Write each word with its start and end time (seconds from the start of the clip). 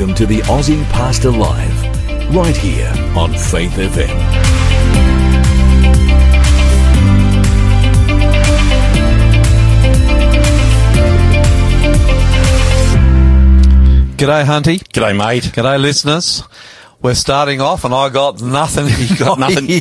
and 0.00 0.08
welcome 0.08 0.14
to 0.14 0.26
the 0.26 0.40
Aussie 0.42 0.82
Pastor 0.90 1.30
Live, 1.30 2.34
right 2.34 2.56
here 2.56 2.92
on 3.16 3.32
Faith 3.32 3.72
FM. 3.72 4.08
G'day, 14.16 14.44
Hunty. 14.44 14.78
G'day, 14.92 15.16
mate. 15.16 15.44
G'day, 15.52 15.80
listeners. 15.80 16.44
We're 17.02 17.14
starting 17.14 17.62
off, 17.62 17.84
and 17.84 17.94
I 17.94 18.10
got 18.10 18.42
nothing. 18.42 18.86
You 19.10 19.16
got 19.16 19.38
nothing- 19.38 19.66
you 19.70 19.80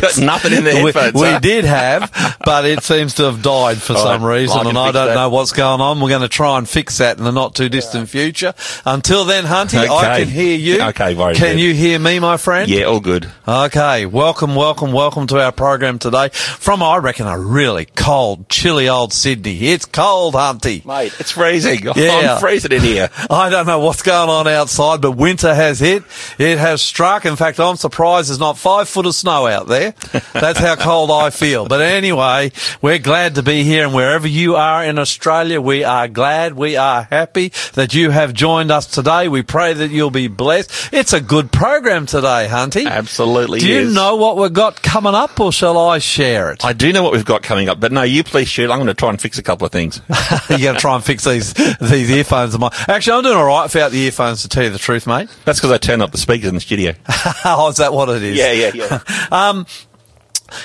got 0.00 0.18
nothing 0.18 0.52
in 0.52 0.64
the 0.64 0.74
we, 0.84 0.92
headphones, 0.92 1.14
we 1.14 1.28
huh? 1.28 1.38
did 1.38 1.64
have, 1.64 2.36
but 2.44 2.66
it 2.66 2.82
seems 2.82 3.14
to 3.14 3.24
have 3.24 3.40
died 3.42 3.80
for 3.80 3.94
All 3.94 4.02
some 4.02 4.22
right, 4.22 4.40
reason, 4.40 4.66
I 4.66 4.68
and 4.68 4.76
I 4.78 4.92
don't 4.92 5.06
that. 5.08 5.14
know 5.14 5.30
what's 5.30 5.52
going 5.52 5.80
on. 5.80 6.00
We're 6.00 6.10
going 6.10 6.20
to 6.20 6.28
try 6.28 6.58
and 6.58 6.68
fix 6.68 6.98
that 6.98 7.16
in 7.16 7.24
the 7.24 7.32
not 7.32 7.54
too 7.54 7.70
distant 7.70 8.10
future. 8.10 8.52
Until 8.84 9.24
then, 9.24 9.44
Hunty, 9.44 9.78
I 9.88 10.18
can 10.20 10.28
hear 10.28 10.56
you. 10.58 10.82
Okay, 10.82 11.14
very 11.14 11.34
Can 11.34 11.56
good. 11.56 11.60
you 11.62 11.72
hear 11.74 11.98
me, 11.98 12.18
my 12.18 12.36
friend? 12.36 12.70
Yeah, 12.70 12.84
all 12.84 13.00
good. 13.00 13.30
Okay, 13.48 14.04
welcome, 14.04 14.54
welcome, 14.54 14.92
welcome 14.92 15.26
to 15.28 15.42
our 15.42 15.52
program 15.52 15.98
today 15.98 16.28
from, 16.28 16.82
I 16.82 16.98
reckon, 16.98 17.26
a 17.26 17.38
really 17.38 17.86
cold, 17.86 18.48
chilly 18.50 18.88
old 18.88 19.14
Sydney. 19.14 19.58
It's 19.68 19.86
cold, 19.86 20.34
Hunty. 20.34 20.84
Mate, 20.84 21.14
it's 21.18 21.30
freezing. 21.32 21.80
Yeah. 21.96 22.34
I'm 22.34 22.40
freezing 22.40 22.72
in 22.72 22.80
here. 22.82 23.08
I 23.30 23.48
don't 23.50 23.66
know 23.66 23.80
what's 23.80 24.02
going 24.02 24.28
on 24.28 24.46
outside, 24.46 25.00
but 25.00 25.12
winter 25.12 25.54
has 25.54 25.80
hit. 25.80 26.02
It 26.38 26.49
has 26.58 26.82
struck. 26.82 27.24
In 27.26 27.36
fact, 27.36 27.58
I'm 27.60 27.76
surprised 27.76 28.28
there's 28.28 28.38
not 28.38 28.58
five 28.58 28.88
foot 28.88 29.06
of 29.06 29.14
snow 29.14 29.46
out 29.46 29.66
there. 29.66 29.94
That's 30.32 30.58
how 30.58 30.76
cold 30.78 31.10
I 31.10 31.30
feel. 31.30 31.66
But 31.66 31.80
anyway, 31.80 32.52
we're 32.82 32.98
glad 32.98 33.36
to 33.36 33.42
be 33.42 33.62
here 33.64 33.84
and 33.84 33.94
wherever 33.94 34.26
you 34.26 34.56
are 34.56 34.84
in 34.84 34.98
Australia, 34.98 35.60
we 35.60 35.84
are 35.84 36.08
glad, 36.08 36.54
we 36.54 36.76
are 36.76 37.02
happy 37.04 37.52
that 37.74 37.94
you 37.94 38.10
have 38.10 38.32
joined 38.34 38.70
us 38.70 38.86
today. 38.86 39.28
We 39.28 39.42
pray 39.42 39.72
that 39.74 39.90
you'll 39.90 40.10
be 40.10 40.28
blessed. 40.28 40.90
It's 40.92 41.12
a 41.12 41.20
good 41.20 41.52
program 41.52 42.06
today, 42.06 42.48
Hunty. 42.50 42.86
Absolutely 42.86 43.60
Do 43.60 43.68
you 43.68 43.80
is. 43.80 43.94
know 43.94 44.16
what 44.16 44.36
we've 44.36 44.52
got 44.52 44.82
coming 44.82 45.14
up 45.14 45.38
or 45.40 45.52
shall 45.52 45.78
I 45.78 45.98
share 45.98 46.52
it? 46.52 46.64
I 46.64 46.72
do 46.72 46.92
know 46.92 47.02
what 47.02 47.12
we've 47.12 47.24
got 47.24 47.42
coming 47.42 47.68
up, 47.68 47.80
but 47.80 47.92
no, 47.92 48.02
you 48.02 48.24
please 48.24 48.48
shoot. 48.48 48.70
I'm 48.70 48.78
going 48.78 48.86
to 48.88 48.94
try 48.94 49.10
and 49.10 49.20
fix 49.20 49.38
a 49.38 49.42
couple 49.42 49.66
of 49.66 49.72
things. 49.72 50.00
You 50.50 50.58
going 50.58 50.74
to 50.74 50.80
try 50.80 50.94
and 50.94 51.04
fix 51.04 51.24
these 51.24 51.52
these 51.80 52.10
earphones 52.10 52.54
of 52.54 52.60
mine. 52.60 52.70
Actually, 52.88 53.18
I'm 53.18 53.22
doing 53.24 53.36
all 53.36 53.46
right 53.46 53.62
without 53.64 53.92
the 53.92 53.98
earphones, 53.98 54.42
to 54.42 54.48
tell 54.48 54.64
you 54.64 54.70
the 54.70 54.78
truth, 54.78 55.06
mate. 55.06 55.28
That's 55.44 55.58
because 55.58 55.70
I 55.70 55.78
turned 55.78 56.02
up 56.02 56.10
the 56.12 56.18
speakers 56.40 56.48
in 56.48 56.54
the 56.54 56.60
studio. 56.60 56.94
oh, 57.44 57.68
is 57.68 57.76
that 57.76 57.92
what 57.92 58.08
it 58.08 58.22
is? 58.22 58.36
Yeah, 58.36 58.52
yeah, 58.52 58.70
yeah. 58.74 59.00
Um, 59.32 59.66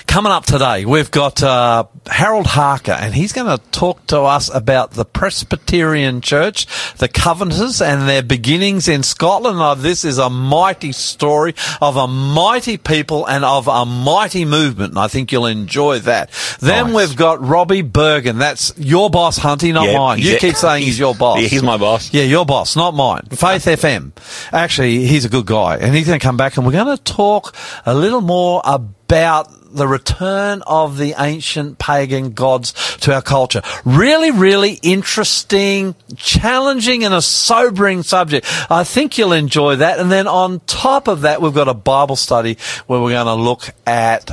coming 0.08 0.32
up 0.32 0.46
today, 0.46 0.86
we've 0.86 1.12
got 1.12 1.42
uh, 1.44 1.86
Harold 2.08 2.48
Harker, 2.48 2.92
and 2.92 3.14
he's 3.14 3.34
going 3.34 3.48
to 3.58 3.64
talk 3.72 4.06
to 4.08 4.22
us 4.22 4.54
about 4.54 4.92
the 4.92 5.06
Presbyterian 5.06 6.22
Church, 6.22 6.66
the 6.98 7.08
Covenanters, 7.08 7.82
and 7.82 8.08
their 8.08 8.24
beginnings 8.24 8.88
in 8.88 9.04
Scotland. 9.04 9.58
Now, 9.60 9.74
this 9.76 10.04
is 10.06 10.18
a 10.18 10.30
mighty 10.30 10.92
story 10.92 11.54
of 11.82 11.96
a 11.98 12.08
mighty 12.08 12.78
people 12.78 13.26
and 13.28 13.46
of 13.46 13.68
a 13.68 13.86
mighty 13.86 14.46
movement, 14.46 14.92
and 14.92 15.00
I 15.00 15.08
think 15.08 15.32
you'll 15.32 15.46
enjoy 15.46 16.00
that. 16.00 16.30
Then 16.60 16.94
Nice. 16.94 16.96
we've 17.10 17.18
got 17.18 17.42
Robbie 17.46 17.82
Bergen. 17.82 18.38
That's 18.38 18.74
your 18.78 19.10
boss, 19.10 19.40
Hunty, 19.40 19.74
not 19.74 19.88
Yeah, 19.90 19.98
mine. 19.98 20.20
You 20.20 20.30
he's- 20.30 20.42
keep 20.42 20.56
saying 20.56 20.84
he's 20.84 21.00
your 21.00 21.16
boss. 21.26 21.42
Yeah, 21.42 21.48
he's 21.48 21.64
my 21.64 21.78
boss. 21.78 22.14
Yeah, 22.14 22.24
your 22.24 22.46
boss, 22.46 22.76
not 22.76 22.94
mine. 22.94 23.24
Faith 23.32 23.66
FM. 23.66 24.12
Actually, 24.54 25.06
he's 25.06 25.26
a 25.26 25.30
good 25.30 25.46
guy, 25.46 25.78
and 25.78 25.96
he's 25.96 26.08
going 26.08 26.20
to 26.20 26.24
come 26.24 26.38
back, 26.38 26.58
and 26.58 26.66
we're 26.66 26.72
going 26.72 26.96
to 26.98 27.04
talk 27.04 27.56
a 27.86 27.94
little 27.94 28.22
more 28.22 28.62
about 28.64 28.95
the 29.08 29.88
return 29.88 30.62
of 30.66 30.98
the 30.98 31.16
ancient 31.18 31.78
pagan 31.78 32.32
gods 32.32 32.74
to 32.98 33.14
our 33.14 33.22
culture. 33.22 33.62
Really, 33.84 34.32
really 34.32 34.80
interesting, 34.82 35.96
challenging, 36.16 37.04
and 37.04 37.14
a 37.14 37.22
sobering 37.22 38.04
subject. 38.04 38.46
I 38.72 38.84
think 38.84 39.18
you'll 39.18 39.34
enjoy 39.34 39.78
that. 39.78 40.00
And 40.00 40.12
then 40.12 40.28
on 40.28 40.62
top 40.62 41.08
of 41.08 41.22
that, 41.22 41.42
we've 41.42 41.54
got 41.54 41.68
a 41.68 41.74
Bible 41.74 42.16
study 42.16 42.58
where 42.88 43.02
we're 43.02 43.12
going 43.12 43.26
to 43.26 43.36
look 43.36 43.70
at 43.86 44.32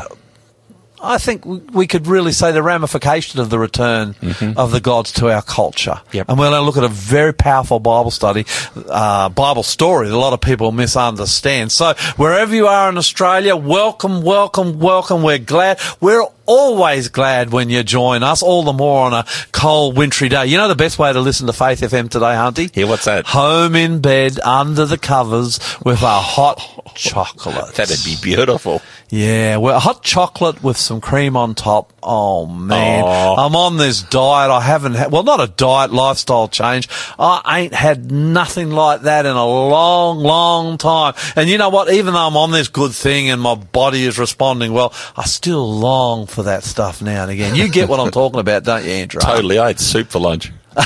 I 1.02 1.18
think 1.18 1.44
we- 1.44 1.86
could 1.86 2.06
really 2.06 2.32
say 2.32 2.52
the 2.52 2.62
ramification 2.62 3.40
of 3.40 3.50
the 3.50 3.58
return 3.58 4.14
of 4.56 4.70
the 4.70 4.80
gods 4.80 5.12
to 5.12 5.30
our 5.30 5.42
culture. 5.42 6.00
Yep. 6.12 6.26
And 6.28 6.38
we're 6.38 6.48
going 6.48 6.60
to 6.60 6.64
look 6.64 6.76
at 6.76 6.84
a 6.84 6.88
very 6.88 7.34
powerful 7.34 7.80
Bible 7.80 8.10
study, 8.10 8.46
uh, 8.88 9.28
Bible 9.28 9.62
story 9.64 10.08
that 10.08 10.14
a 10.14 10.16
lot 10.16 10.32
of 10.32 10.40
people 10.40 10.70
misunderstand. 10.72 11.72
So 11.72 11.94
wherever 12.16 12.54
you 12.54 12.66
are 12.68 12.88
in 12.88 12.96
Australia, 12.96 13.56
welcome, 13.56 14.22
welcome, 14.22 14.78
welcome. 14.78 15.22
We're 15.22 15.38
glad. 15.38 15.80
We're 16.00 16.24
always 16.46 17.08
glad 17.08 17.50
when 17.50 17.70
you 17.70 17.82
join 17.82 18.22
us, 18.22 18.42
all 18.42 18.62
the 18.62 18.72
more 18.72 19.06
on 19.06 19.12
a 19.12 19.24
cold, 19.52 19.96
wintry 19.96 20.28
day. 20.28 20.46
You 20.46 20.56
know 20.56 20.68
the 20.68 20.74
best 20.74 20.98
way 20.98 21.12
to 21.12 21.20
listen 21.20 21.46
to 21.46 21.52
Faith 21.52 21.80
FM 21.80 22.10
today, 22.10 22.34
Hunty? 22.34 22.70
Yeah, 22.74 22.84
what's 22.84 23.04
that? 23.04 23.26
Home 23.26 23.74
in 23.74 24.00
bed, 24.00 24.40
under 24.40 24.86
the 24.86 24.98
covers, 24.98 25.58
with 25.84 26.02
a 26.02 26.20
hot 26.20 26.60
chocolate. 26.94 27.74
That'd 27.74 28.04
be 28.04 28.16
beautiful. 28.20 28.82
Yeah, 29.08 29.58
well, 29.58 29.78
hot 29.78 30.02
chocolate 30.02 30.62
with 30.62 30.78
some 30.78 31.00
cream 31.00 31.36
on 31.36 31.54
top. 31.54 31.92
Oh 32.02 32.46
man, 32.46 33.04
Aw. 33.04 33.46
I'm 33.46 33.54
on 33.54 33.76
this 33.76 34.02
diet. 34.02 34.50
I 34.50 34.60
haven't 34.60 34.94
had, 34.94 35.12
well, 35.12 35.22
not 35.22 35.38
a 35.38 35.48
diet, 35.48 35.92
lifestyle 35.92 36.48
change. 36.48 36.88
I 37.18 37.60
ain't 37.60 37.74
had 37.74 38.10
nothing 38.10 38.70
like 38.70 39.02
that 39.02 39.26
in 39.26 39.36
a 39.36 39.46
long, 39.46 40.18
long 40.18 40.78
time. 40.78 41.14
And 41.36 41.48
you 41.48 41.58
know 41.58 41.68
what? 41.68 41.92
Even 41.92 42.14
though 42.14 42.26
I'm 42.26 42.36
on 42.36 42.50
this 42.50 42.68
good 42.68 42.92
thing 42.92 43.30
and 43.30 43.40
my 43.40 43.54
body 43.54 44.04
is 44.04 44.18
responding 44.18 44.72
well, 44.72 44.94
I 45.16 45.24
still 45.24 45.78
long 45.78 46.26
for 46.26 46.41
that 46.44 46.64
stuff 46.64 47.02
now 47.02 47.22
and 47.22 47.30
again. 47.30 47.54
You 47.54 47.68
get 47.68 47.88
what 47.88 48.00
I'm 48.00 48.10
talking 48.10 48.40
about, 48.40 48.64
don't 48.64 48.84
you, 48.84 48.90
Andrew? 48.90 49.20
Totally. 49.20 49.58
I 49.58 49.70
ate 49.70 49.80
soup 49.80 50.08
for 50.08 50.18
lunch. 50.18 50.52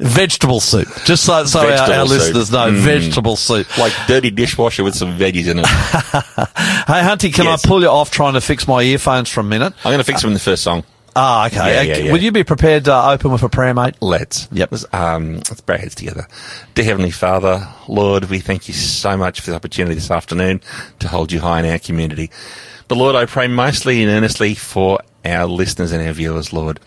Vegetable 0.00 0.60
soup. 0.60 0.88
Just 1.04 1.24
so, 1.24 1.44
so 1.44 1.60
our, 1.60 1.92
our 1.92 2.04
listeners 2.04 2.50
know, 2.50 2.70
Mm. 2.70 2.76
vegetable 2.76 3.36
soup. 3.36 3.76
Like 3.78 3.92
dirty 4.06 4.30
dishwasher 4.30 4.84
with 4.84 4.94
some 4.94 5.18
veggies 5.18 5.48
in 5.48 5.58
it. 5.60 5.66
Hey, 6.86 7.00
Hunty, 7.00 7.32
can 7.32 7.46
Yes. 7.46 7.64
I 7.64 7.68
pull 7.68 7.80
you 7.80 7.88
off 7.88 8.10
trying 8.10 8.34
to 8.34 8.42
fix 8.42 8.68
my 8.68 8.82
earphones 8.82 9.30
for 9.30 9.40
a 9.40 9.44
minute? 9.44 9.72
I'm 9.78 9.84
going 9.92 9.98
to 9.98 10.04
fix 10.04 10.20
them 10.20 10.28
in 10.28 10.34
the 10.34 10.40
first 10.40 10.62
song. 10.62 10.84
Ah, 11.16 11.46
okay. 11.46 11.56
Yeah, 11.56 11.80
yeah, 11.80 11.96
yeah. 12.04 12.12
Would 12.12 12.22
you 12.22 12.30
be 12.30 12.44
prepared 12.44 12.84
to 12.84 12.94
open 13.08 13.32
with 13.32 13.42
a 13.42 13.48
prayer, 13.48 13.72
mate? 13.72 13.94
Let's. 14.02 14.48
Yep. 14.52 14.70
Let's, 14.72 14.84
um, 14.92 15.36
let's 15.36 15.60
bow 15.62 15.74
our 15.74 15.78
heads 15.78 15.94
together. 15.94 16.26
Dear 16.74 16.84
Heavenly 16.84 17.10
Father, 17.10 17.66
Lord, 17.88 18.24
we 18.26 18.40
thank 18.40 18.68
you 18.68 18.74
so 18.74 19.16
much 19.16 19.40
for 19.40 19.48
the 19.50 19.56
opportunity 19.56 19.94
this 19.94 20.10
afternoon 20.10 20.60
to 20.98 21.08
hold 21.08 21.32
you 21.32 21.40
high 21.40 21.60
in 21.60 21.66
our 21.66 21.78
community. 21.78 22.30
But 22.88 22.96
Lord, 22.96 23.14
I 23.14 23.26
pray 23.26 23.48
mostly 23.48 24.02
and 24.02 24.10
earnestly 24.10 24.54
for 24.54 25.00
our 25.24 25.46
listeners 25.46 25.92
and 25.92 26.06
our 26.06 26.12
viewers, 26.12 26.52
Lord. 26.52 26.80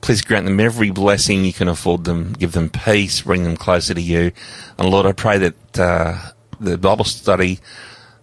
Please 0.00 0.22
grant 0.22 0.46
them 0.46 0.60
every 0.60 0.90
blessing 0.90 1.44
you 1.44 1.52
can 1.52 1.68
afford 1.68 2.04
them. 2.04 2.32
Give 2.34 2.52
them 2.52 2.70
peace, 2.70 3.22
bring 3.22 3.44
them 3.44 3.56
closer 3.56 3.94
to 3.94 4.00
you. 4.00 4.32
And 4.78 4.90
Lord, 4.90 5.06
I 5.06 5.12
pray 5.12 5.38
that 5.38 5.78
uh, 5.78 6.18
the 6.60 6.78
Bible 6.78 7.04
study 7.04 7.60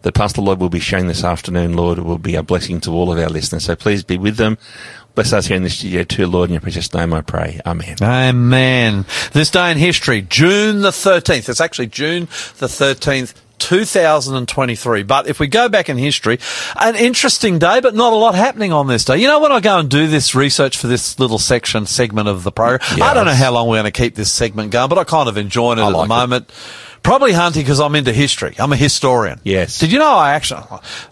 that 0.03 0.13
Pastor 0.13 0.41
Lloyd 0.41 0.59
will 0.59 0.69
be 0.69 0.79
sharing 0.79 1.07
this 1.07 1.23
afternoon, 1.23 1.75
Lord, 1.75 1.99
will 1.99 2.17
be 2.17 2.35
a 2.35 2.43
blessing 2.43 2.79
to 2.81 2.91
all 2.91 3.11
of 3.11 3.17
our 3.17 3.29
listeners. 3.29 3.65
So 3.65 3.75
please 3.75 4.03
be 4.03 4.17
with 4.17 4.37
them. 4.37 4.57
Bless 5.15 5.31
us 5.31 5.45
here 5.45 5.57
in 5.57 5.63
the 5.63 5.69
studio 5.69 6.03
too, 6.03 6.25
Lord. 6.27 6.49
In 6.49 6.55
your 6.55 6.61
precious 6.61 6.93
name 6.93 7.13
I 7.13 7.21
pray. 7.21 7.61
Amen. 7.65 7.97
Amen. 8.01 9.05
This 9.31 9.51
day 9.51 9.71
in 9.71 9.77
history, 9.77 10.21
June 10.23 10.81
the 10.81 10.89
13th. 10.89 11.49
It's 11.49 11.61
actually 11.61 11.87
June 11.87 12.25
the 12.57 12.67
13th. 12.67 13.33
2023. 13.63 15.03
But 15.03 15.27
if 15.27 15.39
we 15.39 15.47
go 15.47 15.69
back 15.69 15.89
in 15.89 15.97
history, 15.97 16.39
an 16.79 16.95
interesting 16.95 17.59
day, 17.59 17.79
but 17.79 17.95
not 17.95 18.13
a 18.13 18.15
lot 18.15 18.35
happening 18.35 18.73
on 18.73 18.87
this 18.87 19.05
day. 19.05 19.17
You 19.17 19.27
know, 19.27 19.39
when 19.39 19.51
I 19.51 19.59
go 19.59 19.79
and 19.79 19.89
do 19.89 20.07
this 20.07 20.35
research 20.35 20.77
for 20.77 20.87
this 20.87 21.19
little 21.19 21.39
section 21.39 21.85
segment 21.85 22.27
of 22.27 22.43
the 22.43 22.51
program, 22.51 22.79
I 23.01 23.13
don't 23.13 23.25
know 23.25 23.33
how 23.33 23.51
long 23.51 23.67
we're 23.67 23.81
going 23.81 23.91
to 23.91 23.91
keep 23.91 24.15
this 24.15 24.31
segment 24.31 24.71
going, 24.71 24.89
but 24.89 24.97
I 24.97 25.03
kind 25.03 25.29
of 25.29 25.37
enjoy 25.37 25.73
it 25.73 25.79
I 25.79 25.87
at 25.87 25.93
like 25.93 26.07
the 26.07 26.13
it. 26.13 26.17
moment. 26.17 26.51
Probably 27.03 27.33
Hunty 27.33 27.55
because 27.55 27.81
I'm 27.81 27.95
into 27.95 28.13
history. 28.13 28.55
I'm 28.57 28.71
a 28.71 28.77
historian. 28.77 29.41
Yes. 29.43 29.77
Did 29.79 29.91
you 29.91 29.99
know 29.99 30.13
I 30.13 30.35
actually, 30.35 30.63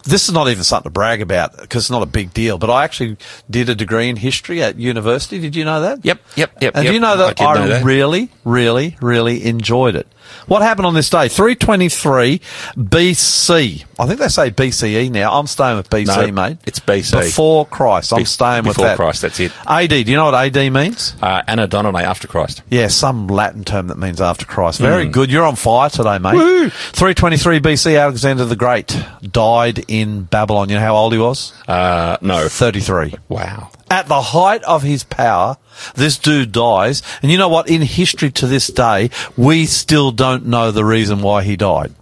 this 0.04 0.26
is 0.26 0.32
not 0.32 0.48
even 0.48 0.64
something 0.64 0.88
to 0.88 0.90
brag 0.90 1.20
about 1.20 1.58
because 1.58 1.84
it's 1.84 1.90
not 1.90 2.02
a 2.02 2.06
big 2.06 2.32
deal, 2.32 2.56
but 2.56 2.70
I 2.70 2.84
actually 2.84 3.18
did 3.50 3.68
a 3.68 3.74
degree 3.74 4.08
in 4.08 4.16
history 4.16 4.62
at 4.62 4.78
university. 4.78 5.38
Did 5.38 5.54
you 5.54 5.66
know 5.66 5.82
that? 5.82 6.02
Yep, 6.02 6.18
yep, 6.34 6.62
yep. 6.62 6.74
And 6.74 6.84
yep. 6.84 6.90
do 6.90 6.94
you 6.94 7.00
know 7.00 7.12
I 7.12 7.16
that 7.16 7.36
did 7.36 7.46
I, 7.46 7.54
know 7.54 7.68
that. 7.68 7.84
really, 7.84 8.30
really, 8.42 8.96
really 9.02 9.44
enjoyed 9.44 9.94
it? 9.94 10.08
What 10.46 10.62
happened 10.62 10.86
on 10.86 10.94
this 10.94 11.08
day? 11.10 11.28
323 11.28 12.40
BC. 12.76 13.84
I 13.98 14.06
think 14.06 14.18
they 14.20 14.28
say 14.28 14.50
BCE 14.50 15.10
now. 15.10 15.38
I'm 15.38 15.46
staying 15.46 15.76
with 15.76 15.88
BC, 15.90 16.06
No, 16.28 16.32
mate. 16.32 16.58
it's 16.66 16.80
BC. 16.80 17.12
Before 17.20 17.66
Christ. 17.66 18.12
I'm 18.12 18.20
Be- 18.20 18.24
staying 18.24 18.64
with 18.64 18.76
that. 18.76 18.82
before. 18.92 18.96
Christ, 19.06 19.22
that's 19.22 19.40
it. 19.40 19.52
AD. 19.66 19.88
Do 19.90 19.98
you 19.98 20.16
know 20.16 20.26
what 20.26 20.34
AD 20.34 20.70
means? 20.72 21.14
Uh, 21.22 21.42
Anno 21.46 21.66
Domini 21.66 22.00
after 22.04 22.26
Christ. 22.28 22.62
Yeah, 22.68 22.88
some 22.88 23.26
Latin 23.28 23.64
term 23.64 23.88
that 23.88 23.98
means 23.98 24.20
after 24.20 24.44
Christ. 24.46 24.80
Very 24.80 25.06
good. 25.08 25.30
You're 25.30 25.44
on 25.46 25.56
fire 25.56 25.90
today, 25.90 26.18
mate. 26.18 26.34
Woo! 26.34 26.68
323 26.70 27.60
BC, 27.60 28.00
Alexander 28.00 28.44
the 28.44 28.56
Great 28.56 28.96
died 29.30 29.84
in 29.88 30.22
Babylon. 30.24 30.68
You 30.68 30.76
know 30.76 30.80
how 30.82 30.96
old 30.96 31.12
he 31.12 31.18
was? 31.18 31.52
Uh, 31.68 32.16
no. 32.20 32.48
33. 32.48 33.14
Wow. 33.28 33.70
At 33.92 34.08
the 34.08 34.22
height 34.22 34.62
of 34.62 34.82
his 34.82 35.04
power, 35.04 35.58
this 35.94 36.16
dude 36.16 36.50
dies. 36.50 37.02
And 37.20 37.30
you 37.30 37.36
know 37.36 37.50
what? 37.50 37.68
In 37.68 37.82
history 37.82 38.30
to 38.30 38.46
this 38.46 38.68
day, 38.68 39.10
we 39.36 39.66
still 39.66 40.12
don't 40.12 40.46
know 40.46 40.70
the 40.70 40.82
reason 40.82 41.20
why 41.20 41.42
he 41.42 41.56
died. 41.56 41.92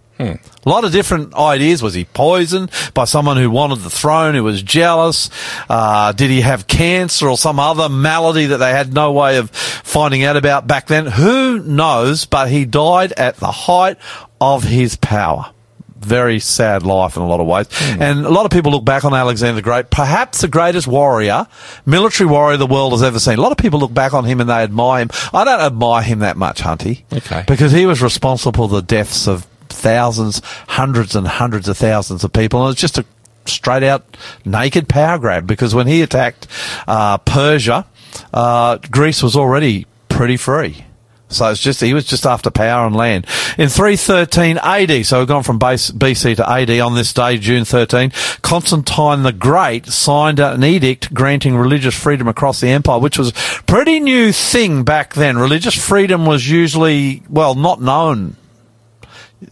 A 0.64 0.68
lot 0.68 0.84
of 0.84 0.92
different 0.92 1.34
ideas. 1.34 1.82
Was 1.82 1.94
he 1.94 2.04
poisoned 2.04 2.70
by 2.94 3.06
someone 3.06 3.38
who 3.38 3.50
wanted 3.50 3.80
the 3.80 3.90
throne, 3.90 4.36
who 4.36 4.44
was 4.44 4.62
jealous? 4.62 5.30
Uh, 5.68 6.12
did 6.12 6.30
he 6.30 6.42
have 6.42 6.68
cancer 6.68 7.28
or 7.28 7.36
some 7.36 7.58
other 7.58 7.88
malady 7.88 8.46
that 8.46 8.58
they 8.58 8.70
had 8.70 8.94
no 8.94 9.10
way 9.10 9.38
of 9.38 9.50
finding 9.50 10.22
out 10.22 10.36
about 10.36 10.68
back 10.68 10.86
then? 10.86 11.06
Who 11.06 11.58
knows? 11.58 12.24
But 12.24 12.50
he 12.50 12.66
died 12.66 13.12
at 13.16 13.38
the 13.38 13.50
height 13.50 13.96
of 14.40 14.62
his 14.62 14.94
power. 14.94 15.52
Very 16.00 16.40
sad 16.40 16.82
life 16.82 17.16
in 17.16 17.22
a 17.22 17.26
lot 17.26 17.40
of 17.40 17.46
ways. 17.46 17.66
And 18.00 18.24
a 18.24 18.30
lot 18.30 18.46
of 18.46 18.50
people 18.50 18.72
look 18.72 18.84
back 18.84 19.04
on 19.04 19.12
Alexander 19.14 19.56
the 19.56 19.62
Great, 19.62 19.90
perhaps 19.90 20.40
the 20.40 20.48
greatest 20.48 20.86
warrior, 20.86 21.46
military 21.84 22.28
warrior 22.28 22.56
the 22.56 22.66
world 22.66 22.92
has 22.92 23.02
ever 23.02 23.18
seen. 23.18 23.38
A 23.38 23.42
lot 23.42 23.52
of 23.52 23.58
people 23.58 23.78
look 23.80 23.92
back 23.92 24.14
on 24.14 24.24
him 24.24 24.40
and 24.40 24.48
they 24.48 24.54
admire 24.54 25.02
him. 25.02 25.10
I 25.32 25.44
don't 25.44 25.60
admire 25.60 26.02
him 26.02 26.20
that 26.20 26.36
much, 26.36 26.60
Hunty. 26.60 27.02
Okay. 27.12 27.44
Because 27.46 27.72
he 27.72 27.86
was 27.86 28.00
responsible 28.02 28.68
for 28.68 28.74
the 28.74 28.82
deaths 28.82 29.28
of 29.28 29.44
thousands, 29.68 30.40
hundreds 30.68 31.14
and 31.14 31.26
hundreds 31.26 31.68
of 31.68 31.76
thousands 31.76 32.24
of 32.24 32.32
people. 32.32 32.64
And 32.64 32.72
it's 32.72 32.80
just 32.80 32.98
a 32.98 33.04
straight 33.46 33.82
out 33.82 34.16
naked 34.44 34.88
power 34.88 35.18
grab 35.18 35.46
because 35.46 35.74
when 35.74 35.86
he 35.86 36.02
attacked 36.02 36.46
uh, 36.86 37.18
Persia, 37.18 37.86
uh, 38.32 38.78
Greece 38.90 39.22
was 39.22 39.36
already 39.36 39.86
pretty 40.08 40.36
free. 40.36 40.84
So 41.30 41.48
it's 41.48 41.60
just 41.60 41.80
he 41.80 41.94
was 41.94 42.04
just 42.04 42.26
after 42.26 42.50
power 42.50 42.86
and 42.86 42.94
land. 42.94 43.24
In 43.56 43.68
313 43.68 44.58
AD, 44.58 45.06
so 45.06 45.20
we've 45.20 45.28
gone 45.28 45.44
from 45.44 45.58
base, 45.58 45.90
BC 45.90 46.36
to 46.36 46.50
AD 46.50 46.70
on 46.80 46.94
this 46.94 47.12
day, 47.12 47.38
June 47.38 47.64
13, 47.64 48.10
Constantine 48.42 49.22
the 49.22 49.32
Great 49.32 49.86
signed 49.86 50.40
an 50.40 50.64
edict 50.64 51.14
granting 51.14 51.56
religious 51.56 51.94
freedom 51.94 52.26
across 52.26 52.60
the 52.60 52.68
empire, 52.68 52.98
which 52.98 53.16
was 53.16 53.30
a 53.30 53.62
pretty 53.62 54.00
new 54.00 54.32
thing 54.32 54.82
back 54.82 55.14
then. 55.14 55.38
Religious 55.38 55.74
freedom 55.74 56.26
was 56.26 56.50
usually, 56.50 57.22
well, 57.28 57.54
not 57.54 57.80
known 57.80 58.36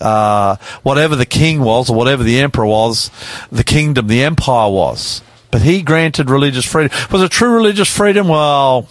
uh, 0.00 0.56
whatever 0.82 1.16
the 1.16 1.26
king 1.26 1.60
was 1.60 1.90
or 1.90 1.96
whatever 1.96 2.22
the 2.22 2.40
emperor 2.40 2.66
was, 2.66 3.10
the 3.50 3.64
kingdom, 3.64 4.06
the 4.06 4.22
empire 4.22 4.70
was. 4.70 5.22
But 5.50 5.62
he 5.62 5.82
granted 5.82 6.28
religious 6.28 6.66
freedom. 6.66 6.96
Was 7.10 7.22
it 7.22 7.30
true 7.30 7.54
religious 7.54 7.94
freedom? 7.94 8.28
Well, 8.28 8.88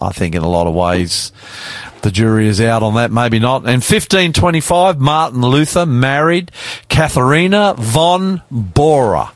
I 0.00 0.10
think 0.10 0.34
in 0.34 0.42
a 0.42 0.48
lot 0.48 0.66
of 0.66 0.74
ways 0.74 1.30
the 2.02 2.10
jury 2.10 2.48
is 2.48 2.60
out 2.60 2.82
on 2.82 2.94
that. 2.94 3.10
Maybe 3.10 3.38
not. 3.38 3.62
In 3.62 3.80
1525, 3.80 4.98
Martin 4.98 5.42
Luther 5.42 5.86
married 5.86 6.50
Katharina 6.88 7.74
von 7.78 8.42
Bora. 8.50 9.32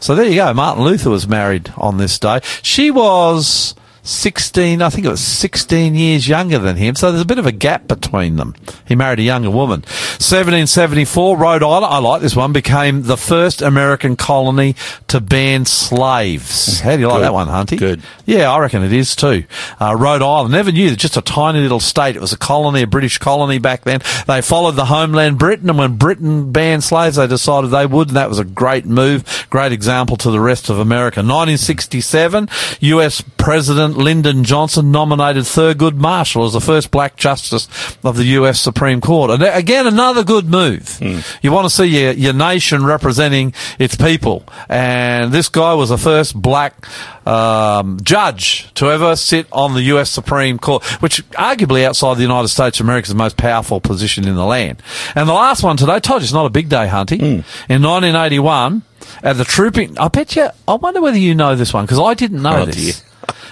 So 0.00 0.14
there 0.14 0.26
you 0.26 0.36
go. 0.36 0.52
Martin 0.52 0.84
Luther 0.84 1.10
was 1.10 1.28
married 1.28 1.72
on 1.76 1.98
this 1.98 2.18
day. 2.18 2.40
She 2.62 2.90
was 2.90 3.74
16, 4.04 4.82
I 4.82 4.90
think 4.90 5.06
it 5.06 5.10
was 5.10 5.24
16 5.24 5.94
years 5.94 6.26
younger 6.26 6.58
than 6.58 6.76
him. 6.76 6.96
So 6.96 7.10
there's 7.10 7.22
a 7.22 7.26
bit 7.26 7.38
of 7.38 7.46
a 7.46 7.52
gap 7.52 7.86
between 7.86 8.36
them. 8.36 8.54
He 8.86 8.96
married 8.96 9.20
a 9.20 9.22
younger 9.22 9.50
woman. 9.50 9.82
1774, 9.82 11.36
Rhode 11.36 11.62
Island, 11.62 11.84
I 11.86 11.98
like 11.98 12.20
this 12.20 12.34
one, 12.34 12.52
became 12.52 13.02
the 13.02 13.16
first 13.16 13.62
American 13.62 14.16
colony 14.16 14.74
to 15.08 15.20
ban 15.20 15.66
slaves. 15.66 16.80
How 16.80 16.96
do 16.96 17.00
you 17.00 17.06
like 17.06 17.18
Good. 17.18 17.24
that 17.24 17.32
one, 17.32 17.46
Hunty? 17.46 17.78
Good. 17.78 18.02
Yeah, 18.26 18.50
I 18.50 18.58
reckon 18.58 18.82
it 18.82 18.92
is 18.92 19.14
too. 19.14 19.44
Uh, 19.80 19.94
Rhode 19.96 20.22
Island, 20.22 20.52
never 20.52 20.72
knew, 20.72 20.96
just 20.96 21.16
a 21.16 21.22
tiny 21.22 21.60
little 21.60 21.80
state. 21.80 22.16
It 22.16 22.20
was 22.20 22.32
a 22.32 22.38
colony, 22.38 22.82
a 22.82 22.86
British 22.88 23.18
colony 23.18 23.58
back 23.58 23.82
then. 23.82 24.00
They 24.26 24.42
followed 24.42 24.72
the 24.72 24.86
homeland 24.86 25.38
Britain, 25.38 25.68
and 25.70 25.78
when 25.78 25.96
Britain 25.96 26.50
banned 26.50 26.82
slaves, 26.82 27.16
they 27.16 27.28
decided 27.28 27.70
they 27.70 27.86
would, 27.86 28.08
and 28.08 28.16
that 28.16 28.28
was 28.28 28.40
a 28.40 28.44
great 28.44 28.84
move, 28.84 29.46
great 29.48 29.70
example 29.70 30.16
to 30.16 30.30
the 30.30 30.40
rest 30.40 30.70
of 30.70 30.80
America. 30.80 31.20
1967, 31.20 32.48
US 32.80 33.20
President 33.20 33.91
Lyndon 33.94 34.44
Johnson 34.44 34.90
nominated 34.90 35.44
Thurgood 35.44 35.94
Marshall 35.94 36.44
as 36.44 36.52
the 36.52 36.60
first 36.60 36.90
black 36.90 37.16
justice 37.16 37.68
of 38.04 38.16
the 38.16 38.24
US 38.38 38.60
Supreme 38.60 39.00
Court. 39.00 39.30
And 39.30 39.42
uh, 39.42 39.50
again, 39.54 39.86
another 39.86 40.24
good 40.24 40.46
move. 40.46 40.96
Hmm. 40.98 41.18
You 41.42 41.52
want 41.52 41.66
to 41.66 41.70
see 41.74 41.84
your, 41.86 42.12
your 42.12 42.32
nation 42.32 42.84
representing 42.84 43.54
its 43.78 43.96
people. 43.96 44.44
And 44.68 45.32
this 45.32 45.48
guy 45.48 45.74
was 45.74 45.90
the 45.90 45.98
first 45.98 46.34
black 46.40 46.74
um, 47.26 47.98
judge 48.02 48.72
to 48.74 48.90
ever 48.90 49.14
sit 49.16 49.46
on 49.52 49.74
the 49.74 49.82
US 49.94 50.10
Supreme 50.10 50.58
Court, 50.58 50.84
which 51.02 51.26
arguably 51.32 51.84
outside 51.84 52.16
the 52.16 52.22
United 52.22 52.48
States 52.48 52.80
of 52.80 52.86
America 52.86 53.04
is 53.04 53.10
the 53.10 53.14
most 53.14 53.36
powerful 53.36 53.80
position 53.80 54.26
in 54.26 54.34
the 54.34 54.44
land. 54.44 54.82
And 55.14 55.28
the 55.28 55.32
last 55.32 55.62
one 55.62 55.76
today, 55.76 55.92
I 55.94 55.98
told 56.00 56.22
you 56.22 56.24
it's 56.24 56.32
not 56.32 56.46
a 56.46 56.50
big 56.50 56.68
day, 56.68 56.86
Hunty. 56.88 57.18
Hmm. 57.18 57.72
In 57.72 57.82
1981, 57.82 58.82
at 59.22 59.36
the 59.36 59.44
trooping, 59.44 59.98
I 59.98 60.08
bet 60.08 60.36
you, 60.36 60.48
I 60.66 60.74
wonder 60.74 61.00
whether 61.00 61.18
you 61.18 61.34
know 61.34 61.54
this 61.56 61.72
one, 61.72 61.84
because 61.84 61.98
I 61.98 62.14
didn't 62.14 62.42
know 62.42 62.58
Oh, 62.62 62.66
this. 62.66 62.76
dear. 62.76 62.94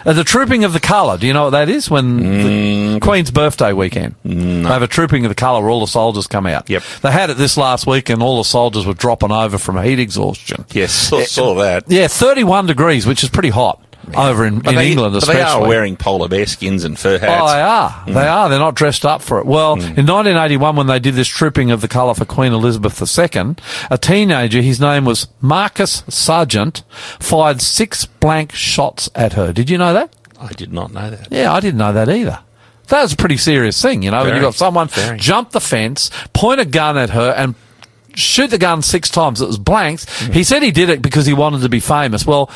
At 0.05 0.17
the 0.17 0.25
trooping 0.25 0.65
of 0.65 0.73
the 0.73 0.81
colour, 0.81 1.19
do 1.19 1.27
you 1.27 1.33
know 1.33 1.45
what 1.45 1.51
that 1.51 1.69
is? 1.69 1.91
When 1.91 2.17
the 2.17 2.99
mm, 2.99 3.01
Queen's 3.01 3.31
birthday 3.31 3.73
weekend, 3.73 4.15
they 4.25 4.63
have 4.63 4.83
a 4.83 4.87
trooping 4.87 5.25
of 5.25 5.29
the 5.31 5.35
colour 5.35 5.61
where 5.61 5.71
all 5.71 5.81
the 5.81 5.87
soldiers 5.87 6.27
come 6.27 6.47
out. 6.47 6.71
Yep. 6.71 6.83
They 7.03 7.11
had 7.11 7.31
it 7.31 7.37
this 7.37 7.57
last 7.57 7.87
week, 7.87 8.09
and 8.09 8.23
all 8.23 8.39
the 8.39 8.45
soldiers 8.45 8.87
were 8.87 8.95
dropping 8.95 9.33
over 9.33 9.59
from 9.59 9.83
heat 9.83 9.99
exhaustion. 9.99 10.65
Yes, 10.71 10.93
saw, 10.93 11.23
saw 11.25 11.59
eh, 11.59 11.81
that. 11.81 11.91
Yeah, 11.91 12.09
31 12.09 12.67
degrees, 12.67 13.07
which 13.07 13.23
is 13.23 13.31
pretty 13.31 13.51
hot 13.51 13.83
over 14.17 14.47
in, 14.47 14.57
in 14.67 14.75
they, 14.75 14.91
England, 14.93 15.17
especially. 15.17 15.43
they 15.43 15.49
are 15.49 15.67
wearing 15.67 15.97
polar 15.97 16.29
bear 16.29 16.47
skins 16.47 16.85
and 16.85 16.99
fur 16.99 17.19
hats. 17.19 17.43
Oh, 17.43 17.53
they 17.53 17.61
are. 17.61 18.05
They 18.07 18.29
are. 18.29 18.49
They're 18.49 18.59
not 18.59 18.75
dressed 18.75 19.05
up 19.05 19.23
for 19.23 19.39
it. 19.39 19.47
Well, 19.47 19.75
in 19.75 20.07
1981, 20.07 20.77
when 20.77 20.87
they 20.87 20.99
did 20.99 21.15
this 21.15 21.29
trooping 21.29 21.71
of 21.71 21.81
the 21.81 21.89
colour 21.89 22.15
for 22.15 22.25
Queen 22.25 22.53
Elizabeth 22.53 23.01
II, 23.01 23.57
a 23.91 23.99
teenager, 23.99 24.61
his 24.61 24.81
name 24.81 25.05
was 25.05 25.29
Marcus 25.41 26.03
Sarjeant, 26.03 26.83
fired 27.21 27.61
six 27.61 28.05
blank 28.05 28.53
shots 28.53 29.09
at 29.15 29.35
her. 29.35 29.53
Did 29.53 29.71
you 29.71 29.79
know 29.79 29.93
that? 29.93 30.15
I 30.41 30.53
did 30.53 30.73
not 30.73 30.93
know 30.93 31.11
that. 31.11 31.29
Yeah, 31.31 31.53
I 31.53 31.61
didn't 31.61 31.79
know 31.79 31.93
that 31.93 32.09
either. 32.09 32.41
That 32.89 33.03
was 33.03 33.13
a 33.13 33.17
pretty 33.17 33.37
serious 33.37 33.81
thing, 33.81 34.03
you 34.03 34.11
know, 34.11 34.19
when 34.19 34.29
Very. 34.29 34.39
you 34.39 34.43
got 34.43 34.55
someone 34.55 34.89
Very. 34.89 35.19
jump 35.19 35.51
the 35.51 35.61
fence, 35.61 36.11
point 36.33 36.61
a 36.61 36.65
gun 36.65 36.99
at 36.99 37.11
her, 37.11 37.31
and 37.31 37.55
shoot 38.15 38.49
the 38.49 38.59
gun 38.59 38.83
six 38.83 39.09
times. 39.09 39.41
It 39.41 39.47
was 39.47 39.59
blanks. 39.59 40.07
Hmm. 40.09 40.33
He 40.33 40.43
said 40.43 40.63
he 40.63 40.73
did 40.73 40.89
it 40.89 41.01
because 41.01 41.27
he 41.27 41.33
wanted 41.33 41.63
to 41.63 41.69
be 41.69 41.79
famous. 41.79 42.27
Well, 42.27 42.51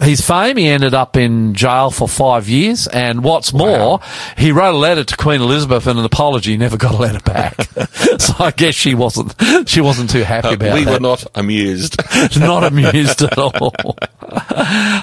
his 0.00 0.20
fame, 0.20 0.56
he 0.56 0.66
ended 0.66 0.92
up 0.92 1.16
in 1.16 1.54
jail 1.54 1.90
for 1.90 2.08
five 2.08 2.48
years, 2.48 2.86
and 2.88 3.22
what's 3.22 3.52
more, 3.52 4.00
he 4.36 4.50
wrote 4.52 4.74
a 4.74 4.78
letter 4.78 5.04
to 5.04 5.16
Queen 5.16 5.40
Elizabeth 5.40 5.86
and 5.86 5.98
an 5.98 6.04
apology, 6.04 6.56
never 6.56 6.76
got 6.76 6.94
a 6.94 6.96
letter 6.98 7.20
back. 7.20 7.62
so 8.18 8.34
I 8.40 8.50
guess 8.56 8.74
she 8.74 8.94
wasn't, 8.94 9.34
she 9.68 9.80
wasn't 9.80 10.10
too 10.10 10.22
happy 10.24 10.48
Uh, 10.48 10.52
about 10.54 10.68
it. 10.70 10.74
we 10.74 10.84
that 10.84 10.92
were 10.94 11.00
not 11.00 11.24
amused. 11.36 11.96
not 12.38 12.64
amused 12.72 13.22
at 13.22 13.38
all. 13.38 13.72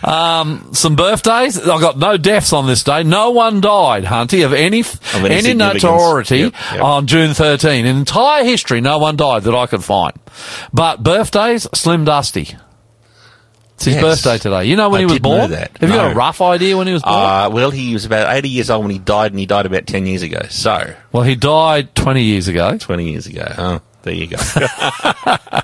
um, 0.04 0.70
some 0.74 0.96
birthdays. 0.96 1.58
I 1.60 1.80
got 1.80 1.98
no 1.98 2.18
deaths 2.18 2.54
on 2.54 2.68
this 2.68 2.84
day. 2.84 3.04
No 3.04 3.32
one 3.32 3.62
died, 3.62 4.04
Hunty, 4.04 4.46
of 4.46 4.54
any 4.54 4.84
any 5.14 5.36
any 5.36 5.54
notoriety 5.54 6.38
Yep, 6.40 6.54
yep. 6.74 6.82
on 6.82 7.08
June 7.08 7.34
13. 7.34 7.86
In 7.86 7.96
entire 7.98 8.44
history, 8.44 8.82
no 8.82 8.98
one 8.98 9.16
died 9.16 9.44
that 9.44 9.56
I 9.56 9.68
could 9.68 9.83
find. 9.83 10.14
But 10.74 11.02
birthdays, 11.04 11.68
Slim 11.74 12.06
Dusty. 12.06 12.57
It's 13.81 13.85
his 13.85 13.95
Yes. 13.95 14.04
birthday 14.23 14.38
today. 14.38 14.66
You 14.66 14.76
know 14.76 14.90
when 14.90 15.00
I 15.00 15.02
he 15.02 15.06
was 15.07 15.19
born? 15.19 15.50
that. 15.52 15.76
Have 15.80 15.90
you 15.90 15.95
got 15.95 16.11
a 16.11 16.16
rough 16.16 16.40
idea 16.40 16.78
when 16.78 16.85
he 16.85 16.94
was 16.94 17.02
born? 17.02 17.16
uh, 17.16 17.50
well, 17.52 17.71
he 17.71 17.94
was 17.94 18.06
about 18.06 18.31
80 18.35 18.50
years 18.50 18.69
old 18.69 18.83
when 18.83 18.92
he 18.92 19.00
died, 19.00 19.31
and 19.31 19.40
he 19.40 19.47
died 19.47 19.66
about 19.66 19.88
10 19.88 20.06
years 20.06 20.21
ago. 20.21 20.42
So, 20.50 20.94
well, 21.11 21.23
he 21.23 21.35
died 21.35 21.95
20 21.95 22.21
years 22.21 22.47
ago. 22.47 22.78
20 22.78 23.11
years 23.11 23.26
ago. 23.26 23.52
Oh, 23.57 23.81
there 24.04 24.14
you 24.14 24.28
go. 24.28 24.38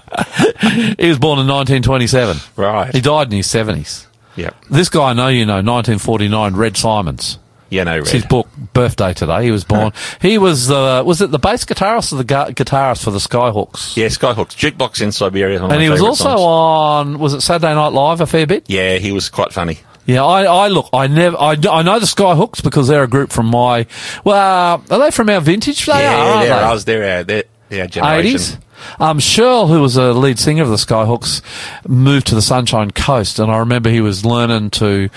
He 0.99 1.07
was 1.09 1.19
born 1.19 1.39
in 1.39 1.47
1927. 1.47 2.37
right. 2.55 2.93
He 2.93 3.01
died 3.01 3.27
in 3.27 3.33
his 3.37 3.47
70s. 3.47 4.05
Yep. 4.35 4.55
This 4.69 4.89
guy 4.89 5.09
I 5.09 5.13
know 5.13 5.27
you 5.27 5.45
know, 5.45 5.55
1949, 5.61 6.55
Red 6.55 6.77
Symons. 6.77 7.39
Yeah, 7.69 7.83
no, 7.83 7.97
It's 7.97 8.11
his 8.11 8.25
book 8.25 8.47
birthday 8.73 9.13
today. 9.13 9.43
He 9.43 9.51
was 9.51 9.63
born. 9.63 9.91
he 10.21 10.37
was 10.37 10.71
uh, 10.71 11.03
was 11.05 11.21
it 11.21 11.31
the 11.31 11.39
bass 11.39 11.65
guitarist 11.65 12.13
or 12.13 12.17
the 12.17 12.23
gu- 12.23 12.53
guitarist 12.53 13.03
for 13.03 13.11
the 13.11 13.19
Skyhooks? 13.19 13.97
Yeah, 13.97 14.07
Skyhooks. 14.07 14.55
Jukebox 14.55 15.01
in 15.01 15.11
Siberia. 15.11 15.63
and 15.63 15.81
he 15.81 15.89
was 15.89 16.01
also 16.01 16.23
songs. 16.37 16.39
on 16.39 17.19
was 17.19 17.33
it 17.33 17.41
Saturday 17.41 17.73
Night 17.73 17.89
Live 17.93 18.21
a 18.21 18.25
fair 18.27 18.47
bit? 18.47 18.65
Yeah, 18.69 18.97
he 18.97 19.11
was 19.11 19.29
quite 19.29 19.51
funny. 19.51 19.79
Yeah, 20.05 20.23
I, 20.23 20.43
I 20.43 20.67
look, 20.69 20.87
I 20.93 21.07
never, 21.07 21.35
I, 21.37 21.57
I 21.69 21.81
know 21.83 21.99
the 21.99 22.05
Skyhooks 22.05 22.63
because 22.63 22.87
they're 22.87 23.03
a 23.03 23.09
group 23.09 23.29
from 23.29 23.47
my, 23.47 23.85
well, 24.23 24.81
are 24.89 24.99
they 24.99 25.11
from 25.11 25.29
our 25.29 25.41
vintage? 25.41 25.85
They 25.85 25.91
yeah, 25.91 26.15
are, 26.15 26.43
they're 26.45 26.53
aren't 26.53 26.65
us. 26.75 26.83
They're 26.85 27.17
our, 27.17 27.23
they're 27.25 27.43
our 27.81 27.87
generation. 27.87 28.39
80s. 28.39 28.57
Um, 28.99 29.19
Shirl, 29.19 29.67
who 29.67 29.81
was 29.81 29.97
a 29.97 30.13
lead 30.13 30.39
singer 30.39 30.63
of 30.63 30.69
the 30.69 30.75
Skyhooks, 30.75 31.41
moved 31.87 32.27
to 32.27 32.35
the 32.35 32.41
Sunshine 32.41 32.91
Coast, 32.91 33.39
and 33.39 33.51
I 33.51 33.57
remember 33.59 33.89
he 33.89 34.01
was 34.01 34.23
learning 34.25 34.69
to 34.71 35.09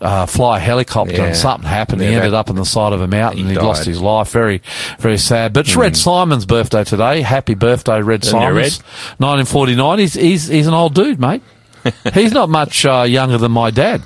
uh, 0.00 0.26
fly 0.26 0.58
a 0.58 0.60
helicopter, 0.60 1.14
Yeah. 1.16 1.24
and 1.26 1.36
something 1.36 1.68
happened. 1.68 2.00
he 2.02 2.08
ended 2.08 2.34
up 2.34 2.50
on 2.50 2.56
the 2.56 2.64
side 2.64 2.92
of 2.92 3.00
a 3.00 3.06
mountain, 3.06 3.38
He 3.38 3.42
and 3.44 3.52
he 3.52 3.58
lost 3.58 3.84
his 3.84 4.00
life. 4.00 4.30
Very, 4.30 4.62
very 4.98 5.18
sad. 5.18 5.52
But 5.52 5.66
it's 5.66 5.76
Red 5.76 5.96
Symons' 5.96 6.46
birthday 6.46 6.84
today. 6.84 7.22
Happy 7.22 7.54
birthday, 7.54 8.00
Red 8.02 8.22
Isn't 8.24 8.32
Symons. 8.38 8.78
1949. 9.18 9.98
He's, 9.98 10.14
he's 10.14 10.46
he's 10.48 10.66
an 10.66 10.74
old 10.74 10.94
dude, 10.94 11.18
mate. 11.20 11.42
he's 12.14 12.32
not 12.32 12.48
much 12.48 12.84
uh, 12.84 13.02
younger 13.08 13.38
than 13.38 13.52
my 13.52 13.70
dad. 13.70 14.02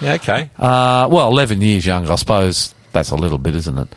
Yeah, 0.00 0.14
okay. 0.14 0.50
Uh, 0.58 1.06
well, 1.10 1.28
11 1.28 1.60
years 1.60 1.84
younger, 1.84 2.12
I 2.12 2.16
suppose. 2.16 2.74
That's 2.92 3.10
a 3.10 3.16
little 3.16 3.38
bit, 3.38 3.54
isn't 3.54 3.78
it? 3.78 3.88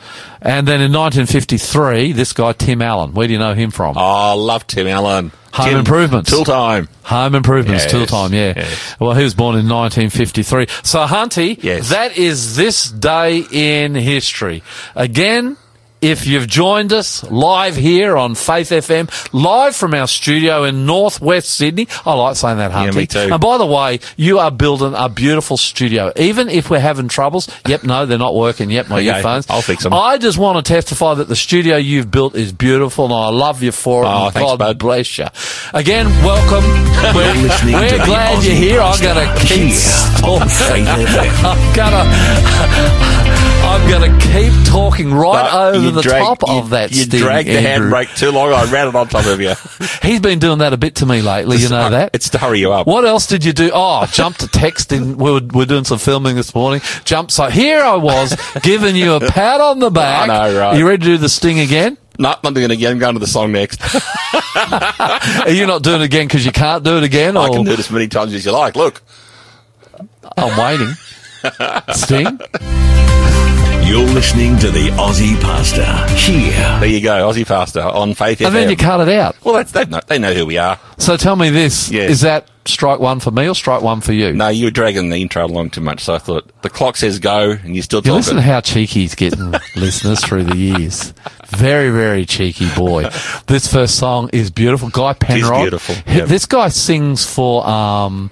And 0.42 0.68
then 0.68 0.80
in 0.82 0.92
1953, 0.94 2.12
this 2.12 2.34
guy, 2.34 2.54
Tim 2.54 2.82
Allen. 2.82 3.14
Where 3.14 3.28
do 3.28 3.34
you 3.34 3.40
know 3.40 3.54
him 3.54 3.72
from? 3.72 3.98
Oh, 3.98 4.38
love 4.38 4.68
Tim 4.68 4.88
Allen. 4.88 5.32
Home 5.54 5.70
Tim, 5.70 5.78
Improvements. 5.80 6.30
Tool 6.32 6.46
time. 6.46 6.90
Home 7.04 7.36
Improvements, 7.36 7.84
Yes, 7.84 7.92
Tool 7.92 8.06
Time, 8.08 8.34
yeah. 8.34 8.54
yes. 8.56 8.96
Well, 9.00 9.14
he 9.14 9.24
was 9.24 9.36
born 9.36 9.56
in 9.56 9.70
1953. 9.70 10.66
So, 10.84 11.06
Hunty, 11.06 11.58
Yes. 11.62 11.90
that 11.90 12.18
is 12.18 12.56
this 12.56 12.90
day 12.90 13.46
in 13.52 13.94
history. 13.94 14.64
Again, 14.96 15.58
if 16.04 16.28
you've 16.28 16.48
joined 16.48 16.92
us 16.92 17.24
live 17.32 17.78
here 17.78 18.18
on 18.18 18.36
Faith 18.36 18.70
FM, 18.70 19.10
live 19.34 19.74
from 19.76 19.94
our 19.94 20.06
studio 20.08 20.64
in 20.66 20.86
northwest 20.86 21.50
Sydney. 21.50 21.88
I 22.06 22.14
like 22.14 22.36
saying 22.36 22.58
that, 22.58 22.72
Hunty. 22.72 22.94
me 22.96 23.08
too. 23.08 23.30
And 23.32 23.40
by 23.40 23.58
the 23.58 23.66
way, 23.66 24.02
you 24.18 24.40
are 24.40 24.52
building 24.52 24.94
a 24.96 25.08
beautiful 25.08 25.56
studio. 25.56 26.12
Even 26.18 26.50
if 26.50 26.70
we're 26.70 26.80
having 26.82 27.08
troubles, 27.08 27.48
yep, 27.68 27.84
no, 27.86 28.06
they're 28.06 28.18
not 28.18 28.36
working 28.36 28.70
yet, 28.70 28.90
my 28.90 28.98
Okay, 28.98 29.16
earphones. 29.16 29.46
I'll 29.50 29.62
fix 29.62 29.84
them. 29.84 29.94
I 29.94 30.18
just 30.18 30.38
want 30.38 30.58
to 30.64 30.74
testify 30.74 31.14
that 31.16 31.30
the 31.30 31.36
studio 31.38 31.78
you've 31.78 32.12
built 32.12 32.36
is 32.36 32.52
beautiful 32.52 33.06
and 33.06 33.14
I 33.14 33.30
love 33.30 33.64
you 33.64 33.72
for 33.72 34.04
it. 34.04 34.08
Oh, 34.08 34.30
thanks, 34.30 34.52
God 34.52 34.60
bud. 34.60 34.78
bless 34.80 35.18
you. 35.18 35.28
Again, 35.74 36.08
welcome. 36.24 36.66
We're, 37.16 37.34
listening 37.42 37.76
we're 37.76 37.98
to 37.98 38.04
glad 38.06 38.44
you're 38.44 38.56
here. 38.56 38.82
I'm 38.82 38.90
Master 39.00 39.14
going 39.14 39.28
to 39.28 39.36
keep 39.46 39.72
here 39.72 40.28
on 40.28 40.50
Faith 40.50 40.88
FM. 40.88 41.54
I'm 43.66 43.90
gonna, 43.90 44.20
keep 44.20 44.54
talking 44.66 45.14
right 45.14 45.74
over 45.74 45.92
the 45.92 46.02
drag- 46.02 46.24
top 46.24 46.44
you- 46.48 46.54
of 46.56 46.70
that. 46.72 46.92
You 46.92 47.04
sting, 47.04 47.22
dragged 47.22 47.48
the 47.48 47.54
handbrake 47.54 48.16
too 48.18 48.32
long. 48.32 48.52
I 48.52 48.70
ran 48.72 48.88
it 48.88 48.96
on 48.96 49.08
top 49.08 49.26
of 49.26 49.40
you. 49.40 49.54
He's 50.02 50.20
been 50.20 50.40
doing 50.40 50.60
that 50.60 50.74
a 50.74 50.78
bit 50.78 50.96
to 50.96 51.06
me 51.06 51.22
lately. 51.22 51.58
You 51.58 51.70
know 51.70 51.78
uh, 51.78 51.90
that. 51.90 52.12
It's 52.14 52.30
to 52.30 52.38
hurry 52.38 52.60
you 52.60 52.72
up. 52.74 52.88
What 52.88 53.06
else 53.06 53.28
did 53.28 53.46
you 53.46 53.54
do? 53.54 53.72
Oh, 53.74 54.06
jump 54.12 54.38
to 54.38 54.48
texting. 54.48 55.16
We 55.16 55.32
were, 55.32 55.40
we 55.40 55.60
were 55.60 55.66
doing 55.66 55.86
some 55.86 55.98
filming 55.98 56.36
this 56.36 56.54
morning. 56.54 56.82
Jump. 57.06 57.32
So 57.32 57.50
here 57.50 57.82
I 57.82 57.96
was 57.96 58.36
giving 58.64 58.96
you 58.96 59.14
a 59.14 59.20
pat 59.20 59.62
on 59.62 59.80
the 59.80 59.90
back. 59.90 60.30
I 60.30 60.50
know, 60.50 60.60
right. 60.60 60.78
You 60.78 60.88
ready 60.88 61.00
to 61.00 61.06
do 61.06 61.18
the 61.18 61.30
sting 61.30 61.60
again? 61.60 61.98
No, 62.20 62.36
not 62.44 62.54
doing 62.54 62.66
it 62.66 62.72
again. 62.72 62.92
I'm 62.92 63.00
going 63.00 63.16
to 63.16 63.20
the 63.20 63.28
song 63.28 63.52
next. 63.52 63.82
Are 65.46 65.50
you 65.50 65.66
not 65.66 65.82
doing 65.84 66.02
it 66.02 66.06
again 66.06 66.28
because 66.28 66.46
you 66.46 66.52
can't 66.52 66.84
do 66.84 66.98
it 66.98 67.04
again? 67.04 67.38
I 67.38 67.50
can 67.50 67.64
do 67.64 67.72
it 67.72 67.80
as 67.80 67.90
many 67.90 68.08
times 68.08 68.34
as 68.34 68.46
you 68.46 68.52
like. 68.52 68.76
Look. 68.76 69.02
I'm 70.38 70.58
waiting. 70.58 70.96
Sting. 71.94 72.40
You're 73.94 74.10
listening 74.10 74.58
to 74.58 74.72
the 74.72 74.88
Aussie 74.98 75.40
Pastor 75.40 75.86
here. 76.16 76.50
There 76.80 76.88
you 76.90 77.00
go. 77.00 77.30
Aussie 77.30 77.46
Pastor 77.46 77.82
on 77.82 78.16
Faith 78.16 78.42
And 78.42 78.56
then 78.56 78.68
you 78.68 78.76
cut 78.76 79.08
it 79.08 79.14
out. 79.16 79.36
well, 79.46 79.54
that's, 79.54 79.72
they, 79.72 79.86
know, 79.86 80.00
they 80.08 80.18
know 80.18 80.34
who 80.34 80.48
we 80.48 80.58
are. 80.58 80.80
So 80.98 81.16
tell 81.16 81.36
me 81.36 81.52
this: 81.52 81.92
Yes. 81.92 82.10
is 82.10 82.22
that 82.22 82.50
strike 82.66 83.00
one 83.00 83.20
for 83.20 83.30
me 83.30 83.48
or 83.48 83.54
strike 83.54 83.84
one 83.84 84.02
for 84.02 84.12
you? 84.12 84.34
No, 84.34 84.48
you 84.48 84.66
were 84.66 84.72
dragging 84.72 85.10
the 85.10 85.18
intro 85.18 85.46
along 85.46 85.70
too 85.70 85.82
much, 85.82 86.00
so 86.02 86.16
I 86.16 86.18
thought 86.18 86.50
the 86.64 86.72
clock 86.72 86.98
says 86.98 87.20
go, 87.20 87.52
and 87.52 87.76
you're 87.76 87.84
still 87.84 88.02
You 88.04 88.14
listen 88.14 88.38
to 88.38 88.42
how 88.42 88.62
cheeky 88.62 89.02
he's 89.02 89.14
getting 89.14 89.52
listeners 89.76 90.26
through 90.26 90.46
the 90.46 90.58
years. 90.58 91.14
Very, 91.50 91.92
very 91.92 92.26
cheeky 92.26 92.70
boy. 92.76 93.10
This 93.46 93.72
first 93.72 94.00
song 94.00 94.28
is 94.34 94.50
beautiful. 94.50 94.90
Guy 94.90 95.14
Penrod. 95.14 95.62
beautiful, 95.66 95.94
He- 96.12 96.18
yep. 96.18 96.30
This 96.30 96.48
guy 96.48 96.70
sings 96.70 97.32
for 97.32 97.64
um, 97.68 98.32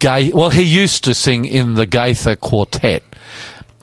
Gay. 0.00 0.32
Well, 0.32 0.50
he 0.50 0.62
used 0.64 1.04
to 1.04 1.14
sing 1.14 1.44
in 1.44 1.74
the 1.74 1.86
Gaither 1.86 2.34
Quartet. 2.34 3.04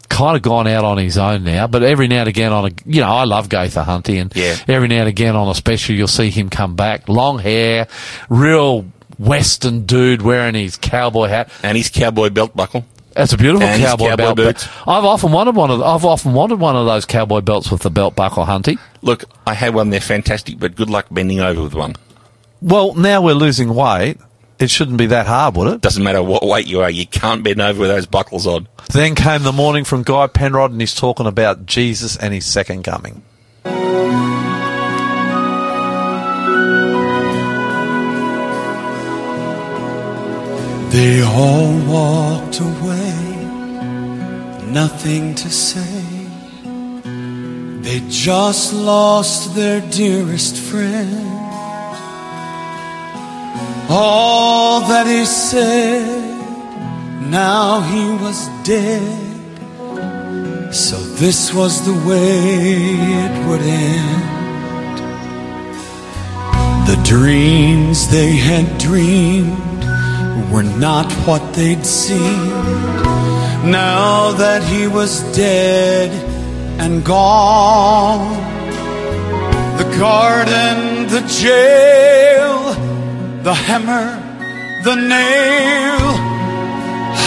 Kind 0.09 0.35
of 0.37 0.41
gone 0.41 0.67
out 0.67 0.83
on 0.83 0.97
his 0.97 1.17
own 1.17 1.43
now, 1.43 1.67
but 1.67 1.83
every 1.83 2.07
now 2.07 2.21
and 2.21 2.29
again 2.29 2.51
on 2.53 2.65
a, 2.65 2.69
you 2.85 3.01
know, 3.01 3.07
I 3.09 3.25
love 3.25 3.49
Gaither 3.49 3.83
Hunty, 3.83 4.19
and 4.21 4.33
Yeah. 4.35 4.55
every 4.67 4.87
now 4.87 4.99
and 4.99 5.07
again 5.09 5.35
on 5.35 5.47
a 5.49 5.53
special, 5.53 5.95
you'll 5.95 6.07
see 6.07 6.29
him 6.29 6.49
come 6.49 6.75
back. 6.75 7.07
Long 7.09 7.39
hair, 7.39 7.87
real 8.29 8.85
Western 9.19 9.85
dude 9.85 10.21
wearing 10.21 10.55
his 10.55 10.77
cowboy 10.77 11.27
hat. 11.27 11.49
and 11.63 11.77
his 11.77 11.89
cowboy 11.89 12.29
belt 12.29 12.55
buckle. 12.55 12.85
That's 13.13 13.33
a 13.33 13.37
beautiful 13.37 13.67
And 13.67 13.81
cowboy, 13.83 14.09
cowboy 14.09 14.15
belt. 14.23 14.35
boots. 14.37 14.67
I've 14.87 15.03
often 15.03 15.31
wanted 15.31 15.55
one 15.55 15.71
of. 15.71 15.81
I've 15.81 16.05
often 16.05 16.33
wanted 16.33 16.59
one 16.59 16.75
of 16.75 16.85
those 16.85 17.05
cowboy 17.05 17.41
belts 17.41 17.71
with 17.71 17.81
the 17.81 17.89
belt 17.89 18.15
buckle, 18.15 18.45
Hunty. 18.45 18.77
Look, 19.01 19.25
I 19.47 19.55
had 19.55 19.73
one. 19.73 19.89
They're 19.89 19.99
fantastic, 19.99 20.59
but 20.59 20.75
good 20.75 20.89
luck 20.89 21.07
bending 21.09 21.39
over 21.39 21.63
with 21.63 21.73
one. 21.73 21.95
Well, 22.61 22.93
now 22.93 23.21
we're 23.21 23.33
losing 23.33 23.73
weight. 23.73 24.17
It 24.59 24.71
shouldn't 24.71 24.97
be 24.97 25.05
that 25.07 25.27
hard, 25.27 25.55
would 25.55 25.67
it? 25.67 25.81
Doesn't 25.81 26.03
matter 26.03 26.23
what 26.23 26.43
weight 26.43 26.65
you 26.65 26.81
are, 26.81 26.89
you 26.89 27.05
can't 27.05 27.43
bend 27.43 27.61
over 27.61 27.81
with 27.81 27.89
those 27.89 28.07
buckles 28.07 28.47
on. 28.47 28.67
Then 28.91 29.13
came 29.13 29.43
the 29.43 29.53
morning 29.53 29.83
from 29.83 30.01
Guy 30.01 30.25
Penrod, 30.27 30.71
and 30.71 30.81
he's 30.81 30.95
talking 30.95 31.27
about 31.27 31.67
Jesus 31.67 32.17
and 32.17 32.33
his 32.33 32.45
second 32.45 32.83
coming. 32.83 33.21
They 40.89 41.21
all 41.21 41.79
walked 41.85 42.59
away, 42.59 43.45
nothing 44.71 45.35
to 45.35 45.49
say. 45.49 46.03
They 47.81 48.01
just 48.09 48.73
lost 48.73 49.53
their 49.53 49.81
dearest 49.91 50.57
friend. 50.57 51.46
All 53.89 54.81
that 54.81 55.07
he 55.07 55.25
said, 55.25 56.41
now 57.29 57.79
he 57.81 58.09
was 58.23 58.49
dead. 58.63 59.27
So 60.73 60.97
this 60.97 61.53
was 61.53 61.85
the 61.85 61.93
way 62.07 62.35
it 63.23 63.47
would 63.47 63.61
end. 63.61 64.37
The 66.87 67.01
dreams 67.03 68.09
they 68.09 68.35
had 68.35 68.77
dreamed 68.77 69.83
were 70.51 70.63
not 70.63 71.11
what 71.25 71.53
they'd 71.53 71.85
seen. 71.85 72.49
Now 73.71 74.31
that 74.33 74.63
he 74.63 74.87
was 74.87 75.23
dead 75.35 76.11
and 76.79 77.03
gone, 77.05 78.35
the 79.77 79.97
garden, 79.97 81.07
the 81.07 81.21
jail, 81.27 82.75
the 83.47 83.53
hammer, 83.53 84.07
the 84.83 84.95
nail. 84.95 86.07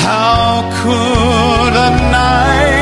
How 0.03 0.69
could 0.83 1.75
a 1.87 1.91
night 2.13 2.80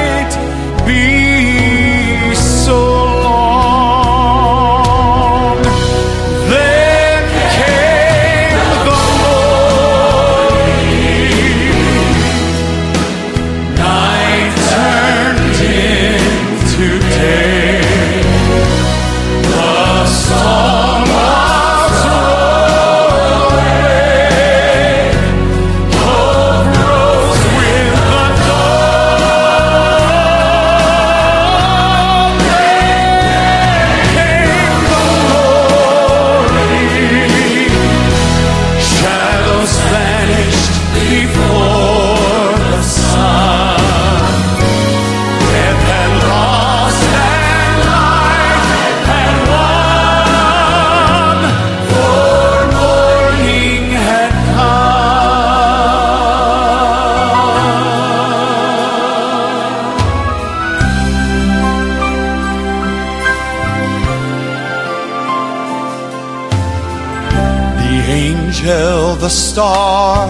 the 69.29 69.35
star, 69.35 70.27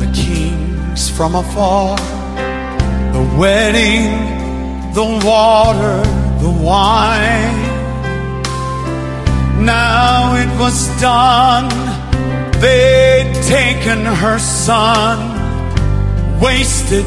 the 0.00 0.10
kings 0.12 1.08
from 1.08 1.36
afar, 1.36 1.96
the 3.12 3.24
wedding, 3.38 4.10
the 4.94 5.08
water, 5.24 5.98
the 6.42 6.50
wine. 6.50 7.62
Now 9.64 10.34
it 10.42 10.50
was 10.58 10.88
done, 11.00 11.68
they'd 12.60 13.32
taken 13.44 14.04
her 14.04 14.40
son, 14.40 15.18
wasted 16.40 17.06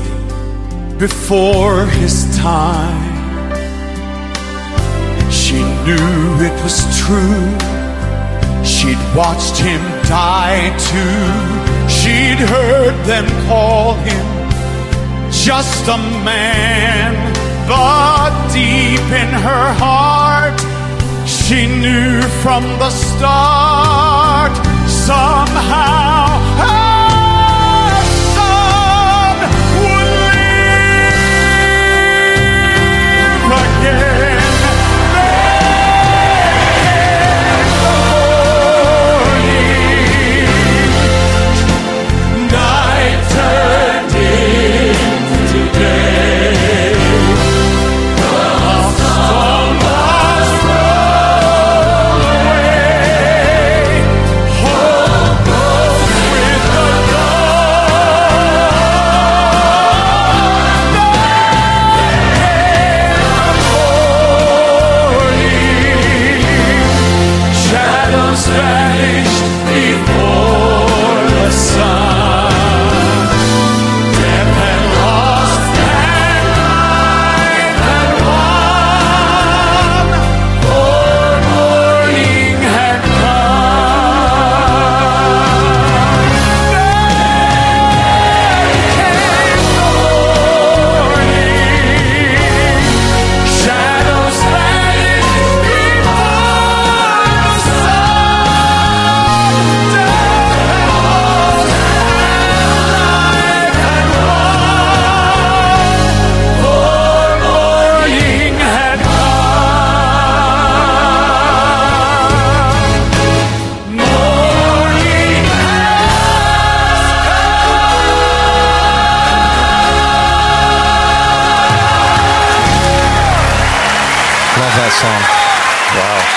before 0.97 1.85
his 1.99 2.15
time. 2.38 3.11
She 5.29 5.59
knew 5.83 6.38
it 6.47 6.55
was 6.63 6.77
true. 7.03 7.43
She'd 8.63 9.03
watched 9.13 9.57
him 9.57 9.99
die 10.10 10.74
too. 10.89 11.30
She'd 11.88 12.39
heard 12.56 12.96
them 13.06 13.28
call 13.48 13.94
him 13.94 14.25
just 15.32 15.88
a 15.88 15.98
man. 16.25 17.13
But 17.68 18.32
deep 18.51 19.08
in 19.24 19.32
her 19.48 19.68
heart, 19.84 20.60
she 21.28 21.68
knew 21.68 22.22
from 22.44 22.63
the 22.80 22.89
start 22.89 24.54
somehow 24.88 26.39
her 26.62 28.01
son 28.36 29.36
would 29.82 30.10
live 33.46 33.51
again. 33.63 34.18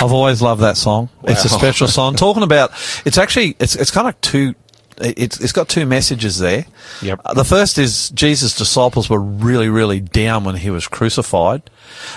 I've 0.03 0.13
always 0.13 0.43
loved 0.43 0.63
that 0.63 0.77
song. 0.77 1.09
It's 1.25 1.45
a 1.45 1.49
special 1.49 1.87
song. 1.99 2.17
Talking 2.17 2.43
about, 2.43 2.73
it's 3.05 3.19
actually, 3.19 3.57
it's, 3.61 3.77
it's 3.77 3.91
kind 3.91 4.09
of 4.09 4.21
two, 4.21 4.55
it's, 5.01 5.41
it's 5.41 5.53
got 5.53 5.69
two 5.69 5.87
messages 5.87 6.39
there. 6.39 6.67
Yep. 7.03 7.21
Uh, 7.25 7.35
the 7.35 7.45
first 7.45 7.79
is 7.79 8.11
Jesus' 8.11 8.57
disciples 8.57 9.09
were 9.09 9.21
really, 9.21 9.69
really 9.69 10.01
down 10.01 10.45
when 10.45 10.57
he 10.57 10.71
was 10.71 10.89
crucified. 10.89 11.63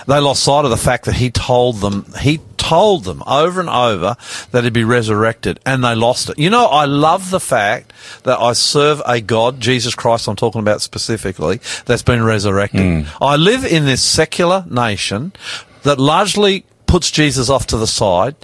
They 0.08 0.20
lost 0.20 0.44
sight 0.44 0.66
of 0.66 0.72
the 0.72 0.78
fact 0.78 1.06
that 1.06 1.16
he 1.16 1.30
told 1.30 1.82
them, 1.82 2.12
he 2.22 2.40
told 2.58 3.04
them 3.04 3.22
over 3.28 3.60
and 3.60 3.70
over 3.70 4.18
that 4.50 4.64
he'd 4.64 4.74
be 4.74 4.84
resurrected 4.84 5.60
and 5.66 5.84
they 5.84 5.94
lost 5.94 6.30
it. 6.30 6.40
You 6.40 6.50
know, 6.50 6.66
I 6.66 6.86
love 6.86 7.30
the 7.30 7.40
fact 7.40 7.94
that 8.24 8.40
I 8.40 8.54
serve 8.54 9.02
a 9.06 9.22
God, 9.22 9.60
Jesus 9.62 9.94
Christ, 9.94 10.28
I'm 10.28 10.36
talking 10.36 10.62
about 10.62 10.82
specifically, 10.82 11.60
that's 11.86 12.02
been 12.02 12.24
resurrected. 12.24 13.06
I 13.22 13.36
live 13.36 13.64
in 13.64 13.86
this 13.86 14.02
secular 14.02 14.66
nation 14.68 15.34
that 15.84 16.00
largely 16.00 16.66
puts 16.88 17.12
Jesus 17.12 17.50
off 17.50 17.68
to 17.68 17.78
the 17.78 17.88
side. 17.88 18.36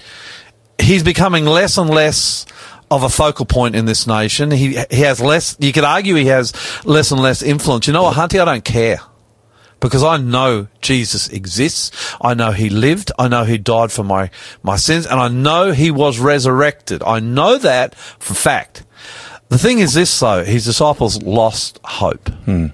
He's 0.80 1.04
becoming 1.04 1.46
less 1.46 1.78
and 1.78 1.90
less 1.90 2.46
of 2.90 3.04
a 3.04 3.10
focal 3.10 3.46
point 3.46 3.76
in 3.76 3.86
this 3.86 4.06
nation. 4.06 4.52
He 4.52 4.84
he 4.90 5.02
has 5.02 5.22
less. 5.22 5.56
You 5.60 5.72
could 5.72 5.84
argue 5.84 6.16
he 6.16 6.26
has 6.26 6.54
less 6.86 7.12
and 7.12 7.22
less 7.22 7.42
influence. 7.42 7.88
You 7.88 7.94
know 7.94 8.04
what, 8.04 8.18
Hunty? 8.18 8.40
I 8.40 8.46
don't 8.46 8.66
care 8.66 9.00
because 9.82 10.04
I 10.04 10.18
know 10.18 10.68
Jesus 10.82 11.28
exists. 11.30 12.16
I 12.22 12.34
know 12.34 12.52
he 12.52 12.70
lived. 12.70 13.12
I 13.20 13.28
know 13.28 13.44
he 13.44 13.58
died 13.58 13.92
for 13.92 14.04
my 14.04 14.30
my 14.64 14.78
sins, 14.78 15.06
and 15.06 15.20
I 15.20 15.28
know 15.28 15.72
he 15.72 15.92
was 15.92 16.20
resurrected. 16.20 17.04
I 17.04 17.20
know 17.20 17.58
that 17.58 17.96
for 17.96 18.34
fact. 18.34 18.86
The 19.50 19.58
thing 19.58 19.80
is 19.80 19.94
this, 19.94 20.18
though: 20.18 20.46
his 20.46 20.64
disciples 20.66 21.22
lost 21.22 21.80
hope 21.84 22.30
hmm. 22.46 22.68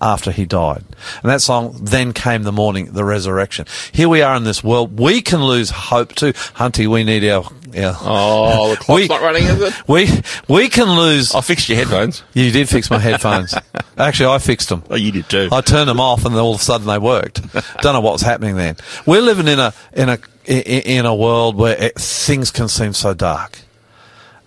After 0.00 0.30
he 0.30 0.44
died. 0.44 0.84
And 1.22 1.30
that 1.30 1.40
song, 1.40 1.76
Then 1.80 2.12
Came 2.12 2.42
the 2.42 2.52
Morning, 2.52 2.92
the 2.92 3.04
Resurrection. 3.04 3.66
Here 3.92 4.08
we 4.08 4.22
are 4.22 4.36
in 4.36 4.44
this 4.44 4.62
world. 4.62 4.98
We 4.98 5.22
can 5.22 5.42
lose 5.42 5.70
hope 5.70 6.14
too. 6.14 6.32
Hunty, 6.32 6.86
we 6.86 7.02
need 7.04 7.26
our, 7.30 7.44
our 7.44 7.96
Oh, 8.02 8.70
the 8.70 8.76
clock's 8.80 9.00
We- 9.02 9.08
not 9.08 9.22
running, 9.22 9.44
is 9.44 9.60
it? 9.62 9.88
we, 9.88 10.08
we 10.48 10.68
can 10.68 10.90
lose. 10.90 11.34
I 11.34 11.40
fixed 11.40 11.68
your 11.68 11.78
headphones. 11.78 12.22
You 12.34 12.50
did 12.50 12.68
fix 12.68 12.90
my 12.90 12.98
headphones. 12.98 13.54
Actually, 13.98 14.34
I 14.34 14.38
fixed 14.38 14.68
them. 14.68 14.82
Oh, 14.90 14.96
you 14.96 15.10
did 15.12 15.28
too. 15.30 15.48
I 15.50 15.62
turned 15.62 15.88
them 15.88 16.00
off, 16.00 16.26
and 16.26 16.34
then 16.34 16.42
all 16.42 16.54
of 16.54 16.60
a 16.60 16.64
sudden 16.64 16.86
they 16.86 16.98
worked. 16.98 17.40
Don't 17.80 17.94
know 17.94 18.00
what 18.02 18.12
was 18.12 18.20
happening 18.22 18.56
then. 18.56 18.76
We're 19.06 19.22
living 19.22 19.48
in 19.48 19.58
a 19.58 19.72
in 19.94 20.10
a 20.10 20.18
in, 20.44 20.60
in 20.98 21.06
a 21.06 21.14
world 21.14 21.56
where 21.56 21.74
it, 21.82 21.94
things 21.98 22.50
can 22.50 22.68
seem 22.68 22.92
so 22.92 23.14
dark, 23.14 23.58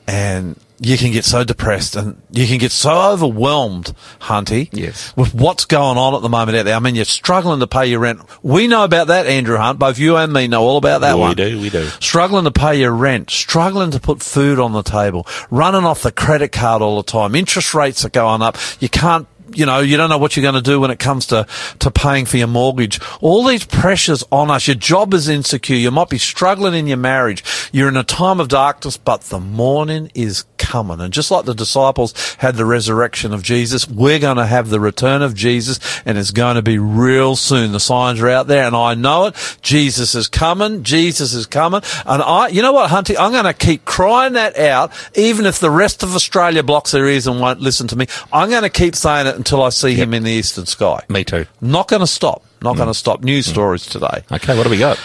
and 0.08 0.56
you 0.82 0.98
can 0.98 1.12
get 1.12 1.26
so 1.26 1.44
depressed, 1.44 1.96
and 1.96 2.22
you 2.32 2.48
can 2.48 2.58
get 2.58 2.72
so 2.72 3.12
overwhelmed, 3.12 3.94
Hunty. 4.22 4.70
Yes. 4.72 5.13
With 5.15 5.34
what's 5.34 5.65
going 5.65 5.98
on 5.98 6.15
at 6.15 6.22
the 6.22 6.30
moment 6.30 6.58
out 6.58 6.65
there. 6.65 6.76
I 6.76 6.80
mean, 6.80 6.96
you're 6.96 7.06
struggling 7.06 7.60
to 7.60 7.68
pay 7.68 7.88
your 7.88 8.00
rent. 8.00 8.22
We 8.42 8.68
know 8.68 8.84
about 8.84 9.08
that, 9.08 9.28
Andrew 9.28 9.58
Hunt. 9.58 9.78
Both 9.78 10.00
you 10.00 10.15
and 10.15 10.32
me 10.32 10.48
know 10.48 10.63
all 10.63 10.78
about 10.78 11.02
that 11.02 11.15
we 11.15 11.22
one. 11.22 11.30
We 11.32 11.36
do, 11.36 11.62
we 11.62 11.70
do. 11.70 11.86
Struggling 12.00 12.46
to 12.46 12.52
pay 12.52 12.80
your 12.80 12.92
rent, 12.92 13.30
struggling 13.30 13.92
to 13.92 14.00
put 14.00 14.22
food 14.22 14.60
on 14.60 14.72
the 14.72 14.84
table, 14.84 15.28
running 15.52 15.84
off 15.84 16.02
the 16.02 16.12
credit 16.12 16.52
card 16.52 16.82
all 16.82 16.98
the 16.98 17.04
time. 17.04 17.36
Interest 17.36 17.74
rates 17.74 18.06
are 18.06 18.10
going 18.10 18.42
up. 18.42 18.58
You 18.80 18.88
can't, 18.89 19.28
you 19.54 19.66
know, 19.66 19.80
you 19.80 19.98
don't 19.98 20.10
know 20.10 20.18
what 20.18 20.36
you're 20.36 20.44
going 20.44 20.56
to 20.56 20.62
do 20.62 20.80
when 20.80 20.92
it 20.92 21.00
comes 21.00 21.28
to, 21.28 21.48
to 21.80 21.92
paying 21.92 22.26
for 22.26 22.38
your 22.38 22.48
mortgage. 22.48 23.00
All 23.22 23.44
these 23.44 23.66
pressures 23.66 24.24
on 24.32 24.52
us. 24.52 24.68
Your 24.68 24.76
job 24.76 25.14
is 25.14 25.28
insecure. 25.28 25.76
You 25.76 25.92
might 25.92 26.10
be 26.10 26.18
struggling 26.18 26.74
in 26.74 26.88
your 26.88 26.98
marriage. 26.98 27.44
You're 27.72 27.90
in 27.90 27.98
a 27.98 28.04
time 28.04 28.40
of 28.40 28.48
darkness, 28.48 28.98
but 28.98 29.22
the 29.22 29.40
morning 29.40 30.12
is 30.14 30.46
coming. 30.58 31.00
And 31.00 31.14
just 31.14 31.32
like 31.32 31.46
the 31.46 31.56
disciples 31.56 32.14
had 32.36 32.56
the 32.56 32.66
resurrection 32.66 33.34
of 33.34 33.44
Jesus, 33.44 33.88
we're 33.88 34.20
going 34.20 34.38
to 34.38 34.46
have 34.46 34.70
the 34.70 34.80
return 34.80 35.22
of 35.22 35.34
Jesus 35.34 35.80
and 36.06 36.18
it's 36.18 36.32
going 36.32 36.56
to 36.56 36.62
be 36.62 36.78
real 36.78 37.36
soon. 37.36 37.72
The 37.72 37.80
signs 37.80 38.22
are 38.22 38.30
out 38.30 38.48
there 38.48 38.66
and 38.66 38.76
I 38.76 38.94
know 38.94 39.28
it. 39.28 39.58
Jesus 39.62 40.16
is 40.16 40.28
coming. 40.28 40.84
Jesus 40.84 41.34
is 41.34 41.46
coming. 41.46 41.82
And 42.06 42.22
I, 42.22 42.50
you 42.50 42.62
know 42.62 42.74
what, 42.74 42.92
Hunty? 42.92 43.16
I'm 43.20 43.32
going 43.32 43.46
to 43.46 43.54
keep 43.54 43.86
crying 43.86 44.34
that 44.34 44.58
out, 44.58 44.92
even 45.16 45.46
if 45.46 45.60
the 45.60 45.72
rest 45.72 46.04
of 46.04 46.14
Australia 46.16 46.64
blocks 46.64 46.92
their 46.92 47.08
ears 47.08 47.28
and 47.28 47.40
won't 47.40 47.62
listen 47.62 47.88
to 47.88 47.96
me. 47.96 48.06
I'm 48.32 48.50
going 48.50 48.64
to 48.64 48.70
keep 48.70 48.96
saying 48.96 49.28
it 49.28 49.36
until 49.39 49.63
I 49.63 49.69
see 49.69 49.95
him 49.95 50.13
in 50.13 50.23
the 50.23 50.32
eastern 50.32 50.67
sky. 50.67 51.04
Me 51.10 51.23
too. 51.23 51.45
Not 51.62 51.88
going 51.88 52.02
to 52.02 52.08
stop. 52.08 52.43
Not 52.62 52.75
mm. 52.75 52.78
going 52.78 52.89
to 52.89 52.93
stop. 52.93 53.23
News 53.23 53.47
mm. 53.47 53.52
stories 53.52 53.86
today. 53.86 54.23
Okay, 54.32 54.56
what 54.56 54.63
do 54.65 54.69
we 54.69 54.78
got? 54.78 54.99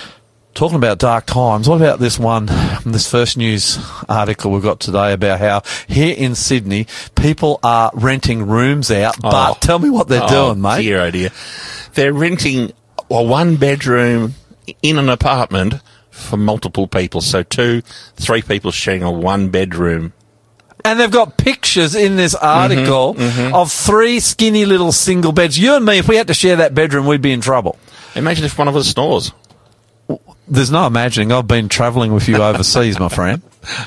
Talking 0.54 0.76
about 0.76 0.98
dark 0.98 1.26
times, 1.26 1.68
what 1.68 1.76
about 1.76 1.98
this 1.98 2.16
one, 2.18 2.46
this 2.86 3.10
first 3.10 3.36
news 3.36 3.78
article 4.08 4.52
we've 4.52 4.62
got 4.62 4.78
today 4.78 5.12
about 5.12 5.40
how 5.40 5.62
here 5.88 6.14
in 6.16 6.34
Sydney, 6.36 6.86
people 7.16 7.58
are 7.64 7.90
renting 7.94 8.46
rooms 8.46 8.90
out, 8.90 9.16
oh. 9.24 9.30
but 9.30 9.50
Oh. 9.50 9.56
tell 9.60 9.78
me 9.78 9.90
what 9.90 10.06
they're 10.08 10.22
oh, 10.22 10.28
doing, 10.28 10.60
mate. 10.60 10.82
Dear, 10.82 11.00
oh 11.00 11.10
dear. 11.10 11.30
They're 11.94 12.12
renting 12.12 12.72
a 13.10 13.22
one 13.22 13.56
bedroom 13.56 14.34
in 14.82 14.98
an 14.98 15.08
apartment 15.08 15.74
for 16.10 16.36
multiple 16.36 16.86
people. 16.86 17.20
So 17.20 17.42
two, 17.42 17.82
three 18.16 18.42
people 18.42 18.70
sharing 18.70 19.02
a 19.02 19.10
one 19.10 19.48
bedroom. 19.48 20.12
And 20.84 21.00
they've 21.00 21.10
got 21.10 21.38
pictures 21.38 21.94
in 21.94 22.16
this 22.16 22.34
article 22.34 23.14
Mm-hmm, 23.14 23.54
of 23.54 23.72
three 23.72 24.20
skinny 24.20 24.64
little 24.66 24.92
single 24.92 25.32
beds. 25.32 25.58
You 25.58 25.76
and 25.76 25.84
me, 25.84 25.98
if 25.98 26.08
we 26.08 26.16
had 26.16 26.26
to 26.26 26.34
share 26.34 26.56
that 26.56 26.74
bedroom, 26.74 27.06
we'd 27.06 27.22
be 27.22 27.32
in 27.32 27.40
trouble. 27.40 27.78
Imagine 28.14 28.44
if 28.44 28.58
one 28.58 28.68
of 28.68 28.76
us 28.76 28.88
snores. 28.88 29.32
There's 30.46 30.70
no 30.70 30.86
imagining. 30.86 31.32
I've 31.32 31.48
been 31.48 31.70
travelling 31.70 32.12
with 32.12 32.28
you 32.28 32.36
overseas, 32.36 32.98
my 32.98 33.08
friend. 33.08 33.40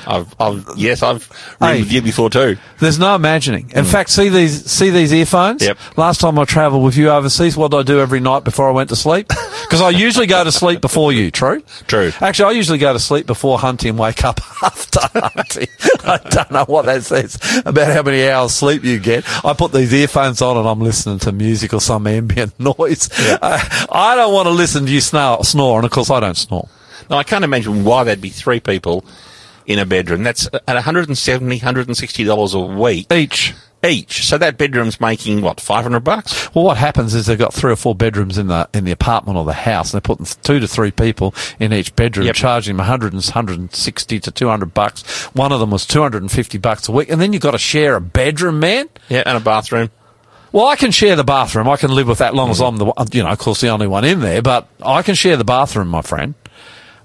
I've, 0.06 0.34
I've, 0.40 0.64
yes, 0.76 1.02
I've 1.02 1.28
roomed 1.60 1.74
Hey. 1.74 1.80
with 1.82 1.92
you 1.92 2.02
before 2.02 2.30
too. 2.30 2.56
There's 2.78 2.98
no 2.98 3.14
imagining. 3.14 3.70
In 3.74 3.84
fact, 3.84 4.10
see 4.10 4.28
these 4.28 4.70
see 4.70 4.90
these 4.90 5.12
earphones. 5.12 5.62
Mm. 5.62 5.66
Yep. 5.68 5.78
Last 5.98 6.20
time 6.20 6.38
I 6.38 6.44
travelled 6.44 6.84
with 6.84 6.96
you 6.96 7.10
overseas, 7.10 7.56
what 7.56 7.70
did 7.70 7.78
I 7.78 7.82
do 7.82 8.00
every 8.00 8.20
night 8.20 8.44
before 8.44 8.68
I 8.68 8.72
went 8.72 8.88
to 8.90 8.96
sleep? 8.96 9.30
Because 9.68 9.82
I 9.82 9.90
usually 9.90 10.26
go 10.26 10.42
to 10.42 10.50
sleep 10.50 10.80
before 10.80 11.12
you. 11.12 11.30
True. 11.30 11.62
True. 11.88 12.10
Actually, 12.22 12.54
I 12.54 12.56
usually 12.56 12.78
go 12.78 12.94
to 12.94 12.98
sleep 12.98 13.26
before 13.26 13.58
Hunty 13.58 13.90
and 13.90 13.98
wake 13.98 14.24
up 14.24 14.40
after 14.62 15.00
Hunty. 15.00 15.68
I 16.06 16.16
don't 16.30 16.50
know 16.50 16.64
what 16.64 16.86
that 16.86 17.02
says 17.02 17.36
about 17.66 17.92
how 17.92 18.02
many 18.02 18.26
hours 18.30 18.54
sleep 18.54 18.82
you 18.82 18.98
get. 18.98 19.24
I 19.44 19.52
put 19.52 19.72
these 19.72 19.92
earphones 19.92 20.40
on 20.40 20.56
and 20.56 20.66
I'm 20.66 20.80
listening 20.80 21.18
to 21.18 21.32
music 21.32 21.74
or 21.74 21.82
some 21.82 22.06
ambient 22.06 22.58
noise. 22.78 23.10
Uh, 23.12 23.60
I 23.92 24.16
don't 24.16 24.32
want 24.32 24.46
to 24.46 24.52
listen 24.52 24.86
to 24.86 24.90
you 24.92 25.02
snore, 25.02 25.44
snore, 25.44 25.76
and 25.80 25.84
of 25.84 25.90
course 25.90 26.08
I 26.08 26.20
don't 26.20 26.36
snore. 26.36 26.66
Now, 27.10 27.18
I 27.18 27.22
can't 27.24 27.44
imagine 27.44 27.84
why 27.84 28.04
there'd 28.04 28.22
be 28.22 28.30
three 28.30 28.60
people 28.60 29.04
in 29.68 29.78
a 29.78 29.86
bedroom. 29.86 30.24
That's 30.24 30.46
at 30.46 30.66
$170, 30.66 31.60
$160 31.60 32.54
a 32.54 32.80
week 32.80 33.12
Each. 33.12 33.54
each. 33.86 34.24
So 34.26 34.38
that 34.38 34.56
bedroom's 34.56 34.98
making, 34.98 35.42
what, 35.42 35.60
500 35.60 36.00
bucks? 36.00 36.52
Well, 36.54 36.64
what 36.64 36.78
happens 36.78 37.14
is 37.14 37.26
they've 37.26 37.38
got 37.38 37.52
three 37.52 37.70
or 37.70 37.76
four 37.76 37.94
bedrooms 37.94 38.38
in 38.38 38.46
the 38.48 38.68
in 38.72 38.84
the 38.84 38.92
apartment 38.92 39.36
or 39.36 39.44
the 39.44 39.52
house, 39.52 39.92
and 39.92 39.98
they're 39.98 40.14
putting 40.16 40.26
two 40.42 40.58
to 40.58 40.66
three 40.66 40.90
people 40.90 41.34
in 41.60 41.72
each 41.72 41.94
bedroom, 41.94 42.26
Yep. 42.26 42.34
charging 42.34 42.76
them 42.76 42.78
100 42.78 43.12
and 43.12 43.22
160 43.22 44.20
to 44.20 44.30
200 44.30 44.74
bucks. 44.74 45.02
One 45.34 45.52
of 45.52 45.60
them 45.60 45.70
was 45.70 45.86
250 45.86 46.58
bucks 46.58 46.88
a 46.88 46.92
week, 46.92 47.10
and 47.10 47.20
then 47.20 47.34
you've 47.34 47.42
got 47.42 47.52
to 47.52 47.58
share 47.58 47.94
a 47.94 48.00
bedroom, 48.00 48.58
man. 48.58 48.88
Yeah, 49.10 49.22
and 49.26 49.36
a 49.36 49.40
bathroom. 49.40 49.90
Well, 50.50 50.66
I 50.66 50.76
can 50.76 50.92
share 50.92 51.14
the 51.14 51.24
bathroom. 51.24 51.68
I 51.68 51.76
can 51.76 51.90
live 51.94 52.08
with 52.08 52.18
that 52.18 52.34
long 52.34 52.48
as 52.48 52.60
mm-hmm. 52.60 52.80
I'm 52.90 53.08
the 53.08 53.16
you 53.16 53.22
know, 53.22 53.28
of 53.28 53.38
course, 53.38 53.60
the 53.60 53.68
only 53.68 53.86
one 53.86 54.06
in 54.06 54.20
there. 54.20 54.40
But 54.40 54.66
I 54.82 55.02
can 55.02 55.14
share 55.14 55.36
the 55.36 55.44
bathroom, 55.44 55.88
my 55.88 56.00
friend. 56.00 56.34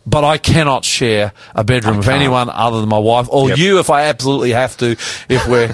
But 0.06 0.26
I 0.26 0.38
cannot 0.38 0.84
share 0.84 1.32
a 1.56 1.64
bedroom 1.64 1.98
with 1.98 2.10
anyone 2.10 2.50
other 2.50 2.82
than 2.82 2.90
my 2.90 2.98
wife 3.00 3.28
or 3.30 3.48
Yep. 3.50 3.58
you 3.58 3.80
if 3.80 3.90
I 3.90 4.04
absolutely 4.04 4.52
have 4.52 4.76
to. 4.78 4.98
If 5.30 5.48
we're 5.48 5.74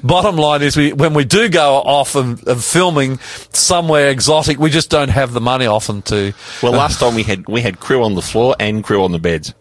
bottom 0.04 0.36
line 0.36 0.62
is 0.62 0.76
we 0.76 0.92
when 0.92 1.12
we 1.12 1.24
do 1.24 1.48
go 1.48 1.74
off 1.74 2.14
and, 2.14 2.46
and 2.46 2.62
filming 2.62 3.18
somewhere 3.52 4.10
exotic, 4.10 4.58
we 4.60 4.70
just 4.70 4.90
don't 4.90 5.08
have 5.08 5.32
the 5.32 5.40
money 5.40 5.66
often 5.66 6.02
to. 6.02 6.32
Well, 6.62 6.70
last 6.70 7.00
time 7.00 7.16
we 7.16 7.24
had 7.24 7.48
we 7.48 7.60
had 7.60 7.80
crew 7.80 8.04
on 8.04 8.14
the 8.14 8.22
floor 8.22 8.54
and 8.60 8.84
crew 8.84 9.02
on 9.02 9.10
the 9.10 9.18
beds. 9.18 9.52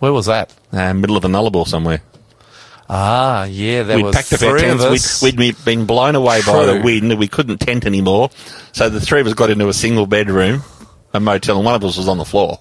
Where 0.00 0.12
was 0.12 0.26
that? 0.26 0.52
Uh, 0.72 0.92
middle 0.92 1.16
of 1.16 1.24
a 1.24 1.28
nullarbor 1.28 1.68
somewhere. 1.68 2.02
Ah, 2.88 3.44
yeah, 3.44 3.84
that 3.84 3.96
we'd 3.96 4.06
was 4.06 4.16
packed 4.16 4.32
up 4.32 4.42
our 4.42 4.58
three 4.58 4.68
of 4.68 4.80
tents. 4.80 5.04
us. 5.04 5.22
We'd, 5.22 5.38
we'd 5.38 5.54
be- 5.56 5.62
been 5.64 5.86
blown 5.86 6.16
away 6.16 6.40
by 6.44 6.66
the 6.66 6.72
True. 6.72 6.82
wind. 6.82 7.18
We 7.20 7.28
couldn't 7.28 7.58
tent 7.58 7.86
anymore. 7.86 8.30
So 8.72 8.88
the 8.88 9.00
three 9.00 9.20
of 9.20 9.28
us 9.28 9.34
got 9.34 9.48
into 9.50 9.68
a 9.68 9.72
single 9.72 10.08
bedroom, 10.08 10.64
a 11.12 11.20
motel, 11.20 11.56
and 11.56 11.64
one 11.64 11.74
of 11.74 11.84
us 11.84 11.96
was 11.96 12.08
on 12.08 12.18
the 12.18 12.24
floor. 12.24 12.58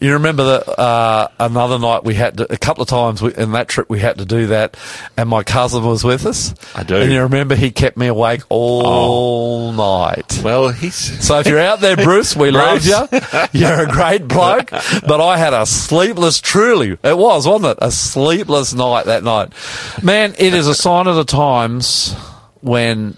You 0.00 0.14
remember 0.14 0.44
that 0.44 0.80
uh, 0.80 1.28
another 1.38 1.78
night 1.78 2.04
we 2.04 2.14
had 2.14 2.38
to, 2.38 2.50
a 2.50 2.56
couple 2.56 2.82
of 2.82 2.88
times 2.88 3.20
we, 3.20 3.34
in 3.34 3.52
that 3.52 3.68
trip 3.68 3.90
we 3.90 4.00
had 4.00 4.16
to 4.16 4.24
do 4.24 4.46
that, 4.46 4.78
and 5.18 5.28
my 5.28 5.42
cousin 5.42 5.84
was 5.84 6.04
with 6.04 6.24
us. 6.24 6.54
I 6.74 6.84
do. 6.84 6.96
And 6.96 7.12
you 7.12 7.20
remember 7.20 7.54
he 7.54 7.70
kept 7.70 7.98
me 7.98 8.06
awake 8.06 8.40
all 8.48 9.72
night. 9.72 10.40
Well, 10.42 10.70
he's 10.70 10.94
So 10.94 11.38
if 11.40 11.46
you're 11.46 11.60
out 11.60 11.80
there, 11.80 11.96
Bruce, 12.02 12.34
we 12.34 12.50
love 12.50 12.82
you. 12.86 12.96
You're 13.52 13.80
a 13.82 13.88
great 13.88 14.26
bloke. 14.26 14.70
But 15.06 15.20
I 15.20 15.36
had 15.36 15.52
a 15.52 15.66
sleepless, 15.66 16.40
truly, 16.40 16.96
it 17.02 17.18
was, 17.18 17.46
wasn't 17.46 17.72
it? 17.72 17.78
A 17.82 17.90
sleepless 17.90 18.72
night 18.72 19.04
that 19.06 19.22
night. 19.22 19.52
Man, 20.02 20.34
it 20.38 20.54
is 20.54 20.66
a 20.66 20.74
sign 20.74 21.08
of 21.08 21.16
the 21.16 21.24
times 21.24 22.14
when 22.62 23.16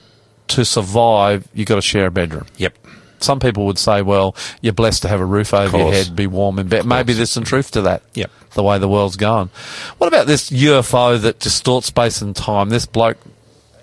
to 0.48 0.64
survive, 0.64 1.46
you've 1.54 1.68
got 1.68 1.76
to 1.76 1.82
share 1.82 2.06
a 2.06 2.10
bedroom. 2.10 2.46
yep. 2.56 2.76
Some 3.22 3.40
people 3.40 3.66
would 3.66 3.78
say, 3.78 4.02
well, 4.02 4.34
you're 4.60 4.72
blessed 4.72 5.02
to 5.02 5.08
have 5.08 5.20
a 5.20 5.24
roof 5.24 5.54
over 5.54 5.76
your 5.76 5.92
head, 5.92 6.14
be 6.14 6.26
warm 6.26 6.58
in 6.58 6.68
bed. 6.68 6.86
Maybe 6.86 7.12
there's 7.12 7.30
some 7.30 7.44
truth 7.44 7.70
to 7.72 7.82
that. 7.82 8.02
Yep. 8.14 8.30
The 8.54 8.62
way 8.62 8.78
the 8.78 8.88
world's 8.88 9.16
going. 9.16 9.50
What 9.98 10.08
about 10.08 10.26
this 10.26 10.50
UFO 10.50 11.20
that 11.20 11.38
distorts 11.38 11.86
space 11.86 12.20
and 12.20 12.36
time? 12.36 12.68
This 12.68 12.86
bloke 12.86 13.18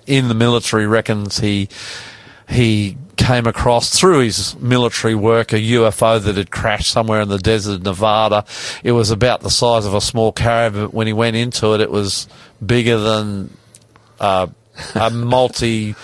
in 0.06 0.28
the 0.28 0.36
military 0.36 0.88
reckons 0.88 1.40
he 1.40 1.70
he 2.48 2.98
came 3.16 3.46
across 3.46 3.98
through 3.98 4.20
his 4.20 4.58
military 4.60 5.14
work 5.14 5.54
a 5.54 5.58
UFO 5.58 6.24
that 6.24 6.38
had 6.38 6.50
crashed 6.50 6.92
somewhere 6.92 7.22
in 7.22 7.30
the 7.30 7.38
desert 7.38 7.76
of 7.76 7.84
Nevada. 7.84 8.46
It 8.84 8.94
was 8.94 9.12
about 9.12 9.42
the 9.42 9.52
size 9.52 9.86
of 9.86 9.94
a 9.94 10.02
small 10.02 10.32
caravan. 10.32 10.86
But 10.86 10.94
when 10.94 11.06
he 11.06 11.14
went 11.14 11.36
into 11.36 11.74
it, 11.74 11.82
it 11.82 11.92
was 11.92 12.28
bigger 12.66 12.98
than 12.98 13.56
uh, 14.20 14.48
a 14.96 15.10
multi 15.10 15.96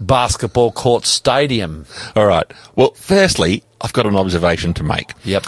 basketball 0.00 0.72
court 0.72 1.06
stadium. 1.06 1.86
All 2.16 2.26
right. 2.26 2.50
Well, 2.76 2.92
firstly, 2.94 3.62
I've 3.80 3.92
got 3.92 4.06
an 4.06 4.16
observation 4.16 4.74
to 4.74 4.82
make. 4.82 5.12
Yep. 5.24 5.46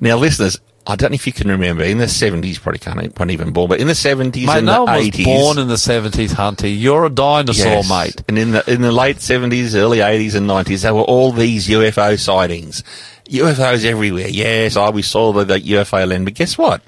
Now, 0.00 0.16
listeners, 0.16 0.58
I 0.86 0.96
don't 0.96 1.10
know 1.10 1.16
if 1.16 1.26
you 1.26 1.32
can 1.34 1.48
remember 1.48 1.82
in 1.84 1.98
the 1.98 2.06
70s, 2.06 2.60
probably 2.60 2.78
can't, 2.78 3.18
weren't 3.18 3.30
even 3.30 3.52
born, 3.52 3.68
but 3.68 3.78
in 3.80 3.88
the 3.88 3.92
70s 3.92 4.46
Mate, 4.46 4.56
and 4.58 4.66
no 4.66 4.86
the 4.86 4.92
was 4.92 5.06
80s. 5.10 5.24
born 5.24 5.58
in 5.58 5.68
the 5.68 5.74
70s, 5.74 6.30
Hunty. 6.30 6.80
You're 6.80 7.04
a 7.04 7.10
dinosaur, 7.10 7.66
Yes. 7.66 7.90
mate. 7.90 8.22
And 8.28 8.38
in 8.38 8.52
the 8.52 8.72
in 8.72 8.80
the 8.80 8.90
late 8.92 9.20
seventies, 9.20 9.76
early 9.76 10.00
eighties, 10.00 10.34
and 10.34 10.46
nineties, 10.46 10.82
there 10.82 10.94
were 10.94 11.02
all 11.02 11.30
these 11.32 11.68
UFO 11.68 12.18
sightings. 12.18 12.82
UFOs 13.28 13.84
everywhere. 13.84 14.28
Yes, 14.28 14.76
I 14.78 14.88
we 14.88 15.02
saw 15.02 15.32
the, 15.34 15.44
the 15.44 15.60
UFO 15.60 16.08
land, 16.08 16.24
but 16.24 16.32
guess 16.34 16.56
what? 16.56 16.80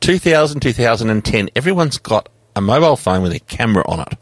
2000, 0.00 0.60
2010, 0.60 1.50
everyone's 1.54 1.98
got 1.98 2.28
a 2.56 2.60
mobile 2.60 2.96
phone 2.96 3.22
with 3.22 3.32
a 3.32 3.38
camera 3.40 3.84
on 3.86 4.00
it. 4.00 4.14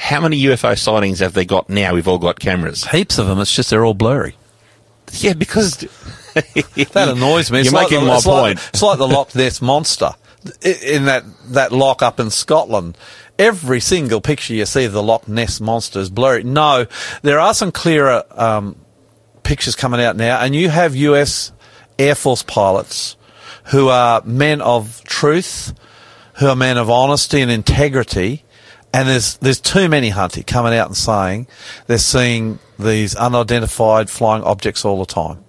How 0.00 0.20
many 0.20 0.40
UFO 0.44 0.78
sightings 0.78 1.18
have 1.18 1.32
they 1.34 1.44
got 1.44 1.68
now? 1.68 1.92
We've 1.94 2.06
all 2.08 2.18
got 2.18 2.38
cameras. 2.38 2.84
Heaps 2.86 3.18
of 3.18 3.26
them. 3.26 3.40
It's 3.40 3.54
just 3.54 3.70
they're 3.70 3.84
all 3.84 3.94
blurry. 3.94 4.36
Yeah, 5.12 5.32
because 5.34 5.76
That 6.34 7.08
annoys 7.08 7.50
me. 7.50 7.60
It's 7.60 7.66
You're 7.70 7.80
like 7.80 7.90
making 7.90 8.04
the, 8.04 8.10
my 8.10 8.16
it's 8.16 8.26
like- 8.26 8.56
point. 8.56 8.68
it's 8.72 8.82
like 8.82 8.98
the 8.98 9.08
Loch 9.08 9.34
Ness 9.34 9.60
monster 9.62 10.10
in 10.62 11.06
that 11.06 11.24
that 11.48 11.72
lock 11.72 12.00
up 12.02 12.20
in 12.20 12.30
Scotland. 12.30 12.96
Every 13.38 13.80
single 13.80 14.20
picture 14.20 14.54
you 14.54 14.66
see 14.66 14.84
of 14.84 14.92
the 14.92 15.02
Loch 15.02 15.26
Ness 15.28 15.60
monster 15.60 15.98
is 16.00 16.10
blurry. 16.10 16.42
No, 16.44 16.86
there 17.22 17.38
are 17.40 17.54
some 17.54 17.72
clearer 17.72 18.24
um, 18.32 18.76
pictures 19.42 19.74
coming 19.76 20.00
out 20.00 20.16
now, 20.16 20.40
and 20.40 20.54
you 20.54 20.68
have 20.70 20.94
U.S. 20.94 21.52
Air 21.98 22.14
Force 22.14 22.42
pilots 22.44 23.16
who 23.66 23.88
are 23.88 24.22
men 24.24 24.60
of 24.60 25.02
truth, 25.04 25.72
who 26.34 26.46
are 26.46 26.56
men 26.56 26.78
of 26.78 26.88
honesty 26.88 27.40
and 27.40 27.50
integrity. 27.50 28.44
And 28.92 29.08
there's 29.08 29.36
there's 29.38 29.60
too 29.60 29.88
many 29.88 30.10
hunty 30.10 30.46
coming 30.46 30.74
out 30.74 30.86
and 30.88 30.96
saying 30.96 31.46
they're 31.86 31.98
seeing 31.98 32.58
these 32.78 33.14
unidentified 33.14 34.08
flying 34.08 34.42
objects 34.42 34.84
all 34.84 34.98
the 34.98 35.06
time. 35.06 35.44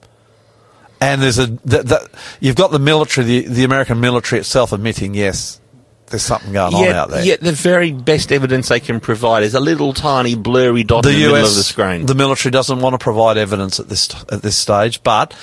And 1.01 1.21
there's 1.21 1.39
a 1.39 1.47
that, 1.65 1.87
that 1.87 2.01
you've 2.41 2.57
got 2.57 2.71
the 2.71 2.79
military, 2.79 3.25
the, 3.25 3.47
the 3.47 3.63
American 3.63 4.01
military 4.01 4.41
itself 4.41 4.73
admitting 4.73 5.13
yes, 5.13 5.61
there's 6.07 6.23
something 6.23 6.51
going 6.51 6.73
on 6.73 6.87
out 6.89 7.09
there. 7.11 7.23
yet 7.23 7.39
the 7.39 7.53
very 7.53 7.93
best 7.93 8.31
evidence 8.33 8.67
they 8.67 8.81
can 8.81 8.99
provide 8.99 9.43
is 9.43 9.53
a 9.53 9.59
little 9.61 9.93
tiny 9.93 10.35
blurry 10.35 10.83
dot 10.83 11.03
the 11.03 11.09
in 11.11 11.15
the 11.15 11.21
US, 11.27 11.31
middle 11.31 11.47
of 11.47 11.55
the 11.55 11.63
screen. 11.63 12.05
the 12.05 12.15
military 12.15 12.51
doesn't 12.51 12.79
want 12.81 12.93
to 12.93 12.97
provide 12.97 13.37
evidence 13.37 13.79
at 13.79 13.87
this 13.87 14.09
at 14.29 14.41
this 14.41 14.57
stage, 14.57 15.01
but 15.03 15.33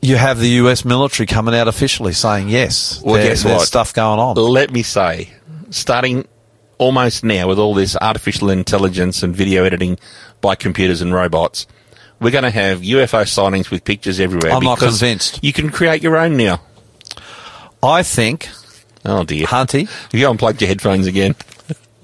you 0.00 0.14
have 0.16 0.38
the 0.38 0.48
US 0.64 0.84
military 0.84 1.26
coming 1.26 1.54
out 1.56 1.66
officially 1.66 2.12
saying 2.12 2.48
yes, 2.48 3.02
Well, 3.02 3.16
there- 3.16 3.24
guess 3.30 3.42
there's 3.42 3.66
stuff 3.66 3.92
going 3.92 4.20
on. 4.20 4.36
Let 4.36 4.70
me 4.70 4.82
say, 4.84 5.30
starting 5.70 6.28
almost 6.80 7.22
now 7.22 7.46
with 7.46 7.58
all 7.58 7.74
this 7.74 7.94
artificial 8.00 8.50
intelligence 8.50 9.22
and 9.22 9.36
video 9.36 9.64
editing 9.64 9.98
by 10.40 10.54
computers 10.54 11.02
and 11.02 11.12
robots, 11.12 11.66
we're 12.18 12.30
going 12.30 12.44
to 12.44 12.50
have 12.50 12.80
UFO 12.80 13.28
sightings 13.28 13.70
with 13.70 13.84
pictures 13.84 14.18
everywhere. 14.18 14.52
I'm 14.52 14.64
not 14.64 14.78
convinced. 14.78 15.44
You 15.44 15.52
can 15.52 15.70
create 15.70 16.02
your 16.02 16.16
own 16.16 16.36
now. 16.36 16.60
I 17.82 18.02
think, 18.02 18.48
Oh 19.04 19.24
dear. 19.24 19.46
Hunty, 19.46 19.88
Have 19.88 20.14
you 20.20 20.28
unplugged 20.28 20.60
your 20.60 20.68
headphones 20.68 21.06
again? 21.06 21.34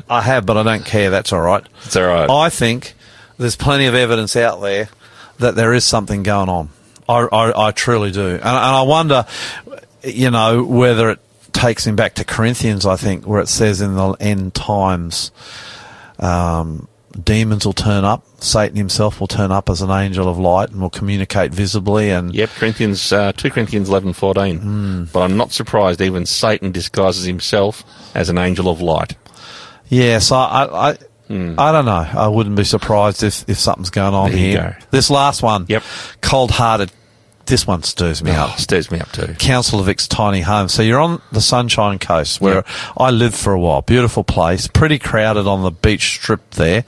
I 0.08 0.22
have, 0.22 0.46
but 0.46 0.56
I 0.56 0.62
don't 0.62 0.84
care. 0.84 1.10
That's 1.10 1.32
all 1.32 1.40
right. 1.40 1.64
It's 1.84 1.96
all 1.96 2.06
right. 2.06 2.30
I 2.30 2.48
think 2.48 2.94
there's 3.38 3.56
plenty 3.56 3.86
of 3.86 3.94
evidence 3.94 4.36
out 4.36 4.60
there 4.60 4.88
that 5.38 5.56
there 5.56 5.74
is 5.74 5.84
something 5.84 6.22
going 6.22 6.48
on. 6.48 6.70
I, 7.08 7.20
I, 7.20 7.68
I 7.68 7.70
truly 7.72 8.10
do. 8.10 8.26
And, 8.26 8.42
and 8.42 8.44
I 8.46 8.82
wonder, 8.82 9.26
you 10.02 10.30
know, 10.30 10.64
whether 10.64 11.10
it 11.10 11.18
takes 11.56 11.86
him 11.86 11.96
back 11.96 12.14
to 12.14 12.24
Corinthians, 12.24 12.86
I 12.86 12.96
think, 12.96 13.26
where 13.26 13.40
it 13.40 13.48
says 13.48 13.80
in 13.80 13.94
the 13.96 14.12
end 14.20 14.54
times, 14.54 15.32
um, 16.18 16.86
demons 17.22 17.64
will 17.66 17.72
turn 17.72 18.04
up. 18.04 18.24
Satan 18.42 18.76
himself 18.76 19.20
will 19.20 19.26
turn 19.26 19.50
up 19.50 19.68
as 19.70 19.80
an 19.82 19.90
angel 19.90 20.28
of 20.28 20.38
light 20.38 20.70
and 20.70 20.80
will 20.80 20.90
communicate 20.90 21.52
visibly. 21.52 22.10
And 22.10 22.34
Yep, 22.34 22.50
Corinthians, 22.50 23.12
uh, 23.12 23.32
2 23.32 23.50
Corinthians 23.50 23.88
eleven 23.88 24.12
fourteen. 24.12 24.58
Hmm. 24.58 25.04
But 25.12 25.20
I'm 25.20 25.36
not 25.36 25.52
surprised 25.52 26.00
even 26.00 26.26
Satan 26.26 26.72
disguises 26.72 27.24
himself 27.24 27.82
as 28.14 28.28
an 28.28 28.38
angel 28.38 28.68
of 28.68 28.80
light. 28.80 29.16
Yes, 29.88 30.30
I, 30.32 30.44
I, 30.44 30.90
I, 30.90 30.96
I 31.30 31.72
don't 31.72 31.84
know. 31.86 32.06
I 32.14 32.28
wouldn't 32.28 32.56
be 32.56 32.64
surprised 32.64 33.22
if, 33.22 33.48
if 33.48 33.58
something's 33.58 33.90
going 33.90 34.14
on. 34.14 34.30
There 34.30 34.38
here. 34.38 34.78
This 34.90 35.10
last 35.10 35.42
one, 35.42 35.66
Yep. 35.68 35.82
cold 36.20 36.50
hearted. 36.50 36.90
This 37.46 37.66
one 37.66 37.82
stirs 37.82 38.22
me 38.22 38.32
Oh, 38.32 38.42
up. 38.42 38.58
stirs 38.58 38.90
me 38.90 38.98
up 39.00 39.10
too. 39.12 39.34
Council 39.38 39.80
of 39.80 39.86
Vic's 39.86 40.08
tiny 40.08 40.40
home. 40.40 40.68
So 40.68 40.82
you're 40.82 41.00
on 41.00 41.22
the 41.32 41.40
Sunshine 41.40 41.98
Coast 41.98 42.40
where 42.40 42.56
Yep. 42.56 42.66
I 42.96 43.10
lived 43.10 43.36
for 43.36 43.52
a 43.52 43.60
while. 43.60 43.82
Beautiful 43.82 44.24
place, 44.24 44.66
pretty 44.66 44.98
crowded 44.98 45.46
on 45.46 45.62
the 45.62 45.70
beach 45.70 46.14
strip 46.16 46.50
there. 46.52 46.84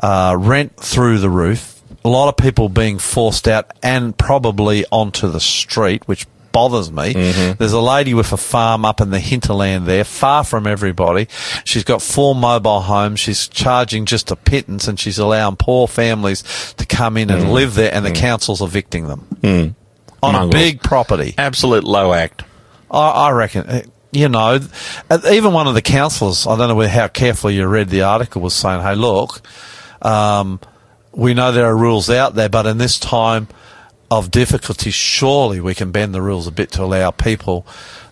Uh, 0.00 0.34
rent 0.38 0.76
through 0.76 1.18
the 1.18 1.30
roof. 1.30 1.80
A 2.04 2.08
lot 2.08 2.28
of 2.28 2.36
people 2.36 2.68
being 2.68 2.98
forced 2.98 3.46
out 3.46 3.70
and 3.82 4.16
probably 4.16 4.84
onto 4.90 5.30
the 5.30 5.38
street, 5.40 6.08
which 6.08 6.26
bothers 6.52 6.90
me. 6.92 7.14
Mm-hmm. 7.14 7.52
There's 7.58 7.72
a 7.72 7.80
lady 7.80 8.14
with 8.14 8.32
a 8.32 8.36
farm 8.36 8.84
up 8.84 9.00
in 9.00 9.10
the 9.10 9.18
hinterland 9.20 9.86
there, 9.86 10.04
far 10.04 10.44
from 10.44 10.66
everybody. 10.66 11.28
She's 11.64 11.84
got 11.84 12.02
four 12.02 12.34
mobile 12.34 12.82
homes. 12.82 13.20
She's 13.20 13.48
charging 13.48 14.04
just 14.06 14.30
a 14.30 14.36
pittance 14.36 14.86
and 14.86 15.00
she's 15.00 15.18
allowing 15.18 15.56
poor 15.56 15.88
families 15.88 16.74
to 16.76 16.86
come 16.86 17.16
in 17.16 17.30
and 17.30 17.44
mm. 17.44 17.52
live 17.52 17.74
there 17.74 17.92
and 17.92 18.04
the 18.04 18.10
mm. 18.10 18.16
council's 18.16 18.62
evicting 18.62 19.08
them. 19.08 19.26
Mm. 19.40 19.74
On 20.22 20.34
a 20.34 20.46
big 20.48 20.82
property. 20.82 21.34
Absolute 21.36 21.84
low 21.84 22.12
act. 22.12 22.44
I, 22.90 23.08
I 23.10 23.30
reckon, 23.32 23.66
uh, 23.66 23.82
you 24.12 24.28
know, 24.28 24.60
even 25.30 25.52
one 25.52 25.66
of 25.66 25.74
the 25.74 25.82
councillors, 25.82 26.46
I 26.46 26.56
don't 26.56 26.68
know 26.76 26.86
how 26.88 27.08
carefully 27.08 27.56
you 27.56 27.66
read 27.66 27.88
the 27.88 28.02
article, 28.02 28.42
was 28.42 28.54
saying, 28.54 28.82
hey, 28.82 28.94
look, 28.94 29.40
um, 30.02 30.60
we 31.12 31.34
know 31.34 31.50
there 31.52 31.66
are 31.66 31.76
rules 31.76 32.08
out 32.10 32.34
there, 32.34 32.48
but 32.48 32.66
in 32.66 32.78
this 32.78 32.98
time 32.98 33.48
of 34.10 34.30
difficulty, 34.30 34.90
surely 34.90 35.60
we 35.60 35.74
can 35.74 35.90
bend 35.90 36.14
the 36.14 36.22
rules 36.22 36.46
a 36.46 36.50
bit 36.52 36.70
to 36.72 36.82
allow 36.84 37.10
people 37.10 37.66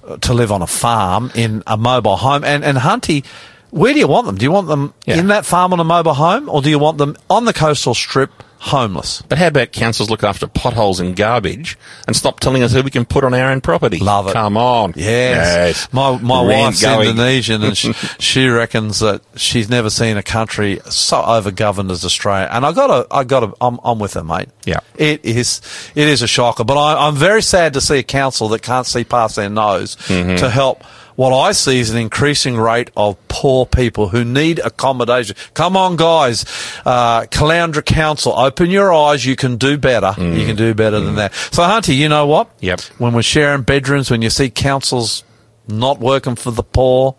uh, 0.07 0.17
to 0.19 0.33
live 0.33 0.51
on 0.51 0.63
a 0.63 0.67
farm 0.67 1.31
in 1.35 1.63
a 1.67 1.77
mobile 1.77 2.17
home. 2.17 2.43
And, 2.43 2.65
and 2.65 2.79
Hunty, 2.79 3.25
where 3.71 3.93
do 3.93 3.99
you 3.99 4.09
want 4.09 4.27
them? 4.27 4.37
Do 4.37 4.45
you 4.45 4.51
want 4.51 4.67
them 4.69 4.95
Yeah. 5.05 5.19
in 5.19 5.27
that 5.29 5.45
farm 5.45 5.73
on 5.75 5.81
a 5.81 5.85
mobile 5.85 6.15
home, 6.15 6.49
or 6.49 6.63
do 6.63 6.71
you 6.71 6.79
want 6.79 6.97
them 6.99 7.17
on 7.29 7.45
the 7.45 7.53
coastal 7.53 7.95
strip, 7.95 8.31
homeless? 8.61 9.23
But 9.23 9.39
how 9.39 9.49
about 9.49 9.73
councils 9.73 10.11
look 10.11 10.23
after 10.23 10.47
potholes 10.47 11.01
and 11.01 11.17
garbage 11.17 11.77
and 12.07 12.15
stop 12.15 12.41
telling 12.41 12.63
us 12.63 12.73
who 12.73 12.83
we 12.83 12.91
can 12.91 13.05
put 13.05 13.25
on 13.25 13.35
our 13.35 13.51
own 13.51 13.61
property? 13.61 13.99
Love 13.99 14.29
it. 14.29 14.33
Come 14.35 14.57
on. 14.57 14.93
Yes. 14.97 15.93
My 15.93 16.17
my 16.19 16.45
Rant 16.47 16.67
wife's 16.67 16.83
going. 16.83 17.11
Indonesian 17.11 17.63
and 17.65 17.77
she, 17.77 17.93
she 18.19 18.47
reckons 18.49 19.01
that 19.01 19.23
she's 19.37 19.69
never 19.69 19.91
seen 19.91 20.17
a 20.17 20.23
country 20.23 20.79
so 20.89 21.17
overgoverned 21.23 21.91
as 21.91 22.05
Australia. 22.05 22.49
And 22.51 22.65
I 22.67 22.73
got 22.73 22.87
to 22.89 23.15
I 23.15 23.25
got 23.25 23.41
to 23.41 23.55
I'm, 23.61 23.79
I'm 23.83 23.99
with 23.99 24.15
her, 24.15 24.25
mate. 24.25 24.49
Yeah. 24.65 24.81
It 24.97 25.25
is 25.25 25.61
it 25.95 26.07
is 26.09 26.23
a 26.23 26.27
shocker, 26.29 26.65
but 26.65 26.77
I, 26.79 27.07
I'm 27.07 27.17
very 27.17 27.43
sad 27.43 27.73
to 27.75 27.81
see 27.81 27.99
a 27.99 28.03
council 28.03 28.49
that 28.51 28.63
can't 28.63 28.87
see 28.87 29.05
past 29.05 29.37
their 29.37 29.49
nose 29.51 29.97
Mm-hmm. 29.97 30.37
to 30.37 30.51
help. 30.51 30.85
What 31.21 31.35
I 31.35 31.53
see 31.53 31.79
is 31.81 31.91
an 31.91 31.99
increasing 31.99 32.57
rate 32.57 32.91
of 32.97 33.15
poor 33.29 33.67
people 33.67 34.09
who 34.09 34.25
need 34.25 34.59
accommodation. 34.59 35.37
Come 35.53 35.77
on, 35.77 35.97
guys. 35.97 36.47
Uh, 36.87 37.25
Caloundra 37.25 37.85
Council, 37.85 38.33
open 38.33 38.71
your 38.71 38.91
eyes. 38.91 39.27
You 39.27 39.37
can 39.37 39.59
do 39.59 39.77
better. 39.77 40.15
You 40.19 40.47
can 40.47 40.57
do 40.57 40.73
better 40.73 40.99
than 40.99 41.17
that. 41.17 41.35
So, 41.35 41.63
Hunty, 41.63 41.95
you 41.95 42.09
know 42.09 42.27
what? 42.27 42.49
Mm. 42.49 42.63
Yep. 42.63 42.81
when 42.97 43.13
we're 43.13 43.21
sharing 43.21 43.61
bedrooms, 43.61 44.11
when 44.11 44.23
you 44.23 44.31
see 44.31 44.49
councils 44.49 45.23
not 45.69 46.01
working 46.01 46.37
for 46.37 46.53
the 46.53 46.63
poor, 46.63 47.17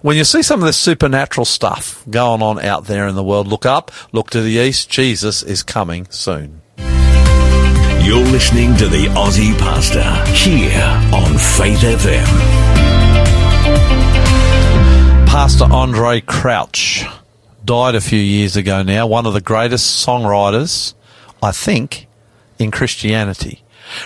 when 0.00 0.16
you 0.16 0.24
see 0.24 0.40
some 0.42 0.60
of 0.60 0.66
this 0.66 0.78
supernatural 0.78 1.44
stuff 1.44 2.02
going 2.08 2.40
on 2.40 2.58
out 2.60 2.86
there 2.86 3.06
in 3.08 3.14
the 3.14 3.22
world, 3.22 3.46
look 3.46 3.66
up, 3.66 3.90
look 4.12 4.30
to 4.30 4.40
the 4.40 4.52
east. 4.52 4.88
Jesus 4.88 5.42
is 5.42 5.62
coming 5.62 6.06
soon. 6.08 6.62
You're 6.78 8.24
listening 8.24 8.74
to 8.78 8.88
the 8.88 9.04
Aussie 9.08 9.58
Pastor 9.58 10.32
here 10.32 10.80
on 11.12 11.36
Faith 11.36 11.80
FM. 11.80 12.93
Pastor 15.34 15.64
Andraé 15.64 16.24
Crouch 16.24 17.04
died 17.64 17.96
a 17.96 18.00
few 18.00 18.20
years 18.20 18.54
ago 18.54 18.84
now, 18.84 19.08
one 19.08 19.26
of 19.26 19.32
the 19.34 19.40
greatest 19.40 20.06
songwriters, 20.06 20.94
I 21.42 21.50
think, 21.50 22.06
in 22.60 22.70
Christianity. 22.70 23.60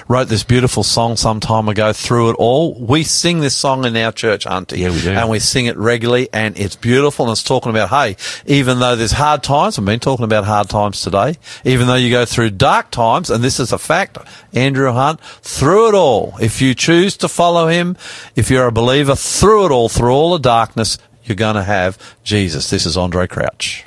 Wrote 0.09 0.29
this 0.29 0.43
beautiful 0.43 0.83
song 0.83 1.17
some 1.17 1.38
time 1.38 1.69
ago, 1.69 1.93
Through 1.93 2.31
It 2.31 2.37
All. 2.38 2.75
We 2.75 3.05
sing 3.05 3.41
this 3.41 3.55
song 3.55 3.85
in 3.85 3.97
our 3.97 4.11
church, 4.11 4.47
Hunty. 4.47 4.79
Yeah, 4.79 4.91
we 4.91 5.01
do. 5.01 5.12
And 5.12 5.29
we 5.29 5.38
sing 5.38 5.67
it 5.67 5.77
regularly, 5.77 6.29
and 6.33 6.59
it's 6.59 6.75
beautiful, 6.75 7.27
and 7.27 7.33
it's 7.33 7.45
talking 7.45 7.71
about, 7.71 7.91
hey, 7.91 8.17
even 8.47 8.81
though 8.81 8.97
there's 8.97 9.12
hard 9.12 9.43
times, 9.43 9.79
I've 9.79 9.85
been 9.85 10.01
talking 10.01 10.25
about 10.25 10.45
hard 10.45 10.69
times 10.71 11.03
today, 11.03 11.37
even 11.62 11.87
though 11.87 11.95
you 11.95 12.11
go 12.11 12.25
through 12.25 12.51
dark 12.51 12.91
times, 12.91 13.31
and 13.31 13.45
this 13.45 13.61
is 13.61 13.71
a 13.71 13.79
fact, 13.79 14.19
Andrew 14.55 14.91
Hunt, 14.93 15.21
through 15.21 15.91
it 15.91 15.95
all, 15.95 16.35
if 16.41 16.61
you 16.61 16.75
choose 16.75 17.19
to 17.19 17.29
follow 17.29 17.69
him, 17.69 17.97
if 18.35 18.51
you're 18.51 18.67
a 18.67 18.73
believer, 18.73 19.14
through 19.14 19.67
it 19.67 19.71
all, 19.71 19.88
through 19.88 20.11
all 20.11 20.33
the 20.33 20.38
darkness, 20.38 20.99
you're 21.29 21.37
going 21.37 21.57
to 21.57 21.62
have 21.64 21.99
Jesus. 22.25 22.71
This 22.71 22.87
is 22.87 22.97
Andraé 22.97 23.29
Crouch. 23.29 23.85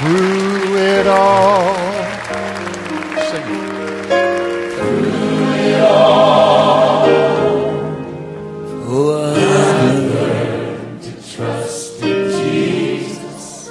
through 0.00 0.76
it 0.76 1.06
all. 1.06 1.74
Sing. 3.28 3.44
Through 4.76 5.52
it 5.54 5.80
all. 5.82 7.06
Oh, 8.92 9.32
I've 9.32 10.02
learned 10.14 11.02
to 11.02 11.12
trust 11.36 12.02
in 12.02 12.30
Jesus. 12.30 13.68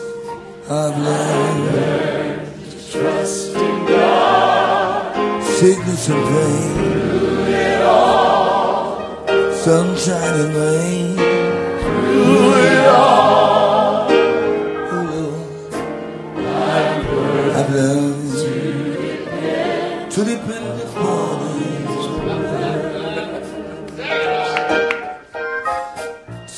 I've 0.69 0.97
learned 0.97 2.45
to 2.69 2.91
trust 2.91 3.55
in 3.55 3.85
God. 3.87 5.43
Sickness 5.43 6.09
and 6.09 6.23
pain. 6.27 6.73
Through 7.19 7.45
it 7.45 7.81
all. 7.81 9.27
Sunshine 9.53 10.39
and 10.41 10.55
rain. 10.55 11.08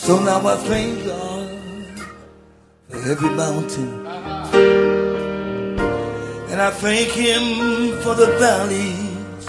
So 0.02 0.20
now 0.20 0.42
I 0.48 0.56
thank 0.58 1.06
God 1.06 1.60
for 2.90 2.98
every 3.12 3.30
mountain. 3.30 4.08
And 6.50 6.60
I 6.60 6.72
thank 6.72 7.10
him 7.10 8.02
for 8.02 8.16
the 8.16 8.26
valleys. 8.40 9.48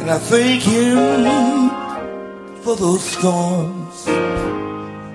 And 0.00 0.10
I 0.10 0.18
thank 0.18 0.62
him 0.62 1.68
for 2.62 2.74
those 2.74 3.04
storms 3.04 4.08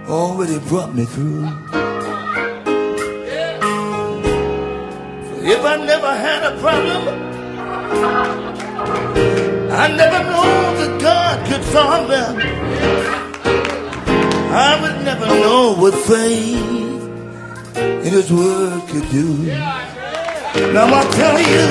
already 0.07 0.59
brought 0.69 0.93
me 0.93 1.05
through. 1.05 1.47
If 5.41 5.65
I 5.65 5.75
never 5.91 6.13
had 6.25 6.43
a 6.43 6.59
problem, 6.59 7.03
I 9.71 9.87
never 9.87 10.23
know 10.29 10.75
that 10.79 11.01
God 11.01 11.47
could 11.47 11.63
solve 11.63 12.07
them. 12.09 13.28
I 14.51 14.81
would 14.81 15.05
never 15.05 15.27
know 15.27 15.75
what 15.75 15.93
faith 15.93 16.57
in 17.77 18.11
His 18.11 18.31
Word 18.33 18.81
could 18.89 19.07
do. 19.11 19.45
Now 20.73 20.87
I 20.91 21.03
tell 21.11 21.37
you, 21.39 21.67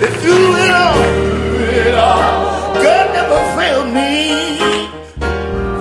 that 0.00 0.12
through 0.22 0.56
it 0.64 0.70
all, 0.70 0.96
God 2.74 3.06
never 3.12 3.38
failed 3.56 3.90
me. 3.92 4.56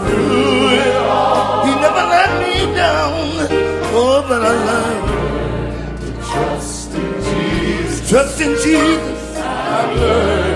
Through 0.08 0.70
it 0.76 0.96
all, 0.98 1.66
He 1.66 1.72
never 1.80 2.04
let 2.16 2.32
me 2.44 2.54
down. 2.76 3.48
Oh, 3.94 4.26
but 4.28 4.42
I 4.44 4.54
learned 4.70 6.02
to 6.02 6.12
trust 6.32 6.92
in 6.92 7.08
Jesus. 7.24 8.10
Trust 8.10 8.42
in 8.42 8.52
Jesus. 8.62 9.38
I 9.38 9.94
learned 9.94 10.51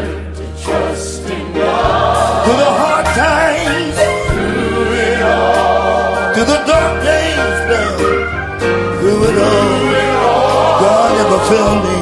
Failed 11.47 11.83
me. 11.85 11.99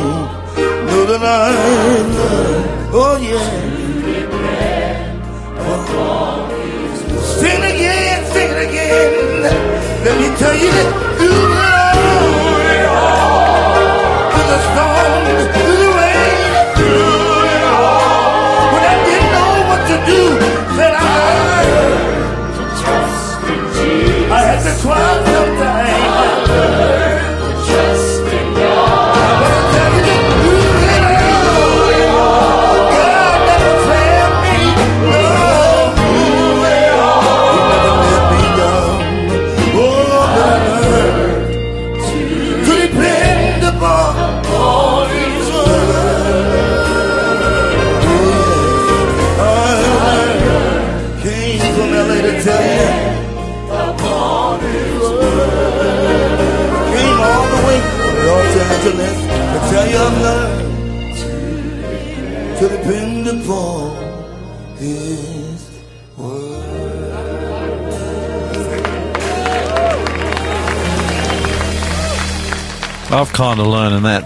Know 0.88 1.06
that 1.06 1.22
I. 1.22 1.52
Oh, 2.94 3.18
yeah. 3.18 3.48
Sing 7.40 7.62
again, 7.74 8.26
sing 8.32 8.54
again. 8.68 9.42
Let 10.06 10.16
me 10.22 10.38
tell 10.38 10.56
you 10.56 10.72
that 10.72 11.03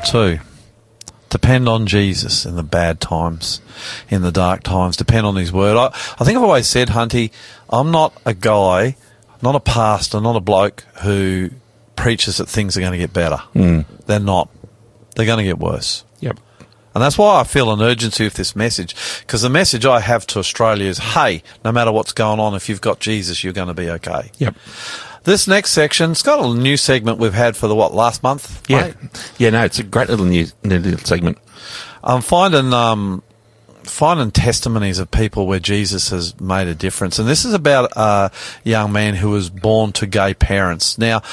too. 0.09 0.39
Depend 1.29 1.67
on 1.67 1.87
Jesus 1.87 2.45
in 2.45 2.55
the 2.55 2.63
bad 2.63 3.01
times, 3.01 3.61
in 4.09 4.21
the 4.21 4.31
dark 4.31 4.63
times. 4.63 4.95
Depend 4.95 5.25
on 5.25 5.35
His 5.35 5.51
word. 5.51 5.75
I, 5.75 5.87
I 5.87 6.23
think 6.23 6.37
I've 6.37 6.43
always 6.43 6.67
said, 6.67 6.89
Hunty, 6.89 7.31
I'm 7.69 7.91
not 7.91 8.13
a 8.25 8.33
guy, 8.33 8.95
not 9.41 9.55
a 9.55 9.59
pastor, 9.59 10.21
not 10.21 10.35
a 10.35 10.39
bloke 10.39 10.81
who 11.03 11.49
preaches 11.95 12.37
that 12.37 12.47
things 12.47 12.77
are 12.77 12.79
going 12.79 12.93
to 12.93 12.97
get 12.97 13.11
better. 13.11 13.39
Mm. 13.53 13.85
They're 14.05 14.19
not. 14.19 14.49
They're 15.15 15.25
going 15.25 15.39
to 15.39 15.43
get 15.43 15.59
worse. 15.59 16.05
Yep. 16.21 16.39
And 16.95 17.03
that's 17.03 17.17
why 17.17 17.39
I 17.39 17.43
feel 17.43 17.71
an 17.71 17.81
urgency 17.81 18.23
with 18.23 18.35
this 18.35 18.55
message. 18.55 18.95
Because 19.19 19.41
the 19.41 19.49
message 19.49 19.85
I 19.85 19.99
have 19.99 20.25
to 20.27 20.39
Australia 20.39 20.87
is, 20.87 20.97
hey, 20.97 21.43
no 21.63 21.71
matter 21.71 21.91
what's 21.91 22.11
going 22.11 22.39
on, 22.39 22.55
if 22.55 22.69
you've 22.69 22.81
got 22.81 22.99
Jesus, 22.99 23.43
you're 23.43 23.53
going 23.53 23.67
to 23.67 23.73
be 23.73 23.89
okay. 23.89 24.31
Yep. 24.37 24.55
This 25.27 25.45
next 25.45 25.71
section, 25.71 26.11
it's 26.11 26.23
got 26.23 26.39
a 26.39 26.53
new 26.53 26.77
segment 26.77 27.17
we've 27.17 27.33
had 27.33 27.57
for 27.57 27.67
the, 27.67 27.75
what, 27.75 27.93
last 27.93 28.23
month? 28.23 28.63
Yeah. 28.69 28.83
mate? 28.83 28.95
Yeah, 29.37 29.49
no, 29.49 29.65
it's 29.65 29.77
a 29.77 29.83
great 29.83 30.07
little 30.07 30.25
new, 30.25 30.47
new 30.63 30.79
little 30.79 31.05
segment. 31.05 31.37
I'm 32.01 32.21
finding 32.21 32.71
um, 32.71 33.21
finding 33.83 34.31
testimonies 34.31 34.99
of 34.99 35.11
people 35.11 35.45
where 35.45 35.59
Jesus 35.59 36.11
has 36.11 36.39
made 36.39 36.69
a 36.69 36.73
difference, 36.73 37.19
and 37.19 37.27
this 37.27 37.43
is 37.43 37.53
about 37.53 37.91
a 37.97 38.31
young 38.63 38.93
man 38.93 39.15
who 39.15 39.31
was 39.31 39.49
born 39.49 39.91
to 39.91 40.07
gay 40.07 40.33
parents. 40.33 40.97
Now, 40.97 41.23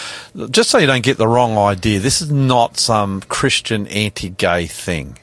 just 0.50 0.70
so 0.70 0.78
you 0.78 0.88
don't 0.88 1.04
get 1.04 1.16
the 1.16 1.28
wrong 1.28 1.56
idea, 1.56 2.00
this 2.00 2.20
is 2.20 2.32
not 2.32 2.76
some 2.78 3.20
Christian 3.20 3.86
anti-gay 3.86 4.66
thing. 4.66 5.18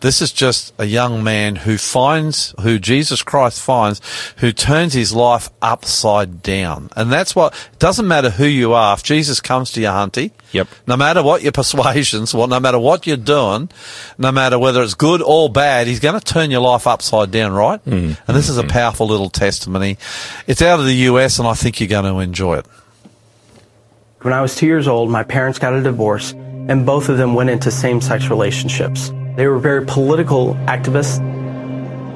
This 0.00 0.22
is 0.22 0.32
just 0.32 0.72
a 0.78 0.84
young 0.84 1.24
man 1.24 1.56
who 1.56 1.76
finds, 1.76 2.54
who 2.60 2.78
Jesus 2.78 3.22
Christ 3.22 3.60
finds, 3.60 4.00
who 4.38 4.52
turns 4.52 4.92
his 4.92 5.12
life 5.12 5.50
upside 5.60 6.42
down. 6.42 6.90
And 6.94 7.10
that's 7.10 7.34
what, 7.34 7.52
it 7.72 7.78
doesn't 7.78 8.06
matter 8.06 8.30
who 8.30 8.44
you 8.46 8.74
are, 8.74 8.94
if 8.94 9.02
Jesus 9.02 9.40
comes 9.40 9.72
to 9.72 9.80
you, 9.80 9.88
Hunty, 9.88 10.30
Yep. 10.52 10.68
no 10.86 10.96
matter 10.96 11.22
what 11.22 11.42
your 11.42 11.52
persuasions, 11.60 12.32
well, 12.32 12.46
no 12.46 12.60
matter 12.60 12.78
what 12.78 13.06
you're 13.06 13.16
doing, 13.16 13.70
no 14.18 14.30
matter 14.30 14.58
whether 14.58 14.82
it's 14.82 14.94
good 14.94 15.20
or 15.20 15.50
bad, 15.50 15.86
he's 15.88 16.00
going 16.00 16.18
to 16.18 16.24
turn 16.24 16.50
your 16.50 16.60
life 16.60 16.86
upside 16.86 17.30
down, 17.30 17.52
right? 17.52 17.84
Mm. 17.84 18.16
And 18.26 18.36
this 18.36 18.48
is 18.48 18.58
a 18.58 18.64
powerful 18.64 19.06
little 19.08 19.30
testimony. 19.30 19.98
It's 20.46 20.62
out 20.62 20.78
of 20.78 20.86
the 20.86 20.94
US 20.94 21.38
and 21.38 21.48
I 21.48 21.54
think 21.54 21.80
you're 21.80 21.88
going 21.88 22.12
to 22.12 22.20
enjoy 22.20 22.58
it. 22.58 22.66
When 24.22 24.32
I 24.32 24.42
was 24.42 24.56
two 24.56 24.66
years 24.66 24.88
old, 24.88 25.10
my 25.10 25.22
parents 25.22 25.60
got 25.60 25.74
a 25.74 25.80
divorce, 25.80 26.32
and 26.32 26.84
both 26.84 27.08
of 27.08 27.18
them 27.18 27.34
went 27.34 27.50
into 27.50 27.70
same 27.70 28.00
sex 28.00 28.28
relationships. 28.28 29.12
They 29.38 29.46
were 29.46 29.60
very 29.60 29.86
political 29.86 30.54
activists. 30.66 31.18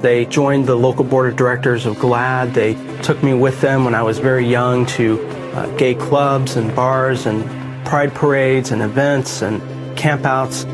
They 0.03 0.25
joined 0.25 0.67
the 0.67 0.75
local 0.75 1.05
board 1.05 1.31
of 1.31 1.37
directors 1.37 1.87
of 1.87 1.95
GLAAD. 1.99 2.53
They 2.53 2.75
took 3.03 3.23
me 3.23 3.33
with 3.33 3.61
them 3.61 3.85
when 3.85 3.95
I 3.95 4.03
was 4.03 4.19
very 4.19 4.45
young 4.45 4.87
to 4.87 5.25
uh, 5.55 5.67
gay 5.77 5.95
clubs 5.95 6.57
and 6.57 6.75
bars 6.75 7.27
and 7.27 7.45
pride 7.87 8.13
parades 8.13 8.73
and 8.73 8.83
events 8.83 9.41
and 9.41 9.63
campouts. 9.97 10.67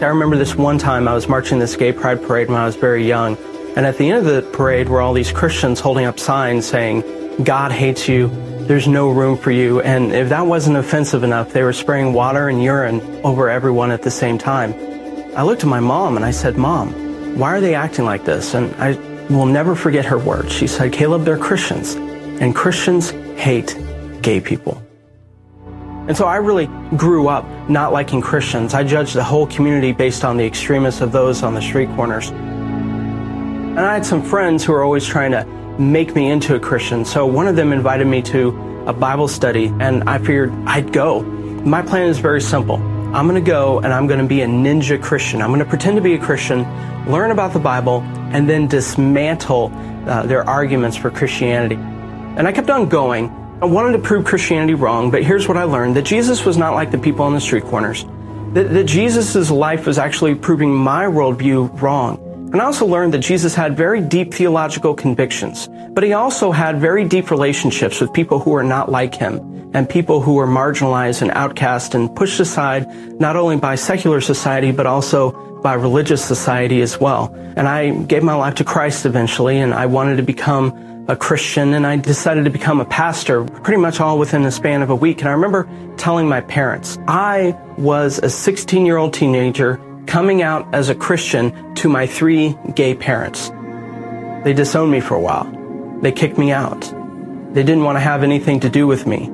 I 0.00 0.06
remember 0.06 0.38
this 0.38 0.54
one 0.54 0.78
time 0.78 1.06
I 1.06 1.12
was 1.12 1.28
marching 1.28 1.58
this 1.58 1.76
gay 1.76 1.92
pride 1.92 2.22
parade 2.22 2.48
when 2.48 2.56
I 2.56 2.64
was 2.64 2.76
very 2.76 3.06
young, 3.06 3.36
and 3.76 3.84
at 3.84 3.98
the 3.98 4.08
end 4.08 4.26
of 4.26 4.34
the 4.34 4.40
parade 4.56 4.88
were 4.88 5.02
all 5.02 5.12
these 5.12 5.30
Christians 5.30 5.80
holding 5.80 6.06
up 6.06 6.18
signs 6.18 6.64
saying, 6.64 7.04
God 7.44 7.72
hates 7.72 8.08
you, 8.08 8.28
there's 8.60 8.88
no 8.88 9.10
room 9.10 9.36
for 9.36 9.50
you. 9.50 9.82
And 9.82 10.12
if 10.12 10.30
that 10.30 10.46
wasn't 10.46 10.78
offensive 10.78 11.24
enough, 11.24 11.52
they 11.52 11.62
were 11.62 11.74
spraying 11.74 12.14
water 12.14 12.48
and 12.48 12.62
urine 12.62 13.02
over 13.22 13.50
everyone 13.50 13.90
at 13.90 14.00
the 14.00 14.10
same 14.10 14.38
time. 14.38 14.72
I 15.36 15.44
looked 15.44 15.62
at 15.62 15.68
my 15.68 15.78
mom 15.78 16.16
and 16.16 16.24
I 16.24 16.32
said, 16.32 16.56
Mom, 16.56 17.38
why 17.38 17.50
are 17.54 17.60
they 17.60 17.76
acting 17.76 18.04
like 18.04 18.24
this? 18.24 18.54
And 18.54 18.74
I 18.74 18.94
will 19.32 19.46
never 19.46 19.76
forget 19.76 20.04
her 20.04 20.18
words. 20.18 20.52
She 20.52 20.66
said, 20.66 20.92
Caleb, 20.92 21.24
they're 21.24 21.38
Christians, 21.38 21.94
and 21.94 22.52
Christians 22.52 23.10
hate 23.36 23.78
gay 24.22 24.40
people. 24.40 24.82
And 26.08 26.16
so 26.16 26.26
I 26.26 26.36
really 26.36 26.66
grew 26.96 27.28
up 27.28 27.46
not 27.70 27.92
liking 27.92 28.20
Christians. 28.20 28.74
I 28.74 28.82
judged 28.82 29.14
the 29.14 29.22
whole 29.22 29.46
community 29.46 29.92
based 29.92 30.24
on 30.24 30.36
the 30.36 30.44
extremists 30.44 31.00
of 31.00 31.12
those 31.12 31.44
on 31.44 31.54
the 31.54 31.62
street 31.62 31.88
corners. 31.90 32.30
And 32.30 33.78
I 33.78 33.94
had 33.94 34.04
some 34.04 34.24
friends 34.24 34.64
who 34.64 34.72
were 34.72 34.82
always 34.82 35.06
trying 35.06 35.30
to 35.30 35.44
make 35.78 36.16
me 36.16 36.28
into 36.28 36.56
a 36.56 36.60
Christian. 36.60 37.04
So 37.04 37.24
one 37.24 37.46
of 37.46 37.54
them 37.54 37.72
invited 37.72 38.08
me 38.08 38.20
to 38.22 38.48
a 38.88 38.92
Bible 38.92 39.28
study, 39.28 39.66
and 39.78 40.02
I 40.10 40.18
figured 40.18 40.52
I'd 40.66 40.92
go. 40.92 41.22
My 41.22 41.82
plan 41.82 42.08
is 42.08 42.18
very 42.18 42.40
simple. 42.40 42.78
I'm 43.12 43.26
going 43.26 43.42
to 43.42 43.50
go 43.50 43.80
and 43.80 43.92
I'm 43.92 44.06
going 44.06 44.20
to 44.20 44.26
be 44.26 44.42
a 44.42 44.46
ninja 44.46 45.02
Christian. 45.02 45.42
I'm 45.42 45.48
going 45.48 45.58
to 45.58 45.64
pretend 45.64 45.96
to 45.96 46.00
be 46.00 46.14
a 46.14 46.18
Christian, 46.18 46.62
learn 47.10 47.32
about 47.32 47.52
the 47.52 47.58
Bible, 47.58 48.02
and 48.02 48.48
then 48.48 48.68
dismantle 48.68 49.72
uh, 50.06 50.22
their 50.22 50.48
arguments 50.48 50.96
for 50.96 51.10
Christianity. 51.10 51.74
And 51.74 52.46
I 52.46 52.52
kept 52.52 52.70
on 52.70 52.88
going. 52.88 53.28
I 53.60 53.64
wanted 53.64 53.96
to 53.96 53.98
prove 53.98 54.24
Christianity 54.24 54.74
wrong, 54.74 55.10
but 55.10 55.24
here's 55.24 55.48
what 55.48 55.56
I 55.56 55.64
learned 55.64 55.96
that 55.96 56.02
Jesus 56.02 56.44
was 56.44 56.56
not 56.56 56.74
like 56.74 56.92
the 56.92 56.98
people 56.98 57.24
on 57.24 57.34
the 57.34 57.40
street 57.40 57.64
corners. 57.64 58.04
That, 58.54 58.70
that 58.70 58.84
Jesus' 58.84 59.50
life 59.50 59.88
was 59.88 59.98
actually 59.98 60.36
proving 60.36 60.72
my 60.72 61.06
worldview 61.06 61.82
wrong. 61.82 62.29
And 62.52 62.60
I 62.60 62.64
also 62.64 62.84
learned 62.84 63.14
that 63.14 63.18
Jesus 63.18 63.54
had 63.54 63.76
very 63.76 64.00
deep 64.00 64.34
theological 64.34 64.92
convictions, 64.92 65.68
but 65.90 66.02
he 66.02 66.12
also 66.14 66.50
had 66.50 66.80
very 66.80 67.04
deep 67.04 67.30
relationships 67.30 68.00
with 68.00 68.12
people 68.12 68.40
who 68.40 68.54
are 68.56 68.64
not 68.64 68.90
like 68.90 69.14
him 69.14 69.70
and 69.72 69.88
people 69.88 70.20
who 70.20 70.36
are 70.40 70.48
marginalized 70.48 71.22
and 71.22 71.30
outcast 71.30 71.94
and 71.94 72.14
pushed 72.16 72.40
aside 72.40 72.88
not 73.20 73.36
only 73.36 73.56
by 73.56 73.76
secular 73.76 74.20
society, 74.20 74.72
but 74.72 74.84
also 74.84 75.30
by 75.60 75.74
religious 75.74 76.24
society 76.24 76.80
as 76.80 76.98
well. 76.98 77.32
And 77.56 77.68
I 77.68 77.90
gave 77.90 78.24
my 78.24 78.34
life 78.34 78.56
to 78.56 78.64
Christ 78.64 79.06
eventually, 79.06 79.60
and 79.60 79.72
I 79.72 79.86
wanted 79.86 80.16
to 80.16 80.24
become 80.24 81.04
a 81.08 81.14
Christian, 81.14 81.74
and 81.74 81.86
I 81.86 81.96
decided 81.96 82.44
to 82.44 82.50
become 82.50 82.80
a 82.80 82.84
pastor 82.84 83.44
pretty 83.44 83.80
much 83.80 84.00
all 84.00 84.18
within 84.18 84.42
the 84.42 84.50
span 84.50 84.82
of 84.82 84.90
a 84.90 84.96
week. 84.96 85.20
And 85.20 85.28
I 85.28 85.32
remember 85.32 85.68
telling 85.96 86.28
my 86.28 86.40
parents, 86.40 86.98
I 87.06 87.56
was 87.78 88.18
a 88.18 88.30
16 88.30 88.86
year 88.86 88.96
old 88.96 89.14
teenager 89.14 89.80
coming 90.10 90.42
out 90.42 90.74
as 90.74 90.88
a 90.88 90.94
Christian 90.94 91.72
to 91.76 91.88
my 91.88 92.04
three 92.04 92.58
gay 92.74 92.96
parents. 92.96 93.50
They 94.42 94.52
disowned 94.52 94.90
me 94.90 94.98
for 94.98 95.14
a 95.14 95.20
while. 95.20 95.46
They 96.02 96.10
kicked 96.10 96.36
me 96.36 96.50
out. 96.50 96.80
They 97.54 97.62
didn't 97.62 97.84
want 97.84 97.94
to 97.94 98.00
have 98.00 98.24
anything 98.24 98.58
to 98.60 98.68
do 98.68 98.88
with 98.88 99.06
me. 99.06 99.30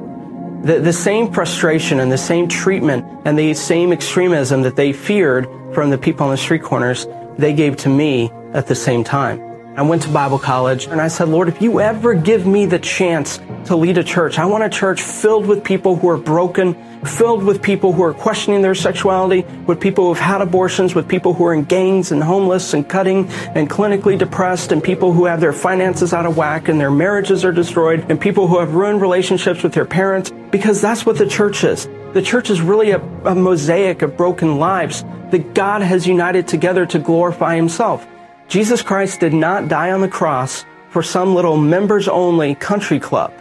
The, 0.65 0.81
the 0.81 0.93
same 0.93 1.33
frustration 1.33 1.99
and 1.99 2.12
the 2.12 2.19
same 2.19 2.47
treatment 2.47 3.07
and 3.25 3.39
the 3.39 3.55
same 3.55 3.91
extremism 3.91 4.62
that 4.62 4.77
they 4.77 4.93
feared 4.93 5.49
from 5.73 5.89
the 5.89 5.97
people 5.97 6.27
on 6.27 6.33
the 6.33 6.37
street 6.37 6.62
corners, 6.62 7.07
they 7.39 7.55
gave 7.55 7.79
to 7.79 7.89
me 7.89 8.31
at 8.53 8.67
the 8.67 8.75
same 8.75 9.03
time. 9.03 9.46
I 9.77 9.83
went 9.83 10.01
to 10.05 10.09
Bible 10.09 10.39
college 10.39 10.87
and 10.87 11.03
I 11.03 11.09
said, 11.09 11.29
Lord, 11.29 11.49
if 11.49 11.61
you 11.61 11.81
ever 11.81 12.15
give 12.15 12.47
me 12.47 12.65
the 12.65 12.79
chance 12.79 13.39
to 13.67 13.77
lead 13.77 13.99
a 13.99 14.03
church, 14.03 14.39
I 14.39 14.47
want 14.47 14.65
a 14.65 14.71
church 14.71 15.03
filled 15.03 15.45
with 15.45 15.62
people 15.62 15.97
who 15.97 16.09
are 16.09 16.17
broken, 16.17 16.73
filled 17.05 17.45
with 17.45 17.61
people 17.61 17.93
who 17.93 18.03
are 18.03 18.15
questioning 18.15 18.62
their 18.62 18.75
sexuality, 18.75 19.43
with 19.67 19.79
people 19.79 20.05
who 20.05 20.15
have 20.15 20.23
had 20.23 20.41
abortions, 20.41 20.95
with 20.95 21.07
people 21.07 21.35
who 21.35 21.45
are 21.45 21.53
in 21.53 21.65
gangs 21.65 22.11
and 22.11 22.25
homeless 22.25 22.73
and 22.73 22.89
cutting 22.89 23.29
and 23.55 23.69
clinically 23.69 24.19
depressed, 24.19 24.73
and 24.73 24.83
people 24.83 25.12
who 25.12 25.27
have 25.27 25.43
their 25.43 25.53
finances 25.53 26.15
out 26.15 26.25
of 26.25 26.39
whack 26.39 26.69
and 26.69 26.81
their 26.81 26.91
marriages 26.91 27.45
are 27.45 27.53
destroyed, 27.53 28.07
and 28.09 28.19
people 28.19 28.49
who 28.49 28.59
have 28.59 28.73
ruined 28.73 29.03
relationships 29.03 29.62
with 29.62 29.75
their 29.75 29.85
parents, 29.85 30.33
because 30.51 30.81
that's 30.81 31.05
what 31.05 31.19
the 31.19 31.27
church 31.27 31.65
is. 31.65 31.87
The 32.15 32.23
church 32.23 32.49
is 32.49 32.62
really 32.62 32.93
a, 32.93 33.01
a 33.27 33.35
mosaic 33.35 34.01
of 34.01 34.17
broken 34.17 34.57
lives 34.57 35.03
that 35.33 35.53
God 35.53 35.83
has 35.83 36.07
united 36.07 36.49
together 36.49 36.87
to 36.87 36.99
glorify 36.99 37.57
himself. 37.57 38.07
Jesus 38.49 38.81
Christ 38.81 39.19
did 39.21 39.35
not 39.35 39.69
die 39.69 39.91
on 39.91 40.01
the 40.01 40.09
cross 40.09 40.65
for 40.91 41.03
some 41.03 41.35
little 41.35 41.57
members 41.57 42.07
only 42.07 42.55
country 42.55 43.01
club 43.01 43.33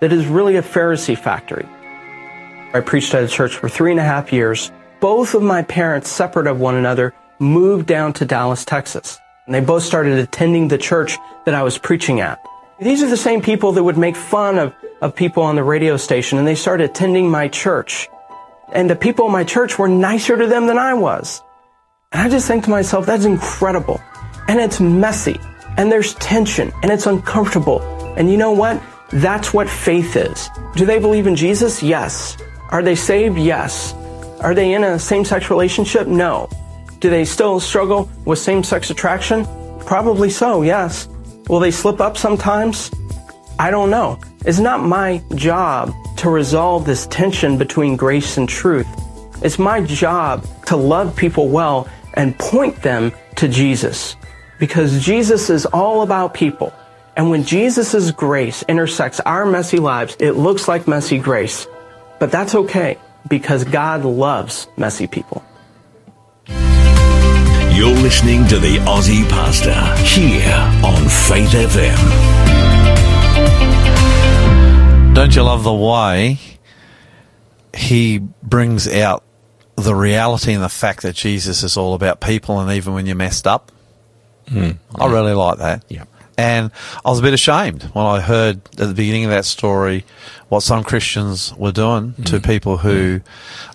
that 0.00 0.12
is 0.12 0.26
really 0.26 0.56
a 0.56 0.62
Pharisee 0.62 1.16
factory. 1.16 1.66
I 2.74 2.80
preached 2.80 3.14
at 3.14 3.22
a 3.22 3.28
church 3.28 3.54
for 3.54 3.68
three 3.68 3.92
and 3.92 4.00
a 4.00 4.04
half 4.04 4.32
years. 4.32 4.72
Both 5.00 5.34
of 5.34 5.42
my 5.42 5.62
parents, 5.62 6.10
separate 6.10 6.48
of 6.48 6.58
one 6.58 6.74
another, 6.74 7.14
moved 7.38 7.86
down 7.86 8.12
to 8.14 8.24
Dallas, 8.24 8.64
Texas. 8.64 9.18
And 9.46 9.54
they 9.54 9.60
both 9.60 9.84
started 9.84 10.18
attending 10.18 10.68
the 10.68 10.76
church 10.76 11.16
that 11.46 11.54
I 11.54 11.62
was 11.62 11.78
preaching 11.78 12.20
at. 12.20 12.44
These 12.80 13.02
are 13.02 13.08
the 13.08 13.16
same 13.16 13.40
people 13.40 13.72
that 13.72 13.84
would 13.84 13.96
make 13.96 14.16
fun 14.16 14.58
of, 14.58 14.74
of 15.00 15.14
people 15.14 15.44
on 15.44 15.54
the 15.54 15.64
radio 15.64 15.96
station, 15.96 16.36
and 16.36 16.46
they 16.46 16.56
started 16.56 16.90
attending 16.90 17.30
my 17.30 17.48
church. 17.48 18.08
And 18.72 18.90
the 18.90 18.96
people 18.96 19.26
in 19.26 19.32
my 19.32 19.44
church 19.44 19.78
were 19.78 19.88
nicer 19.88 20.36
to 20.36 20.46
them 20.46 20.66
than 20.66 20.78
I 20.78 20.94
was. 20.94 21.42
And 22.12 22.22
I 22.22 22.28
just 22.28 22.46
think 22.46 22.64
to 22.64 22.70
myself, 22.70 23.06
that's 23.06 23.24
incredible 23.24 24.00
and 24.48 24.58
it's 24.58 24.80
messy 24.80 25.38
and 25.76 25.92
there's 25.92 26.14
tension 26.14 26.72
and 26.82 26.90
it's 26.90 27.06
uncomfortable. 27.06 27.80
And 28.16 28.30
you 28.30 28.36
know 28.36 28.52
what? 28.52 28.82
That's 29.10 29.54
what 29.54 29.68
faith 29.68 30.16
is. 30.16 30.50
Do 30.74 30.84
they 30.84 30.98
believe 30.98 31.26
in 31.26 31.36
Jesus? 31.36 31.82
Yes. 31.82 32.36
Are 32.70 32.82
they 32.82 32.94
saved? 32.94 33.38
Yes. 33.38 33.94
Are 34.40 34.54
they 34.54 34.72
in 34.72 34.84
a 34.84 34.98
same 34.98 35.24
sex 35.24 35.50
relationship? 35.50 36.06
No. 36.06 36.48
Do 37.00 37.10
they 37.10 37.24
still 37.24 37.60
struggle 37.60 38.10
with 38.24 38.38
same 38.38 38.64
sex 38.64 38.90
attraction? 38.90 39.46
Probably 39.80 40.30
so, 40.30 40.62
yes. 40.62 41.08
Will 41.48 41.60
they 41.60 41.70
slip 41.70 42.00
up 42.00 42.16
sometimes? 42.16 42.90
I 43.58 43.70
don't 43.70 43.90
know. 43.90 44.18
It's 44.44 44.58
not 44.58 44.82
my 44.82 45.22
job 45.34 45.92
to 46.18 46.30
resolve 46.30 46.84
this 46.84 47.06
tension 47.06 47.56
between 47.56 47.96
grace 47.96 48.36
and 48.36 48.48
truth. 48.48 48.86
It's 49.42 49.58
my 49.58 49.80
job 49.80 50.46
to 50.66 50.76
love 50.76 51.14
people 51.16 51.48
well 51.48 51.88
and 52.14 52.36
point 52.38 52.82
them 52.82 53.12
to 53.36 53.48
Jesus 53.48 54.16
because 54.58 55.04
Jesus 55.04 55.50
is 55.50 55.66
all 55.66 56.02
about 56.02 56.34
people. 56.34 56.74
And 57.16 57.30
when 57.30 57.44
Jesus' 57.44 58.10
grace 58.10 58.62
intersects 58.68 59.20
our 59.20 59.44
messy 59.44 59.78
lives, 59.78 60.16
it 60.20 60.32
looks 60.32 60.68
like 60.68 60.86
messy 60.86 61.18
grace. 61.18 61.66
But 62.18 62.30
that's 62.30 62.54
okay 62.54 62.98
because 63.28 63.64
God 63.64 64.04
loves 64.04 64.68
messy 64.76 65.06
people. 65.06 65.44
You're 66.48 67.96
listening 67.96 68.46
to 68.48 68.58
the 68.58 68.78
Aussie 68.78 69.28
Pastor 69.28 69.74
here 70.04 70.52
on 70.84 71.08
Faith 71.08 71.50
FM. 71.50 71.94
Don't 75.14 75.34
you 75.34 75.42
love 75.42 75.64
the 75.64 75.72
way 75.72 76.38
he 77.74 78.18
brings 78.42 78.88
out 78.88 79.22
the 79.76 79.94
reality 79.94 80.52
and 80.52 80.62
the 80.62 80.68
fact 80.68 81.02
that 81.02 81.14
Jesus 81.14 81.62
is 81.62 81.76
all 81.76 81.94
about 81.94 82.20
people 82.20 82.58
and 82.58 82.70
even 82.72 82.94
when 82.94 83.06
you're 83.06 83.14
messed 83.16 83.46
up? 83.46 83.70
Mm, 84.48 84.76
I 84.94 85.06
really 85.06 85.32
like 85.34 85.58
that. 85.58 85.84
Yeah. 85.88 86.04
And 86.36 86.70
I 87.04 87.10
was 87.10 87.18
a 87.18 87.22
bit 87.22 87.34
ashamed 87.34 87.82
when 87.94 88.06
I 88.06 88.20
heard 88.20 88.60
at 88.80 88.86
the 88.88 88.94
beginning 88.94 89.24
of 89.24 89.30
that 89.30 89.44
story 89.44 90.04
what 90.48 90.62
some 90.62 90.84
Christians 90.84 91.52
were 91.56 91.72
doing 91.72 92.14
to 92.26 92.40
people 92.40 92.76
who 92.76 93.20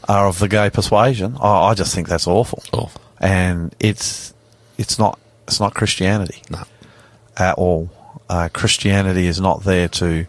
are 0.08 0.28
of 0.28 0.40
the 0.40 0.48
gay 0.48 0.70
persuasion. 0.70 1.36
I, 1.42 1.70
I 1.70 1.74
just 1.74 1.94
think 1.94 2.08
that's 2.08 2.26
awful. 2.26 2.64
Awful. 2.72 3.02
And 3.20 3.76
it's 3.80 4.34
it's 4.78 4.98
not 4.98 5.20
it's 5.48 5.60
not 5.60 5.74
Christianity 5.74 6.42
No. 6.50 6.64
at 7.36 7.56
all. 7.56 7.90
Uh, 8.30 8.48
Christianity 8.54 9.28
is 9.28 9.42
not 9.42 9.64
there 9.66 9.90
to 9.90 10.26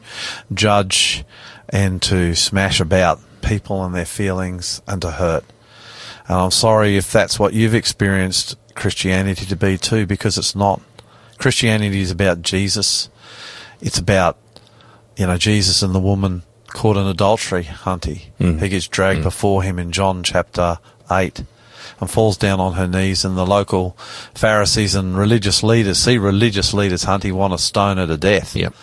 judge 0.52 1.24
and 1.68 2.02
to 2.02 2.34
smash 2.34 2.80
about 2.80 3.20
people 3.42 3.84
and 3.84 3.94
their 3.94 4.04
feelings 4.04 4.82
and 4.88 5.00
to 5.02 5.12
hurt. 5.12 5.44
And 6.26 6.36
I'm 6.36 6.50
sorry 6.50 6.96
if 6.96 7.12
that's 7.12 7.38
what 7.38 7.52
you've 7.54 7.74
experienced 7.74 8.56
Christianity 8.74 9.46
to 9.46 9.56
be 9.56 9.78
too, 9.78 10.06
because 10.06 10.38
it's 10.38 10.54
not. 10.54 10.80
Christianity 11.38 12.00
is 12.00 12.10
about 12.10 12.42
Jesus. 12.42 13.08
It's 13.80 13.98
about, 13.98 14.38
you 15.16 15.26
know, 15.26 15.36
Jesus 15.36 15.82
and 15.82 15.94
the 15.94 16.00
woman 16.00 16.42
caught 16.68 16.96
in 16.96 17.06
adultery, 17.06 17.64
Hunty, 17.64 18.26
who 18.38 18.54
mm. 18.54 18.70
gets 18.70 18.88
dragged 18.88 19.20
mm. 19.20 19.24
before 19.24 19.62
him 19.62 19.78
in 19.78 19.92
John 19.92 20.22
chapter 20.22 20.78
8 21.10 21.44
and 22.00 22.10
falls 22.10 22.36
down 22.36 22.60
on 22.60 22.74
her 22.74 22.88
knees 22.88 23.24
and 23.24 23.36
the 23.36 23.46
local 23.46 23.96
Pharisees 24.34 24.94
and 24.94 25.16
religious 25.16 25.62
leaders 25.62 25.98
see 25.98 26.18
religious 26.18 26.74
leaders, 26.74 27.04
Hunty, 27.04 27.32
want 27.32 27.52
to 27.52 27.58
stone 27.58 27.98
her 27.98 28.06
to 28.06 28.16
death. 28.16 28.56
Yep. 28.56 28.74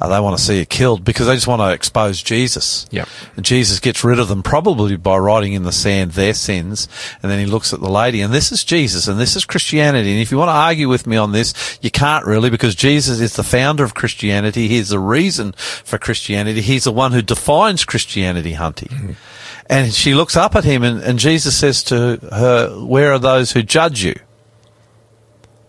Uh, 0.00 0.08
they 0.08 0.18
want 0.18 0.36
to 0.38 0.42
see 0.42 0.58
you 0.58 0.66
killed 0.66 1.04
because 1.04 1.26
they 1.26 1.34
just 1.34 1.46
want 1.46 1.60
to 1.60 1.72
expose 1.72 2.22
Jesus. 2.22 2.86
Yep. 2.90 3.08
And 3.36 3.44
Jesus 3.44 3.80
gets 3.80 4.02
rid 4.02 4.18
of 4.18 4.28
them 4.28 4.42
probably 4.42 4.96
by 4.96 5.18
writing 5.18 5.52
in 5.52 5.64
the 5.64 5.72
sand 5.72 6.12
their 6.12 6.32
sins. 6.32 6.88
And 7.22 7.30
then 7.30 7.38
he 7.38 7.46
looks 7.46 7.74
at 7.74 7.80
the 7.80 7.90
lady 7.90 8.22
and 8.22 8.32
this 8.32 8.50
is 8.50 8.64
Jesus 8.64 9.08
and 9.08 9.20
this 9.20 9.36
is 9.36 9.44
Christianity. 9.44 10.10
And 10.10 10.20
if 10.20 10.30
you 10.30 10.38
want 10.38 10.48
to 10.48 10.54
argue 10.54 10.88
with 10.88 11.06
me 11.06 11.16
on 11.18 11.32
this, 11.32 11.78
you 11.82 11.90
can't 11.90 12.24
really 12.24 12.48
because 12.48 12.74
Jesus 12.74 13.20
is 13.20 13.36
the 13.36 13.42
founder 13.42 13.84
of 13.84 13.94
Christianity. 13.94 14.68
He's 14.68 14.88
the 14.88 14.98
reason 14.98 15.52
for 15.52 15.98
Christianity. 15.98 16.62
He's 16.62 16.84
the 16.84 16.92
one 16.92 17.12
who 17.12 17.22
defines 17.22 17.84
Christianity, 17.84 18.54
Hunty. 18.54 19.16
And 19.68 19.92
she 19.92 20.14
looks 20.14 20.36
up 20.36 20.56
at 20.56 20.64
him 20.64 20.82
and, 20.82 21.02
and 21.02 21.18
Jesus 21.18 21.56
says 21.56 21.84
to 21.84 22.18
her, 22.32 22.84
where 22.84 23.12
are 23.12 23.18
those 23.18 23.52
who 23.52 23.62
judge 23.62 24.02
you? 24.02 24.14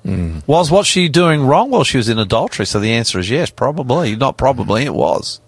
Mm. 0.05 0.47
Was 0.47 0.71
what 0.71 0.85
she 0.85 1.09
doing 1.09 1.45
wrong 1.45 1.69
while 1.69 1.83
she 1.83 1.97
was 1.97 2.09
in 2.09 2.17
adultery? 2.17 2.65
So 2.65 2.79
the 2.79 2.93
answer 2.93 3.19
is 3.19 3.29
yes, 3.29 3.49
probably. 3.49 4.15
Not 4.15 4.37
probably, 4.37 4.83
it 4.83 4.93
was. 4.93 5.39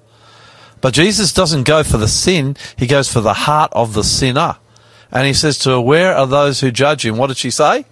But 0.82 0.94
Jesus 0.94 1.34
doesn't 1.34 1.64
go 1.64 1.84
for 1.84 1.98
the 1.98 2.08
sin, 2.08 2.58
he 2.78 2.88
goes 2.88 3.12
for 3.12 3.22
the 3.22 3.34
heart 3.34 3.72
of 3.74 3.94
the 3.94 4.04
sinner. 4.04 4.58
And 5.12 5.28
he 5.28 5.34
says 5.34 5.58
to 5.60 5.72
her, 5.72 5.82
Where 5.82 6.16
are 6.16 6.28
those 6.28 6.60
who 6.60 6.72
judge 6.72 7.06
him? 7.06 7.18
What 7.18 7.28
did 7.28 7.38
she 7.38 7.52
say? 7.52 7.86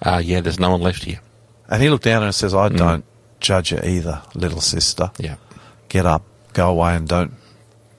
Uh, 0.00 0.22
yeah, 0.24 0.40
there's 0.40 0.60
no 0.60 0.70
one 0.70 0.80
left 0.80 1.04
here. 1.04 1.20
And 1.68 1.82
he 1.82 1.90
looked 1.90 2.04
down 2.04 2.22
and 2.22 2.34
says, 2.34 2.54
I 2.54 2.68
mm. 2.68 2.76
don't 2.76 3.04
judge 3.40 3.72
you 3.72 3.80
either, 3.82 4.22
little 4.34 4.60
sister. 4.60 5.10
Yeah. 5.18 5.36
Get 5.88 6.06
up, 6.06 6.22
go 6.52 6.70
away 6.70 6.96
and 6.96 7.08
don't 7.08 7.34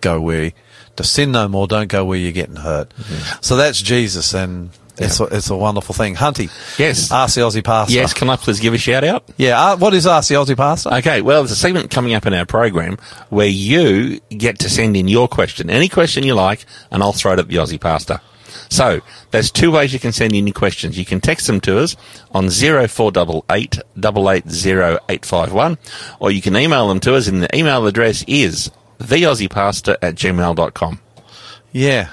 go 0.01 0.21
where 0.21 0.53
to 0.95 1.03
sin 1.03 1.31
no 1.31 1.47
more. 1.47 1.67
Don't 1.67 1.87
go 1.87 2.05
where 2.05 2.17
you're 2.17 2.31
getting 2.31 2.57
hurt. 2.57 2.93
Mm. 2.97 3.43
So 3.43 3.57
that's 3.57 3.81
Jesus, 3.81 4.33
and 4.33 4.71
it's 4.99 5.19
a, 5.19 5.23
it's 5.25 5.49
a 5.49 5.55
wonderful 5.57 5.95
thing. 5.95 6.15
Hunty, 6.15 6.49
Yes. 6.77 7.09
the 7.09 7.15
Aussie 7.15 7.63
pastor. 7.63 7.93
Yes, 7.93 8.13
can 8.13 8.29
I 8.29 8.35
please 8.35 8.59
give 8.59 8.73
a 8.73 8.77
shout 8.77 9.03
out? 9.03 9.23
yeah. 9.37 9.59
Uh, 9.59 9.77
what 9.77 9.93
is 9.93 10.03
the 10.03 10.09
Aussie 10.11 10.57
pastor? 10.57 10.93
Okay, 10.95 11.21
well, 11.21 11.41
there's 11.41 11.51
a 11.51 11.55
segment 11.55 11.89
coming 11.91 12.13
up 12.13 12.25
in 12.25 12.33
our 12.33 12.45
program 12.45 12.97
where 13.29 13.47
you 13.47 14.19
get 14.29 14.59
to 14.59 14.69
send 14.69 14.95
in 14.97 15.07
your 15.07 15.27
question, 15.27 15.69
any 15.69 15.89
question 15.89 16.23
you 16.23 16.35
like, 16.35 16.65
and 16.91 17.01
I'll 17.03 17.13
throw 17.13 17.33
it 17.33 17.39
at 17.39 17.47
the 17.47 17.55
Aussie 17.55 17.79
Pastor. 17.79 18.21
So, 18.71 19.01
there's 19.31 19.49
two 19.51 19.71
ways 19.71 19.93
you 19.93 19.99
can 19.99 20.11
send 20.11 20.33
in 20.33 20.45
your 20.45 20.53
questions. 20.53 20.97
You 20.97 21.05
can 21.05 21.21
text 21.21 21.47
them 21.47 21.59
to 21.61 21.79
us 21.79 21.95
on 22.31 22.49
0488 22.49 23.79
880851, 23.97 25.77
or 26.19 26.31
you 26.31 26.41
can 26.41 26.55
email 26.55 26.87
them 26.87 26.99
to 27.01 27.15
us, 27.15 27.27
and 27.27 27.41
the 27.43 27.55
email 27.57 27.85
address 27.87 28.23
is 28.27 28.69
theaussiepastor 28.99 29.95
at 30.01 30.15
gmail.com. 30.15 30.99
Yeah. 31.71 32.09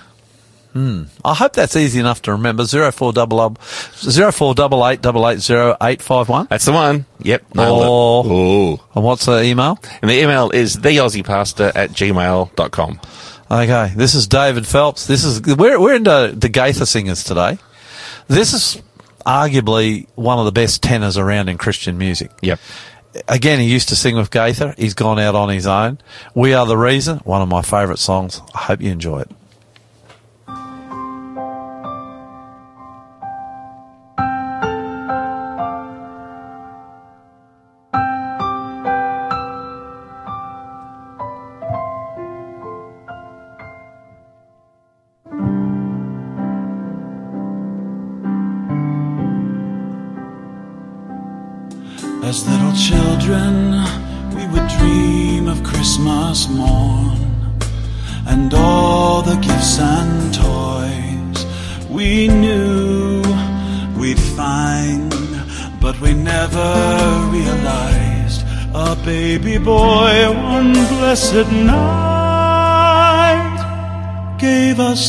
Hmm. 0.77 1.05
I 1.25 1.33
hope 1.33 1.55
that's 1.55 1.75
easy 1.75 1.99
enough 2.01 2.21
to 2.23 2.33
remember. 2.33 2.67
Zero 2.67 2.93
four 2.93 3.11
double 3.11 3.41
up, 3.41 3.59
zero 3.95 4.31
four 4.31 4.55
double 4.55 4.87
eight 4.87 5.01
double 5.01 5.27
eight 5.27 5.39
zero 5.39 5.75
eight 5.81 6.03
five 6.03 6.29
one. 6.29 6.49
That's 6.51 6.67
the 6.67 6.73
one. 6.73 7.07
Yep. 7.23 7.47
Oh. 7.57 8.31
Ooh. 8.31 8.81
And 8.95 9.03
what's 9.03 9.25
the 9.25 9.43
email? 9.43 9.79
And 10.03 10.11
the 10.11 10.21
email 10.21 10.51
is 10.51 10.77
theaussiepastor 10.77 11.73
at 11.75 11.93
gmail.com. 11.93 13.01
Okay, 13.51 13.93
this 13.97 14.15
is 14.15 14.27
David 14.27 14.67
Phelps. 14.67 15.07
This 15.07 15.25
is 15.25 15.41
we're 15.57 15.81
we're 15.81 15.95
into 15.95 16.35
the 16.37 16.51
Gaither 16.51 16.85
singers 16.85 17.25
today. 17.25 17.57
This 18.29 18.53
is 18.53 18.83
arguably 19.25 20.07
one 20.15 20.39
of 20.39 20.45
the 20.45 20.53
best 20.53 20.83
tenors 20.83 21.17
around 21.17 21.49
in 21.49 21.57
Christian 21.57 21.97
music. 21.97 22.33
Yep. 22.43 22.61
Again, 23.29 23.61
he 23.61 23.65
used 23.65 23.89
to 23.89 23.97
sing 23.97 24.15
with 24.17 24.31
Gaither. 24.31 24.75
He's 24.77 24.93
gone 24.93 25.19
out 25.19 25.35
on 25.35 25.49
his 25.49 25.67
own. 25.67 26.01
We 26.35 26.53
are 26.53 26.67
the 26.67 26.77
reason. 26.77 27.21
One 27.21 27.41
of 27.41 27.49
my 27.49 27.63
favourite 27.63 27.99
songs. 27.99 28.43
I 28.55 28.59
hope 28.59 28.83
you 28.83 28.91
enjoy 28.91 29.21
it. 29.21 29.31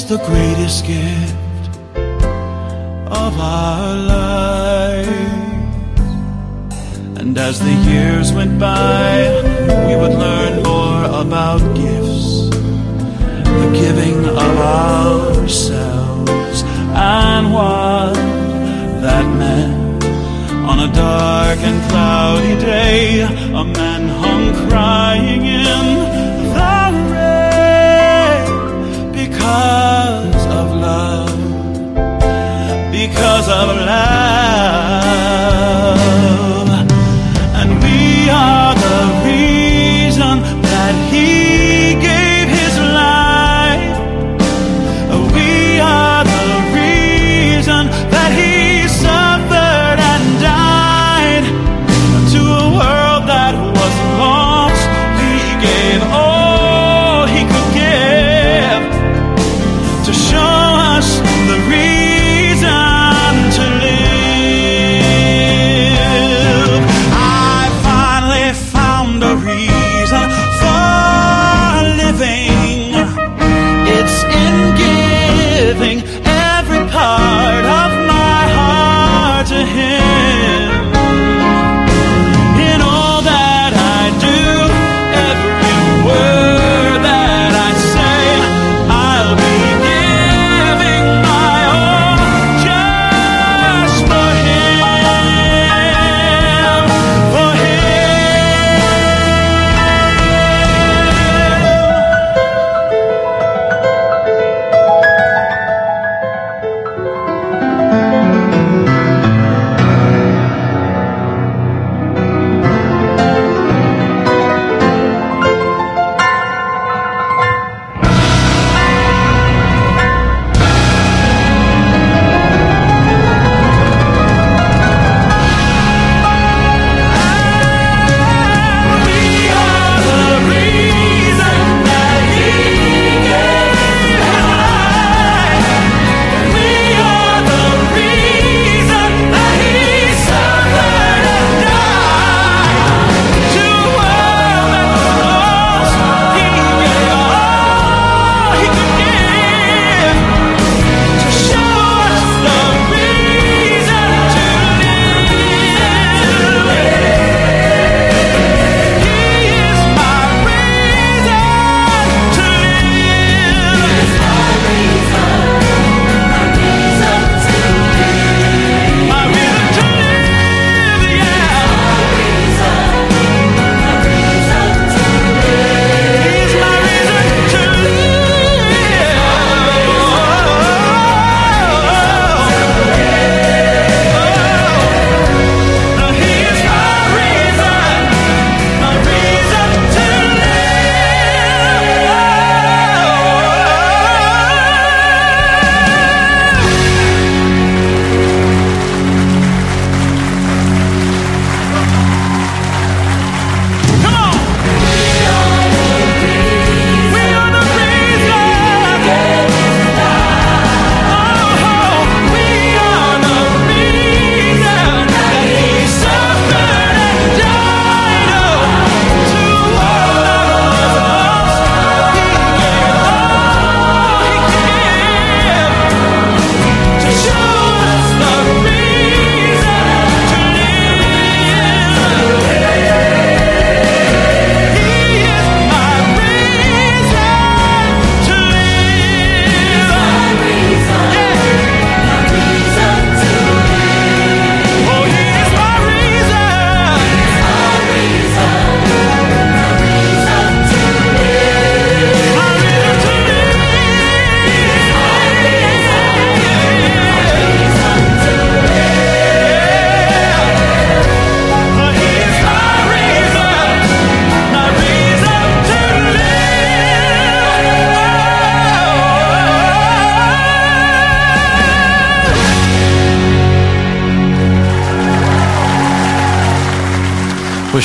The 0.08 0.18
greatest 0.20 0.86
gift 0.86 1.36
of 3.12 3.38
our 3.38 3.96
lives. 3.98 5.10
And 7.20 7.38
as 7.38 7.60
the 7.60 7.74
years 7.92 8.32
went 8.32 8.58
by, 8.58 9.28
we 9.86 9.98
would 9.98 10.14
learn 10.14 10.64
more 10.64 11.04
about 11.24 11.60
gifts, 11.76 12.50
the 13.60 13.70
giving 13.74 14.24
of 14.24 14.58
ourselves, 14.80 16.64
and 16.96 17.52
what 17.54 18.14
that 19.04 19.26
meant. 19.36 20.06
On 20.72 20.80
a 20.90 20.94
dark 20.94 21.60
and 21.60 21.90
cloudy 21.90 22.56
day, 22.64 23.22
a 23.24 23.66
man 23.66 24.08
hung 24.08 24.70
crying 24.70 25.44
in 25.46 25.86
the 26.56 26.92
rain 27.12 28.48
because 29.12 29.87
of 33.50 33.78
love. 33.78 34.77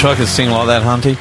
Could 0.03 0.27
sing 0.29 0.51
like 0.51 0.67
that, 0.67 0.83
Hunty. 0.83 1.15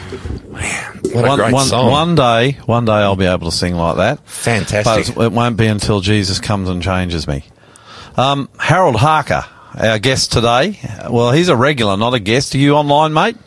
What 1.13 1.23
a 1.25 1.27
one, 1.27 1.39
great 1.39 1.53
one- 1.53 1.65
song. 1.65 1.91
one 1.91 2.15
day, 2.15 2.53
one 2.65 2.83
day 2.85 2.91
I'll 2.93 3.15
be 3.15 3.25
able 3.25 3.49
to 3.49 3.55
sing 3.55 3.75
like 3.75 3.97
that. 3.97 4.27
Fantastic. 4.27 5.15
But 5.15 5.25
it 5.25 5.31
won't 5.31 5.55
be 5.55 5.67
until 5.67 6.01
Jesus 6.01 6.39
comes 6.39 6.67
and 6.67 6.81
changes 6.81 7.27
me. 7.27 7.43
Um, 8.17 8.49
Harold 8.59 8.95
Harker, 8.97 9.45
our 9.77 9.97
guest 9.99 10.31
today. 10.33 10.79
Well, 11.09 11.31
he's 11.31 11.47
a 11.47 11.55
regular, 11.55 11.95
not 11.95 12.13
a 12.15 12.19
guest. 12.19 12.53
Are 12.55 12.57
you 12.57 12.73
online, 12.75 13.13
mate? 13.13 13.37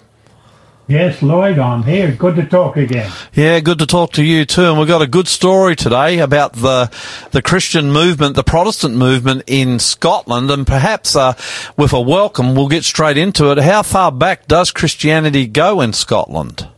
Yes, 0.86 1.22
Lloyd, 1.22 1.58
I'm 1.58 1.82
here. 1.82 2.12
Good 2.12 2.36
to 2.36 2.44
talk 2.44 2.76
again. 2.76 3.10
Yeah, 3.32 3.60
good 3.60 3.78
to 3.78 3.86
talk 3.86 4.12
to 4.12 4.22
you 4.22 4.44
too. 4.44 4.64
And 4.64 4.78
we've 4.78 4.86
got 4.86 5.00
a 5.00 5.06
good 5.06 5.28
story 5.28 5.76
today 5.76 6.18
about 6.18 6.52
the 6.52 6.90
the 7.30 7.40
Christian 7.40 7.90
movement, 7.90 8.36
the 8.36 8.44
Protestant 8.44 8.94
movement 8.94 9.44
in 9.46 9.78
Scotland, 9.78 10.50
and 10.50 10.66
perhaps 10.66 11.16
uh, 11.16 11.32
with 11.78 11.94
a 11.94 12.00
welcome, 12.00 12.54
we'll 12.54 12.68
get 12.68 12.84
straight 12.84 13.16
into 13.16 13.50
it. 13.50 13.58
How 13.58 13.82
far 13.82 14.12
back 14.12 14.46
does 14.46 14.70
Christianity 14.70 15.46
go 15.46 15.80
in 15.80 15.94
Scotland? 15.94 16.68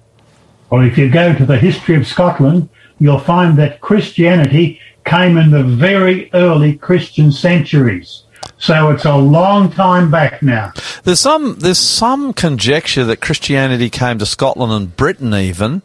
Well, 0.70 0.82
if 0.82 0.96
you 0.96 1.10
go 1.10 1.34
to 1.34 1.44
the 1.44 1.58
history 1.58 1.96
of 1.96 2.06
Scotland, 2.06 2.68
you'll 3.00 3.18
find 3.18 3.58
that 3.58 3.80
Christianity 3.80 4.80
came 5.04 5.36
in 5.36 5.50
the 5.50 5.64
very 5.64 6.30
early 6.32 6.76
Christian 6.76 7.32
centuries. 7.32 8.22
So 8.58 8.90
it's 8.90 9.04
a 9.04 9.16
long 9.16 9.70
time 9.70 10.10
back 10.10 10.42
now. 10.42 10.72
There's 11.04 11.20
some 11.20 11.56
there's 11.58 11.78
some 11.78 12.32
conjecture 12.32 13.04
that 13.04 13.20
Christianity 13.20 13.90
came 13.90 14.18
to 14.18 14.26
Scotland 14.26 14.72
and 14.72 14.96
Britain 14.96 15.34
even 15.34 15.82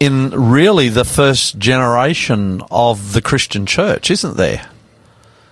in 0.00 0.30
really 0.30 0.88
the 0.88 1.04
first 1.04 1.58
generation 1.58 2.60
of 2.72 3.12
the 3.12 3.22
Christian 3.22 3.66
church, 3.66 4.10
isn't 4.10 4.36
there? 4.36 4.66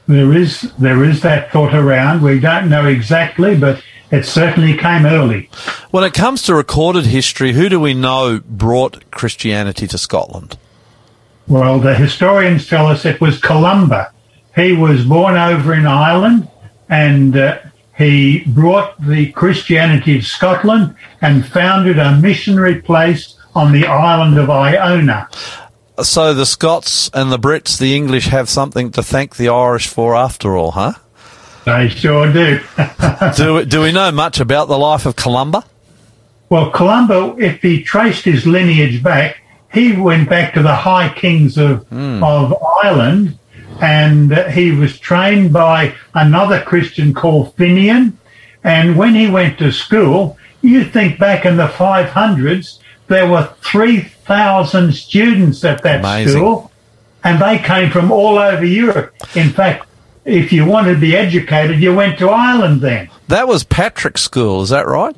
There 0.09 0.37
is 0.37 0.73
there 0.77 1.05
is 1.05 1.21
that 1.23 1.53
thought 1.53 1.73
around. 1.73 2.23
We 2.23 2.41
don't 2.41 2.69
know 2.69 2.87
exactly, 2.87 3.57
but 3.57 3.81
it 4.11 4.25
certainly 4.25 4.77
came 4.77 5.07
early. 5.07 5.49
When 5.93 6.03
it 6.03 6.15
comes 6.15 6.43
to 6.43 6.55
recorded 6.55 7.07
history, 7.07 7.53
who 7.53 7.69
do 7.69 7.79
we 7.79 7.95
know 7.95 8.41
brought 8.41 9.09
Christianity 9.13 9.87
to 9.87 9.99
Scotland? 9.99 10.59
Well, 11.47 11.79
the 11.79 11.95
historians 11.95 12.67
tell 12.67 12.89
us 12.89 13.05
it 13.05 13.21
was 13.21 13.41
Columba. 13.41 14.13
He 14.55 14.73
was 14.73 15.05
born 15.05 15.37
over 15.37 15.75
in 15.75 15.87
Ireland 15.87 16.49
and 16.89 17.37
uh, 17.37 17.59
he 17.97 18.45
brought 18.47 19.01
the 19.01 19.31
Christianity 19.33 20.19
of 20.19 20.27
Scotland 20.27 20.97
and 21.21 21.47
founded 21.47 21.99
a 21.99 22.17
missionary 22.17 22.81
place 22.81 23.37
on 23.55 23.73
the 23.73 23.87
island 23.87 24.39
of 24.39 24.51
Iona. 24.51 25.29
So 26.03 26.33
the 26.35 26.47
Scots 26.47 27.11
and 27.13 27.31
the 27.31 27.39
Brits, 27.39 27.79
the 27.79 27.95
English, 27.95 28.27
have 28.27 28.49
something 28.49 28.91
to 28.93 29.03
thank 29.03 29.37
the 29.37 29.49
Irish 29.51 29.87
for 29.87 30.17
after 30.17 30.57
all, 30.57 30.71
huh? 30.73 30.93
They 31.67 31.89
sure 31.89 32.33
do. 32.33 32.61
do, 33.37 33.65
do 33.67 33.83
we 33.83 33.93
know 33.93 34.11
much 34.11 34.41
about 34.41 34.69
the 34.69 34.79
life 34.79 35.05
of 35.05 35.15
Columba? 35.17 35.65
well, 36.51 36.71
Columba, 36.73 37.37
if 37.39 37.63
he 37.63 37.83
traced 37.83 38.25
his 38.25 38.45
lineage 38.45 39.03
back, 39.03 39.41
he 39.73 39.93
went 39.97 40.29
back 40.29 40.53
to 40.55 40.63
the 40.63 40.75
High 40.75 41.09
Kings 41.15 41.57
of, 41.57 41.87
of 41.93 42.55
Ireland 42.83 43.39
and 43.81 44.33
he 44.53 44.73
was 44.73 44.99
trained 44.99 45.53
by 45.53 45.95
another 46.15 46.61
Christian 46.61 47.15
called 47.15 47.57
Finian. 47.57 48.15
And 48.63 48.97
when 48.97 49.15
he 49.15 49.29
went 49.29 49.59
to 49.59 49.73
school, 49.73 50.37
you 50.63 50.85
think 50.85 51.19
back 51.19 51.47
in 51.47 51.57
the 51.57 51.67
500s, 51.69 52.79
there 53.09 53.29
were 53.29 53.53
3,000 53.63 54.93
students 54.93 55.65
at 55.65 55.83
that 55.83 56.01
Amazing. 56.01 56.37
school 56.37 56.71
and 57.25 57.41
they 57.41 57.59
came 57.59 57.91
from 57.91 58.13
all 58.13 58.39
over 58.39 58.65
Europe. 58.65 59.15
In 59.35 59.51
fact, 59.51 59.87
if 60.25 60.53
you 60.53 60.65
wanted 60.65 60.95
to 60.95 61.01
be 61.01 61.17
educated, 61.17 61.81
you 61.81 61.95
went 61.95 62.19
to 62.19 62.29
Ireland 62.29 62.81
then. 62.81 63.11
That 63.29 63.49
was 63.49 63.65
Patrick's 63.65 64.23
school, 64.23 64.63
is 64.63 64.69
that 64.71 64.87
right? 64.87 65.17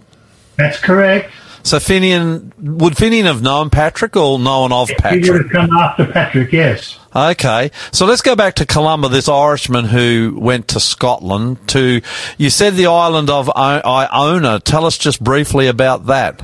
That's 0.56 0.78
correct. 0.78 1.32
So 1.64 1.78
Finian, 1.78 2.52
would 2.58 2.94
Finian 2.94 3.24
have 3.24 3.42
known 3.42 3.70
Patrick 3.70 4.16
or 4.16 4.38
known 4.38 4.72
of 4.72 4.88
Patrick? 4.98 5.24
He 5.24 5.30
would 5.30 5.42
have 5.42 5.50
come 5.50 5.70
after 5.70 6.06
Patrick, 6.06 6.52
yes. 6.52 6.98
Okay, 7.14 7.70
so 7.90 8.06
let's 8.06 8.22
go 8.22 8.34
back 8.34 8.54
to 8.54 8.64
Columba, 8.64 9.08
this 9.08 9.28
Irishman 9.28 9.84
who 9.84 10.34
went 10.38 10.68
to 10.68 10.80
Scotland 10.80 11.68
to, 11.68 12.00
you 12.38 12.48
said 12.48 12.74
the 12.74 12.86
island 12.86 13.28
of 13.28 13.50
Iona. 13.54 14.60
Tell 14.60 14.86
us 14.86 14.96
just 14.96 15.22
briefly 15.22 15.66
about 15.66 16.06
that. 16.06 16.42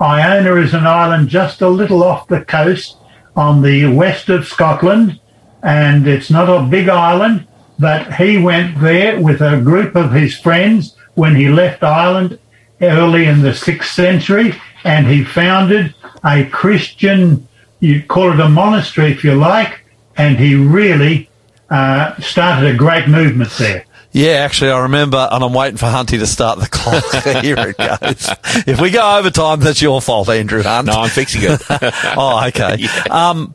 Iona 0.00 0.56
is 0.56 0.72
an 0.72 0.86
island 0.86 1.28
just 1.28 1.60
a 1.60 1.68
little 1.68 2.02
off 2.02 2.26
the 2.28 2.42
coast 2.42 2.96
on 3.34 3.60
the 3.60 3.86
west 3.86 4.30
of 4.30 4.46
Scotland, 4.46 5.20
and 5.62 6.06
it's 6.06 6.30
not 6.30 6.48
a 6.48 6.66
big 6.66 6.88
island, 6.88 7.46
but 7.78 8.14
he 8.14 8.38
went 8.38 8.80
there 8.80 9.20
with 9.20 9.42
a 9.42 9.60
group 9.60 9.94
of 9.94 10.12
his 10.12 10.38
friends 10.38 10.96
when 11.16 11.36
he 11.36 11.48
left 11.48 11.82
Ireland 11.82 12.38
early 12.80 13.26
in 13.26 13.42
the 13.42 13.54
sixth 13.54 13.92
century, 13.92 14.54
and 14.84 15.06
he 15.06 15.22
founded 15.22 15.94
a 16.24 16.46
Christian, 16.46 17.46
you'd 17.80 18.08
call 18.08 18.32
it 18.32 18.40
a 18.40 18.48
monastery 18.48 19.12
if 19.12 19.24
you 19.24 19.34
like, 19.34 19.80
and 20.16 20.38
he 20.38 20.54
really 20.54 21.28
uh, 21.70 22.18
started 22.20 22.74
a 22.74 22.76
great 22.76 23.08
movement 23.08 23.50
there. 23.58 23.84
Yeah, 24.12 24.36
actually, 24.36 24.70
I 24.70 24.80
remember, 24.80 25.28
and 25.30 25.44
I'm 25.44 25.52
waiting 25.52 25.76
for 25.76 25.86
Hunty 25.86 26.18
to 26.18 26.26
start 26.26 26.58
the 26.58 26.68
clock. 26.68 27.04
Here 27.44 27.58
it 27.58 27.76
goes. 27.76 28.30
If 28.66 28.80
we 28.80 28.90
go 28.90 29.18
over 29.18 29.28
time, 29.28 29.60
that's 29.60 29.82
your 29.82 30.00
fault, 30.00 30.30
Andrew 30.30 30.62
Hunt. 30.62 30.86
no, 30.86 30.94
I'm 30.94 31.10
fixing 31.10 31.42
it. 31.44 31.60
oh, 32.16 32.46
okay. 32.48 32.86
Um, 33.10 33.54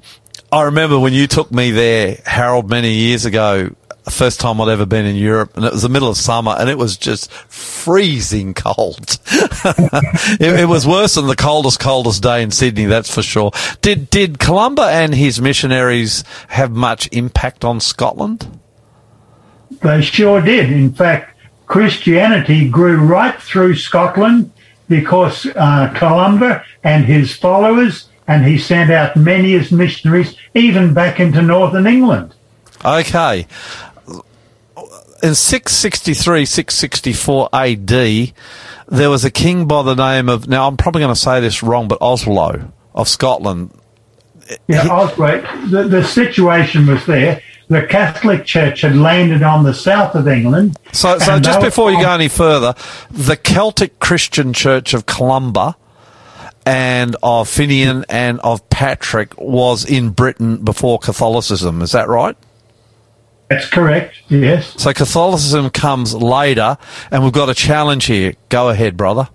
I 0.51 0.63
remember 0.63 0.99
when 0.99 1.13
you 1.13 1.27
took 1.27 1.51
me 1.51 1.71
there, 1.71 2.19
Harold, 2.25 2.69
many 2.69 2.93
years 2.93 3.25
ago. 3.25 3.73
The 4.03 4.11
first 4.11 4.39
time 4.39 4.59
I'd 4.59 4.69
ever 4.69 4.87
been 4.87 5.05
in 5.05 5.15
Europe, 5.15 5.55
and 5.55 5.63
it 5.63 5.71
was 5.71 5.83
the 5.83 5.89
middle 5.89 6.09
of 6.09 6.17
summer, 6.17 6.55
and 6.57 6.69
it 6.69 6.77
was 6.77 6.97
just 6.97 7.31
freezing 7.31 8.55
cold. 8.55 9.19
it, 9.31 10.59
it 10.61 10.67
was 10.67 10.87
worse 10.87 11.15
than 11.15 11.27
the 11.27 11.35
coldest, 11.35 11.79
coldest 11.79 12.23
day 12.23 12.41
in 12.41 12.49
Sydney, 12.49 12.85
that's 12.85 13.13
for 13.13 13.21
sure. 13.21 13.51
Did 13.81 14.09
did 14.09 14.39
Columba 14.39 14.83
and 14.83 15.13
his 15.13 15.39
missionaries 15.39 16.23
have 16.47 16.71
much 16.71 17.09
impact 17.11 17.63
on 17.63 17.79
Scotland? 17.79 18.59
They 19.81 20.01
sure 20.01 20.41
did. 20.41 20.71
In 20.71 20.93
fact, 20.93 21.37
Christianity 21.67 22.67
grew 22.67 22.97
right 22.97 23.39
through 23.41 23.75
Scotland 23.75 24.51
because 24.89 25.45
uh, 25.55 25.93
Columba 25.95 26.65
and 26.83 27.05
his 27.05 27.35
followers, 27.35 28.09
and 28.27 28.45
he 28.45 28.57
sent 28.57 28.91
out 28.91 29.15
many 29.15 29.53
as 29.53 29.71
missionaries, 29.71 30.35
even 30.53 30.93
back 30.93 31.19
into 31.19 31.41
northern 31.41 31.87
England. 31.87 32.33
Okay. 32.83 33.47
In 35.23 35.35
663, 35.35 36.45
664 36.45 37.49
AD, 37.53 38.33
there 38.87 39.09
was 39.09 39.23
a 39.23 39.31
king 39.31 39.67
by 39.67 39.83
the 39.83 39.95
name 39.95 40.29
of, 40.29 40.47
now 40.47 40.67
I'm 40.67 40.77
probably 40.77 41.01
going 41.01 41.13
to 41.13 41.19
say 41.19 41.39
this 41.39 41.61
wrong, 41.61 41.87
but 41.87 42.01
Oslo 42.01 42.71
of 42.93 43.07
Scotland. 43.07 43.71
Yeah, 44.67 44.87
Oswald, 44.87 45.45
the, 45.69 45.83
the 45.83 46.03
situation 46.03 46.87
was 46.87 47.05
there. 47.05 47.41
The 47.69 47.85
Catholic 47.85 48.45
Church 48.45 48.81
had 48.81 48.97
landed 48.97 49.43
on 49.43 49.63
the 49.63 49.73
south 49.73 50.15
of 50.15 50.27
England. 50.27 50.77
So, 50.91 51.17
so 51.19 51.39
just 51.39 51.61
before 51.61 51.91
you 51.91 52.01
go 52.01 52.11
any 52.11 52.27
further, 52.27 52.73
the 53.11 53.37
Celtic 53.37 53.99
Christian 53.99 54.51
Church 54.51 54.93
of 54.93 55.05
Columba 55.05 55.77
and 56.65 57.15
of 57.23 57.47
Finian 57.47 58.03
and 58.09 58.39
of 58.41 58.69
Patrick 58.69 59.37
was 59.37 59.85
in 59.85 60.09
Britain 60.09 60.57
before 60.63 60.99
Catholicism. 60.99 61.81
Is 61.81 61.93
that 61.93 62.09
right? 62.09 62.35
That's 63.51 63.69
correct, 63.69 64.15
yes. 64.29 64.73
So 64.81 64.93
Catholicism 64.93 65.69
comes 65.71 66.13
later, 66.15 66.77
and 67.11 67.23
we've 67.23 67.33
got 67.33 67.49
a 67.49 67.53
challenge 67.53 68.05
here. 68.05 68.33
Go 68.49 68.69
ahead, 68.69 68.95
brother. 68.97 69.27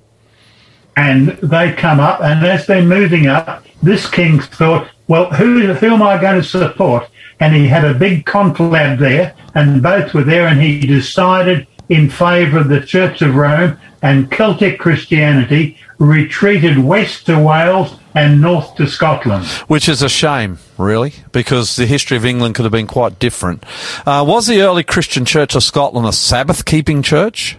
and 0.96 1.28
they 1.42 1.72
come 1.74 2.00
up, 2.00 2.20
and 2.22 2.44
as 2.46 2.66
they're 2.66 2.82
moving 2.82 3.26
up, 3.26 3.64
this 3.82 4.08
king 4.08 4.40
thought, 4.40 4.88
well, 5.08 5.30
who, 5.30 5.74
who 5.74 5.92
am 5.92 6.02
I 6.02 6.18
going 6.18 6.40
to 6.40 6.48
support? 6.48 7.08
And 7.38 7.54
he 7.54 7.68
had 7.68 7.84
a 7.84 7.92
big 7.92 8.24
conclave 8.24 8.98
there, 8.98 9.34
and 9.54 9.82
both 9.82 10.14
were 10.14 10.24
there, 10.24 10.46
and 10.48 10.60
he 10.62 10.80
decided 10.80 11.66
in 11.90 12.08
favour 12.08 12.58
of 12.60 12.68
the 12.68 12.80
Church 12.80 13.20
of 13.20 13.34
Rome 13.34 13.78
and 14.00 14.30
Celtic 14.30 14.78
Christianity 14.78 15.76
retreated 15.98 16.78
west 16.78 17.26
to 17.26 17.38
Wales 17.38 17.98
and 18.16 18.40
north 18.40 18.74
to 18.76 18.88
Scotland. 18.88 19.44
Which 19.68 19.88
is 19.88 20.02
a 20.02 20.08
shame, 20.08 20.58
really, 20.78 21.12
because 21.32 21.76
the 21.76 21.84
history 21.86 22.16
of 22.16 22.24
England 22.24 22.54
could 22.54 22.64
have 22.64 22.72
been 22.72 22.86
quite 22.86 23.18
different. 23.18 23.62
Uh, 24.06 24.24
was 24.26 24.46
the 24.46 24.62
early 24.62 24.82
Christian 24.82 25.26
Church 25.26 25.54
of 25.54 25.62
Scotland 25.62 26.08
a 26.08 26.12
Sabbath 26.12 26.64
keeping 26.64 27.02
church? 27.02 27.58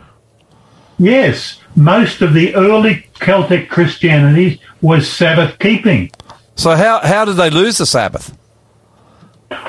Yes, 0.98 1.60
most 1.76 2.24
of 2.24 2.34
the 2.34 2.56
early 2.56 3.08
Celtic 3.20 3.70
Christianity 3.70 4.60
was 4.82 5.08
Sabbath 5.08 5.60
keeping. 5.60 6.12
So, 6.56 6.76
how, 6.76 7.02
how 7.02 7.24
did 7.24 7.36
they 7.36 7.52
lose 7.52 7.78
the 7.78 7.86
Sabbath? 7.86 8.36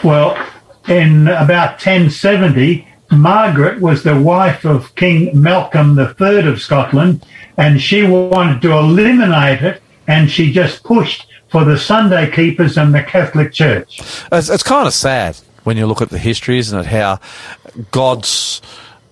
Well, 0.03 0.43
in 0.89 1.28
about 1.28 1.72
1070, 1.72 2.89
Margaret 3.11 3.82
was 3.82 4.03
the 4.03 4.18
wife 4.18 4.64
of 4.64 4.95
King 4.95 5.39
Malcolm 5.39 5.99
III 5.99 6.49
of 6.49 6.62
Scotland, 6.62 7.26
and 7.59 7.80
she 7.80 8.05
wanted 8.05 8.62
to 8.62 8.72
eliminate 8.72 9.61
it, 9.61 9.82
and 10.09 10.30
she 10.30 10.50
just 10.52 10.82
pushed 10.82 11.26
for 11.48 11.64
the 11.64 11.78
Sunday 11.78 12.30
keepers 12.30 12.76
and 12.76 12.94
the 12.94 13.02
Catholic 13.02 13.52
Church. 13.52 14.00
It's, 14.32 14.48
it's 14.48 14.62
kind 14.62 14.88
of 14.88 14.94
sad 14.94 15.38
when 15.64 15.76
you 15.76 15.86
look 15.86 16.02
at 16.02 16.09
the 16.09 16.18
history, 16.18 16.59
isn't 16.59 16.78
it? 16.80 16.86
How 16.86 17.20
God's 17.90 18.61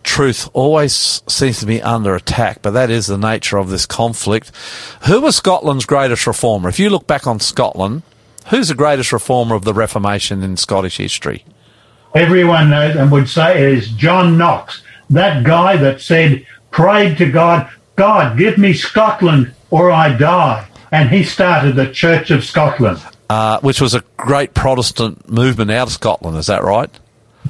truth 0.03 0.49
always 0.53 1.23
seems 1.27 1.61
to 1.61 1.67
be 1.67 1.83
under 1.83 2.15
attack, 2.15 2.63
but 2.63 2.71
that 2.71 2.91
is 2.91 3.07
the 3.07 3.19
nature 3.19 3.59
of 3.59 3.69
this 3.69 3.87
conflict. 3.87 4.51
Who 5.07 5.21
was 5.21 5.37
Scotland's 5.37 5.85
greatest 5.85 6.27
reformer? 6.27 6.69
If 6.69 6.79
you 6.79 6.91
look 6.91 7.07
back 7.07 7.27
on 7.27 7.41
Scotland, 7.41 8.03
who's 8.49 8.69
the 8.69 8.75
greatest 8.75 9.13
reformer 9.13 9.55
of 9.55 9.65
the 9.65 9.75
Reformation 9.75 10.43
in 10.43 10.57
Scottish 10.57 10.97
history? 10.97 11.45
Everyone 12.15 12.71
knows 12.71 12.97
and 12.97 13.11
would 13.13 13.29
say 13.29 13.63
it 13.63 13.79
is 13.79 13.91
John 13.91 14.39
Knox, 14.39 14.83
that 15.11 15.45
guy 15.45 15.77
that 15.77 16.01
said, 16.01 16.47
prayed 16.71 17.19
to 17.19 17.31
God, 17.31 17.71
God, 17.97 18.39
give 18.39 18.57
me 18.57 18.73
Scotland 18.73 19.55
or 19.71 19.91
I 19.91 20.17
die. 20.17 20.67
And 20.93 21.11
he 21.11 21.25
started 21.25 21.77
the 21.77 21.91
Church 21.93 22.31
of 22.31 22.45
Scotland. 22.45 23.01
Uh, 23.29 23.59
which 23.61 23.81
was 23.81 23.95
a 23.95 24.05
great 24.17 24.55
Protestant 24.55 25.29
movement 25.29 25.71
out 25.71 25.89
of 25.89 25.93
Scotland, 25.93 26.37
is 26.37 26.47
that 26.47 26.63
right? 26.63 26.91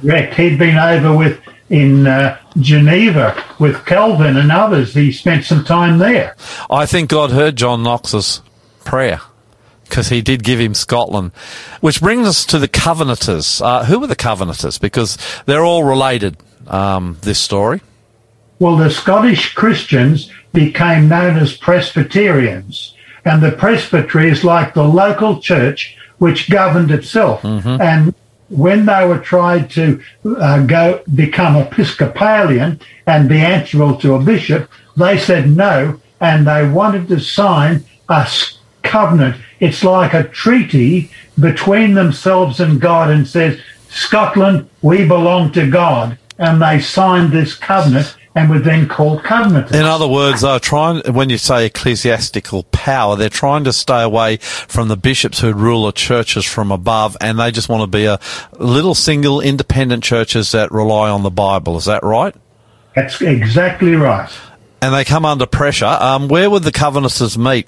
Correct. 0.01 0.33
He'd 0.33 0.57
been 0.57 0.77
over 0.77 1.15
with 1.15 1.39
in 1.69 2.07
uh, 2.07 2.39
Geneva 2.59 3.43
with 3.59 3.85
Calvin 3.85 4.37
and 4.37 4.51
others. 4.51 4.93
He 4.93 5.11
spent 5.11 5.45
some 5.45 5.63
time 5.63 5.97
there. 5.97 6.35
I 6.69 6.85
think 6.85 7.09
God 7.09 7.31
heard 7.31 7.55
John 7.55 7.83
Knox's 7.83 8.41
prayer 8.85 9.21
because 9.83 10.09
he 10.09 10.21
did 10.21 10.43
give 10.43 10.59
him 10.59 10.73
Scotland. 10.73 11.31
Which 11.81 12.01
brings 12.01 12.27
us 12.27 12.45
to 12.47 12.59
the 12.59 12.67
Covenanters. 12.67 13.61
Uh, 13.61 13.85
who 13.85 13.99
were 13.99 14.07
the 14.07 14.15
Covenanters? 14.15 14.79
Because 14.79 15.17
they're 15.45 15.63
all 15.63 15.83
related, 15.83 16.37
um, 16.67 17.17
this 17.21 17.39
story. 17.39 17.81
Well, 18.59 18.77
the 18.77 18.89
Scottish 18.89 19.53
Christians 19.53 20.31
became 20.53 21.07
known 21.07 21.37
as 21.37 21.55
Presbyterians. 21.55 22.95
And 23.27 23.43
the 23.43 23.51
presbytery 23.51 24.29
is 24.29 24.43
like 24.43 24.73
the 24.73 24.83
local 25.03 25.39
church 25.41 25.97
which 26.17 26.49
governed 26.49 26.91
itself. 26.91 27.43
And 27.81 28.13
when 28.49 28.85
they 28.85 29.05
were 29.05 29.19
tried 29.19 29.69
to 29.71 30.01
uh, 30.25 30.65
go 30.65 31.01
become 31.13 31.57
Episcopalian 31.57 32.79
and 33.05 33.27
be 33.27 33.39
answerable 33.39 33.97
to 33.97 34.15
a 34.15 34.23
bishop, 34.23 34.69
they 34.95 35.17
said 35.17 35.49
no, 35.49 35.99
and 36.21 36.47
they 36.47 36.67
wanted 36.67 37.07
to 37.09 37.19
sign 37.19 37.83
a 38.07 38.27
covenant. 38.83 39.35
It's 39.59 39.83
like 39.83 40.13
a 40.13 40.23
treaty 40.23 41.11
between 41.39 41.93
themselves 41.93 42.59
and 42.59 42.79
God, 42.79 43.11
and 43.11 43.27
says, 43.27 43.59
Scotland, 43.89 44.69
we 44.81 45.05
belong 45.05 45.51
to 45.51 45.69
God, 45.69 46.17
and 46.39 46.61
they 46.61 46.79
signed 46.79 47.31
this 47.31 47.55
covenant 47.55 48.15
and 48.37 48.49
were 48.49 48.59
then 48.59 48.87
called 48.87 49.23
covenanters. 49.23 49.75
In 49.75 49.83
other 49.83 50.07
words, 50.07 50.41
they're 50.41 50.59
trying, 50.59 51.01
when 51.11 51.29
you 51.29 51.39
say 51.39 51.65
ecclesiastical 51.65 52.63
power, 52.65 53.15
they're 53.15 53.29
trying 53.29 53.63
to 53.63 53.73
stay 53.73 54.03
away 54.03 54.37
from 54.37 54.87
the 54.87 54.95
bishops 54.95 55.39
who 55.39 55.53
rule 55.53 55.87
the 55.87 55.91
churches 55.91 56.45
from 56.45 56.71
above, 56.71 57.17
and 57.19 57.39
they 57.39 57.49
just 57.51 57.67
want 57.67 57.81
to 57.81 57.87
be 57.87 58.05
a 58.05 58.19
little 58.59 58.93
single 58.93 59.41
independent 59.41 60.03
churches 60.03 60.51
that 60.51 60.71
rely 60.71 61.09
on 61.09 61.23
the 61.23 61.31
Bible. 61.31 61.77
Is 61.77 61.85
that 61.85 62.03
right? 62.03 62.35
That's 62.95 63.21
exactly 63.21 63.95
right. 63.95 64.29
And 64.81 64.93
they 64.93 65.03
come 65.03 65.25
under 65.25 65.47
pressure. 65.47 65.85
Um, 65.85 66.27
where 66.27 66.49
would 66.49 66.63
the 66.63 66.71
Covenanters 66.71 67.37
meet? 67.37 67.67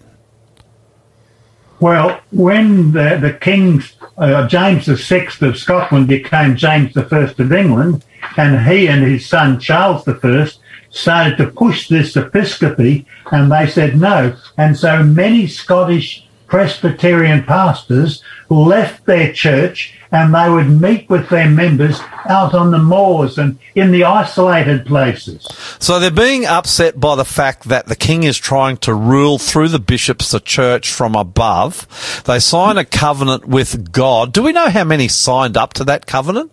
Well, 1.79 2.19
when 2.31 2.91
the, 2.91 3.17
the 3.21 3.33
King 3.33 3.81
uh, 4.17 4.47
James 4.47 4.85
VI 4.85 5.29
of 5.41 5.57
Scotland 5.57 6.07
became 6.07 6.57
James 6.57 6.95
I 6.97 7.01
of 7.01 7.51
England, 7.53 8.03
and 8.35 8.67
he 8.69 8.87
and 8.87 9.03
his 9.03 9.25
son 9.25 9.59
Charles 9.59 10.05
I 10.07 10.51
started 10.89 11.37
to 11.37 11.51
push 11.51 11.87
this 11.87 12.17
episcopacy, 12.17 13.05
and 13.31 13.51
they 13.51 13.67
said 13.67 13.95
no. 13.95 14.35
And 14.57 14.77
so 14.77 15.03
many 15.03 15.47
Scottish 15.47 16.27
Presbyterian 16.49 17.43
pastors 17.43 18.23
left 18.49 19.05
their 19.05 19.31
church 19.31 19.93
and 20.11 20.33
they 20.33 20.49
would 20.49 20.81
meet 20.81 21.07
with 21.07 21.29
their 21.29 21.47
members 21.47 21.99
out 22.27 22.55
on 22.55 22.71
the 22.71 22.79
moors 22.79 23.37
and 23.37 23.59
in 23.75 23.91
the 23.91 24.03
isolated 24.03 24.85
places. 24.85 25.47
So 25.79 25.99
they're 25.99 26.09
being 26.09 26.45
upset 26.45 26.99
by 26.99 27.15
the 27.15 27.25
fact 27.25 27.65
that 27.65 27.85
the 27.85 27.95
king 27.95 28.23
is 28.23 28.37
trying 28.37 28.77
to 28.77 28.93
rule 28.93 29.37
through 29.37 29.67
the 29.69 29.79
bishops 29.79 30.31
the 30.31 30.39
church 30.39 30.91
from 30.91 31.15
above. 31.15 32.23
They 32.25 32.39
sign 32.39 32.77
a 32.77 32.85
covenant 32.85 33.45
with 33.45 33.91
God. 33.91 34.33
Do 34.33 34.41
we 34.41 34.51
know 34.51 34.69
how 34.69 34.83
many 34.83 35.07
signed 35.07 35.55
up 35.55 35.73
to 35.73 35.83
that 35.83 36.07
covenant? 36.07 36.51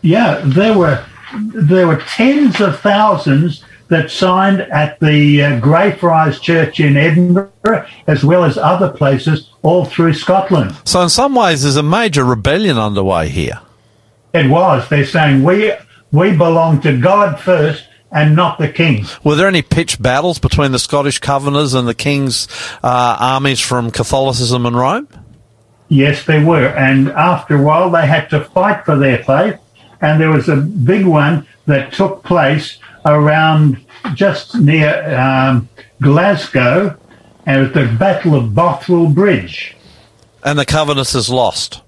Yeah, 0.00 0.40
there 0.44 0.78
were 0.78 1.04
there 1.34 1.86
were 1.86 1.96
tens 1.96 2.60
of 2.60 2.80
thousands 2.80 3.62
that 3.88 4.10
signed 4.10 4.60
at 4.60 5.00
the 5.00 5.42
uh, 5.42 5.60
Greyfriars 5.60 6.40
Church 6.40 6.80
in 6.80 6.96
Edinburgh, 6.96 7.86
as 8.06 8.24
well 8.24 8.44
as 8.44 8.58
other 8.58 8.90
places 8.90 9.50
all 9.62 9.84
through 9.84 10.14
Scotland. 10.14 10.76
So 10.84 11.02
in 11.02 11.08
some 11.08 11.34
ways, 11.34 11.62
there's 11.62 11.76
a 11.76 11.82
major 11.82 12.24
rebellion 12.24 12.78
underway 12.78 13.28
here. 13.28 13.60
It 14.34 14.50
was. 14.50 14.88
They're 14.88 15.06
saying 15.06 15.42
we 15.42 15.72
we 16.12 16.36
belong 16.36 16.80
to 16.82 16.98
God 16.98 17.40
first 17.40 17.84
and 18.10 18.34
not 18.34 18.58
the 18.58 18.68
king. 18.68 19.04
Were 19.24 19.34
there 19.34 19.48
any 19.48 19.62
pitched 19.62 20.00
battles 20.00 20.38
between 20.38 20.72
the 20.72 20.78
Scottish 20.78 21.18
Covenanters 21.18 21.74
and 21.74 21.86
the 21.86 21.94
king's 21.94 22.48
uh, 22.82 23.16
armies 23.20 23.60
from 23.60 23.90
Catholicism 23.90 24.64
and 24.66 24.76
Rome? 24.76 25.08
Yes, 25.88 26.24
there 26.24 26.44
were. 26.44 26.68
And 26.68 27.08
after 27.08 27.56
a 27.56 27.62
while, 27.62 27.90
they 27.90 28.06
had 28.06 28.28
to 28.30 28.44
fight 28.44 28.84
for 28.84 28.96
their 28.96 29.22
faith. 29.24 29.58
And 30.00 30.20
there 30.20 30.30
was 30.30 30.48
a 30.48 30.56
big 30.56 31.06
one 31.06 31.46
that 31.66 31.92
took 31.92 32.22
place 32.22 32.78
around 33.04 33.84
just 34.14 34.54
near 34.56 35.16
um, 35.18 35.68
Glasgow 36.00 36.98
at 37.46 37.72
the 37.74 37.86
Battle 37.98 38.34
of 38.34 38.54
Bothwell 38.54 39.08
Bridge. 39.08 39.76
And 40.44 40.58
the 40.58 40.66
Covenanters 40.66 41.30
lost. 41.30 41.82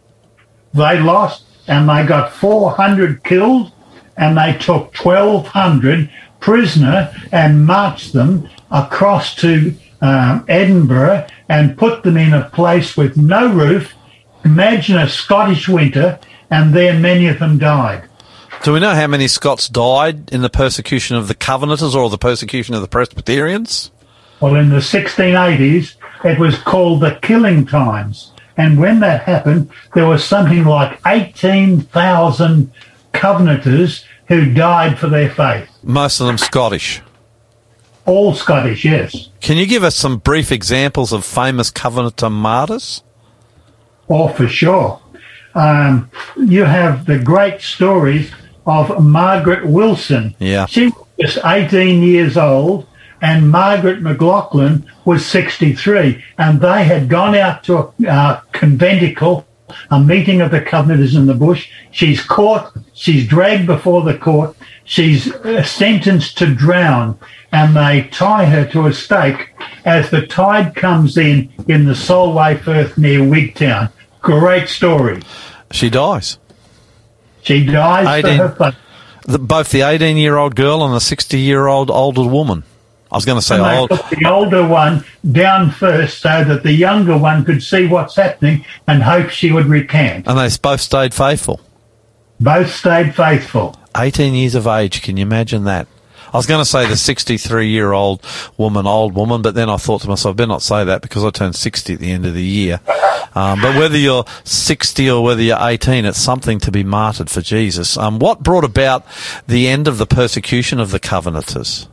They 0.75 1.01
lost 1.01 1.45
and 1.69 1.89
they 1.89 2.05
got 2.05 2.33
400 2.33 3.23
killed 3.25 3.73
and 4.17 4.37
they 4.37 4.55
took 4.59 4.95
1,200 4.97 6.11
prisoner 6.41 7.13
and 7.33 7.67
marched 7.67 8.13
them 8.13 8.49
across 8.71 9.35
to 9.37 9.75
um, 10.01 10.45
Edinburgh 10.49 11.27
and 11.49 11.77
put 11.77 12.03
them 12.03 12.17
in 12.17 12.33
a 12.33 12.49
place 12.51 12.97
with 12.97 13.17
no 13.17 13.53
roof. 13.53 13.95
Imagine 14.45 14.99
a 14.99 15.09
Scottish 15.09 15.69
winter 15.69 16.19
and 16.51 16.75
there 16.75 16.99
many 16.99 17.29
of 17.29 17.39
them 17.39 17.59
died. 17.59 18.10
Do 18.63 18.75
we 18.75 18.81
know 18.81 18.95
how 18.95 19.07
many 19.07 19.27
Scots 19.27 19.69
died 19.69 20.31
in 20.33 20.43
the 20.43 20.51
persecution 20.51 21.17
of 21.17 21.29
the 21.29 21.35
Covenanters 21.35 21.95
or 21.95 22.11
the 22.11 22.19
persecution 22.19 22.75
of 22.75 22.83
the 22.83 22.89
Presbyterians? 22.89 23.91
Well, 24.41 24.55
in 24.57 24.69
the 24.69 24.77
1680s, 24.77 25.95
it 26.25 26.39
was 26.39 26.59
called 26.59 27.01
the 27.01 27.19
killing 27.23 27.65
times. 27.65 28.33
And 28.59 28.79
when 28.79 29.01
that 29.01 29.23
happened, 29.23 29.71
there 29.95 30.07
was 30.07 30.23
something 30.23 30.65
like 30.65 31.01
18,000 31.07 32.71
Covenanters 33.15 34.05
who 34.29 34.53
died 34.53 34.99
for 34.99 35.09
their 35.09 35.31
faith. 35.31 35.67
Most 35.83 36.21
of 36.21 36.27
them 36.27 36.37
Scottish. 36.37 37.01
All 38.05 38.35
Scottish, 38.35 38.85
yes. 38.85 39.31
Can 39.41 39.57
you 39.57 39.65
give 39.65 39.85
us 39.85 39.97
some 39.97 40.19
brief 40.19 40.53
examples 40.53 41.15
of 41.15 41.25
famous 41.25 41.71
Covenanter 41.71 42.31
martyrs? 42.31 43.03
Oh, 44.11 44.29
for 44.29 44.49
sure. 44.49 45.01
Um, 45.55 46.11
you 46.37 46.65
have 46.65 47.07
the 47.07 47.19
great 47.19 47.63
stories 47.63 48.31
of 48.71 49.03
Margaret 49.03 49.67
Wilson. 49.67 50.35
Yeah. 50.39 50.67
She 50.67 50.87
was 50.87 51.07
just 51.19 51.45
18 51.45 52.03
years 52.03 52.37
old, 52.37 52.87
and 53.21 53.51
Margaret 53.51 54.03
McLachlan 54.03 54.85
was 55.05 55.27
63, 55.27 56.25
and 56.39 56.61
they 56.61 56.85
had 56.85 57.09
gone 57.09 57.35
out 57.35 57.65
to 57.65 57.79
a 57.79 58.09
uh, 58.09 58.41
conventicle, 58.53 59.47
a 59.91 60.01
meeting 60.01 60.41
of 60.41 60.53
the 60.53 60.61
Covenanters 60.61 61.17
in 61.17 61.27
the 61.27 61.35
bush. 61.35 61.71
She's 61.91 62.23
caught, 62.23 62.73
she's 62.95 63.27
dragged 63.27 63.67
before 63.67 64.03
the 64.03 64.17
court, 64.17 64.57
she's 64.85 65.33
uh, 65.33 65.65
sentenced 65.65 66.39
to 66.39 66.55
drown, 66.55 67.19
and 67.53 67.77
they 67.77 68.09
tie 68.13 68.47
her 68.47 68.65
to 68.67 68.87
a 68.87 68.93
stake 68.93 69.51
as 69.85 70.11
the 70.11 70.27
tide 70.27 70.77
comes 70.77 71.17
in 71.17 71.53
in 71.67 71.87
the 71.87 71.95
Solway 71.95 72.57
Firth 72.57 72.97
near 72.97 73.21
Wigtown. 73.21 73.91
Great 74.23 74.69
story. 74.69 75.23
She 75.73 75.91
dies. 75.91 76.39
She 77.43 77.65
dies 77.65 78.25
18. 78.25 78.39
for 78.39 78.49
her 78.49 78.55
faith. 78.55 78.81
The, 79.25 79.39
both 79.39 79.71
the 79.71 79.83
18 79.83 80.17
year 80.17 80.37
old 80.37 80.57
girl 80.57 80.85
and 80.85 80.95
the 80.95 81.01
60 81.01 81.39
year 81.39 81.67
old 81.67 81.91
older 81.91 82.25
woman. 82.25 82.65
I 83.13 83.17
was 83.17 83.25
going 83.25 83.39
to 83.39 83.45
say 83.45 83.59
old. 83.59 83.91
put 83.91 84.19
the 84.19 84.29
older 84.29 84.67
one 84.67 85.05
down 85.31 85.73
first 85.73 86.21
so 86.21 86.45
that 86.45 86.63
the 86.63 86.73
younger 86.73 87.19
one 87.19 87.45
could 87.45 87.63
see 87.63 87.87
what's 87.87 88.15
happening 88.15 88.65
and 88.87 89.03
hope 89.03 89.31
she 89.31 89.51
would 89.51 89.67
recant. 89.67 90.29
And 90.29 90.39
they 90.39 90.49
both 90.63 90.81
stayed 90.81 91.13
faithful. 91.13 91.61
Both 92.39 92.73
stayed 92.73 93.15
faithful. 93.15 93.77
18 93.97 94.35
years 94.35 94.55
of 94.55 94.67
age. 94.69 95.03
Can 95.03 95.17
you 95.17 95.23
imagine 95.23 95.65
that? 95.65 95.89
I 96.33 96.37
was 96.37 96.47
going 96.47 96.61
to 96.61 96.69
say 96.69 96.87
the 96.87 96.97
63 96.97 97.69
year 97.69 97.93
old 97.93 98.25
woman, 98.57 98.87
old 98.87 99.15
woman, 99.15 99.43
but 99.43 99.55
then 99.55 99.69
I 99.69 99.77
thought 99.77 100.03
to 100.03 100.09
myself, 100.09 100.35
I 100.35 100.37
better 100.37 100.49
not 100.49 100.63
say 100.63 100.85
that 100.85 101.03
because 101.03 101.25
I 101.25 101.31
turned 101.31 101.57
60 101.57 101.95
at 101.95 101.99
the 102.01 102.13
end 102.13 102.27
of 102.27 102.35
the 102.35 102.43
year. 102.43 102.81
Um, 103.35 103.61
but 103.61 103.77
whether 103.77 103.97
you're 103.97 104.25
60 104.45 105.11
or 105.11 105.23
whether 105.23 105.43
you're 105.43 105.59
18, 105.61 106.05
it's 106.05 106.19
something 106.19 106.59
to 106.61 106.71
be 106.71 106.83
martyred 106.85 107.31
for 107.31 107.41
Jesus. 107.41 107.97
Um, 107.97 108.19
what 108.19 108.43
brought 108.43 108.65
about 108.65 109.07
the 109.47 109.69
end 109.69 109.89
of 109.89 109.99
the 109.99 110.07
persecution 110.07 110.81
of 110.81 110.91
the 110.91 111.01
Covenanters? 111.01 111.89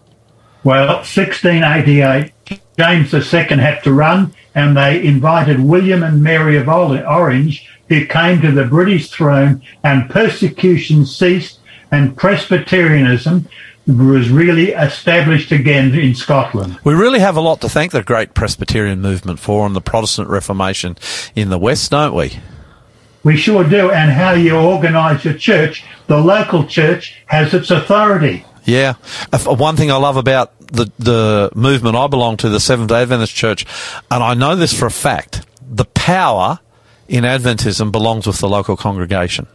Well, 0.64 0.98
1688, 0.98 2.34
James 2.78 3.14
II 3.14 3.58
had 3.58 3.84
to 3.84 3.94
run 3.94 4.34
and 4.54 4.76
they 4.76 5.06
invited 5.06 5.60
William 5.60 6.04
and 6.04 6.24
Mary 6.24 6.58
of 6.58 6.68
Orange 6.68 7.68
who 7.90 8.06
came 8.06 8.42
to 8.42 8.52
the 8.52 8.66
British 8.66 9.10
throne 9.10 9.62
and 9.84 10.10
persecution 10.10 11.06
ceased 11.06 11.60
and 11.92 12.18
Presbyterianism 12.18 13.48
was 13.88 14.30
really 14.30 14.72
established 14.72 15.52
again 15.52 15.96
in 15.96 16.14
Scotland. 16.14 16.78
We 16.84 16.94
really 16.94 17.20
have 17.20 17.38
a 17.38 17.42
lot 17.42 17.62
to 17.62 17.70
thank 17.70 17.94
the 17.94 18.04
great 18.04 18.34
Presbyterian 18.34 19.02
movement 19.02 19.40
for 19.40 19.66
and 19.66 19.76
the 19.76 19.82
Protestant 19.82 20.28
Reformation 20.28 20.98
in 21.36 21.50
the 21.50 21.58
West, 21.58 21.92
don't 21.92 22.14
we? 22.14 22.40
We 23.24 23.38
sure 23.38 23.64
do. 23.64 23.90
And 23.92 24.12
how 24.12 24.34
you 24.34 24.56
organise 24.56 25.24
your 25.24 25.36
church, 25.36 25.86
the 26.08 26.18
local 26.18 26.66
church 26.66 27.18
has 27.28 27.54
its 27.54 27.72
authority. 27.72 28.46
Yeah. 28.66 28.96
Uh, 29.32 29.56
one 29.56 29.78
thing 29.78 29.90
I 29.90 29.96
love 29.96 30.18
about 30.18 30.52
the, 30.60 30.92
the 31.00 31.50
movement 31.56 31.96
I 31.96 32.08
belong 32.08 32.36
to, 32.38 32.50
the 32.50 32.60
Seventh 32.60 32.90
day 32.90 33.02
Adventist 33.02 33.34
Church, 33.34 33.66
and 34.12 34.22
I 34.22 34.34
know 34.34 34.56
this 34.58 34.78
for 34.78 34.86
a 34.86 34.92
fact, 34.92 35.46
the 35.62 35.86
power 35.86 36.60
in 37.08 37.24
Adventism 37.24 37.92
belongs 37.92 38.28
with 38.28 38.40
the 38.40 38.50
local 38.50 38.76
congregation. 38.76 39.48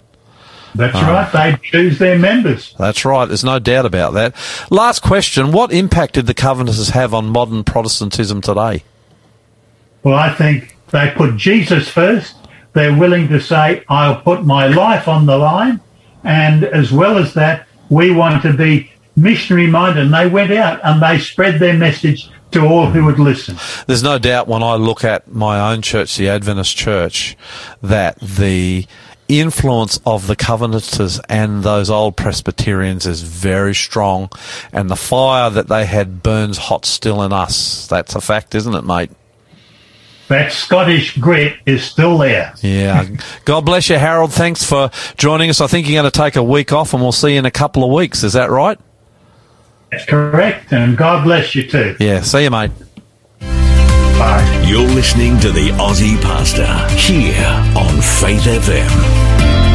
That's 0.75 0.95
ah. 0.97 1.29
right. 1.33 1.61
They 1.61 1.69
choose 1.69 1.99
their 1.99 2.19
members. 2.19 2.75
That's 2.79 3.05
right. 3.05 3.27
There's 3.27 3.45
no 3.45 3.59
doubt 3.59 3.87
about 3.87 4.15
that. 4.15 4.35
Last 4.71 5.03
question. 5.03 5.53
What 5.53 5.73
impact 5.73 6.15
did 6.15 6.27
the 6.27 6.35
Covenanters 6.35 6.91
have 6.91 7.13
on 7.15 7.27
modern 7.27 7.65
Protestantism 7.65 8.41
today? 8.41 8.85
Well, 10.03 10.15
I 10.15 10.33
think 10.35 10.77
they 10.91 11.13
put 11.15 11.37
Jesus 11.37 11.89
first. 11.89 12.37
They're 12.73 12.97
willing 12.97 13.29
to 13.29 13.41
say, 13.41 13.85
I'll 13.89 14.21
put 14.21 14.45
my 14.45 14.67
life 14.67 15.09
on 15.09 15.27
the 15.27 15.37
line. 15.37 15.81
And 16.25 16.65
as 16.65 16.91
well 16.91 17.19
as 17.19 17.35
that, 17.35 17.67
we 17.91 18.11
want 18.13 18.43
to 18.43 18.53
be 18.55 18.91
missionary 19.15 19.67
minded. 19.67 20.05
And 20.05 20.15
they 20.15 20.29
went 20.29 20.53
out 20.53 20.81
and 20.83 21.03
they 21.03 21.19
spread 21.19 21.61
their 21.61 21.75
message 21.75 22.31
to 22.53 22.67
all 22.67 22.87
who 22.87 23.05
would 23.05 23.19
listen. 23.19 23.57
There's 23.87 24.03
no 24.03 24.19
doubt 24.19 24.49
when 24.49 24.63
I 24.63 24.75
look 24.75 25.05
at 25.05 25.33
my 25.33 25.73
own 25.73 25.83
church, 25.83 26.17
the 26.17 26.29
Adventist 26.29 26.77
church, 26.77 27.37
that 27.83 28.19
the 28.21 28.87
influence 29.29 29.99
of 30.05 30.27
the 30.27 30.37
Covenanters 30.37 31.21
and 31.29 31.63
those 31.63 31.91
old 31.91 32.17
Presbyterians 32.17 33.07
is 33.07 33.23
very 33.23 33.75
strong, 33.75 34.31
and 34.73 34.91
the 34.91 34.97
fire 34.97 35.51
that 35.51 35.69
they 35.69 35.87
had 35.87 36.23
burns 36.23 36.59
hot 36.59 36.85
still 36.85 37.23
in 37.23 37.33
us. 37.33 37.87
That's 37.87 38.15
a 38.15 38.21
fact, 38.21 38.55
isn't 38.55 38.75
it, 38.75 38.85
mate? 38.85 39.11
That 40.29 40.53
Scottish 40.53 41.19
grit 41.19 41.59
is 41.67 41.85
still 41.85 42.17
there. 42.19 42.55
Yeah. 42.63 43.07
God 43.45 43.67
bless 43.67 43.91
you, 43.91 43.99
Harold. 43.99 44.33
Thanks 44.33 44.65
for 44.65 44.91
joining 45.17 45.51
us. 45.51 45.61
I 45.61 45.67
think 45.67 45.87
you're 45.89 46.01
going 46.01 46.11
to 46.11 46.19
take 46.19 46.37
a 46.37 46.43
week 46.43 46.73
off, 46.73 46.95
and 46.95 47.03
we'll 47.03 47.13
see 47.13 47.33
you 47.33 47.39
in 47.39 47.47
a 47.47 47.51
couple 47.51 47.85
of 47.85 47.91
weeks. 47.91 48.23
Is 48.23 48.33
that 48.33 48.51
right? 48.51 48.79
That's 49.91 50.07
correct. 50.07 50.73
And 50.73 50.97
God 50.97 51.25
bless 51.25 51.55
you 51.55 51.69
too. 51.69 51.97
Yeah. 52.01 52.23
See 52.23 52.45
you, 52.45 52.51
mate. 52.51 52.71
Bye. 54.19 54.63
You're 54.65 54.89
listening 54.89 55.39
to 55.41 55.51
the 55.51 55.71
Aussie 55.71 56.21
Pastor 56.21 56.67
here 56.97 57.47
on 57.77 58.01
Faith 58.01 58.43
FM. 58.45 59.72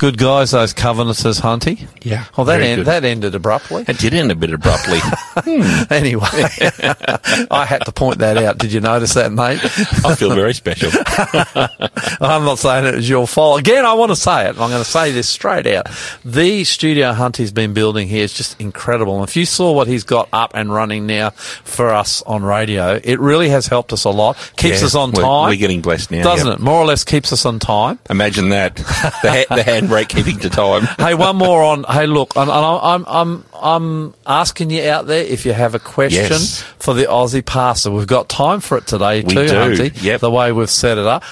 Good 0.00 0.16
guys, 0.16 0.52
those 0.52 0.72
Covenanters, 0.72 1.40
Hunty. 1.42 1.86
Yeah, 2.02 2.24
Well, 2.34 2.46
that 2.46 2.62
end, 2.62 2.86
that 2.86 3.04
ended 3.04 3.34
abruptly. 3.34 3.84
It 3.86 3.98
did 3.98 4.14
end 4.14 4.32
a 4.32 4.34
bit 4.34 4.50
abruptly. 4.50 4.98
Hmm. 5.42 5.62
anyway, 5.90 6.26
I 7.50 7.64
had 7.66 7.82
to 7.86 7.92
point 7.92 8.18
that 8.18 8.36
out. 8.36 8.58
Did 8.58 8.72
you 8.72 8.80
notice 8.80 9.14
that, 9.14 9.32
mate? 9.32 9.58
I 10.04 10.14
feel 10.14 10.34
very 10.34 10.52
special. 10.52 10.90
I'm 12.20 12.44
not 12.44 12.58
saying 12.58 12.84
it 12.84 12.96
was 12.96 13.08
your 13.08 13.26
fault. 13.26 13.60
Again, 13.60 13.86
I 13.86 13.94
want 13.94 14.10
to 14.10 14.16
say 14.16 14.46
it. 14.46 14.50
I'm 14.50 14.68
going 14.70 14.82
to 14.82 14.90
say 14.90 15.12
this 15.12 15.28
straight 15.28 15.66
out. 15.68 15.86
The 16.24 16.64
studio 16.64 17.12
Hunt 17.12 17.36
he's 17.38 17.52
been 17.52 17.72
building 17.72 18.06
here 18.08 18.24
is 18.24 18.34
just 18.34 18.60
incredible. 18.60 19.20
And 19.20 19.28
if 19.28 19.36
you 19.36 19.46
saw 19.46 19.72
what 19.72 19.86
he's 19.86 20.04
got 20.04 20.28
up 20.32 20.50
and 20.54 20.70
running 20.74 21.06
now 21.06 21.30
for 21.30 21.90
us 21.90 22.20
on 22.22 22.42
radio, 22.42 23.00
it 23.02 23.18
really 23.20 23.48
has 23.50 23.66
helped 23.66 23.92
us 23.92 24.04
a 24.04 24.10
lot. 24.10 24.36
Keeps 24.56 24.80
Yeah, 24.80 24.86
us 24.86 24.94
on 24.94 25.12
we're- 25.12 25.24
time. 25.24 25.48
we're 25.48 25.56
getting 25.56 25.80
blessed 25.80 26.10
now, 26.10 26.22
Doesn't 26.24 26.46
yep. 26.48 26.58
it? 26.58 26.62
More 26.62 26.80
or 26.82 26.84
less 26.86 27.04
keeps 27.04 27.32
us 27.32 27.46
on 27.46 27.60
time. 27.60 27.98
Imagine 28.10 28.48
that. 28.50 28.76
The, 28.76 29.46
ha- 29.48 29.54
the 29.54 29.62
handbrake 29.90 30.08
keeping 30.08 30.38
to 30.40 30.50
time. 30.50 30.82
hey, 30.98 31.14
one 31.14 31.36
more 31.36 31.62
on. 31.62 31.84
Hey, 31.84 32.06
look, 32.06 32.36
and, 32.36 32.50
and 32.50 32.60
I'm, 32.60 33.04
I'm, 33.06 33.44
I'm 33.54 34.14
asking 34.26 34.70
you 34.70 34.88
out 34.88 35.06
there 35.06 35.24
if 35.24 35.44
you 35.44 35.52
have 35.52 35.74
a 35.74 35.78
question 35.78 36.24
Yes. 36.30 36.62
for 36.78 36.94
the 36.94 37.04
Aussie 37.04 37.44
pastor. 37.44 37.90
We've 37.90 38.06
got 38.06 38.28
time 38.28 38.60
for 38.60 38.78
it 38.78 38.86
today 38.86 39.22
We 39.22 39.34
too, 39.34 39.48
do, 39.48 39.54
Hunty, 39.54 40.02
yep. 40.02 40.20
The 40.20 40.30
way 40.30 40.52
we've 40.52 40.70
set 40.70 40.98
it 40.98 41.06
up. 41.06 41.24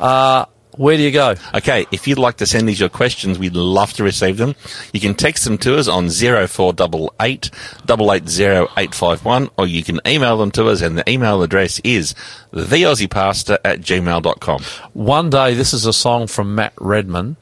Uh, 0.00 0.46
where 0.78 0.96
do 0.96 1.02
you 1.02 1.10
go? 1.10 1.34
Okay, 1.54 1.86
if 1.92 2.08
you'd 2.08 2.18
like 2.18 2.38
to 2.38 2.46
send 2.46 2.66
us 2.70 2.80
your 2.80 2.88
questions, 2.88 3.38
we'd 3.38 3.54
love 3.54 3.92
to 3.94 4.04
receive 4.04 4.38
them. 4.38 4.54
You 4.94 5.00
can 5.00 5.14
text 5.14 5.44
them 5.44 5.58
to 5.58 5.76
us 5.76 5.86
on 5.86 6.08
0488 6.08 7.50
880 7.90 8.72
851, 8.78 9.50
or 9.58 9.66
you 9.66 9.84
can 9.84 10.00
email 10.06 10.38
them 10.38 10.50
to 10.52 10.68
us, 10.68 10.80
and 10.80 10.96
the 10.96 11.08
email 11.10 11.42
address 11.42 11.78
is 11.80 12.14
theaussiepastor 12.54 13.58
at 13.66 13.80
gmail.com. 13.80 14.62
One 14.94 15.28
day, 15.28 15.52
this 15.52 15.74
is 15.74 15.84
a 15.84 15.92
song 15.92 16.26
from 16.26 16.54
Matt 16.54 16.72
Redman. 16.80 17.36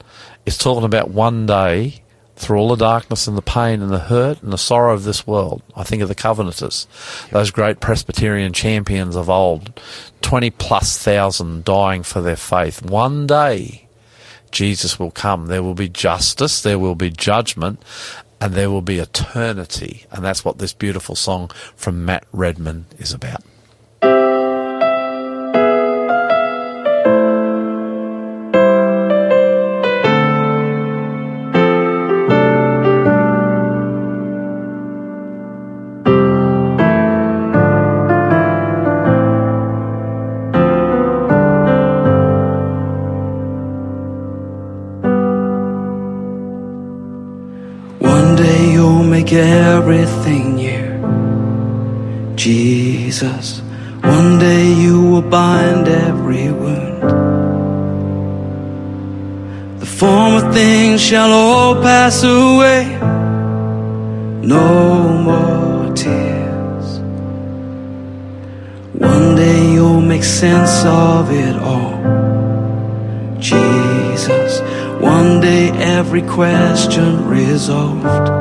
It's 0.46 0.58
talking 0.58 0.84
about 0.84 1.10
one 1.10 1.46
day 1.46 2.02
through 2.40 2.58
all 2.58 2.68
the 2.68 2.76
darkness 2.76 3.26
and 3.26 3.36
the 3.36 3.42
pain 3.42 3.82
and 3.82 3.90
the 3.90 3.98
hurt 3.98 4.42
and 4.42 4.52
the 4.52 4.58
sorrow 4.58 4.94
of 4.94 5.04
this 5.04 5.26
world. 5.26 5.62
I 5.76 5.84
think 5.84 6.00
of 6.00 6.08
the 6.08 6.14
Covenanters, 6.14 6.86
those 7.30 7.50
great 7.50 7.80
Presbyterian 7.80 8.54
champions 8.54 9.14
of 9.14 9.28
old, 9.28 9.78
20 10.22 10.50
plus 10.50 10.96
thousand 10.96 11.64
dying 11.64 12.02
for 12.02 12.22
their 12.22 12.36
faith. 12.36 12.82
One 12.82 13.26
day, 13.26 13.88
Jesus 14.50 14.98
will 14.98 15.10
come. 15.10 15.46
There 15.46 15.62
will 15.62 15.74
be 15.74 15.88
justice, 15.88 16.62
there 16.62 16.78
will 16.78 16.94
be 16.94 17.10
judgment, 17.10 17.82
and 18.40 18.54
there 18.54 18.70
will 18.70 18.82
be 18.82 18.98
eternity. 18.98 20.06
And 20.10 20.24
that's 20.24 20.44
what 20.44 20.58
this 20.58 20.72
beautiful 20.72 21.14
song 21.14 21.50
from 21.76 22.06
Matt 22.06 22.24
Redman 22.32 22.86
is 22.98 23.12
about. 23.12 23.44
Everything 49.80 50.56
new. 50.56 52.36
Jesus, 52.36 53.60
one 54.02 54.38
day 54.38 54.72
you 54.74 55.00
will 55.10 55.22
bind 55.22 55.88
every 55.88 56.52
wound. 56.52 57.02
The 59.80 59.86
former 59.86 60.52
things 60.52 61.00
shall 61.00 61.32
all 61.32 61.74
pass 61.76 62.22
away. 62.22 62.84
No 64.54 64.68
more 65.28 65.94
tears. 65.94 66.86
One 69.12 69.34
day 69.34 69.72
you'll 69.72 70.02
make 70.02 70.24
sense 70.24 70.84
of 70.84 71.30
it 71.30 71.56
all. 71.56 71.96
Jesus, 73.38 74.60
one 75.00 75.40
day 75.40 75.70
every 75.70 76.22
question 76.22 77.26
resolved. 77.26 78.39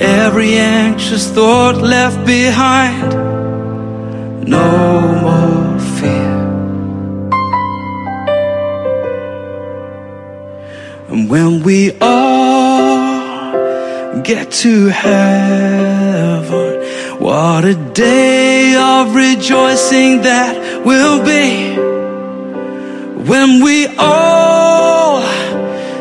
Every 0.00 0.54
anxious 0.54 1.28
thought 1.30 1.76
left 1.76 2.24
behind. 2.24 3.12
No 4.48 5.00
more 5.22 5.78
fear. 5.98 6.38
And 11.10 11.28
when 11.28 11.62
we 11.62 11.92
all 12.00 13.52
get 14.22 14.50
to 14.64 14.86
heaven, 14.86 16.72
what 17.18 17.64
a 17.64 17.74
day 17.92 18.76
of 18.76 19.14
rejoicing 19.14 20.22
that 20.22 20.84
will 20.84 21.24
be 21.24 21.76
when 23.28 23.62
we 23.62 23.86
all 23.98 25.22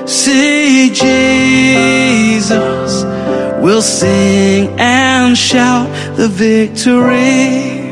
see 0.07 0.89
Jesus, 0.93 2.86
we'll 3.67 3.81
sing 3.81 4.69
and 4.79 5.37
shout 5.37 5.89
the 6.15 6.29
victory. 6.29 7.91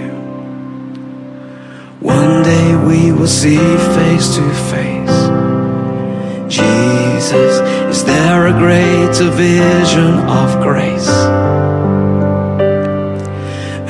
One 1.99 2.43
day 2.43 2.67
we 2.87 3.11
will 3.11 3.27
see 3.27 3.57
face 3.97 4.27
to 4.37 4.43
face. 4.71 5.17
Jesus, 6.47 7.53
is 7.91 8.05
there 8.05 8.47
a 8.47 8.53
greater 8.53 9.29
vision 9.31 10.13
of 10.39 10.63
grace? 10.63 11.09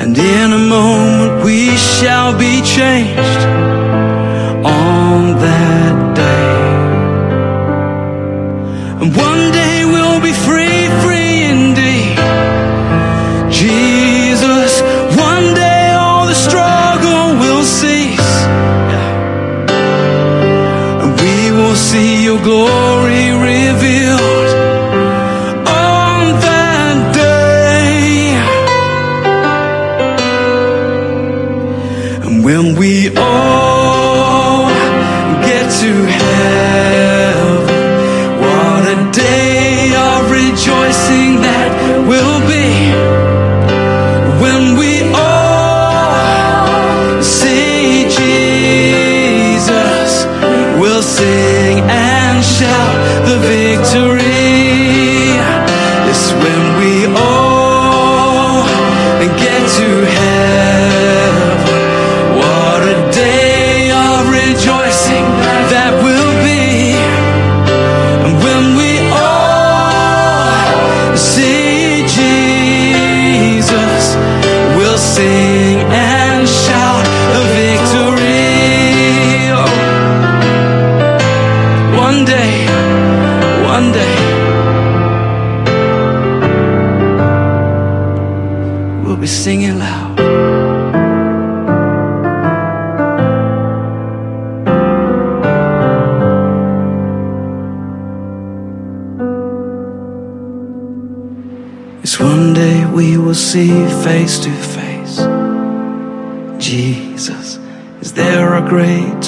And 0.01 0.17
in 0.17 0.53
a 0.53 0.63
moment 0.77 1.45
we 1.45 1.69
shall 1.77 2.35
be 2.35 2.63
changed 2.63 3.41
on 4.65 5.37
that 5.45 6.15
day. 6.15 6.55
And 9.01 9.15
one 9.15 9.51
day 9.51 9.64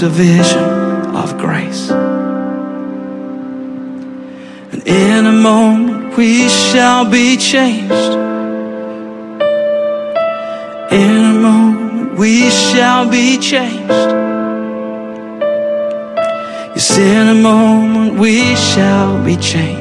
vision 0.10 1.16
of 1.16 1.38
grace? 1.38 1.90
And 4.72 4.88
in 4.88 5.26
a 5.26 5.32
moment 5.32 6.18
we 6.18 6.50
shall 6.50 7.10
be 7.10 7.38
changed. 7.38 8.14
In 10.92 11.16
a 11.32 11.34
moment 11.34 12.18
we 12.18 12.50
shall 12.50 13.10
be 13.10 13.38
changed. 13.38 13.90
Yes, 16.76 16.98
in 16.98 17.28
a 17.28 17.36
moment 17.36 18.20
we 18.20 18.56
shall 18.56 19.24
be 19.24 19.36
changed 19.38 19.77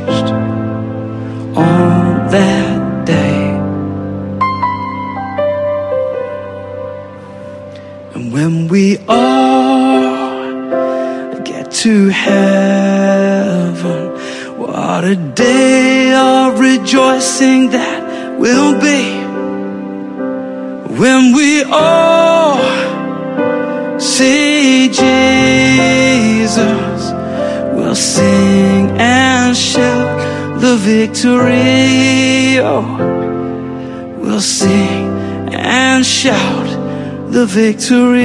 victory. 37.47 38.25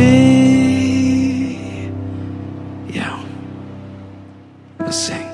Yeah, 2.90 3.24
we'll 4.80 4.92
sing. 4.92 5.28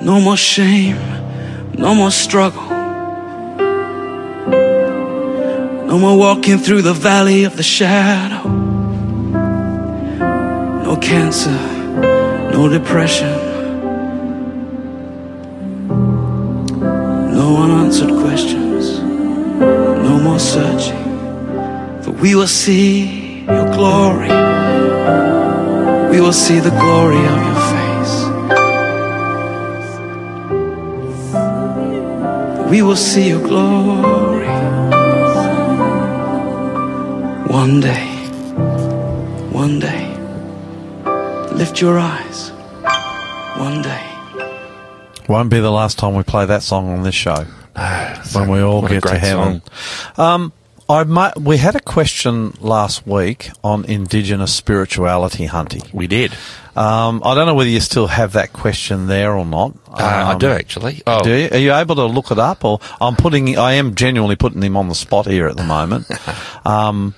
No 0.00 0.20
more 0.20 0.36
shame, 0.36 0.98
no 1.76 1.94
more 1.94 2.10
struggle. 2.10 2.62
No 5.86 5.98
more 5.98 6.16
walking 6.18 6.58
through 6.58 6.82
the 6.82 6.92
valley 6.92 7.44
of 7.44 7.56
the 7.56 7.62
shadow. 7.62 8.48
No 10.84 10.96
cancer, 10.96 11.58
no 12.52 12.68
depression, 12.68 13.32
no 17.34 17.56
unanswered 17.62 18.10
questions, 18.22 18.55
we 22.26 22.34
will 22.34 22.48
see 22.48 23.44
your 23.44 23.66
glory. 23.70 24.26
We 26.10 26.20
will 26.20 26.32
see 26.32 26.58
the 26.58 26.70
glory 26.70 27.22
of 27.34 27.38
your 27.48 27.60
face. 27.74 28.14
We 32.68 32.82
will 32.82 32.96
see 32.96 33.28
your 33.28 33.40
glory. 33.46 34.48
One 37.60 37.78
day, 37.78 38.08
one 39.52 39.78
day. 39.78 40.04
Lift 41.52 41.80
your 41.80 41.96
eyes. 41.96 42.50
One 43.56 43.82
day. 43.82 44.04
Won't 45.28 45.50
be 45.50 45.60
the 45.60 45.70
last 45.70 45.96
time 45.96 46.16
we 46.16 46.24
play 46.24 46.44
that 46.44 46.64
song 46.64 46.88
on 46.88 47.04
this 47.04 47.14
show. 47.14 47.46
when 48.32 48.48
we 48.48 48.60
all 48.62 48.82
get 48.82 49.04
to 49.04 49.16
heaven. 49.16 49.62
Um, 50.16 50.52
I 50.88 51.02
ma- 51.04 51.32
we 51.36 51.56
had 51.56 51.74
a 51.74 51.80
question 51.80 52.54
last 52.60 53.06
week 53.06 53.50
on 53.64 53.84
Indigenous 53.86 54.54
spirituality, 54.54 55.46
Hunty. 55.48 55.92
We 55.92 56.06
did. 56.06 56.32
Um, 56.76 57.22
I 57.24 57.34
don't 57.34 57.46
know 57.46 57.54
whether 57.54 57.70
you 57.70 57.80
still 57.80 58.06
have 58.06 58.34
that 58.34 58.52
question 58.52 59.08
there 59.08 59.34
or 59.34 59.44
not. 59.44 59.72
Uh, 59.88 59.94
I 59.96 60.32
Um, 60.34 60.38
do 60.38 60.48
actually. 60.48 61.02
Oh, 61.06 61.22
Do 61.24 61.34
you? 61.34 61.48
Are 61.50 61.56
you 61.58 61.74
able 61.74 61.96
to 61.96 62.04
look 62.06 62.30
it 62.30 62.38
up, 62.38 62.64
or 62.64 62.78
I'm 63.00 63.16
putting? 63.16 63.58
I 63.58 63.72
am 63.74 63.94
genuinely 63.96 64.36
putting 64.36 64.62
him 64.62 64.76
on 64.76 64.88
the 64.88 64.94
spot 64.94 65.26
here 65.26 65.48
at 65.48 65.56
the 65.56 65.64
moment. 65.64 66.06
um, 66.64 67.14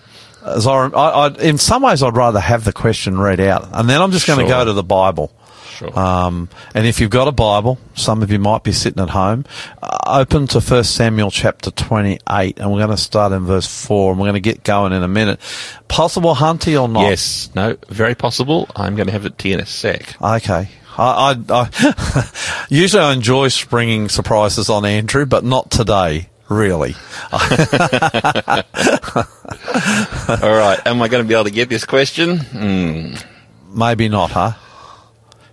as 0.47 0.66
I, 0.66 0.73
I, 0.87 1.27
I, 1.27 1.29
in 1.43 1.59
some 1.59 1.83
ways, 1.83 2.03
I'd 2.03 2.16
rather 2.16 2.41
have 2.41 2.64
the 2.64 2.73
question 2.73 3.19
read 3.19 3.41
out, 3.41 3.69
and 3.73 3.91
then 3.91 4.01
I'm 4.01 4.12
just 4.12 4.27
going 4.27 4.39
to 4.39 4.47
Sure. 4.47 4.61
go 4.61 4.64
to 4.64 4.73
the 4.73 4.83
Bible. 4.85 5.31
Sure. 5.79 5.97
Um, 5.97 6.49
and 6.74 6.87
if 6.87 7.01
you've 7.01 7.11
got 7.11 7.29
a 7.29 7.33
Bible, 7.33 7.79
some 7.95 8.22
of 8.24 8.33
you 8.33 8.41
might 8.41 8.64
be 8.64 8.72
sitting 8.72 9.01
at 9.01 9.11
home, 9.11 9.45
uh, 9.81 9.99
open 10.20 10.49
to 10.49 10.61
1 10.61 10.83
Samuel 10.83 11.31
chapter 11.31 11.70
28, 11.70 12.59
and 12.59 12.72
we're 12.72 12.79
going 12.79 12.91
to 12.91 12.97
start 12.97 13.31
in 13.33 13.45
verse 13.45 13.66
4, 13.87 14.11
and 14.11 14.20
we're 14.20 14.26
going 14.26 14.35
to 14.35 14.41
get 14.41 14.64
going 14.64 14.93
in 14.93 15.05
a 15.05 15.09
minute. 15.09 15.39
Possible, 15.87 16.35
Hunty, 16.35 16.81
or 16.81 16.89
not? 16.89 17.03
yes. 17.03 17.51
No. 17.55 17.76
Very 17.91 18.16
possible. 18.16 18.68
I'm 18.74 18.97
going 18.97 19.07
to 19.07 19.12
have 19.12 19.24
it 19.24 19.39
to 19.39 19.49
you 19.49 19.55
in 19.55 19.61
a 19.61 19.66
sec. 19.66 20.20
Okay. 20.20 20.68
I, 20.99 21.37
I, 21.49 21.68
I 21.70 22.66
usually 22.68 23.03
I 23.05 23.12
enjoy 23.12 23.47
springing 23.49 24.09
surprises 24.09 24.68
on 24.68 24.85
Andrew, 24.85 25.26
but 25.26 25.45
not 25.45 25.70
today, 25.70 26.29
really. 26.49 26.97
All 27.33 27.41
right. 30.43 30.81
Am 30.87 31.01
I 31.01 31.07
going 31.09 31.22
to 31.22 31.29
be 31.29 31.35
able 31.35 31.45
to 31.45 31.51
get 31.53 31.68
this 31.68 31.85
question? 31.85 32.39
Hmm. 32.39 33.14
Maybe 33.72 34.09
not, 34.09 34.33
huh? 34.33 34.53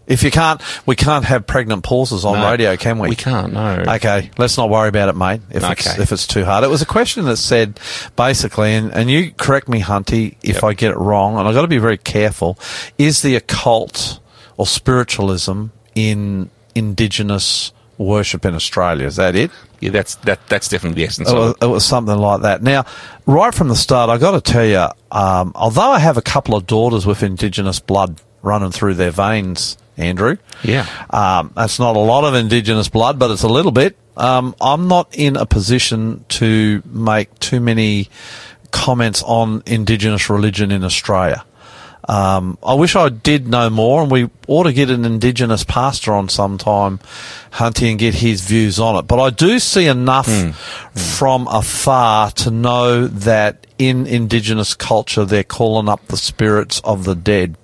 If 0.08 0.22
you 0.24 0.30
can't, 0.32 0.62
we 0.86 0.96
can't 0.96 1.26
have 1.26 1.48
pregnant 1.48 1.84
pauses 1.84 2.26
on 2.26 2.40
No. 2.40 2.52
radio, 2.52 2.76
can 2.78 3.00
we? 3.00 3.10
We 3.10 3.16
can't. 3.16 3.54
No. 3.54 3.84
Okay, 3.88 4.30
let's 4.38 4.56
not 4.58 4.70
worry 4.70 4.90
about 4.90 5.10
it, 5.10 5.16
mate. 5.16 5.42
If 5.50 5.64
it's 5.64 5.98
if 6.00 6.12
it's 6.12 6.28
too 6.28 6.46
hard, 6.46 6.64
it 6.64 6.70
was 6.70 6.82
a 6.84 6.86
question 6.86 7.26
that 7.26 7.38
said 7.38 7.80
basically, 8.16 8.74
and, 8.76 8.92
and 8.94 9.10
you 9.10 9.32
correct 9.32 9.68
me, 9.68 9.82
Hunty, 9.82 10.36
if 10.44 10.56
Yep. 10.56 10.64
I 10.64 10.74
get 10.74 10.92
it 10.92 10.98
wrong, 10.98 11.38
and 11.40 11.48
I've 11.48 11.56
got 11.56 11.64
to 11.64 11.68
be 11.68 11.80
very 11.80 11.98
careful. 11.98 12.60
Is 13.00 13.24
the 13.24 13.36
occult 13.36 14.20
or 14.58 14.68
spiritualism 14.68 15.66
in 15.96 16.50
Indigenous 16.76 17.72
worship 17.98 18.46
in 18.46 18.54
Australia? 18.54 19.08
Is 19.08 19.16
that 19.16 19.36
it? 19.36 19.50
Yeah, 19.80 19.90
that's 19.90 20.16
that. 20.18 20.40
That's 20.50 20.68
definitely 20.70 21.02
the 21.04 21.08
essence 21.08 21.30
It 21.30 21.36
of 21.36 21.40
was, 21.40 21.52
it. 21.62 21.66
it 21.66 21.68
was 21.70 21.86
something 21.86 22.18
like 22.18 22.42
that. 22.42 22.62
Now, 22.62 22.86
right 23.26 23.54
from 23.54 23.70
the 23.70 23.76
start, 23.76 24.10
I've 24.10 24.20
got 24.22 24.32
to 24.32 24.42
tell 24.52 24.66
you, 24.66 24.88
um, 25.12 25.52
although 25.56 25.90
I 25.92 26.00
have 26.00 26.18
a 26.18 26.22
couple 26.22 26.56
of 26.56 26.68
daughters 26.68 27.06
with 27.06 27.24
Indigenous 27.24 27.80
blood 27.80 28.22
running 28.42 28.72
through 28.72 28.94
their 28.94 29.12
veins, 29.12 29.78
Andrew. 29.98 30.38
Yeah. 30.64 30.88
Um, 31.10 31.52
that's 31.56 31.80
not 31.80 31.96
a 31.96 32.00
lot 32.00 32.24
of 32.24 32.34
Indigenous 32.34 32.90
blood, 32.90 33.20
but 33.20 33.32
it's 33.32 33.44
a 33.44 33.50
little 33.50 33.72
bit. 33.72 33.98
Um, 34.18 34.56
I'm 34.62 34.88
not 34.88 35.14
in 35.16 35.36
a 35.36 35.46
position 35.46 36.26
to 36.30 36.82
make 36.86 37.38
too 37.40 37.60
many 37.60 38.10
comments 38.72 39.24
on 39.24 39.64
Indigenous 39.66 40.30
religion 40.30 40.72
in 40.72 40.84
Australia. 40.84 41.46
Um, 42.08 42.58
I 42.64 42.76
wish 42.76 42.96
I 42.96 43.10
did 43.10 43.48
know 43.48 43.70
more, 43.70 44.04
and 44.04 44.12
we 44.12 44.30
ought 44.48 44.64
to 44.64 44.74
get 44.74 44.90
an 44.90 45.06
Indigenous 45.06 45.64
pastor 45.64 46.14
on 46.14 46.30
sometime, 46.30 47.00
Hunty, 47.52 47.90
and 47.90 47.98
get 47.98 48.16
his 48.16 48.42
views 48.42 48.80
on 48.80 48.96
it. 48.98 49.08
But 49.08 49.20
I 49.20 49.32
do 49.32 49.58
see 49.60 49.88
enough 49.88 50.30
from 50.94 51.48
afar 51.48 52.32
to 52.32 52.52
know 52.52 53.08
that 53.08 53.66
in 53.78 54.06
Indigenous 54.06 54.76
culture 54.76 55.26
they're 55.26 55.44
calling 55.44 55.90
up 55.90 56.06
the 56.08 56.18
spirits 56.18 56.80
of 56.82 57.06
the 57.06 57.16
dead 57.16 57.58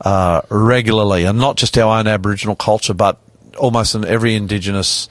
uh, 0.00 0.42
regularly, 0.50 1.24
and 1.24 1.38
not 1.38 1.56
just 1.56 1.76
our 1.78 1.98
own 1.98 2.06
Aboriginal 2.06 2.56
culture, 2.56 2.94
but 2.94 3.18
almost 3.58 3.94
in 3.94 4.04
every 4.04 4.34
Indigenous 4.34 5.08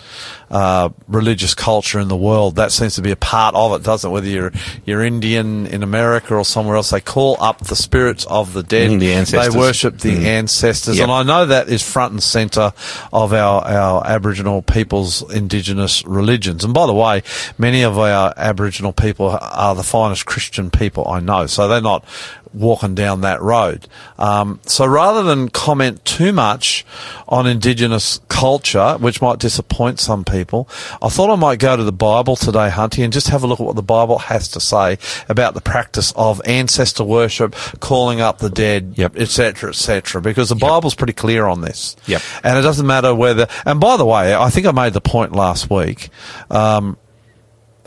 uh, 0.52 0.90
religious 1.08 1.56
culture 1.56 2.00
in 2.00 2.10
the 2.10 2.16
world. 2.16 2.58
That 2.58 2.72
seems 2.72 2.96
to 2.96 3.02
be 3.02 3.12
a 3.12 3.16
part 3.16 3.56
of 3.56 3.74
it, 3.74 3.84
doesn't 3.84 4.10
it? 4.10 4.14
Whether 4.14 4.28
you're 4.28 4.52
you're 4.86 5.02
Indian 5.02 5.66
in 5.66 5.82
America 5.82 6.36
or 6.36 6.46
somewhere 6.46 6.76
else, 6.76 6.92
they 6.92 7.00
call 7.00 7.38
up 7.42 7.60
the 7.60 7.76
spirits 7.76 8.26
of 8.26 8.54
the 8.54 8.62
dead. 8.62 8.92
Mm, 8.92 9.00
the 9.00 9.14
ancestors. 9.14 9.54
They 9.54 9.58
worship 9.60 10.00
the 10.00 10.28
ancestors, 10.28 10.98
Yep. 10.98 11.04
and 11.04 11.12
I 11.12 11.24
know 11.24 11.46
that 11.48 11.70
is 11.70 11.82
front 11.82 12.12
and 12.12 12.22
centre 12.22 12.74
of 13.12 13.34
our 13.34 13.64
our 13.66 14.06
Aboriginal 14.06 14.62
people's 14.62 15.24
Indigenous 15.34 16.06
religions. 16.06 16.64
And 16.64 16.74
by 16.74 16.86
the 16.86 16.94
way, 16.94 17.24
many 17.58 17.84
of 17.84 17.98
our 17.98 18.34
Aboriginal 18.38 18.94
people 18.94 19.30
are 19.42 19.74
the 19.74 19.84
finest 19.84 20.26
Christian 20.26 20.70
people 20.70 21.08
I 21.08 21.20
know, 21.20 21.48
so 21.48 21.68
they're 21.68 21.82
not 21.82 22.06
walking 22.54 22.96
down 22.96 23.22
that 23.22 23.42
road. 23.42 23.88
Um, 24.18 24.60
so 24.66 24.86
rather 24.86 25.24
than 25.24 25.50
comment 25.50 26.04
too 26.06 26.32
much 26.32 26.86
on 27.28 27.48
Indigenous 27.48 28.20
culture, 28.30 28.96
which 29.00 29.22
might 29.22 29.40
disappoint 29.40 30.00
some 30.00 30.24
people, 30.24 30.68
I 31.02 31.10
thought 31.10 31.32
I 31.32 31.36
might 31.36 31.60
go 31.60 31.76
to 31.76 31.84
the 31.84 31.92
Bible 31.92 32.36
today, 32.36 32.70
Hunty, 32.70 33.04
and 33.04 33.12
just 33.12 33.30
have 33.30 33.44
a 33.44 33.48
look 33.48 33.60
at 33.60 33.66
what 33.66 33.76
the 33.76 33.82
Bible 33.82 34.20
has 34.20 34.48
to 34.50 34.60
say 34.60 34.98
about 35.30 35.54
the 35.54 35.62
practice 35.62 36.14
of 36.16 36.42
ancestor 36.46 37.04
worship, 37.04 37.56
calling 37.80 38.22
up 38.22 38.40
the 38.40 38.50
dead, 38.50 38.94
Yep. 38.96 39.18
etc., 39.18 39.70
etc. 39.70 40.22
Because 40.22 40.50
the 40.50 40.56
Bible's 40.56 40.96
pretty 40.96 41.14
clear 41.14 41.46
on 41.46 41.62
this. 41.62 41.96
Yep. 42.06 42.22
And 42.44 42.58
it 42.58 42.62
doesn't 42.62 42.86
matter 42.86 43.14
whether. 43.16 43.48
And 43.66 43.80
by 43.80 43.98
the 43.98 44.06
way, 44.06 44.36
I 44.36 44.50
think 44.50 44.68
I 44.68 44.72
made 44.72 44.94
the 44.94 45.02
point 45.02 45.34
last 45.34 45.70
week. 45.70 46.10
Um, 46.50 46.98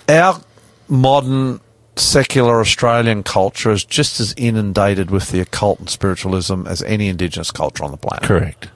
our 0.09 0.41
modern 0.89 1.61
secular 1.97 2.61
Australian 2.61 3.23
culture 3.23 3.71
is 3.71 3.85
just 3.85 4.21
as 4.21 4.35
inundated 4.37 5.11
with 5.11 5.31
the 5.31 5.41
occult 5.41 5.79
and 5.81 5.89
spiritualism 5.91 6.67
as 6.67 6.83
any 6.83 7.09
Indigenous 7.09 7.51
culture 7.51 7.85
on 7.85 7.91
the 7.91 7.97
planet. 7.97 8.23
Correct. 8.25 8.69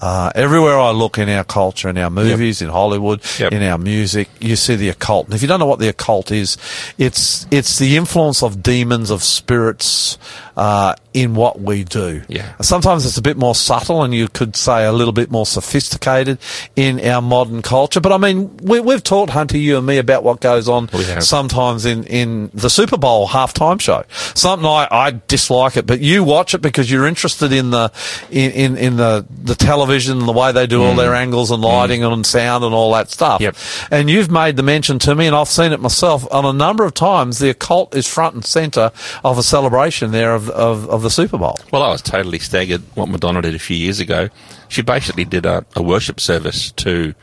Uh, 0.00 0.30
everywhere 0.34 0.78
I 0.78 0.90
look 0.90 1.16
in 1.16 1.26
our 1.30 1.42
culture, 1.44 1.88
in 1.88 1.96
our 1.96 2.10
movies, 2.10 2.60
in 2.60 2.68
Hollywood, 2.68 3.22
Yep. 3.38 3.52
in 3.52 3.62
our 3.62 3.78
music, 3.78 4.28
you 4.40 4.54
see 4.54 4.76
the 4.76 4.90
occult. 4.90 5.24
And 5.26 5.34
if 5.34 5.40
you 5.40 5.48
don't 5.48 5.58
know 5.58 5.64
what 5.66 5.78
the 5.78 5.88
occult 5.88 6.30
is, 6.30 6.58
it's 6.98 7.46
it's 7.50 7.78
the 7.78 7.96
influence 7.96 8.42
of 8.42 8.62
demons, 8.62 9.10
of 9.10 9.22
spirits, 9.22 10.18
uh, 10.56 10.94
in 11.12 11.34
what 11.34 11.60
we 11.60 11.84
do. 11.84 12.22
Yeah. 12.28 12.54
Sometimes 12.60 13.06
it's 13.06 13.18
a 13.18 13.22
bit 13.22 13.36
more 13.36 13.54
subtle, 13.54 14.02
and 14.02 14.14
you 14.14 14.28
could 14.28 14.56
say 14.56 14.84
a 14.84 14.92
little 14.92 15.12
bit 15.12 15.30
more 15.30 15.46
sophisticated 15.46 16.38
in 16.74 17.00
our 17.00 17.22
modern 17.22 17.62
culture. 17.62 18.00
But 18.00 18.12
I 18.12 18.18
mean, 18.18 18.56
we, 18.58 18.80
we've 18.80 19.02
taught 19.02 19.30
Hunty, 19.30 19.60
you 19.60 19.76
and 19.76 19.86
me, 19.86 19.98
about 19.98 20.22
what 20.22 20.40
goes 20.40 20.68
on 20.68 20.88
sometimes 21.20 21.84
in, 21.84 22.04
in 22.04 22.50
the 22.54 22.70
Super 22.70 22.96
Bowl 22.96 23.28
halftime 23.28 23.80
show. 23.80 24.04
Something 24.34 24.66
I, 24.66 24.88
I 24.90 25.20
dislike 25.28 25.76
it, 25.76 25.86
but 25.86 26.00
you 26.00 26.24
watch 26.24 26.54
it 26.54 26.62
because 26.62 26.90
you're 26.90 27.06
interested 27.06 27.52
in 27.52 27.70
the 27.70 27.92
in, 28.30 28.50
in, 28.52 28.76
in 28.76 28.96
the, 28.96 29.26
the 29.42 29.54
television 29.54 30.18
and 30.18 30.28
the 30.28 30.32
way 30.32 30.52
they 30.52 30.66
do 30.66 30.82
all 30.82 30.94
their 30.94 31.14
angles 31.14 31.50
and 31.50 31.62
lighting 31.62 32.02
and 32.02 32.26
sound 32.26 32.64
and 32.64 32.74
all 32.74 32.92
that 32.92 33.10
stuff. 33.10 33.40
Mm. 33.40 33.44
Yep. 33.44 33.56
And 33.90 34.10
you've 34.10 34.30
made 34.30 34.56
the 34.56 34.62
mention 34.62 34.98
to 35.00 35.14
me, 35.14 35.26
and 35.26 35.36
I've 35.36 35.48
seen 35.48 35.72
it 35.72 35.80
myself 35.80 36.26
on 36.32 36.44
a 36.44 36.52
number 36.52 36.84
of 36.84 36.94
times. 36.94 37.38
The 37.38 37.50
occult 37.50 37.94
is 37.94 38.06
front 38.06 38.34
and 38.34 38.44
centre 38.44 38.92
of 39.24 39.38
a 39.38 39.42
celebration 39.42 40.12
there 40.12 40.34
of, 40.34 40.45
of, 40.50 40.88
of 40.88 41.02
the 41.02 41.10
Super 41.10 41.38
Bowl. 41.38 41.58
Well, 41.72 41.82
I 41.82 41.88
was 41.88 42.02
totally 42.02 42.38
staggered 42.38 42.82
what 42.94 43.08
Madonna 43.08 43.42
did 43.42 43.54
a 43.54 43.58
few 43.58 43.76
years 43.76 44.00
ago. 44.00 44.28
She 44.68 44.82
basically 44.82 45.24
did 45.24 45.46
a, 45.46 45.64
a 45.74 45.82
worship 45.82 46.20
service 46.20 46.72
to, 46.72 47.14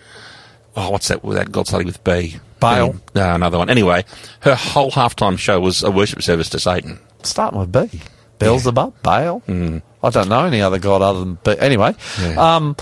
oh, 0.75 0.89
what's 0.91 1.07
that? 1.09 1.21
That 1.23 1.51
God 1.51 1.67
starting 1.67 1.87
with 1.87 2.03
B. 2.03 2.37
Baal. 2.59 2.95
No, 3.13 3.35
another 3.35 3.57
one. 3.57 3.69
Anyway, 3.69 4.05
her 4.41 4.55
whole 4.55 4.89
halftime 4.91 5.37
show 5.37 5.59
was 5.59 5.83
a 5.83 5.91
worship 5.91 6.21
service 6.21 6.49
to 6.51 6.59
Satan. 6.59 6.97
Starting 7.23 7.59
with 7.59 7.71
B. 7.71 7.99
Beelzebub, 8.39 8.93
Baal. 9.03 9.41
Mm. 9.47 9.81
I 10.01 10.09
don't 10.09 10.29
know 10.29 10.45
any 10.45 10.61
other 10.61 10.79
god 10.79 11.01
other 11.01 11.19
than 11.19 11.37
B. 11.43 11.55
Anyway, 11.59 11.95
Yeah. 12.21 12.55
um, 12.55 12.75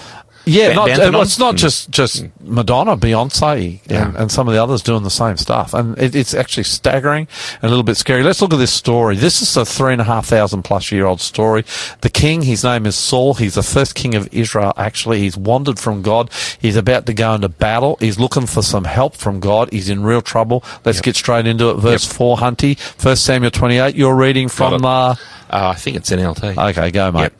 yeah, 0.45 0.73
not, 0.73 0.87
Bantanon? 0.87 1.15
uh, 1.15 1.21
it's 1.21 1.37
not 1.39 1.55
just 1.55 1.89
just 1.91 2.25
Madonna, 2.43 2.97
Beyonce, 2.97 3.79
and, 3.83 3.91
Yeah. 3.91 4.11
and 4.17 4.31
some 4.31 4.47
of 4.47 4.53
the 4.53 4.61
others 4.63 4.81
doing 4.81 5.03
the 5.03 5.09
same 5.09 5.37
stuff, 5.37 5.73
and 5.73 5.97
it, 5.97 6.15
it's 6.15 6.33
actually 6.33 6.63
staggering 6.63 7.27
and 7.55 7.63
a 7.63 7.69
little 7.69 7.83
bit 7.83 7.97
scary. 7.97 8.23
Let's 8.23 8.41
look 8.41 8.53
at 8.53 8.57
this 8.59 8.73
story. 8.73 9.15
This 9.15 9.41
is 9.41 9.55
a 9.57 9.65
three 9.65 9.91
and 9.93 10.01
a 10.01 10.05
half 10.05 10.25
thousand 10.25 10.63
plus 10.63 10.91
year 10.91 11.05
old 11.05 11.21
story. 11.21 11.63
The 12.01 12.09
king, 12.09 12.41
his 12.41 12.63
name 12.63 12.85
is 12.85 12.95
Saul. 12.95 13.35
He's 13.35 13.55
the 13.55 13.63
first 13.63 13.95
king 13.95 14.15
of 14.15 14.27
Israel. 14.33 14.73
Actually, 14.77 15.19
he's 15.19 15.37
wandered 15.37 15.79
from 15.79 16.01
God. 16.01 16.29
He's 16.59 16.75
about 16.75 17.05
to 17.05 17.13
go 17.13 17.33
into 17.33 17.49
battle. 17.49 17.97
He's 17.99 18.19
looking 18.19 18.47
for 18.47 18.61
some 18.61 18.83
help 18.85 19.15
from 19.15 19.39
God. 19.39 19.71
He's 19.71 19.89
in 19.89 20.03
real 20.03 20.21
trouble. 20.21 20.63
Let's 20.85 21.01
get 21.01 21.15
straight 21.15 21.45
into 21.47 21.69
it. 21.69 21.75
Verse 21.75 22.05
Yep. 22.07 22.15
four, 22.17 22.37
Hunty, 22.37 22.77
First 22.79 23.23
Samuel 23.25 23.51
twenty 23.51 23.77
eight. 23.77 23.95
You're 23.95 24.15
reading 24.15 24.49
from. 24.49 24.83
Uh, 24.85 25.15
Uh, 25.53 25.73
I 25.73 25.75
think 25.75 25.97
it's 25.97 26.09
NLT. 26.09 26.57
okay, 26.69 26.91
go, 26.91 27.11
mate. 27.11 27.21
Yep. 27.23 27.33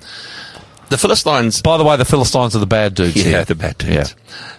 The 0.91 0.97
Philistines 0.97 1.61
By 1.61 1.77
the 1.77 1.85
way, 1.85 1.95
the 1.95 2.03
Philistines 2.03 2.53
are 2.53 2.59
the 2.59 2.65
bad 2.65 2.95
dudes. 2.95 3.15
Yeah, 3.15 3.23
here. 3.23 3.45
the 3.45 3.55
bad 3.55 3.77
dudes. 3.77 4.13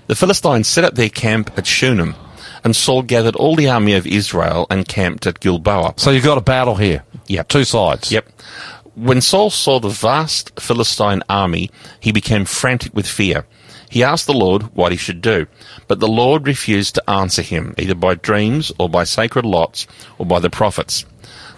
The 0.06 0.14
Philistines 0.14 0.66
set 0.66 0.82
up 0.82 0.94
their 0.94 1.10
camp 1.10 1.50
at 1.58 1.66
Shunem, 1.66 2.14
and 2.64 2.74
Saul 2.74 3.02
gathered 3.02 3.36
all 3.36 3.54
the 3.54 3.68
army 3.68 3.92
of 3.92 4.06
Israel 4.06 4.66
and 4.70 4.88
camped 4.88 5.26
at 5.26 5.40
Gilboa. 5.40 5.92
So 5.98 6.10
you've 6.10 6.24
got 6.24 6.38
a 6.38 6.42
battle 6.42 6.76
here. 6.76 7.04
Yep. 7.26 7.48
Two 7.48 7.64
sides. 7.64 8.10
Yep. 8.10 8.26
When 8.94 9.20
Saul 9.20 9.50
saw 9.50 9.78
the 9.78 9.90
vast 9.90 10.58
Philistine 10.58 11.22
army, 11.28 11.70
he 12.00 12.12
became 12.12 12.46
frantic 12.46 12.94
with 12.94 13.06
fear. 13.06 13.44
He 13.90 14.02
asked 14.02 14.24
the 14.26 14.32
Lord 14.32 14.74
what 14.74 14.90
he 14.90 14.96
should 14.96 15.20
do, 15.20 15.46
but 15.86 16.00
the 16.00 16.08
Lord 16.08 16.46
refused 16.46 16.94
to 16.94 17.10
answer 17.10 17.42
him, 17.42 17.74
either 17.76 17.94
by 17.94 18.14
dreams 18.14 18.72
or 18.78 18.88
by 18.88 19.04
sacred 19.04 19.44
lots 19.44 19.86
or 20.16 20.24
by 20.24 20.38
the 20.38 20.48
prophets. 20.48 21.04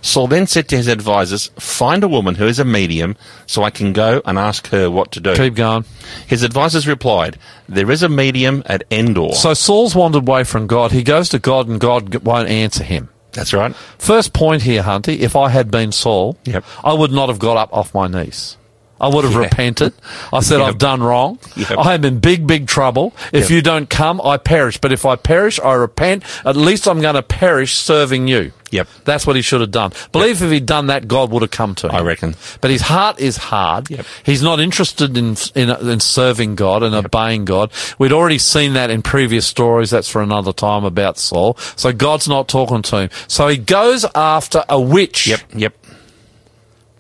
Saul 0.05 0.27
then 0.27 0.47
said 0.47 0.69
to 0.69 0.77
his 0.77 0.87
advisers, 0.87 1.51
Find 1.59 2.05
a 2.05 2.09
woman 2.09 2.35
who 2.35 2.47
is 2.47 2.59
a 2.59 2.65
medium 2.65 3.17
so 3.47 3.63
I 3.63 3.71
can 3.71 3.95
go 3.95 4.21
and 4.27 4.39
ask 4.39 4.67
her 4.69 4.91
what 4.91 5.11
to 5.13 5.21
do. 5.21 5.35
Keep 5.35 5.55
going. 5.55 5.87
His 6.27 6.45
advisers 6.45 6.87
replied, 6.87 7.39
There 7.71 7.91
is 7.91 8.03
a 8.03 8.09
medium 8.11 8.63
at 8.67 8.85
Endor. 8.91 9.33
So 9.33 9.55
Saul's 9.55 9.95
wandered 9.95 10.29
away 10.29 10.45
from 10.45 10.67
God. 10.67 10.93
He 10.93 11.03
goes 11.03 11.31
to 11.31 11.39
God 11.39 11.69
and 11.69 11.81
God 11.81 12.15
won't 12.17 12.51
answer 12.51 12.85
him. 12.85 13.09
That's 13.33 13.55
right. 13.55 13.75
First 13.97 14.35
point 14.35 14.63
here, 14.63 14.83
Hunty, 14.83 15.21
if 15.21 15.35
I 15.37 15.49
had 15.49 15.71
been 15.71 15.91
Saul, 15.91 16.37
Yep. 16.45 16.65
I 16.85 16.93
would 16.93 17.11
not 17.11 17.31
have 17.31 17.39
got 17.39 17.57
up 17.57 17.73
off 17.73 17.95
my 17.95 18.07
knees. 18.07 18.59
I 19.01 19.09
would 19.09 19.25
have 19.25 19.33
Yeah. 19.35 19.41
repented. 19.41 19.93
I 20.33 20.41
said, 20.41 20.59
Yep. 20.61 20.69
I've 20.69 20.79
done 20.79 21.03
wrong. 21.03 21.39
Yep. 21.57 21.79
I 21.79 21.95
am 21.95 22.05
in 22.05 22.21
big, 22.21 22.47
big 22.47 22.67
trouble. 22.67 23.13
If 23.33 23.45
Yep. 23.45 23.51
you 23.51 23.63
don't 23.63 23.91
come, 23.91 24.21
I 24.25 24.37
perish. 24.37 24.79
But 24.79 24.93
if 24.93 25.05
I 25.05 25.17
perish, 25.17 25.59
I 25.61 25.73
repent. 25.75 26.23
At 26.45 26.57
least 26.57 26.87
I'm 26.87 27.01
going 27.01 27.15
to 27.17 27.23
perish 27.23 27.75
serving 27.77 28.29
you. 28.29 28.53
Yep. 28.71 28.89
That's 29.05 29.25
what 29.27 29.37
he 29.37 29.43
should 29.43 29.61
have 29.61 29.71
done. 29.71 29.93
Believe 30.11 30.43
if 30.43 30.51
he'd 30.51 30.67
done 30.67 30.89
that, 30.89 31.07
God 31.07 31.31
would 31.31 31.43
have 31.43 31.53
come 31.53 31.77
to 31.77 31.89
him. 31.89 31.95
I 31.95 32.01
reckon. 32.01 32.35
But 32.61 32.71
his 32.73 32.83
heart 32.83 33.21
is 33.21 33.37
hard. 33.37 33.89
Yep. 33.89 34.05
He's 34.25 34.43
not 34.43 34.59
interested 34.59 35.17
in, 35.17 35.37
in 35.55 35.71
in 35.71 36.01
serving 36.01 36.57
God 36.57 36.83
and 36.83 36.93
obeying 36.95 37.45
God. 37.45 37.71
We'd 37.99 38.11
already 38.13 38.39
seen 38.39 38.73
that 38.73 38.91
in 38.91 39.03
previous 39.03 39.47
stories. 39.47 39.91
That's 39.91 40.09
for 40.09 40.23
another 40.23 40.53
time 40.53 40.85
about 40.85 41.19
Saul. 41.19 41.57
So 41.77 41.93
God's 41.93 42.27
not 42.27 42.49
talking 42.49 42.83
to 42.83 42.97
him. 43.03 43.11
So 43.29 43.47
he 43.47 43.59
goes 43.59 44.05
after 44.15 44.65
a 44.69 44.81
witch. 44.81 45.29
Yep, 45.29 45.41
yep, 45.55 45.75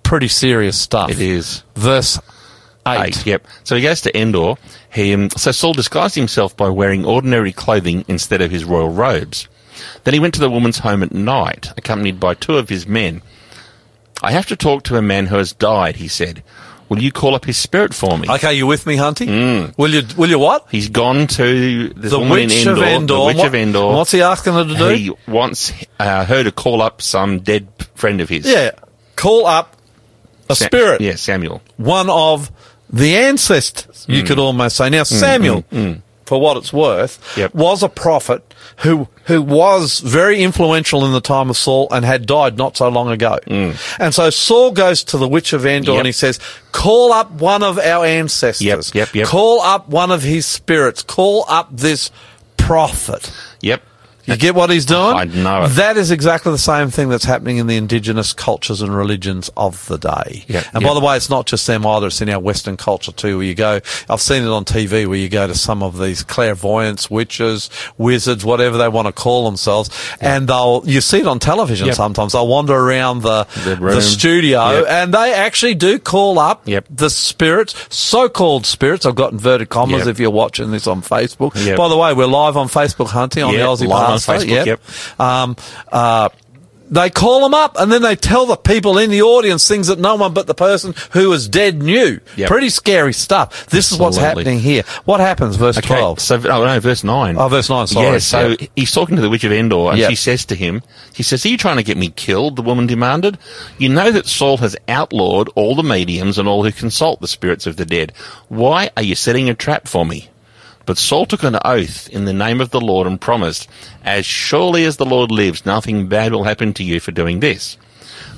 Pretty 0.05 0.28
serious 0.28 0.78
stuff. 0.80 1.11
it 1.11 1.20
is. 1.20 1.62
Verse 1.74 2.20
eight. 2.86 3.00
Eight, 3.18 3.26
yep. 3.26 3.46
So 3.64 3.74
he 3.76 3.82
goes 3.82 4.02
to 4.02 4.16
Endor. 4.16 4.55
He, 4.92 5.12
um, 5.14 5.30
so 5.30 5.50
Saul 5.50 5.72
disguised 5.72 6.14
himself 6.14 6.57
by 6.57 6.68
wearing 6.68 7.05
ordinary 7.05 7.52
clothing 7.52 8.05
instead 8.07 8.40
of 8.40 8.50
his 8.52 8.64
royal 8.64 8.90
robes. 8.90 9.48
Then 10.05 10.14
he 10.14 10.20
went 10.20 10.34
to 10.34 10.40
the 10.40 10.50
woman's 10.50 10.78
home 10.78 11.02
at 11.02 11.11
night, 11.12 11.70
accompanied 11.76 12.20
by 12.20 12.34
two 12.34 12.57
of 12.59 12.68
his 12.68 12.86
men. 12.86 13.22
I 14.22 14.30
have 14.30 14.46
to 14.46 14.57
talk 14.57 14.84
to 14.84 14.96
a 14.96 15.02
man 15.02 15.26
who 15.26 15.36
has 15.36 15.52
died, 15.52 15.96
he 15.96 16.07
said. 16.09 16.44
Will 16.88 16.98
you 17.02 17.11
call 17.11 17.34
up 17.34 17.46
his 17.46 17.57
spirit 17.57 17.94
for 17.94 18.16
me? 18.18 18.28
Okay, 18.28 18.52
you 18.55 18.66
with 18.66 18.86
me, 18.86 18.96
Hunty? 18.96 19.26
Mm. 19.26 19.76
Will 19.78 19.90
you? 19.94 20.02
Will 20.18 20.28
you 20.28 20.38
what? 20.38 20.66
He's 20.70 20.90
gone 20.90 21.26
to 21.26 21.88
this 21.88 22.11
The 22.12 22.18
woman 22.18 22.38
in 22.40 22.48
witch 22.50 22.66
Endor, 22.66 22.82
of 22.82 22.88
Endor. 22.88 23.14
The 23.14 23.24
witch 23.24 23.36
What- 23.38 23.46
of 23.46 23.55
Endor. 23.55 23.86
What's 23.86 24.11
he 24.12 24.20
asking 24.22 24.52
her 24.52 24.64
to 24.64 24.74
do? 24.76 24.88
He 24.90 25.11
wants 25.26 25.72
uh, 25.98 26.24
her 26.26 26.44
to 26.44 26.52
call 26.52 26.82
up 26.82 27.00
some 27.00 27.40
dead 27.40 27.66
friend 27.94 28.20
of 28.20 28.28
his. 28.28 28.46
yeah, 28.46 28.72
call 29.16 29.46
up 29.46 29.76
a 30.49 30.55
Sa- 30.55 30.66
spirit. 30.66 31.01
Yeah, 31.01 31.14
Samuel. 31.16 31.62
one 31.76 32.09
of 32.11 32.51
the 32.90 33.16
ancestors, 33.16 34.05
you 34.09 34.22
mm. 34.22 34.26
could 34.26 34.38
almost 34.38 34.76
say. 34.76 34.88
Now, 34.90 35.03
mm, 35.03 35.07
Samuel, 35.07 35.62
mm, 35.72 36.01
for 36.26 36.40
what 36.40 36.57
it's 36.57 36.72
worth, 36.72 37.18
Yep. 37.36 37.55
was 37.55 37.82
a 37.82 37.88
prophet 37.88 38.55
who 38.78 39.09
who 39.24 39.40
was 39.40 40.01
very 40.01 40.42
influential 40.42 41.05
in 41.07 41.12
the 41.12 41.20
time 41.20 41.49
of 41.49 41.57
Saul 41.57 41.88
and 41.90 42.05
had 42.05 42.26
died 42.26 42.59
not 42.59 42.76
so 42.76 42.88
long 42.88 43.09
ago. 43.11 43.38
And 43.99 44.14
so 44.14 44.28
Saul 44.30 44.70
goes 44.72 45.03
to 45.05 45.16
the 45.18 45.26
witch 45.28 45.53
of 45.55 45.64
Endor 45.64 45.92
Yep. 45.92 45.99
and 46.01 46.07
he 46.07 46.12
says, 46.12 46.38
"Call 46.72 47.12
up 47.12 47.30
one 47.32 47.62
of 47.62 47.78
our 47.78 48.05
ancestors. 48.05 48.61
Yep, 48.66 48.95
yep, 48.95 49.14
yep. 49.14 49.26
Call 49.28 49.61
up 49.62 49.88
one 49.88 50.11
of 50.11 50.22
his 50.22 50.45
spirits. 50.47 51.03
Call 51.03 51.45
up 51.49 51.68
this 51.72 52.11
prophet." 52.57 53.30
Yep. 53.62 53.82
You 54.27 54.37
get 54.37 54.55
what 54.55 54.70
he's 54.70 54.87
doing? 54.87 55.16
I 55.16 55.25
know 55.25 55.64
it. 55.64 55.68
That 55.70 55.97
is 55.97 56.11
exactly 56.11 56.51
the 56.53 56.59
same 56.59 56.91
thing 56.91 57.09
that's 57.09 57.25
happening 57.25 57.59
in 57.59 57.66
the 57.66 57.77
indigenous 57.77 58.33
cultures 58.33 58.81
and 58.83 58.95
religions 58.95 59.51
of 59.57 59.87
the 59.87 59.99
day. 59.99 60.45
Yep, 60.49 60.64
and 60.75 60.83
yep. 60.83 60.89
by 60.91 60.95
the 60.99 61.05
way, 61.05 61.16
it's 61.16 61.31
not 61.31 61.47
just 61.47 61.66
them 61.66 61.87
either. 61.87 62.07
It's 62.07 62.20
in 62.20 62.29
our 62.31 62.39
Western 62.41 62.77
culture 62.77 63.12
too, 63.12 63.39
where 63.39 63.47
you 63.47 63.55
go, 63.55 63.81
I've 64.09 64.20
seen 64.20 64.43
it 64.43 64.49
on 64.49 64.64
TV 64.64 65.07
where 65.07 65.18
you 65.18 65.29
go 65.29 65.47
to 65.47 65.55
some 65.55 65.83
of 65.83 65.99
these 65.99 66.22
clairvoyants, 66.22 67.11
witches, 67.11 67.70
wizards, 67.99 68.45
whatever 68.45 68.79
they 68.79 68.89
want 68.89 69.07
to 69.07 69.12
call 69.12 69.45
themselves, 69.45 69.91
and 70.20 70.49
they'll, 70.49 70.83
you 70.87 71.01
see 71.01 71.20
it 71.20 71.27
on 71.27 71.39
television 71.39 71.87
Yep. 71.89 71.97
sometimes. 71.97 72.33
They'll 72.33 72.49
wander 72.49 72.75
around 72.75 73.22
the, 73.22 73.45
The 73.64 73.77
the, 73.77 74.01
studio 74.01 74.70
Yep. 74.70 74.87
and 74.89 75.14
they 75.14 75.33
actually 75.35 75.75
do 75.75 75.99
call 75.99 76.39
up 76.39 76.62
Yep. 76.66 76.87
the 76.91 77.11
spirits, 77.11 77.75
so-called 77.91 78.66
spirits. 78.66 79.05
I've 79.07 79.14
got 79.14 79.33
inverted 79.33 79.68
commas 79.68 80.01
Yep. 80.01 80.09
if 80.09 80.18
you're 80.20 80.31
watching 80.31 80.70
this 80.70 80.87
on 80.87 81.03
Facebook. 81.03 81.53
Yep. 81.64 81.77
By 81.77 81.89
the 81.89 81.97
way, 81.97 82.12
we're 82.14 82.27
live 82.27 82.57
on 82.57 82.68
Facebook 82.68 83.09
hunting 83.09 83.43
on 83.43 83.53
Yep, 83.53 83.61
the 83.79 83.85
Aussie 83.85 83.89
on 84.15 84.19
Facebook, 84.41 84.67
yep. 84.67 84.81
Um, 85.21 85.57
uh, 85.93 86.29
they 86.91 87.09
call 87.09 87.41
them 87.41 87.55
up 87.55 87.77
and 87.81 87.91
then 87.91 88.03
they 88.03 88.15
tell 88.15 88.45
the 88.47 88.57
people 88.57 88.99
in 88.99 89.11
the 89.11 89.23
audience 89.23 89.67
things 89.67 89.87
that 89.89 89.99
no 89.99 90.17
one 90.17 90.35
but 90.35 90.47
the 90.47 90.55
person 90.55 90.95
who 91.12 91.33
is 91.33 91.49
dead 91.49 91.83
knew. 91.83 92.21
Yep. 92.37 92.49
Pretty 92.49 92.69
scary 92.69 93.15
stuff. 93.15 93.67
This 93.67 93.91
is 93.91 93.99
what's 93.99 94.19
happening 94.19 94.61
here. 94.61 94.83
What 95.07 95.19
happens, 95.19 95.57
verse 95.57 95.79
Okay, 95.79 95.89
12? 95.89 96.21
so 96.21 96.37
oh 96.37 96.65
no, 96.65 96.79
verse 96.81 97.03
nine. 97.03 97.37
Oh, 97.39 97.49
verse 97.49 97.71
9, 97.71 97.86
sorry. 97.86 98.07
Yeah, 98.07 98.19
so 98.19 98.49
Yep. 98.49 98.70
he's 98.77 98.93
talking 98.93 99.16
to 99.16 99.23
the 99.23 99.31
witch 99.31 99.45
of 99.45 99.51
Endor, 99.51 99.91
and 99.91 99.99
Yep. 99.99 100.11
she 100.11 100.15
says 100.16 100.45
to 100.45 100.55
him, 100.55 100.82
"She 101.15 101.23
says, 101.23 101.45
are 101.45 101.49
you 101.49 101.57
trying 101.57 101.78
to 101.78 101.82
get 101.82 101.97
me 101.97 102.11
killed?" 102.11 102.57
The 102.57 102.62
woman 102.62 102.86
demanded. 102.86 103.39
"You 103.78 103.89
know 103.89 104.12
that 104.12 104.27
Saul 104.27 104.59
has 104.59 104.77
outlawed 104.86 105.49
all 105.55 105.74
the 105.74 105.82
mediums 105.82 106.39
and 106.39 106.47
all 106.47 106.65
who 106.65 106.70
consult 106.70 107.20
the 107.23 107.28
spirits 107.28 107.66
of 107.66 107.77
the 107.77 107.86
dead. 107.86 108.12
Why 108.49 108.91
are 108.97 109.03
you 109.03 109.15
setting 109.15 109.49
a 109.49 109.55
trap 109.55 109.89
for 109.89 110.05
me?" 110.05 110.28
But 110.86 110.98
Saul 110.98 111.27
took 111.27 111.43
an 111.43 111.59
oath 111.65 112.09
in 112.11 112.24
the 112.27 112.32
name 112.32 112.61
of 112.61 112.70
the 112.70 112.81
Lord 112.81 113.06
and 113.06 113.20
promised, 113.20 113.69
"As 114.05 114.27
surely 114.27 114.85
as 114.85 114.97
the 114.97 115.06
Lord 115.06 115.31
lives, 115.31 115.65
nothing 115.65 116.09
bad 116.09 116.32
will 116.32 116.44
happen 116.44 116.74
to 116.74 116.85
you 116.85 117.01
for 117.01 117.11
doing 117.12 117.40
this." 117.40 117.77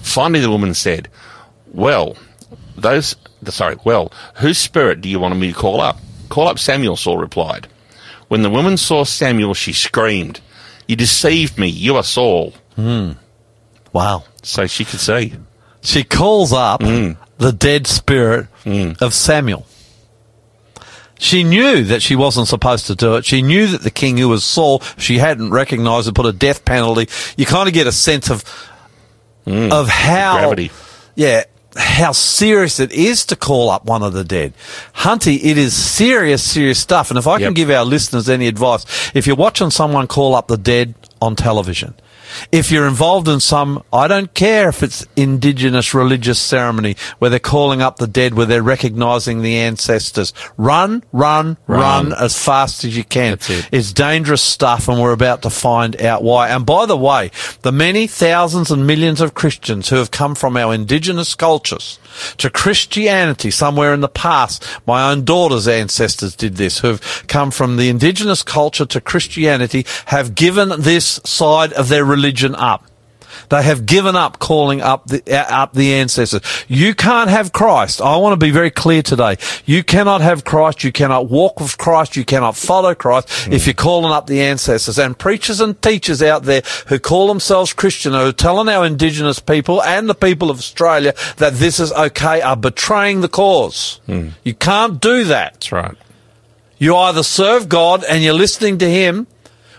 Finally, 0.03 0.41
the 0.41 0.51
woman 0.51 0.73
said, 0.75 1.09
"Well, 1.73 2.17
those 2.77 3.17
the, 3.43 3.53
sorry, 3.53 3.77
well, 3.85 4.13
whose 4.37 4.59
spirit 4.59 5.01
do 5.01 5.09
you 5.09 5.19
want 5.19 5.37
me 5.37 5.49
to 5.49 5.59
call 5.59 5.81
up?" 5.81 5.99
Call 6.29 6.49
up 6.49 6.59
Samuel, 6.59 6.97
Saul 6.97 7.19
replied. 7.19 7.69
When 8.29 8.43
the 8.43 8.51
woman 8.51 8.77
saw 8.77 9.05
Samuel, 9.05 9.55
she 9.55 9.73
screamed, 9.73 10.41
You 10.89 10.97
deceived 10.97 11.59
me, 11.59 11.69
you 11.69 11.97
are 11.97 12.03
Saul. 12.03 12.53
Wow. 13.93 14.25
So 14.43 14.67
she 14.67 14.85
could 14.85 15.01
see. 15.01 15.35
She 15.83 16.03
calls 16.05 16.53
up 16.53 16.81
Mm. 16.81 17.17
the 17.39 17.53
dead 17.53 17.87
spirit 17.87 18.47
of 19.01 19.15
Samuel. 19.15 19.67
She 21.19 21.45
knew 21.45 21.83
that 21.85 22.03
she 22.03 22.15
wasn't 22.15 22.47
supposed 22.49 22.87
to 22.89 22.95
do 22.95 23.15
it. 23.17 23.25
She 23.25 23.41
knew 23.41 23.67
that 23.69 23.83
the 23.83 23.91
king, 23.91 24.19
who 24.19 24.29
was 24.29 24.45
Saul, 24.45 24.81
she 24.99 25.19
hadn't 25.19 25.51
recognized 25.51 26.07
and 26.09 26.15
put 26.15 26.27
a 26.27 26.33
death 26.33 26.65
penalty. 26.65 27.09
You 27.37 27.47
kind 27.47 27.69
of 27.69 27.75
get 27.75 27.87
a 27.87 27.93
sense 27.93 28.31
of 28.31 28.45
of 29.47 29.89
how 29.89 30.37
Mm. 30.37 30.41
Gravity. 30.41 30.71
yeah, 31.15 31.45
how 31.77 32.13
serious 32.13 32.81
it 32.81 32.91
is 32.93 33.25
to 33.27 33.37
call 33.37 33.71
up 33.71 33.85
one 33.85 34.03
of 34.03 34.13
the 34.13 34.25
dead. 34.25 34.55
Hunty, 34.95 35.37
it 35.43 35.57
is 35.57 35.73
serious, 35.75 36.43
serious 36.43 36.79
stuff. 36.81 37.11
And 37.11 37.19
if 37.19 37.27
I 37.27 37.39
can 37.39 37.55
give 37.55 37.71
our 37.71 37.85
listeners 37.85 38.29
any 38.29 38.49
advice, 38.49 38.85
if 39.15 39.27
you're 39.27 39.37
watching 39.37 39.71
someone 39.71 40.07
call 40.09 40.35
up 40.35 40.49
the 40.49 40.57
dead 40.59 40.95
on 41.23 41.37
television, 41.37 41.95
if 42.53 42.71
you're 42.71 42.87
involved 42.87 43.29
in 43.29 43.41
some, 43.41 43.83
I 43.93 44.09
don't 44.09 44.33
care 44.35 44.69
if 44.69 44.83
it's 44.83 45.07
indigenous 45.17 45.95
religious 45.95 46.39
ceremony 46.39 46.97
where 47.19 47.31
they're 47.31 47.39
calling 47.39 47.83
up 47.83 47.97
the 47.97 48.07
dead, 48.07 48.35
where 48.35 48.47
they're 48.47 48.63
recognizing 48.63 49.43
the 49.43 49.57
ancestors, 49.57 50.33
run, 50.57 51.03
run, 51.13 51.57
run, 51.67 52.11
Run. 52.11 52.13
as 52.13 52.39
fast 52.39 52.85
as 52.85 52.97
you 52.97 53.05
can. 53.05 53.35
It. 53.35 53.69
It's 53.73 53.93
dangerous 53.93 54.43
stuff, 54.43 54.89
and 54.89 55.01
we're 55.01 55.13
about 55.13 55.43
to 55.43 55.51
find 55.51 56.01
out 56.03 56.23
why. 56.23 56.49
And 56.49 56.65
by 56.67 56.87
the 56.87 56.97
way, 56.97 57.31
the 57.63 57.73
many 57.73 58.07
thousands 58.07 58.71
and 58.71 58.87
millions 58.87 59.21
of 59.21 59.35
Christians 59.35 59.89
who 59.89 59.97
have 59.97 60.11
come 60.11 60.35
from 60.35 60.57
our 60.57 60.75
indigenous 60.75 61.35
cultures 61.35 61.99
to 62.39 62.51
Christianity 62.51 63.51
somewhere 63.51 63.95
in 63.95 64.01
the 64.01 64.09
past, 64.09 64.65
my 64.87 65.11
own 65.11 65.25
daughter's 65.25 65.69
ancestors 65.69 66.35
did 66.37 66.57
this, 66.57 66.81
who 66.81 66.89
have 66.89 67.25
come 67.29 67.51
from 67.51 67.77
the 67.77 67.89
indigenous 67.89 68.43
culture 68.43 68.87
to 68.87 69.01
Christianity, 69.01 69.87
have 70.07 70.35
given 70.35 70.73
this 70.81 71.21
side 71.25 71.73
of 71.75 71.89
their 71.89 72.05
religion 72.05 72.55
up. 72.55 72.85
They 73.49 73.63
have 73.63 73.87
given 73.87 74.17
up 74.17 74.39
calling 74.39 74.81
up 74.81 75.07
the 75.07 75.23
uh, 75.31 75.63
up 75.63 75.73
the 75.75 75.95
ancestors. 75.95 76.43
You 76.69 76.95
can't 76.95 77.31
have 77.31 77.53
Christ. 77.53 78.01
I 78.01 78.17
want 78.17 78.39
to 78.39 78.45
be 78.45 78.51
very 78.51 78.71
clear 78.71 79.03
today. 79.03 79.37
You 79.65 79.83
cannot 79.85 80.21
have 80.21 80.45
Christ. 80.45 80.85
You 80.85 80.93
cannot 80.93 81.29
walk 81.29 81.61
with 81.61 81.79
Christ. 81.79 82.17
You 82.17 82.25
cannot 82.25 82.57
follow 82.57 82.95
Christ 82.95 83.49
if 83.51 83.67
you're 83.67 83.75
calling 83.75 84.13
up 84.13 84.27
the 84.27 84.43
ancestors. 84.43 84.99
And 84.99 85.19
preachers 85.19 85.61
and 85.61 85.81
teachers 85.81 86.23
out 86.23 86.45
there 86.45 86.63
who 86.89 86.99
call 86.99 87.29
themselves 87.29 87.73
Christian 87.73 88.13
who 88.13 88.29
are 88.29 88.33
telling 88.33 88.69
our 88.69 88.85
indigenous 88.87 89.39
people 89.41 89.83
and 89.83 90.09
the 90.09 90.15
people 90.15 90.51
of 90.51 90.59
Australia 90.59 91.15
that 91.37 91.55
this 91.55 91.81
is 91.81 91.93
okay 91.93 92.41
are 92.41 92.57
betraying 92.57 93.21
the 93.21 93.29
cause. 93.29 94.01
You 94.07 94.55
can't 94.55 95.01
do 95.01 95.25
that. 95.25 95.55
That's 95.55 95.73
right. 95.73 95.97
You 96.79 96.97
either 96.97 97.23
serve 97.23 97.69
God 97.69 98.05
and 98.05 98.23
you're 98.23 98.35
listening 98.35 98.79
to 98.79 98.91
Him, 98.91 99.27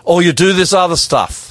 or 0.04 0.22
you 0.24 0.34
do 0.34 0.54
this 0.54 0.74
other 0.74 0.96
stuff. 0.96 1.47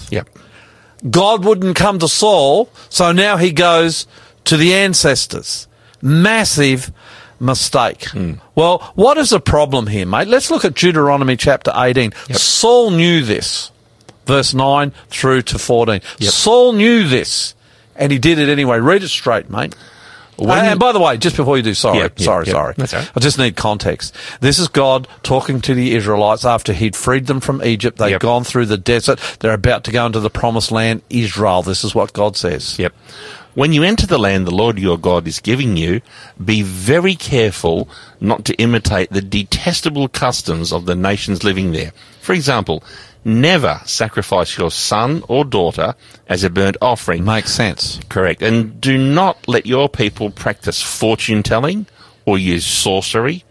Yep. 1.06 1.12
God 1.12 1.44
wouldn't 1.44 1.76
come 1.76 1.98
to 1.98 2.08
Saul, 2.08 2.68
so 2.88 3.12
now 3.12 3.36
he 3.36 3.52
goes 3.52 4.06
to 4.44 4.56
the 4.56 4.74
ancestors. 4.74 5.68
Massive 6.02 6.92
mistake. 7.40 8.04
Hmm. 8.10 8.34
Well, 8.54 8.78
what 8.94 9.18
is 9.18 9.30
the 9.30 9.40
problem 9.40 9.88
here, 9.88 10.06
mate? 10.06 10.28
Let's 10.28 10.50
look 10.50 10.64
at 10.64 10.74
Deuteronomy 10.74 11.36
chapter 11.36 11.72
18. 11.74 12.12
Saul 12.32 12.90
knew 12.90 13.22
this. 13.22 13.70
Verse 14.26 14.54
9 14.54 14.92
through 15.08 15.42
to 15.42 15.58
14. 15.58 16.00
Saul 16.20 16.72
knew 16.72 17.06
this, 17.06 17.54
and 17.94 18.10
he 18.10 18.18
did 18.18 18.38
it 18.38 18.48
anyway. 18.48 18.78
Read 18.78 19.02
it 19.02 19.08
straight, 19.08 19.48
mate. 19.48 19.74
When- 20.36 20.50
uh, 20.50 20.70
and 20.70 20.80
by 20.80 20.92
the 20.92 21.00
way, 21.00 21.16
just 21.16 21.36
before 21.36 21.56
you 21.56 21.62
do, 21.62 21.74
sorry, 21.74 21.98
yep, 21.98 22.18
sorry, 22.18 22.46
yep. 22.46 22.52
sorry. 22.52 22.74
All 22.76 22.84
right. 23.00 23.10
I 23.16 23.20
just 23.20 23.38
need 23.38 23.56
context. 23.56 24.14
This 24.40 24.58
is 24.58 24.68
God 24.68 25.08
talking 25.22 25.60
to 25.62 25.74
the 25.74 25.94
Israelites 25.94 26.44
after 26.44 26.72
he'd 26.72 26.94
freed 26.94 27.26
them 27.26 27.40
from 27.40 27.62
Egypt. 27.62 27.98
They'd 27.98 28.10
Yep. 28.10 28.20
gone 28.20 28.44
through 28.44 28.66
the 28.66 28.76
desert. 28.76 29.18
They're 29.40 29.54
about 29.54 29.84
to 29.84 29.92
go 29.92 30.04
into 30.06 30.20
the 30.20 30.30
promised 30.30 30.70
land, 30.70 31.02
Israel. 31.10 31.62
This 31.62 31.84
is 31.84 31.94
what 31.94 32.12
God 32.12 32.36
says. 32.36 32.78
Yep. 32.78 32.92
When 33.54 33.72
you 33.72 33.82
enter 33.82 34.06
the 34.06 34.18
land 34.18 34.46
the 34.46 34.54
Lord 34.54 34.78
your 34.78 34.98
God 34.98 35.26
is 35.26 35.40
giving 35.40 35.78
you, 35.78 36.02
be 36.44 36.60
very 36.60 37.14
careful 37.14 37.88
not 38.20 38.44
to 38.44 38.54
imitate 38.56 39.10
the 39.10 39.22
detestable 39.22 40.08
customs 40.08 40.72
of 40.72 40.84
the 40.84 40.94
nations 40.94 41.42
living 41.42 41.72
there. 41.72 41.92
For 42.20 42.34
example, 42.34 42.84
never 43.26 43.80
sacrifice 43.84 44.56
your 44.56 44.70
son 44.70 45.22
or 45.28 45.44
daughter 45.44 45.94
as 46.28 46.44
a 46.44 46.48
burnt 46.50 46.76
offering. 46.80 47.24
Makes 47.24 47.52
sense. 47.52 48.00
Correct. 48.08 48.40
And 48.40 48.80
do 48.80 48.96
not 48.96 49.48
let 49.48 49.66
your 49.66 49.88
people 49.88 50.30
practice 50.30 50.80
fortune 50.80 51.42
telling 51.42 51.86
or 52.24 52.38
use 52.38 52.64
sorcery 52.64 53.44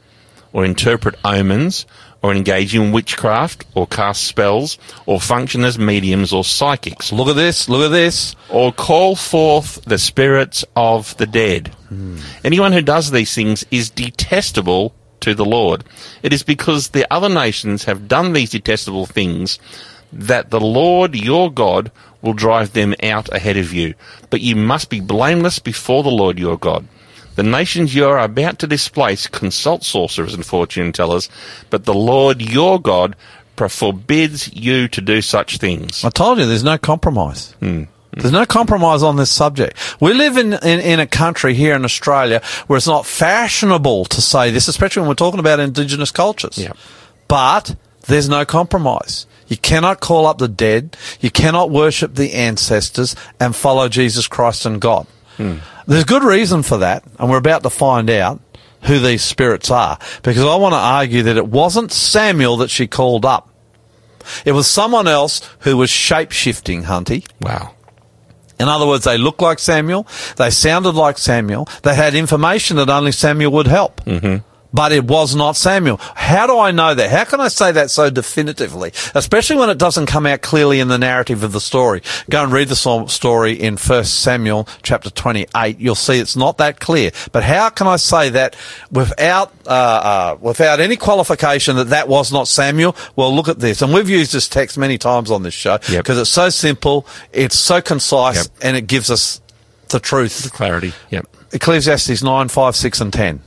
or 0.54 0.64
interpret 0.66 1.16
omens 1.26 1.86
or 2.22 2.34
engage 2.34 2.74
in 2.74 2.92
witchcraft 2.92 3.66
or 3.76 3.86
cast 3.86 4.24
spells 4.24 4.80
or 5.06 5.20
function 5.22 5.64
as 5.64 5.78
mediums 5.78 6.34
or 6.34 6.44
psychics 6.44 7.12
Look 7.12 7.28
at 7.28 7.36
this. 7.36 7.70
Look 7.70 7.84
at 7.84 7.92
this. 7.92 8.36
or 8.50 8.72
call 8.72 9.16
forth 9.16 9.84
the 9.86 10.00
spirits 10.00 10.66
of 10.76 11.16
the 11.18 11.28
dead. 11.28 11.68
Hmm. 11.90 12.18
Anyone 12.44 12.72
who 12.72 12.82
does 12.82 13.12
these 13.12 13.36
things 13.36 13.66
is 13.70 13.90
detestable 13.92 14.96
to 15.26 15.34
the 15.34 15.46
Lord. 15.46 15.84
It 16.22 16.34
is 16.34 16.44
because 16.44 16.90
the 16.90 17.12
other 17.12 17.30
nations 17.30 17.86
have 17.86 18.08
done 18.08 18.34
these 18.34 18.52
detestable 18.52 19.08
things 19.08 19.58
that 20.14 20.52
the 20.52 20.60
Lord 20.60 21.16
your 21.16 21.52
God 21.52 21.92
will 22.22 22.34
drive 22.34 22.74
them 22.74 22.94
out 23.02 23.34
ahead 23.34 23.58
of 23.58 23.74
you. 23.74 23.96
But 24.30 24.42
you 24.42 24.56
must 24.56 24.92
be 24.92 25.00
blameless 25.00 25.58
before 25.58 26.04
the 26.04 26.12
Lord 26.12 26.38
your 26.38 26.58
God. 26.58 26.88
The 27.36 27.44
nations 27.44 27.96
you 27.96 28.06
are 28.06 28.20
about 28.20 28.60
to 28.60 28.68
displace 28.68 29.28
consult 29.28 29.84
sorcerers 29.84 30.36
and 30.36 30.46
fortune 30.46 30.92
tellers, 30.92 31.28
but 31.72 31.86
the 31.86 31.94
Lord 31.94 32.40
your 32.40 32.80
God 32.80 33.16
forbids 33.58 34.54
you 34.54 34.88
to 34.90 35.02
do 35.02 35.22
such 35.24 35.58
things. 35.58 36.06
I 36.06 36.10
told 36.10 36.38
you 36.38 36.46
there's 36.46 36.64
no 36.64 36.78
compromise. 36.78 37.52
Hmm. 37.60 37.86
There's 38.16 38.32
no 38.32 38.46
compromise 38.46 39.04
on 39.04 39.18
this 39.18 39.30
subject. 39.30 39.78
We 40.00 40.14
live 40.14 40.38
in, 40.38 40.54
in, 40.54 40.80
in 40.80 41.00
a 41.00 41.08
country 41.08 41.54
here 41.54 41.76
in 41.76 41.84
Australia 41.84 42.42
where 42.68 42.78
it's 42.78 42.88
not 42.88 43.06
fashionable 43.06 44.06
to 44.06 44.22
say 44.22 44.52
this, 44.52 44.68
especially 44.68 45.02
when 45.02 45.10
we're 45.10 45.16
talking 45.16 45.40
about 45.40 45.60
indigenous 45.60 46.12
cultures. 46.12 46.58
Yeah. 46.58 46.74
But 47.28 47.76
there's 48.08 48.30
no 48.30 48.46
compromise. 48.46 49.28
You 49.48 49.58
cannot 49.58 50.00
call 50.00 50.26
up 50.26 50.38
the 50.38 50.48
dead. 50.48 50.98
You 51.20 51.30
cannot 51.30 51.70
worship 51.70 52.16
the 52.16 52.34
ancestors 52.34 53.16
and 53.40 53.56
follow 53.56 53.90
Jesus 53.90 54.28
Christ 54.28 54.66
and 54.66 54.80
God. 54.80 55.08
Hmm. 55.38 55.58
There's 55.86 56.06
good 56.06 56.24
reason 56.24 56.64
for 56.64 56.78
that, 56.78 57.04
and 57.20 57.30
we're 57.30 57.38
about 57.38 57.64
to 57.64 57.70
find 57.70 58.10
out 58.10 58.40
who 58.84 59.00
these 59.00 59.24
spirits 59.24 59.70
are 59.70 60.00
because 60.24 60.44
I 60.44 60.56
want 60.56 60.74
to 60.74 60.80
argue 60.80 61.24
that 61.24 61.38
it 61.38 61.48
wasn't 61.48 61.92
Samuel 61.92 62.58
that 62.58 62.70
she 62.70 62.88
called 62.88 63.26
up. 63.26 63.50
It 64.46 64.54
was 64.54 64.68
someone 64.68 65.08
else 65.08 65.48
who 65.60 65.78
was 65.78 65.90
shape 65.90 66.32
shifting, 66.32 66.84
Hunty. 66.84 67.28
Wow. 67.42 67.75
In 68.60 68.68
other 68.68 68.88
words, 68.88 69.04
they 69.04 69.18
looked 69.18 69.42
like 69.42 69.60
Samuel, 69.60 70.08
they 70.38 70.50
sounded 70.50 70.96
like 70.96 71.18
Samuel, 71.18 71.68
they 71.84 71.96
had 71.96 72.16
information 72.16 72.78
that 72.78 72.90
only 72.90 73.12
Samuel 73.12 73.52
would 73.52 73.68
help. 73.68 74.02
Mm-hmm. 74.06 74.38
But 74.76 74.92
it 74.92 75.06
was 75.06 75.34
not 75.36 75.56
Samuel. 75.56 75.98
How 76.16 76.46
do 76.48 76.60
I 76.60 76.72
know 76.72 76.94
that? 76.94 77.10
How 77.10 77.24
can 77.24 77.40
I 77.40 77.48
say 77.48 77.72
that 77.72 77.90
so 77.90 78.10
definitively? 78.10 78.92
Especially 79.16 79.56
when 79.56 79.70
it 79.70 79.78
doesn't 79.78 80.08
come 80.08 80.26
out 80.26 80.42
clearly 80.42 80.80
in 80.82 80.90
the 80.90 80.98
narrative 80.98 81.44
of 81.44 81.54
the 81.54 81.62
story. 81.62 82.02
Go 82.30 82.44
and 82.44 82.52
read 82.52 82.68
the 82.68 82.76
story 83.08 83.54
in 83.54 83.78
1 83.78 84.04
Samuel 84.04 84.68
chapter 84.84 85.10
28. 85.10 85.80
You'll 85.80 85.96
see 85.96 86.20
it's 86.20 86.36
not 86.36 86.58
that 86.58 86.80
clear. 86.80 87.12
But 87.32 87.44
how 87.44 87.70
can 87.70 87.88
I 87.88 87.96
say 87.96 88.30
that 88.32 88.56
without, 88.92 89.54
uh, 89.66 89.70
uh, 89.70 90.38
without 90.42 90.80
any 90.80 90.98
qualification 90.98 91.78
that 91.78 91.90
that 91.90 92.08
was 92.10 92.32
not 92.34 92.48
Samuel? 92.48 92.96
Well, 93.16 93.34
look 93.34 93.48
at 93.48 93.60
this. 93.60 93.82
And 93.82 93.94
we've 93.94 94.10
used 94.10 94.34
this 94.34 94.50
text 94.50 94.78
many 94.78 94.98
times 94.98 95.32
on 95.32 95.44
this 95.44 95.54
show 95.54 95.78
because 95.78 95.94
Yep. 96.18 96.22
it's 96.24 96.30
so 96.30 96.50
simple, 96.50 97.08
it's 97.32 97.58
so 97.58 97.82
concise, 97.82 98.36
Yep. 98.36 98.48
and 98.62 98.78
it 98.78 98.88
gives 98.88 99.10
us 99.10 99.40
the 99.90 100.00
truth. 100.00 100.44
The 100.44 100.50
clarity. 100.50 100.94
Yep. 101.12 101.28
Ecclesiastes 101.54 102.22
9, 102.22 102.48
5, 102.50 102.76
6, 102.76 103.00
and 103.00 103.14
10. 103.14 103.40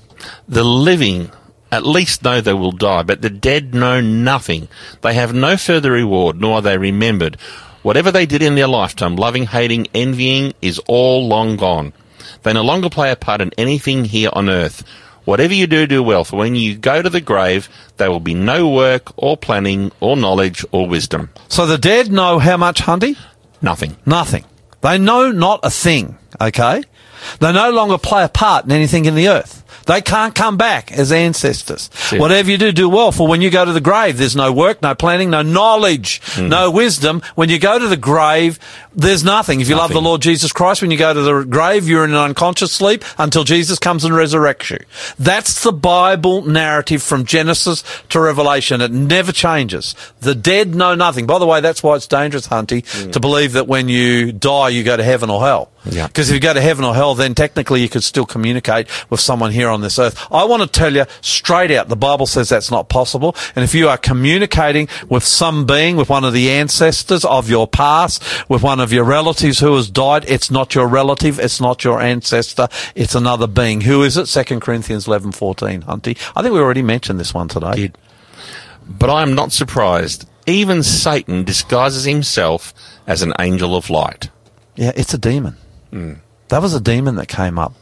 The 0.48 0.64
living 0.64 1.30
at 1.70 1.84
least 1.84 2.22
know 2.22 2.40
they 2.40 2.54
will 2.54 2.72
die, 2.72 3.02
but 3.02 3.22
the 3.22 3.30
dead 3.30 3.74
know 3.74 4.00
nothing. 4.00 4.68
They 5.02 5.14
have 5.14 5.34
no 5.34 5.56
further 5.56 5.92
reward, 5.92 6.40
nor 6.40 6.56
are 6.56 6.62
they 6.62 6.78
remembered. 6.78 7.36
Whatever 7.82 8.10
they 8.10 8.26
did 8.26 8.42
in 8.42 8.54
their 8.54 8.66
lifetime, 8.66 9.16
loving, 9.16 9.46
hating, 9.46 9.86
envying, 9.94 10.54
is 10.62 10.80
all 10.88 11.28
long 11.28 11.56
gone. 11.56 11.92
They 12.42 12.52
no 12.52 12.62
longer 12.62 12.90
play 12.90 13.10
a 13.10 13.16
part 13.16 13.40
in 13.40 13.52
anything 13.58 14.06
here 14.06 14.30
on 14.32 14.48
earth. 14.48 14.82
Whatever 15.24 15.52
you 15.52 15.66
do, 15.66 15.86
do 15.86 16.02
well, 16.02 16.24
for 16.24 16.36
when 16.36 16.54
you 16.54 16.76
go 16.76 17.02
to 17.02 17.10
the 17.10 17.20
grave, 17.20 17.68
there 17.98 18.10
will 18.10 18.20
be 18.20 18.34
no 18.34 18.68
work, 18.68 19.12
or 19.16 19.36
planning, 19.36 19.92
or 20.00 20.16
knowledge, 20.16 20.64
or 20.72 20.88
wisdom. 20.88 21.30
So 21.48 21.66
the 21.66 21.76
dead 21.76 22.10
know 22.10 22.38
how 22.38 22.56
much, 22.56 22.80
Hunty? 22.80 23.18
Nothing. 23.60 23.96
Nothing. 24.06 24.44
They 24.80 24.96
know 24.96 25.30
not 25.30 25.60
a 25.62 25.70
thing, 25.70 26.16
okay? 26.40 26.82
They 27.40 27.52
no 27.52 27.70
longer 27.70 27.98
play 27.98 28.24
a 28.24 28.28
part 28.28 28.64
in 28.64 28.72
anything 28.72 29.04
in 29.04 29.14
the 29.14 29.28
earth. 29.28 29.57
They 29.88 30.00
can't 30.02 30.34
come 30.34 30.56
back 30.56 30.92
as 30.92 31.10
ancestors. 31.10 31.90
it. 32.12 32.20
Whatever 32.20 32.50
you 32.50 32.58
do, 32.58 32.72
do 32.72 32.88
well. 32.88 33.10
For 33.10 33.26
when 33.26 33.40
you 33.42 33.50
go 33.50 33.64
to 33.64 33.72
the 33.72 33.80
grave, 33.80 34.18
there's 34.18 34.36
no 34.36 34.52
work, 34.52 34.82
no 34.82 34.94
planning, 34.94 35.30
no 35.30 35.42
knowledge, 35.42 36.20
Hmm. 36.34 36.48
no 36.48 36.70
wisdom. 36.70 37.22
When 37.34 37.48
you 37.48 37.58
go 37.58 37.78
to 37.78 37.86
the 37.88 37.96
grave, 37.96 38.58
there's 38.94 39.24
nothing. 39.24 39.60
If 39.60 39.68
you 39.68 39.76
love 39.76 39.92
the 39.92 40.00
Lord 40.02 40.20
Jesus 40.20 40.52
Christ, 40.52 40.82
when 40.82 40.90
you 40.90 40.98
go 40.98 41.14
to 41.14 41.22
the 41.22 41.42
grave, 41.44 41.88
you're 41.88 42.04
in 42.04 42.10
an 42.10 42.16
unconscious 42.16 42.70
sleep 42.70 43.02
until 43.16 43.44
Jesus 43.44 43.78
comes 43.78 44.04
and 44.04 44.14
resurrects 44.14 44.70
you. 44.70 44.78
That's 45.18 45.62
the 45.62 45.72
Bible 45.72 46.42
narrative 46.42 47.02
from 47.02 47.24
Genesis 47.24 47.82
to 48.10 48.20
Revelation. 48.20 48.80
It 48.82 48.92
never 48.92 49.32
changes. 49.32 49.94
The 50.20 50.34
dead 50.34 50.74
know 50.74 50.94
nothing. 50.94 51.26
By 51.26 51.38
the 51.38 51.46
way, 51.46 51.60
that's 51.62 51.82
why 51.82 51.96
it's 51.96 52.06
dangerous, 52.06 52.48
Hunty, 52.48 52.84
to 53.12 53.20
believe 53.20 53.54
that 53.54 53.66
when 53.68 53.88
you 53.88 54.32
die, 54.32 54.68
you 54.68 54.84
go 54.84 54.96
to 54.98 55.02
heaven 55.04 55.30
or 55.30 55.40
hell. 55.40 55.70
Yeah. 55.90 56.06
Because 56.06 56.28
if 56.28 56.34
you 56.34 56.40
go 56.40 56.54
to 56.54 56.60
heaven 56.60 56.84
or 56.84 56.94
hell, 56.94 57.14
then 57.14 57.34
technically 57.34 57.80
you 57.80 57.88
could 57.88 58.04
still 58.04 58.26
communicate 58.26 58.88
with 59.10 59.20
someone 59.20 59.52
here 59.52 59.68
on 59.68 59.80
this 59.80 59.98
earth. 59.98 60.26
I 60.30 60.44
want 60.44 60.62
to 60.62 60.68
tell 60.68 60.94
you 60.94 61.06
straight 61.20 61.70
out, 61.70 61.88
the 61.88 61.96
Bible 61.96 62.26
says 62.26 62.48
that's 62.48 62.70
not 62.70 62.88
possible. 62.88 63.34
And 63.56 63.64
if 63.64 63.74
you 63.74 63.88
are 63.88 63.96
communicating 63.96 64.88
with 65.08 65.24
some 65.24 65.66
being, 65.66 65.96
with 65.96 66.08
one 66.08 66.24
of 66.24 66.32
the 66.32 66.50
ancestors 66.50 67.24
of 67.24 67.48
your 67.48 67.66
past, 67.66 68.48
with 68.48 68.62
one 68.62 68.80
of 68.80 68.92
your 68.92 69.04
relatives 69.04 69.60
who 69.60 69.74
has 69.76 69.88
died, 69.88 70.24
it's 70.28 70.50
not 70.50 70.74
your 70.74 70.86
relative, 70.86 71.38
it's 71.38 71.60
not 71.60 71.84
your 71.84 72.00
ancestor, 72.00 72.68
it's 72.94 73.14
another 73.14 73.46
being. 73.46 73.82
Who 73.82 74.02
is 74.02 74.16
it? 74.16 74.26
2 74.26 74.60
Corinthians 74.60 75.06
11, 75.06 75.32
14, 75.32 75.82
Hunty. 75.82 76.18
I 76.36 76.42
think 76.42 76.52
we 76.54 76.60
already 76.60 76.82
mentioned 76.82 77.18
this 77.18 77.32
one 77.32 77.48
today. 77.48 77.74
Did. 77.74 77.98
But 78.88 79.10
I 79.10 79.22
am 79.22 79.34
not 79.34 79.52
surprised. 79.52 80.26
Even 80.46 80.82
Satan 80.82 81.44
disguises 81.44 82.04
himself 82.04 82.72
as 83.06 83.22
an 83.22 83.34
angel 83.38 83.76
of 83.76 83.90
light. 83.90 84.30
Yeah, 84.76 84.92
it's 84.96 85.12
a 85.12 85.18
demon. 85.18 85.56
That 86.48 86.62
was 86.62 86.74
a 86.74 86.80
demon 86.80 87.16
that 87.16 87.28
came 87.28 87.58
up 87.58 87.74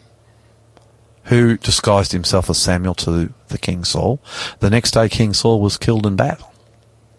who 1.24 1.56
disguised 1.56 2.12
himself 2.12 2.48
as 2.48 2.58
Samuel 2.58 2.94
to 2.94 3.32
the 3.48 3.58
King 3.58 3.84
Saul. 3.84 4.20
The 4.60 4.70
next 4.70 4.92
day, 4.92 5.08
King 5.08 5.34
Saul 5.34 5.60
was 5.60 5.76
killed 5.76 6.06
in 6.06 6.16
battle. 6.16 6.52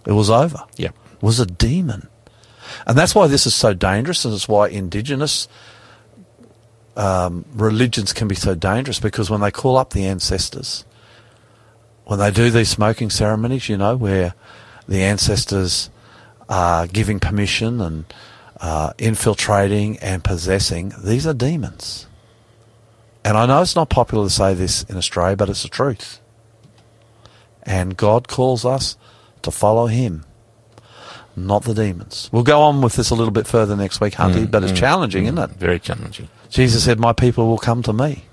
It 0.06 0.14
was 0.14 0.30
over. 0.30 0.64
Yep. 0.78 0.96
It 1.14 1.24
was 1.24 1.40
a 1.40 1.46
demon. 1.46 2.08
And 2.86 2.98
that's 2.98 3.14
why 3.14 3.28
this 3.28 3.46
is 3.46 3.54
so 3.54 3.74
dangerous, 3.74 4.24
and 4.24 4.34
it's 4.34 4.48
why 4.48 4.70
indigenous 4.70 5.48
um, 6.96 7.46
religions 7.54 8.14
can 8.14 8.28
be 8.28 8.36
so 8.36 8.56
dangerous 8.56 9.00
because 9.00 9.30
when 9.30 9.42
they 9.42 9.52
call 9.52 9.78
up 9.78 9.92
the 9.92 10.06
ancestors, 10.06 10.86
when 12.06 12.20
they 12.20 12.32
do 12.32 12.50
these 12.50 12.70
smoking 12.70 13.10
ceremonies, 13.10 13.70
you 13.70 13.78
know, 13.78 13.96
where 13.96 14.34
the 14.88 15.04
ancestors 15.04 15.90
are 16.50 16.88
giving 16.88 17.20
permission 17.20 17.82
and 17.82 18.06
uh, 18.60 18.94
infiltrating 18.98 19.98
and 20.00 20.24
possessing, 20.24 20.94
these 21.04 21.28
are 21.28 21.34
demons. 21.34 22.08
And 23.24 23.38
I 23.38 23.46
know 23.46 23.62
it's 23.62 23.76
not 23.76 23.90
popular 23.90 24.26
to 24.26 24.30
say 24.30 24.54
this 24.54 24.84
in 24.84 24.98
Australia, 24.98 25.36
but 25.36 25.50
it's 25.50 25.64
the 25.64 25.70
truth. 25.70 26.20
And 27.64 27.98
God 27.98 28.28
calls 28.28 28.64
us 28.64 28.96
to 29.42 29.52
follow 29.52 29.88
Him, 29.88 30.26
not 31.36 31.64
the 31.64 31.74
demons. 31.74 32.30
We'll 32.32 32.44
go 32.44 32.62
on 32.62 32.82
with 32.82 32.96
this 32.96 33.10
a 33.10 33.16
little 33.16 33.34
bit 33.34 33.46
further 33.46 33.76
next 33.76 34.00
week, 34.00 34.14
Hunty, 34.14 34.46
mm, 34.46 34.52
but 34.52 34.64
it's 34.64 34.72
mm, 34.72 34.78
challenging, 34.78 35.26
isn't 35.26 35.36
mm, 35.36 35.44
it? 35.44 35.58
Very 35.58 35.80
challenging. 35.80 36.30
Jesus 36.50 36.86
said, 36.86 37.00
My 37.00 37.12
people 37.12 37.48
will 37.48 37.58
come 37.58 37.84
to 37.84 37.92
me. 37.92 38.24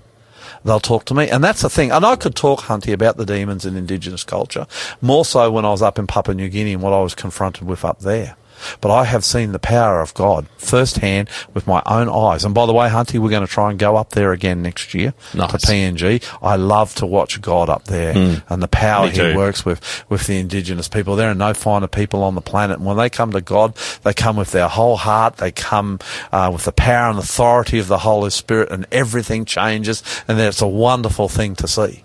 They'll 0.63 0.79
talk 0.79 1.05
to 1.05 1.13
me. 1.13 1.29
And 1.29 1.43
that's 1.43 1.61
the 1.61 1.69
thing. 1.69 1.91
And 1.91 2.05
I 2.05 2.15
could 2.15 2.35
talk, 2.35 2.61
Hunty, 2.61 2.93
about 2.93 3.17
the 3.17 3.25
demons 3.25 3.65
in 3.65 3.75
indigenous 3.75 4.23
culture, 4.23 4.65
more 5.01 5.25
so 5.25 5.51
when 5.51 5.65
I 5.65 5.69
was 5.69 5.81
up 5.81 5.99
in 5.99 6.07
Papua 6.07 6.33
New 6.33 6.49
Guinea 6.49 6.73
and 6.73 6.81
what 6.81 6.93
I 6.93 7.01
was 7.01 7.13
confronted 7.13 7.67
with 7.67 7.85
up 7.85 7.99
there. 7.99 8.37
But 8.81 8.91
I 8.91 9.05
have 9.05 9.23
seen 9.23 9.51
the 9.51 9.59
power 9.59 10.01
of 10.01 10.13
God 10.13 10.47
firsthand 10.57 11.29
with 11.53 11.67
my 11.67 11.81
own 11.85 12.09
eyes. 12.09 12.43
And 12.45 12.53
by 12.55 12.65
the 12.65 12.73
way, 12.73 12.89
Hunty, 12.89 13.19
we're 13.19 13.29
going 13.29 13.45
to 13.45 13.51
try 13.51 13.69
and 13.69 13.77
go 13.79 13.95
up 13.95 14.09
there 14.11 14.31
again 14.31 14.61
next 14.61 14.93
year 14.93 15.13
Nice. 15.33 15.51
to 15.51 15.57
PNG. 15.57 16.23
I 16.41 16.55
love 16.55 16.95
to 16.95 17.05
watch 17.05 17.41
God 17.41 17.69
up 17.69 17.85
there 17.85 18.41
and 18.49 18.61
the 18.63 18.67
power 18.67 19.07
He 19.09 19.35
works 19.35 19.65
with, 19.65 20.05
with 20.09 20.27
the 20.27 20.39
indigenous 20.39 20.87
people. 20.87 21.15
There 21.15 21.29
are 21.29 21.35
no 21.35 21.53
finer 21.53 21.87
people 21.87 22.23
on 22.23 22.35
the 22.35 22.41
planet. 22.41 22.77
And 22.77 22.85
when 22.85 22.97
they 22.97 23.09
come 23.09 23.31
to 23.31 23.41
God, 23.41 23.75
they 24.03 24.13
come 24.13 24.35
with 24.35 24.51
their 24.51 24.67
whole 24.67 24.97
heart. 24.97 25.37
They 25.37 25.51
come 25.51 25.99
uh, 26.31 26.49
with 26.53 26.65
the 26.65 26.71
power 26.71 27.09
and 27.09 27.19
authority 27.19 27.79
of 27.79 27.87
the 27.87 27.99
Holy 27.99 28.29
Spirit, 28.29 28.71
and 28.71 28.85
everything 28.91 29.45
changes. 29.45 30.03
And 30.27 30.39
it's 30.39 30.61
a 30.61 30.67
wonderful 30.67 31.29
thing 31.29 31.55
to 31.57 31.67
see. 31.67 32.03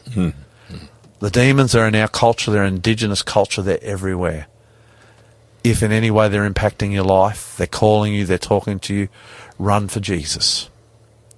The 1.21 1.31
demons 1.31 1.75
are 1.75 1.87
in 1.87 1.95
our 1.97 2.09
culture. 2.09 2.51
They're 2.51 2.65
indigenous 2.65 3.23
culture. 3.23 3.61
They're 3.63 3.83
everywhere. 3.83 4.47
If 5.63 5.83
in 5.83 5.93
any 5.93 6.11
way 6.11 6.29
they're 6.29 6.49
impacting 6.49 6.93
your 6.93 7.05
life, 7.05 7.57
they're 7.57 7.67
calling 7.67 8.15
you, 8.15 8.25
they're 8.25 8.39
talking 8.39 8.79
to 8.81 8.95
you, 8.95 9.09
run 9.59 9.89
for 9.89 10.01
Jesus. 10.01 10.71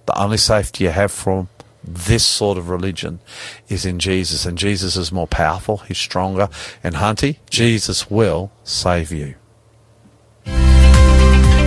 The 0.06 0.18
only 0.20 0.36
safety 0.36 0.84
you 0.84 0.90
have 0.90 1.10
from 1.10 1.48
this 1.84 2.24
sort 2.24 2.58
of 2.58 2.68
religion 2.68 3.20
is 3.68 3.84
in 3.84 3.98
Jesus, 3.98 4.46
and 4.46 4.56
Jesus 4.56 4.96
is 4.96 5.10
more 5.10 5.26
powerful, 5.26 5.78
he's 5.78 5.98
stronger. 5.98 6.48
And 6.82 6.96
Hunty, 6.96 7.38
Jesus 7.50 8.10
will 8.10 8.52
save 8.62 9.10
you. 9.10 9.34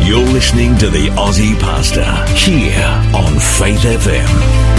You're 0.06 0.28
listening 0.28 0.78
to 0.78 0.90
the 0.90 1.08
Aussie 1.18 1.60
Pastor 1.60 2.06
here 2.36 2.86
on 3.16 3.40
Faith 3.40 3.82
FM. 3.82 4.75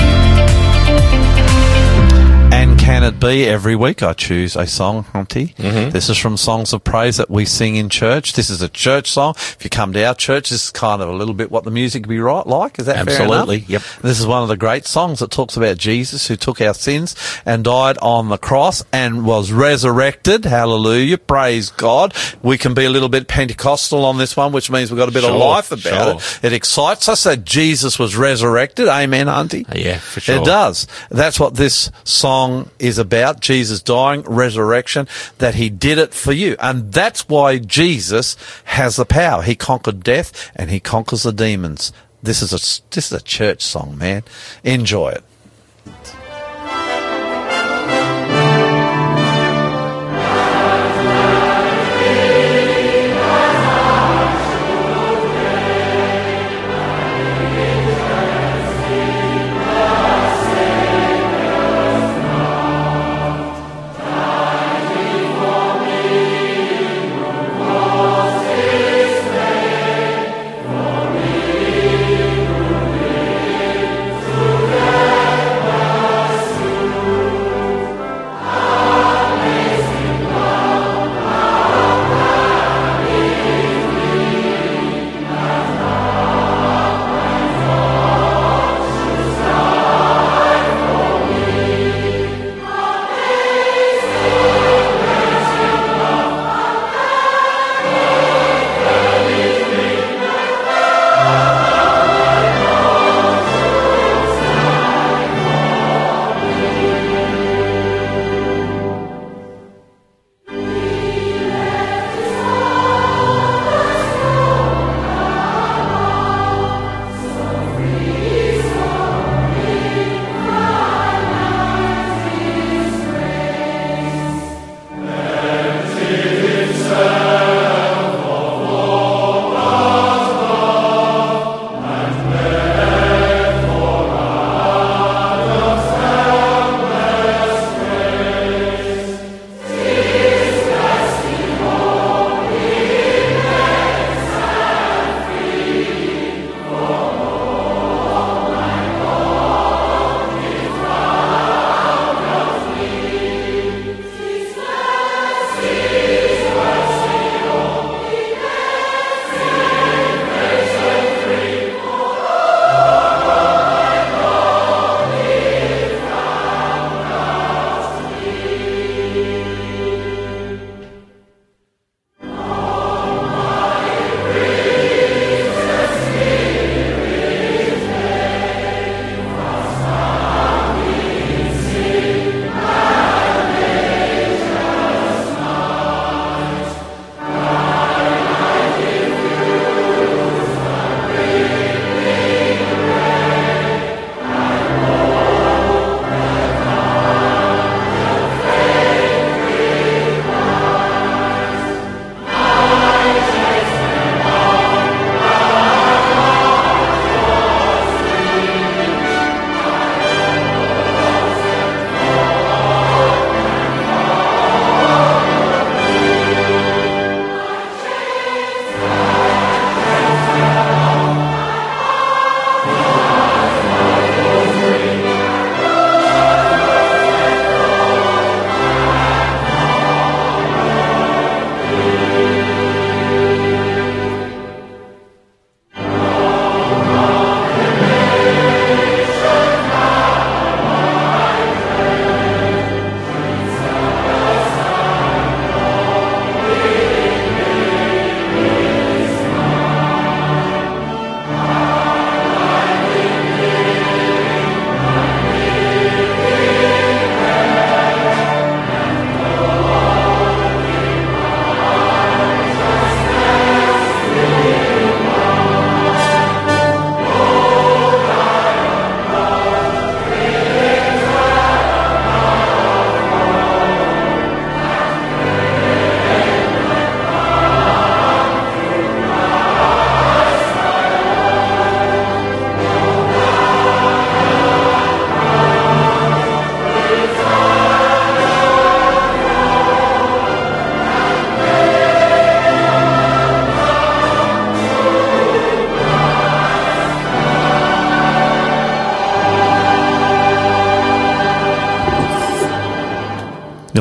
And 2.52 2.78
can 2.78 3.02
it 3.02 3.18
be 3.18 3.44
every 3.44 3.74
week 3.74 4.02
I 4.02 4.12
choose 4.12 4.56
a 4.56 4.66
song, 4.66 5.04
Hunty? 5.04 5.54
Mm-hmm. 5.56 5.90
This 5.90 6.08
is 6.08 6.16
from 6.16 6.36
Songs 6.36 6.72
of 6.72 6.84
Praise 6.84 7.16
that 7.16 7.28
we 7.28 7.44
sing 7.44 7.76
in 7.76 7.88
church. 7.90 8.32
This 8.34 8.48
is 8.48 8.62
a 8.62 8.68
church 8.68 9.10
song. 9.10 9.34
If 9.36 9.58
you 9.64 9.68
come 9.68 9.92
to 9.92 10.04
our 10.04 10.14
church, 10.14 10.50
this 10.50 10.66
is 10.66 10.70
kind 10.70 11.02
of 11.02 11.08
a 11.08 11.12
little 11.12 11.34
bit 11.34 11.50
what 11.50 11.64
the 11.64 11.70
music 11.70 12.02
would 12.02 12.08
be 12.08 12.20
right 12.20 12.46
like. 12.46 12.78
Is 12.78 12.86
that? 12.86 12.96
Absolutely, 12.96 13.58
yep. 13.68 13.82
This 14.00 14.20
is 14.20 14.26
one 14.26 14.42
of 14.42 14.48
the 14.48 14.56
great 14.56 14.86
songs 14.86 15.18
that 15.18 15.32
talks 15.32 15.56
about 15.56 15.76
Jesus 15.76 16.28
who 16.28 16.36
took 16.36 16.60
our 16.60 16.74
sins 16.74 17.16
and 17.44 17.64
died 17.64 17.98
on 17.98 18.28
the 18.28 18.38
cross 18.38 18.84
and 18.92 19.26
was 19.26 19.50
resurrected. 19.50 20.44
Hallelujah. 20.44 21.18
Praise 21.18 21.70
God. 21.70 22.14
We 22.42 22.56
can 22.56 22.74
be 22.74 22.84
a 22.84 22.90
little 22.90 23.08
bit 23.08 23.26
Pentecostal 23.26 24.04
on 24.04 24.18
this 24.18 24.36
one, 24.36 24.52
which 24.52 24.70
means 24.70 24.90
we've 24.90 24.98
got 24.98 25.08
a 25.08 25.12
bit 25.12 25.24
of 25.24 25.34
life 25.34 25.72
about 25.72 26.20
sure. 26.20 26.38
it. 26.42 26.44
It 26.44 26.52
excites 26.52 27.08
us 27.08 27.24
that 27.24 27.44
Jesus 27.44 27.98
was 27.98 28.16
resurrected. 28.16 28.86
Amen, 28.86 29.26
Hunty? 29.26 29.66
Yeah, 29.74 29.98
for 29.98 30.20
sure. 30.20 30.36
It 30.36 30.44
does. 30.44 30.86
That's 31.10 31.40
what 31.40 31.56
this 31.56 31.90
song 32.04 32.35
is 32.78 32.98
about. 32.98 33.40
Jesus 33.40 33.82
dying, 33.82 34.22
resurrection, 34.22 35.08
that 35.38 35.54
he 35.54 35.68
did 35.68 35.98
it 35.98 36.14
for 36.14 36.32
you. 36.32 36.56
And 36.60 36.92
that's 36.92 37.28
why 37.28 37.58
Jesus 37.58 38.36
has 38.64 38.96
the 38.96 39.04
power. 39.04 39.42
He 39.42 39.54
conquered 39.54 40.02
death 40.02 40.50
and 40.54 40.70
he 40.70 40.80
conquers 40.80 41.22
the 41.22 41.32
demons. 41.32 41.92
This 42.22 42.42
is 42.42 42.52
a, 42.52 42.60
this 42.94 43.12
is 43.12 43.12
a 43.12 43.22
church 43.22 43.62
song, 43.62 43.96
man. 43.98 44.22
Enjoy 44.64 45.10
it. 45.10 45.24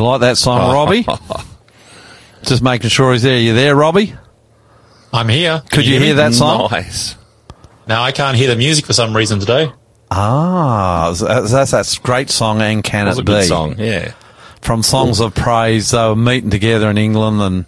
Like 0.06 0.22
that 0.22 0.38
song, 0.38 0.60
Robbie? 0.74 1.06
Just 2.44 2.62
making 2.62 2.90
sure 2.90 3.14
he's 3.14 3.24
there. 3.24 3.38
You 3.40 3.54
there, 3.54 3.76
Robbie? 3.76 4.14
I'm 5.12 5.30
here. 5.30 5.60
Can 5.70 5.70
Could 5.80 5.88
you 5.88 6.00
hear 6.00 6.16
that 6.16 6.34
song? 6.34 6.70
Nice. 6.72 7.16
No, 7.88 8.02
I 8.02 8.12
can't 8.12 8.36
hear 8.38 8.48
the 8.50 8.56
music 8.56 8.86
for 8.86 8.94
some 8.94 9.16
reason 9.16 9.40
today. 9.40 9.72
Ah, 10.12 11.14
that's, 11.18 11.52
that's 11.52 11.72
that 11.72 12.00
great 12.04 12.30
song, 12.30 12.62
and 12.62 12.84
can 12.84 13.06
That 13.06 13.12
was 13.12 13.18
it 13.20 13.22
a 13.22 13.26
good 13.26 13.42
be? 13.42 13.46
song. 13.48 13.76
Yeah. 13.78 14.14
From 14.62 14.82
Songs 14.84 15.20
of 15.20 15.36
Praise, 15.36 15.92
they 15.92 15.98
were 15.98 16.16
meeting 16.16 16.50
together 16.50 16.90
in 16.90 16.98
England, 16.98 17.42
and 17.42 17.66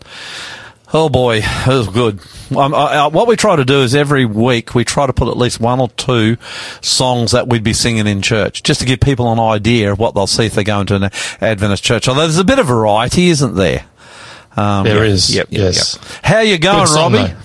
oh 0.93 1.09
boy, 1.09 1.41
it 1.43 1.67
was 1.67 1.87
good. 1.89 2.19
Um, 2.55 2.73
I, 2.73 2.77
I, 2.77 3.07
what 3.07 3.27
we 3.27 3.35
try 3.35 3.55
to 3.55 3.65
do 3.65 3.81
is 3.81 3.93
every 3.95 4.25
week 4.25 4.73
we 4.75 4.85
try 4.85 5.05
to 5.07 5.13
put 5.13 5.27
at 5.27 5.37
least 5.37 5.59
one 5.59 5.79
or 5.79 5.89
two 5.89 6.37
songs 6.81 7.31
that 7.31 7.47
we'd 7.47 7.63
be 7.63 7.73
singing 7.73 8.07
in 8.07 8.21
church, 8.21 8.63
just 8.63 8.79
to 8.81 8.85
give 8.85 8.99
people 8.99 9.31
an 9.31 9.39
idea 9.39 9.91
of 9.91 9.99
what 9.99 10.15
they'll 10.15 10.27
see 10.27 10.45
if 10.45 10.53
they 10.53 10.63
go 10.63 10.79
into 10.81 10.95
an 10.95 11.09
Adventist 11.41 11.83
church. 11.83 12.07
Although 12.07 12.21
there's 12.21 12.37
a 12.37 12.43
bit 12.45 12.59
of 12.59 12.67
variety, 12.67 13.27
isn't 13.29 13.55
there? 13.55 13.85
Um, 14.55 14.85
There 14.85 15.03
is. 15.03 15.35
Yep, 15.35 15.47
yep, 15.49 15.61
yes. 15.61 15.99
How 16.23 16.39
you 16.39 16.57
going, 16.57 16.87
song, 16.87 17.13
Robbie? 17.13 17.27
though. 17.33 17.37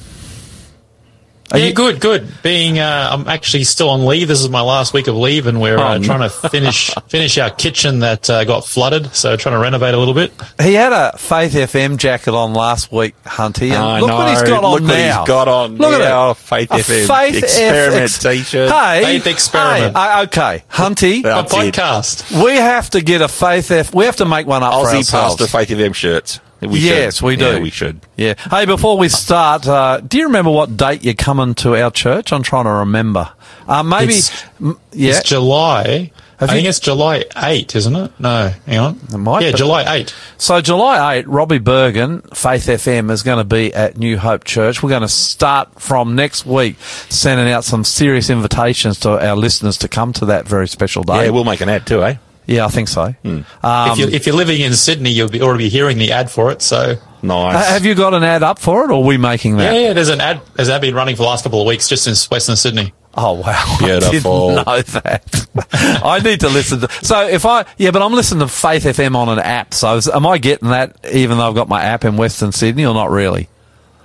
Are 1.53 1.59
yeah, 1.59 1.66
you- 1.66 1.74
good, 1.74 2.01
good. 2.01 2.29
Being, 2.43 2.79
uh, 2.79 3.09
I'm 3.12 3.29
actually 3.29 3.65
still 3.65 3.91
on 3.91 4.07
leave. 4.07 4.27
This 4.29 4.41
is 4.41 4.49
my 4.49 4.62
last 4.62 4.95
week 4.95 5.07
of 5.09 5.16
leave, 5.16 5.47
and 5.47 5.61
we're 5.61 5.77
uh, 5.77 5.95
Oh, 5.95 5.99
no. 5.99 6.05
trying 6.05 6.20
to 6.20 6.31
finish 6.31 6.91
finish 7.09 7.37
our 7.37 7.51
kitchen 7.51 7.99
that 7.99 8.31
uh, 8.31 8.45
got 8.45 8.65
flooded. 8.65 9.15
So 9.15 9.37
trying 9.37 9.55
to 9.57 9.59
renovate 9.59 9.93
a 9.93 9.99
little 9.99 10.15
bit. 10.15 10.33
He 10.63 10.75
had 10.75 10.93
a 10.93 11.17
Faith 11.19 11.53
FM 11.55 11.97
jacket 11.97 12.35
on 12.35 12.55
last 12.55 12.93
week, 12.93 13.15
Hunty. 13.25 13.69
And 13.71 13.75
I 13.75 14.01
look 14.01 14.11
what 14.11 14.29
he's 14.29 14.43
got 14.43 14.65
on 14.65 14.73
Look 14.73 14.83
what 14.83 14.89
now. 14.89 15.19
he's 15.21 15.27
got 15.29 15.49
on 15.49 15.77
Look 15.77 15.93
at 16.01 16.31
it. 16.31 16.35
Faith 16.37 16.71
A 16.71 16.75
FM 16.75 17.07
Faith 17.07 17.43
experiment 17.43 18.03
F- 18.03 18.21
t-shirt. 18.23 18.71
Hey, 18.71 19.03
Faith 19.05 19.27
experiment. 19.27 19.97
Hey, 19.97 20.03
uh, 20.03 20.23
okay, 20.25 20.65
Hunty. 20.71 21.21
A 21.21 21.45
podcast. 21.45 22.45
we 22.45 22.53
have 22.57 22.91
to 22.91 23.01
get 23.01 23.21
a 23.23 23.29
Faith 23.29 23.71
F. 23.71 23.95
We 23.95 24.05
have 24.05 24.17
to 24.17 24.25
make 24.25 24.47
one 24.47 24.63
up 24.63 24.73
for 24.73 24.87
Aussie 24.89 24.97
ourselves. 24.99 25.37
Pastor 25.37 25.47
Faith 25.47 25.69
FM 25.71 25.95
shirts. 25.95 26.41
We 26.61 26.79
yes, 26.79 27.17
should. 27.17 27.25
we 27.27 27.35
do. 27.37 27.45
Yeah, 27.45 27.59
we 27.59 27.71
should. 27.71 28.01
Yeah. 28.17 28.35
Hey, 28.49 28.67
before 28.67 28.97
we 28.97 29.09
start, 29.09 29.67
uh, 29.67 29.99
do 29.99 30.17
you 30.19 30.27
remember 30.27 30.53
what 30.53 30.77
date 30.77 31.03
you're 31.03 31.15
coming 31.15 31.55
to 31.57 31.75
our 31.75 31.91
church? 31.91 32.33
I'm 32.33 32.45
trying 32.45 32.67
to 32.67 32.71
remember. 32.71 33.31
Uh, 33.67 33.83
maybe. 33.83 34.13
It's- 34.15 34.45
m- 34.61 34.79
yeah. 34.93 35.19
It's 35.19 35.29
July. 35.29 36.13
Have 36.43 36.51
I 36.51 36.55
you- 36.55 36.59
think 36.59 36.69
it's 36.70 36.81
July 36.81 37.24
8, 37.36 37.77
isn't 37.77 37.94
it? 37.94 38.10
No, 38.19 38.52
hang 38.66 38.78
on. 38.78 39.01
It 39.14 39.16
might 39.16 39.44
yeah, 39.44 39.52
be. 39.52 39.59
July 39.59 39.94
8. 39.94 40.12
So 40.39 40.60
July 40.60 41.19
8, 41.19 41.28
Robbie 41.28 41.59
Bergen, 41.59 42.23
Faith 42.35 42.66
FM, 42.66 43.12
is 43.12 43.23
going 43.23 43.39
to 43.39 43.44
be 43.44 43.73
at 43.73 43.97
New 43.97 44.19
Hope 44.19 44.43
Church. 44.43 44.82
We're 44.82 44.90
going 44.90 45.02
to 45.02 45.09
start 45.09 45.81
from 45.81 46.16
next 46.16 46.44
week 46.44 46.77
sending 47.09 47.48
out 47.48 47.62
some 47.62 47.85
serious 47.85 48.28
invitations 48.28 48.98
to 49.01 49.24
our 49.24 49.36
listeners 49.36 49.78
to 49.78 49.89
come 49.89 50.12
to 50.14 50.27
that 50.27 50.48
very 50.48 50.66
special 50.66 51.05
day. 51.05 51.27
Yeah, 51.27 51.31
we'll 51.31 51.44
make 51.44 51.60
an 51.60 51.69
ad 51.69 51.86
too, 51.86 52.02
eh? 52.02 52.16
Yeah, 52.44 52.66
I 52.66 52.69
think 52.70 52.89
so. 52.89 53.14
Um, 53.24 53.44
if, 53.62 53.98
you're, 53.98 54.10
if 54.10 54.27
you're 54.27 54.35
living 54.35 54.60
in 54.62 54.73
Sydney, 54.74 55.10
you'll 55.10 55.28
be 55.28 55.40
already 55.40 55.66
be 55.66 55.69
hearing 55.70 55.97
the 55.98 56.10
ad 56.10 56.28
for 56.28 56.51
it. 56.51 56.60
So 56.60 56.97
Nice. 57.23 57.69
have 57.69 57.85
you 57.85 57.94
got 57.94 58.14
an 58.14 58.24
ad 58.24 58.43
up 58.43 58.59
for 58.59 58.85
it, 58.85 58.90
or 58.90 58.94
are 58.94 59.06
we 59.06 59.16
making 59.16 59.59
that? 59.59 59.73
yeah, 59.73 59.81
yeah. 59.81 59.93
There's 59.93 60.09
an 60.09 60.20
ad. 60.20 60.40
Has 60.59 60.66
that 60.66 60.81
been 60.81 60.93
running 60.93 61.14
for 61.14 61.23
the 61.23 61.28
last 61.28 61.44
couple 61.44 61.60
of 61.60 61.69
weeks 61.69 61.89
just 61.89 62.09
in 62.09 62.14
Western 62.35 62.56
Sydney. 62.56 62.93
Oh 63.15 63.35
wow! 63.35 63.77
Beautiful. 63.79 64.59
I 64.67 64.83
didn't 64.83 64.95
know 64.95 65.01
that. 65.01 65.47
I 66.05 66.19
need 66.21 66.41
to 66.41 66.49
listen 66.49 66.81
to. 66.81 66.89
So 67.05 67.29
if 67.29 67.45
I 67.45 67.67
yeah, 67.77 67.91
but 67.91 68.01
I'm 68.03 68.13
listening 68.13 68.47
to 68.47 68.53
Faith 68.53 68.85
FM 68.85 69.15
on 69.15 69.29
an 69.29 69.39
app. 69.39 69.75
So 69.75 69.97
is, 69.97 70.09
am 70.09 70.27
I 70.27 70.39
getting 70.39 70.71
that 70.71 70.97
even 71.13 71.39
though 71.39 71.49
I've 71.49 71.55
got 71.55 71.69
my 71.69 71.83
app 71.83 72.05
in 72.05 72.17
Western 72.17 72.53
Sydney, 72.53 72.87
or 72.87 72.95
not 72.95 73.11
really? 73.11 73.49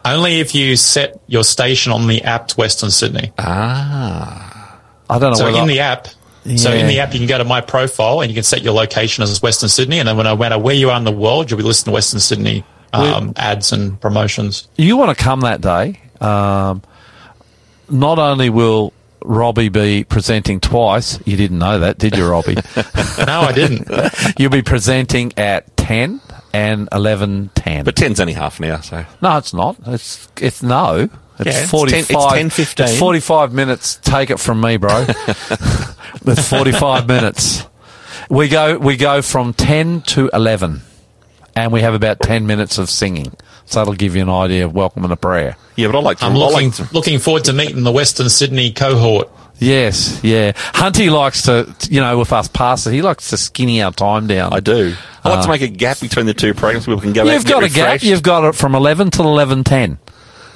Only 0.04 0.40
if 0.40 0.56
you 0.56 0.76
set 0.78 1.20
your 1.28 1.44
station 1.44 1.92
on 1.92 2.08
the 2.08 2.24
app 2.24 2.48
to 2.50 2.56
Western 2.56 2.92
Sydney. 2.92 3.34
ah. 3.38 4.80
I 5.10 5.20
don't 5.20 5.32
know. 5.32 5.38
So 5.38 5.46
whether 5.46 5.60
in 5.60 5.68
the 5.68 5.80
app, 5.80 6.08
so 6.58 6.72
in 6.74 6.88
the 6.88 7.00
app, 7.00 7.14
you 7.14 7.20
can 7.20 7.28
go 7.28 7.38
to 7.38 7.44
my 7.44 7.62
profile 7.62 8.22
and 8.22 8.30
you 8.30 8.36
can 8.36 8.44
set 8.44 8.62
your 8.62 8.74
location 8.74 9.24
as 9.24 9.42
Western 9.42 9.70
Sydney, 9.70 10.00
and 10.00 10.08
then 10.08 10.18
when 10.18 10.26
no 10.26 10.36
matter 10.36 10.60
where 10.60 10.76
you 10.76 10.90
are 10.90 10.98
in 10.98 11.06
the 11.06 11.12
world, 11.12 11.50
you'll 11.50 11.58
be 11.58 11.64
listening 11.64 11.92
to 11.92 11.96
Western 11.96 12.20
Sydney 12.20 12.64
um, 12.94 13.34
ads 13.36 13.72
and 13.72 14.00
promotions. 14.00 14.68
you 14.76 14.98
want 14.98 15.18
to 15.18 15.24
come 15.24 15.42
that 15.42 15.62
day, 15.62 16.00
um, 16.22 16.82
not 17.90 18.20
only 18.20 18.50
will 18.50 18.94
Robbie 19.28 19.68
be 19.68 20.06
presenting 20.06 20.62
twice, 20.62 21.20
you 21.26 21.36
didn't 21.36 21.60
know 21.60 21.80
that, 21.80 21.98
did 21.98 22.16
you, 22.16 22.28
Robbie? 22.28 22.56
No, 23.18 23.41
I 23.41 23.52
didn't. 23.52 23.90
You'll 24.40 24.52
be 24.52 24.62
presenting 24.62 25.34
at 25.38 25.76
10 25.76 26.22
and 26.54 26.88
11.10. 26.91 27.84
But 27.84 27.95
10's 27.95 28.20
only 28.20 28.34
half 28.34 28.60
an 28.60 28.66
hour, 28.66 28.82
so. 28.82 29.06
no, 29.22 29.38
it's 29.38 29.54
not. 29.54 29.76
It's, 29.88 30.30
it's 30.40 30.62
no. 30.62 31.10
It's 31.40 31.45
Yeah, 31.45 31.62
it's 31.64 31.72
45. 31.72 32.08
10 32.08 32.16
it's 32.16 32.34
10, 32.34 32.49
15. 32.52 32.86
it's 32.86 32.99
45 32.99 33.54
minutes. 33.54 33.99
Take 34.04 34.30
it 34.30 34.40
from 34.40 34.62
me, 34.62 34.78
bro. 34.78 35.06
it's 35.08 36.48
45 36.48 37.08
minutes. 37.08 37.66
We 38.30 38.48
go, 38.49 38.78
we 38.78 38.98
go 38.98 39.22
from 39.22 39.54
10 39.54 40.02
to 40.02 40.30
11 40.32 40.82
and 41.58 41.72
we 41.72 41.82
have 41.82 41.96
about 41.96 42.20
10 42.20 42.46
minutes 42.46 42.78
of 42.78 42.90
singing. 42.90 43.34
So 43.66 43.80
that'll 43.80 43.96
give 43.96 44.16
you 44.16 44.22
an 44.22 44.30
idea 44.30 44.66
of 44.66 44.74
welcome 44.74 45.04
and 45.04 45.12
a 45.12 45.18
prayer. 45.18 45.58
Yeah, 45.76 45.88
but 45.88 45.98
I 45.98 46.02
like 46.02 46.20
to. 46.20 46.26
I'm 46.26 46.36
looking 46.36 46.70
like 46.70 46.76
to 46.76 46.90
looking 46.94 47.20
forward 47.20 47.46
to 47.46 47.54
meeting 47.54 47.84
the 47.84 47.92
Western 47.92 48.30
Sydney 48.30 48.72
cohort. 48.72 49.30
Yes, 49.60 50.24
yeah. 50.24 50.52
Hunty 50.52 51.12
likes 51.12 51.42
to, 51.44 51.76
you 51.90 52.00
know, 52.00 52.20
with 52.20 52.32
us 52.32 52.48
pastors, 52.48 52.94
he 52.94 53.02
likes 53.02 53.32
to 53.32 53.38
skinny 53.38 53.82
our 53.82 53.92
time 53.92 54.28
down. 54.28 54.54
I 54.54 54.60
do. 54.60 54.94
I 55.24 55.30
like 55.30 55.42
to 55.42 55.48
uh, 55.48 55.52
make 55.52 55.62
a 55.64 55.68
gap 55.68 56.00
between 56.00 56.28
the 56.28 56.36
two 56.36 56.54
programs 56.54 56.86
so 56.86 56.92
people 56.92 57.02
can 57.02 57.14
go 57.14 57.26
back 57.26 57.34
You've 57.34 57.42
and 57.42 57.50
got 57.50 57.62
get 57.62 57.72
a 57.72 57.74
gap. 57.74 58.04
You've 58.04 58.24
got 58.24 58.44
it 58.44 58.56
from 58.56 58.76
11 58.76 59.10
till 59.10 59.26
11.10. 59.26 59.98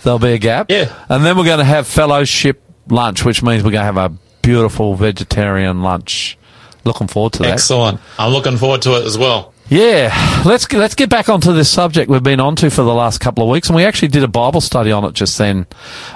There'll 0.04 0.20
be 0.20 0.34
a 0.34 0.38
gap. 0.38 0.70
Yeah. 0.70 0.94
And 1.10 1.26
then 1.26 1.36
we're 1.36 1.46
going 1.46 1.58
to 1.58 1.66
have 1.66 1.88
fellowship 1.88 2.62
lunch, 2.88 3.26
which 3.26 3.42
means 3.42 3.64
we're 3.64 3.72
going 3.72 3.82
to 3.88 3.92
have 3.92 3.98
a 3.98 4.16
beautiful 4.44 4.96
vegetarian 4.96 5.82
lunch. 5.82 6.38
Looking 6.84 7.08
forward 7.08 7.34
to 7.34 7.40
that. 7.44 7.54
Excellent. 7.54 8.00
I'm 8.20 8.32
looking 8.32 8.58
forward 8.58 8.84
to 8.84 8.98
it 8.98 9.06
as 9.06 9.18
well. 9.18 9.51
Yeah, 9.72 10.44
let's 10.46 10.66
get, 10.66 10.80
let's 10.80 10.96
get 10.96 11.10
back 11.10 11.30
onto 11.30 11.54
this 11.54 11.70
subject 11.70 12.10
we've 12.10 12.22
been 12.22 12.42
onto 12.42 12.70
for 12.70 12.84
the 12.84 12.94
last 12.94 13.20
couple 13.20 13.46
of 13.46 13.50
weeks, 13.50 13.70
and 13.70 13.76
we 13.78 13.86
actually 13.86 14.10
did 14.10 14.22
a 14.22 14.28
Bible 14.28 14.60
study 14.60 14.92
on 14.92 15.06
it 15.06 15.14
just 15.14 15.38
then. 15.38 15.66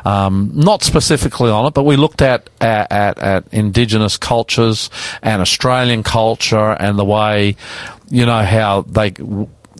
Um, 0.04 0.52
not 0.54 0.84
specifically 0.84 1.50
on 1.50 1.66
it, 1.66 1.74
but 1.74 1.84
we 1.84 1.96
looked 1.96 2.22
at, 2.22 2.50
at 2.60 2.92
at 2.92 3.18
at 3.20 3.54
Indigenous 3.54 4.18
cultures 4.18 4.90
and 5.24 5.42
Australian 5.42 6.04
culture 6.04 6.72
and 6.72 7.00
the 7.00 7.06
way, 7.06 7.56
you 8.10 8.26
know, 8.26 8.44
how 8.44 8.82
they. 8.82 9.14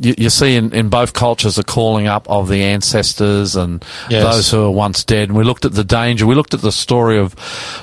You, 0.02 0.16
you 0.18 0.30
see 0.30 0.56
in, 0.56 0.74
in 0.74 0.88
both 0.90 1.12
cultures 1.14 1.56
the 1.56 1.64
calling 1.64 2.08
up 2.08 2.30
of 2.30 2.48
the 2.50 2.64
ancestors 2.64 3.58
and 3.58 3.84
Yes. 4.10 4.24
those 4.24 4.52
who 4.52 4.66
are 4.66 4.72
once 4.72 5.04
dead. 5.04 5.28
And 5.30 5.38
we 5.38 5.44
looked 5.44 5.66
at 5.66 5.74
the 5.74 5.84
danger. 5.86 6.26
We 6.26 6.36
looked 6.36 6.54
at 6.54 6.62
the 6.62 6.72
story 6.72 7.18
of 7.18 7.34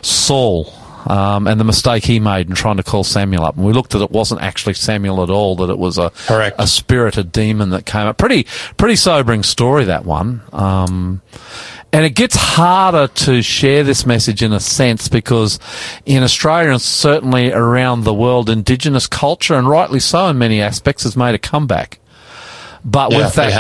Saul 0.03 0.73
um, 1.07 1.47
and 1.47 1.59
the 1.59 1.65
mistake 1.65 2.05
he 2.05 2.21
made 2.21 2.49
in 2.49 2.55
trying 2.55 2.77
to 2.77 2.83
call 2.83 3.05
Samuel 3.05 3.45
up. 3.45 3.57
And 3.57 3.65
we 3.65 3.73
looked 3.73 3.95
at 3.95 4.01
it 4.01 4.11
wasn't 4.11 4.43
actually 4.43 4.75
Samuel 4.75 5.23
at 5.23 5.31
all; 5.31 5.57
that 5.57 5.71
it 5.71 5.79
was 5.79 5.99
a 5.99 6.11
Correct. 6.27 6.57
a 6.59 6.67
spirited 6.67 7.33
demon 7.33 7.71
that 7.71 7.87
came 7.87 8.07
up. 8.07 8.19
Pretty 8.19 8.47
pretty 8.77 8.97
sobering 8.97 9.43
story 9.43 9.85
that 9.85 10.05
one. 10.05 10.43
Um, 10.53 11.23
and 11.95 12.07
it 12.07 12.15
gets 12.15 12.35
harder 12.37 13.07
to 13.07 13.43
share 13.43 13.85
this 13.85 14.07
message 14.07 14.43
in 14.43 14.53
a 14.55 14.61
sense 14.61 15.09
because 15.09 15.59
in 16.07 16.23
Australia 16.23 16.71
and 16.71 16.81
certainly 16.81 17.53
around 17.53 18.05
the 18.05 18.15
world, 18.15 18.49
Indigenous 18.49 19.07
culture, 19.07 19.55
and 19.55 19.69
rightly 19.69 20.01
so 20.01 20.29
in 20.29 20.39
many 20.39 20.63
aspects, 20.63 21.03
has 21.03 21.19
made 21.19 21.35
a 21.35 21.39
comeback. 21.39 21.99
But 22.85 23.13
Yeah, 23.13 23.19
with 23.19 23.35
that, 23.37 23.53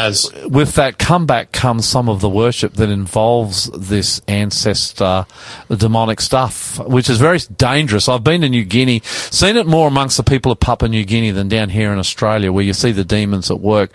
with 0.50 0.74
that 0.74 0.98
comeback 0.98 1.52
comes 1.52 1.88
some 1.88 2.08
of 2.08 2.20
the 2.20 2.28
worship 2.28 2.74
that 2.74 2.88
involves 2.88 3.70
this 3.70 4.20
ancestor 4.26 5.26
demonic 5.68 6.20
stuff, 6.20 6.78
which 6.80 7.08
is 7.08 7.18
very 7.18 7.38
dangerous. 7.56 8.08
I've 8.08 8.24
been 8.24 8.40
to 8.40 8.48
New 8.48 8.64
Guinea, 8.64 9.00
seen 9.04 9.56
it 9.56 9.66
more 9.66 9.86
amongst 9.86 10.16
the 10.16 10.24
people 10.24 10.50
of 10.50 10.58
Papua 10.58 10.88
New 10.88 11.04
Guinea 11.04 11.30
than 11.30 11.48
down 11.48 11.68
here 11.70 11.92
in 11.92 11.98
Australia, 11.98 12.52
where 12.52 12.64
you 12.64 12.72
see 12.72 12.90
the 12.90 13.04
demons 13.04 13.50
at 13.50 13.60
work 13.60 13.90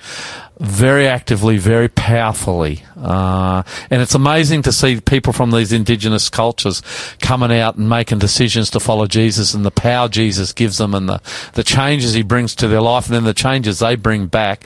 very 0.60 1.08
actively, 1.08 1.58
very 1.58 1.88
powerfully. 1.88 2.84
Uh, 2.98 3.62
and 3.90 4.02
it's 4.02 4.16
amazing 4.16 4.64
to 4.64 4.72
see 4.72 5.00
people 5.00 5.34
from 5.34 5.52
these 5.52 5.72
indigenous 5.72 6.30
cultures 6.30 6.82
coming 7.22 7.52
out 7.52 7.76
and 7.76 7.88
making 7.88 8.20
decisions 8.20 8.72
to 8.72 8.80
follow 8.80 9.06
Jesus 9.06 9.54
and 9.54 9.64
the 9.64 9.72
power 9.72 10.10
Jesus 10.10 10.54
gives 10.54 10.80
them 10.80 10.96
and 10.96 11.08
the, 11.08 11.22
the 11.54 11.64
changes 11.64 12.14
he 12.14 12.24
brings 12.24 12.56
to 12.56 12.68
their 12.68 12.82
life 12.82 13.06
and 13.06 13.16
then 13.16 13.24
the 13.24 13.34
changes 13.34 13.80
they 13.80 13.96
bring 13.96 14.26
back 14.28 14.66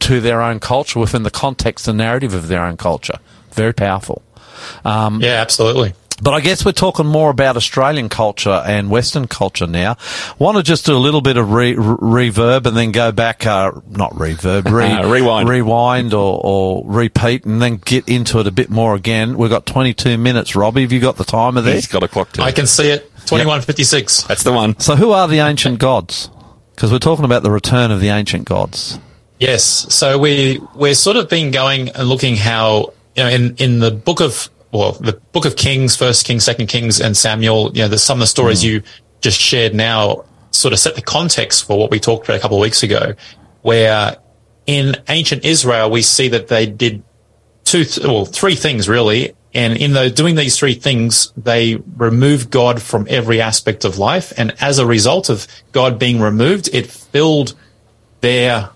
to 0.00 0.20
their 0.20 0.42
own 0.42 0.58
culture 0.58 0.98
within 0.98 1.22
the 1.22 1.30
context 1.30 1.86
and 1.86 1.98
narrative 1.98 2.34
of 2.34 2.48
their 2.48 2.64
own 2.64 2.76
culture. 2.76 3.18
Very 3.52 3.72
powerful. 3.72 4.22
Um, 4.84 5.20
Yeah, 5.20 5.40
absolutely. 5.40 5.94
But 6.22 6.34
I 6.34 6.40
guess 6.40 6.64
we're 6.64 6.72
talking 6.72 7.06
more 7.06 7.30
about 7.30 7.56
Australian 7.56 8.08
culture 8.08 8.62
and 8.66 8.90
Western 8.90 9.26
culture 9.28 9.66
now. 9.66 9.96
Want 10.38 10.56
to 10.56 10.62
just 10.62 10.86
do 10.86 10.96
a 10.96 10.98
little 10.98 11.20
bit 11.20 11.36
of 11.36 11.52
re- 11.52 11.74
re- 11.74 12.30
reverb 12.30 12.66
and 12.66 12.76
then 12.76 12.92
go 12.92 13.12
back, 13.12 13.46
uh, 13.46 13.72
not 13.88 14.12
reverb, 14.14 14.64
re- 14.70 15.08
Rewind. 15.10 15.48
rewind 15.48 16.14
or, 16.14 16.40
or 16.42 16.82
repeat 16.86 17.44
and 17.44 17.62
then 17.62 17.76
get 17.76 18.08
into 18.08 18.40
it 18.40 18.46
a 18.46 18.52
bit 18.52 18.70
more 18.70 18.94
again. 18.94 19.36
We've 19.36 19.50
got 19.50 19.66
22 19.66 20.18
minutes. 20.18 20.56
Robbie, 20.56 20.82
have 20.82 20.92
you 20.92 21.00
got 21.00 21.16
the 21.16 21.24
timer 21.24 21.60
there? 21.60 21.74
He's 21.74 21.86
got 21.86 22.02
a 22.02 22.08
clock 22.08 22.32
too. 22.32 22.42
I 22.42 22.52
can 22.52 22.66
see 22.66 22.90
it. 22.90 23.02
2156. 23.26 24.22
That's 24.24 24.42
the 24.42 24.52
one. 24.52 24.78
So 24.80 24.96
who 24.96 25.12
are 25.12 25.28
the 25.28 25.40
ancient 25.40 25.78
gods? 25.78 26.30
Because 26.74 26.90
we're 26.92 26.98
talking 26.98 27.24
about 27.24 27.42
the 27.42 27.50
return 27.50 27.90
of 27.90 28.00
the 28.00 28.08
ancient 28.08 28.44
gods. 28.46 28.98
Yes. 29.38 29.64
So 29.64 30.18
we 30.18 30.60
we're 30.74 30.94
sort 30.94 31.16
of 31.16 31.28
been 31.28 31.50
going 31.50 31.90
and 31.90 32.08
looking 32.08 32.36
how 32.36 32.92
you 33.16 33.22
know 33.24 33.28
in 33.28 33.56
in 33.56 33.78
the 33.80 33.90
book 33.90 34.20
of 34.20 34.48
well 34.72 34.92
the 34.92 35.14
book 35.32 35.44
of 35.44 35.56
Kings, 35.56 35.96
First 35.96 36.26
Kings, 36.26 36.44
Second 36.44 36.66
Kings, 36.68 37.00
and 37.00 37.16
Samuel. 37.16 37.70
You 37.74 37.82
know, 37.82 37.88
there's 37.88 38.02
some 38.02 38.18
of 38.18 38.20
the 38.20 38.26
stories 38.26 38.62
hmm. 38.62 38.68
you 38.68 38.82
just 39.20 39.40
shared 39.40 39.74
now 39.74 40.24
sort 40.50 40.72
of 40.72 40.78
set 40.78 40.94
the 40.94 41.02
context 41.02 41.66
for 41.66 41.78
what 41.78 41.90
we 41.90 42.00
talked 42.00 42.26
about 42.26 42.36
a 42.36 42.40
couple 42.40 42.56
of 42.56 42.62
weeks 42.62 42.82
ago. 42.82 43.14
where 43.62 44.16
in 44.66 44.96
ancient 45.08 45.44
Israel 45.44 45.90
we 45.90 46.02
see 46.02 46.28
that 46.28 46.48
they 46.48 46.66
did 46.66 47.02
two, 47.64 47.84
th- 47.84 48.06
well, 48.06 48.24
three 48.24 48.54
things 48.54 48.88
really. 48.88 49.34
And 49.54 49.76
in 49.76 49.94
the, 49.94 50.10
doing 50.10 50.34
these 50.34 50.58
three 50.58 50.74
things, 50.74 51.32
they 51.36 51.76
removed 51.96 52.50
God 52.50 52.80
from 52.82 53.06
every 53.08 53.40
aspect 53.40 53.84
of 53.84 53.98
life. 53.98 54.32
And 54.36 54.54
as 54.60 54.78
a 54.78 54.86
result 54.86 55.30
of 55.30 55.46
God 55.72 55.98
being 55.98 56.20
removed, 56.20 56.68
it 56.72 56.86
filled 56.86 57.54
their, 58.20 58.70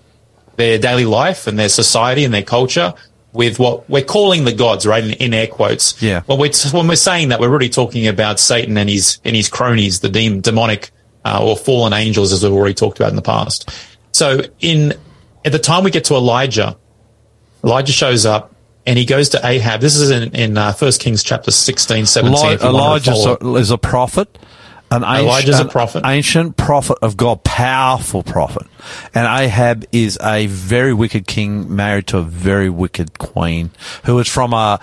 their 0.56 0.78
daily 0.78 1.04
life 1.04 1.46
and 1.46 1.58
their 1.58 1.68
society 1.68 2.24
and 2.24 2.32
their 2.32 2.42
culture 2.42 2.94
with 3.32 3.58
what 3.58 3.88
we're 3.88 4.04
calling 4.04 4.44
the 4.44 4.52
gods, 4.52 4.86
right? 4.86 5.02
In, 5.02 5.12
in 5.12 5.34
air 5.34 5.46
quotes. 5.46 6.00
Yeah. 6.02 6.22
When 6.26 6.38
we're, 6.38 6.52
when 6.72 6.86
we're 6.86 6.96
saying 6.96 7.30
that, 7.30 7.40
we're 7.40 7.48
really 7.48 7.68
talking 7.68 8.06
about 8.06 8.38
Satan 8.38 8.76
and 8.76 8.90
his, 8.90 9.18
and 9.24 9.34
his 9.34 9.48
cronies, 9.48 10.00
the 10.00 10.08
dem- 10.08 10.40
demonic, 10.40 10.90
uh, 11.24 11.42
or 11.42 11.56
fallen 11.56 11.92
angels, 11.92 12.32
as 12.32 12.42
we've 12.42 12.52
already 12.52 12.74
talked 12.74 12.98
about 12.98 13.10
in 13.10 13.16
the 13.16 13.22
past. 13.22 13.70
So 14.12 14.40
in, 14.60 14.92
at 15.44 15.52
the 15.52 15.58
time 15.58 15.84
we 15.84 15.90
get 15.90 16.04
to 16.04 16.14
Elijah, 16.14 16.76
Elijah 17.64 17.92
shows 17.92 18.26
up 18.26 18.54
and 18.86 18.98
he 18.98 19.04
goes 19.04 19.30
to 19.30 19.46
Ahab. 19.46 19.80
This 19.80 19.96
is 19.96 20.10
in, 20.10 20.34
in 20.34 20.58
uh, 20.58 20.72
1 20.74 20.92
Kings 20.92 21.22
chapter 21.22 21.50
16, 21.50 22.06
17. 22.06 22.36
Eli- 22.36 22.54
if 22.54 22.62
you 22.62 22.72
want 22.72 23.04
to 23.04 23.10
Elijah 23.40 23.58
is 23.58 23.70
a 23.70 23.78
prophet. 23.78 24.38
An 24.92 25.02
ancient, 25.04 25.20
Elijah's 25.20 25.60
a 25.60 25.64
prophet. 25.64 26.02
ancient 26.04 26.56
prophet 26.56 26.98
of 27.00 27.16
God, 27.16 27.42
powerful 27.44 28.22
prophet. 28.22 28.66
And 29.14 29.26
Ahab 29.26 29.86
is 29.90 30.18
a 30.22 30.46
very 30.46 30.92
wicked 30.92 31.26
king 31.26 31.74
married 31.74 32.06
to 32.08 32.18
a 32.18 32.22
very 32.22 32.68
wicked 32.68 33.18
queen 33.18 33.70
who 34.04 34.18
is 34.18 34.28
from 34.28 34.52
a, 34.52 34.78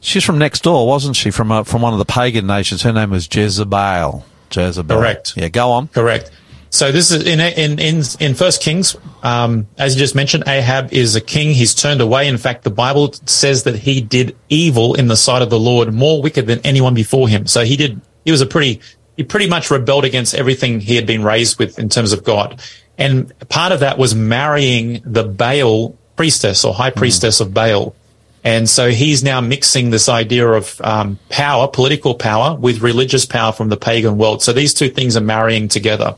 she's 0.00 0.24
from 0.24 0.38
next 0.38 0.62
door, 0.62 0.86
wasn't 0.86 1.16
she? 1.16 1.30
From 1.30 1.50
a, 1.50 1.64
from 1.64 1.80
one 1.80 1.94
of 1.94 1.98
the 1.98 2.04
pagan 2.04 2.46
nations. 2.46 2.82
Her 2.82 2.92
name 2.92 3.10
was 3.10 3.26
Jezebel. 3.34 4.24
Jezebel. 4.52 4.96
Correct. 4.96 5.34
Yeah, 5.36 5.48
go 5.48 5.70
on. 5.70 5.88
Correct. 5.88 6.30
So 6.70 6.92
this 6.92 7.10
is 7.10 7.24
in 7.26 7.40
in 7.40 7.78
in 7.78 8.02
in 8.20 8.34
First 8.34 8.60
Kings, 8.60 8.96
um, 9.22 9.66
as 9.78 9.94
you 9.94 10.00
just 10.00 10.14
mentioned, 10.14 10.44
Ahab 10.46 10.92
is 10.92 11.16
a 11.16 11.20
king. 11.22 11.52
He's 11.54 11.74
turned 11.74 12.02
away. 12.02 12.28
In 12.28 12.36
fact, 12.36 12.64
the 12.64 12.70
Bible 12.70 13.14
says 13.24 13.62
that 13.62 13.76
he 13.76 14.02
did 14.02 14.36
evil 14.50 14.94
in 14.94 15.08
the 15.08 15.16
sight 15.16 15.40
of 15.40 15.48
the 15.48 15.58
Lord, 15.58 15.94
more 15.94 16.20
wicked 16.20 16.46
than 16.46 16.60
anyone 16.64 16.92
before 16.92 17.28
him. 17.28 17.46
So 17.46 17.64
he 17.64 17.76
did. 17.76 18.00
He 18.26 18.30
was 18.30 18.40
a 18.40 18.46
pretty. 18.46 18.80
He 19.16 19.24
pretty 19.24 19.48
much 19.48 19.70
rebelled 19.70 20.04
against 20.04 20.34
everything 20.34 20.80
he 20.80 20.96
had 20.96 21.06
been 21.06 21.22
raised 21.22 21.58
with 21.58 21.78
in 21.78 21.88
terms 21.88 22.12
of 22.12 22.24
God, 22.24 22.60
and 22.98 23.32
part 23.48 23.72
of 23.72 23.80
that 23.80 23.98
was 23.98 24.14
marrying 24.14 25.02
the 25.04 25.24
Baal 25.24 25.96
priestess 26.16 26.64
or 26.64 26.74
high 26.74 26.90
priestess 26.90 27.40
of 27.40 27.52
Baal. 27.52 27.94
And 28.42 28.70
so 28.70 28.90
he's 28.90 29.24
now 29.24 29.40
mixing 29.40 29.90
this 29.90 30.08
idea 30.08 30.48
of 30.48 30.80
um, 30.80 31.18
power, 31.30 31.66
political 31.66 32.14
power, 32.14 32.54
with 32.54 32.80
religious 32.80 33.26
power 33.26 33.52
from 33.52 33.70
the 33.70 33.76
pagan 33.76 34.18
world. 34.18 34.40
So 34.40 34.52
these 34.52 34.72
two 34.72 34.88
things 34.88 35.16
are 35.16 35.20
marrying 35.20 35.66
together. 35.66 36.14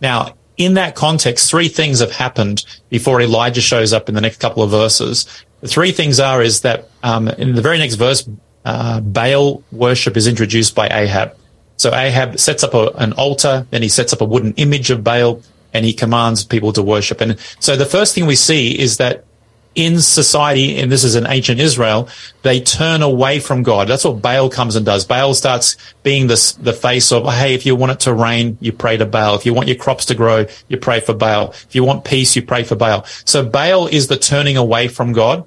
Now, 0.00 0.34
in 0.56 0.74
that 0.74 0.96
context, 0.96 1.48
three 1.48 1.68
things 1.68 2.00
have 2.00 2.10
happened 2.10 2.64
before 2.88 3.20
Elijah 3.20 3.60
shows 3.60 3.92
up 3.92 4.08
in 4.08 4.16
the 4.16 4.20
next 4.20 4.40
couple 4.40 4.64
of 4.64 4.70
verses. 4.70 5.24
The 5.60 5.68
three 5.68 5.92
things 5.92 6.18
are 6.18 6.42
is 6.42 6.62
that 6.62 6.88
um, 7.04 7.28
in 7.28 7.54
the 7.54 7.62
very 7.62 7.78
next 7.78 7.94
verse, 7.94 8.28
uh, 8.64 9.00
Baal 9.00 9.62
worship 9.70 10.16
is 10.16 10.26
introduced 10.26 10.74
by 10.74 10.88
Ahab. 10.88 11.36
So 11.78 11.94
Ahab 11.94 12.38
sets 12.38 12.62
up 12.62 12.74
a, 12.74 12.88
an 12.96 13.14
altar, 13.14 13.66
then 13.70 13.82
he 13.82 13.88
sets 13.88 14.12
up 14.12 14.20
a 14.20 14.24
wooden 14.26 14.52
image 14.54 14.90
of 14.90 15.02
Baal, 15.02 15.42
and 15.72 15.84
he 15.84 15.92
commands 15.92 16.44
people 16.44 16.72
to 16.74 16.82
worship. 16.82 17.20
And 17.20 17.38
so 17.60 17.76
the 17.76 17.86
first 17.86 18.14
thing 18.14 18.26
we 18.26 18.36
see 18.36 18.78
is 18.78 18.98
that 18.98 19.24
in 19.74 20.00
society, 20.00 20.76
and 20.78 20.90
this 20.90 21.04
is 21.04 21.14
in 21.14 21.24
ancient 21.26 21.60
Israel, 21.60 22.08
they 22.42 22.60
turn 22.60 23.00
away 23.00 23.38
from 23.38 23.62
God. 23.62 23.86
That's 23.86 24.04
what 24.04 24.20
Baal 24.20 24.50
comes 24.50 24.74
and 24.74 24.84
does. 24.84 25.04
Baal 25.04 25.34
starts 25.34 25.76
being 26.02 26.26
the, 26.26 26.56
the 26.60 26.72
face 26.72 27.12
of, 27.12 27.24
hey, 27.32 27.54
if 27.54 27.64
you 27.64 27.76
want 27.76 27.92
it 27.92 28.00
to 28.00 28.12
rain, 28.12 28.58
you 28.60 28.72
pray 28.72 28.96
to 28.96 29.06
Baal. 29.06 29.36
If 29.36 29.46
you 29.46 29.54
want 29.54 29.68
your 29.68 29.76
crops 29.76 30.06
to 30.06 30.16
grow, 30.16 30.46
you 30.66 30.78
pray 30.78 30.98
for 30.98 31.14
Baal. 31.14 31.50
If 31.50 31.76
you 31.76 31.84
want 31.84 32.04
peace, 32.04 32.34
you 32.34 32.42
pray 32.42 32.64
for 32.64 32.74
Baal. 32.74 33.04
So 33.24 33.48
Baal 33.48 33.86
is 33.86 34.08
the 34.08 34.16
turning 34.16 34.56
away 34.56 34.88
from 34.88 35.12
God. 35.12 35.46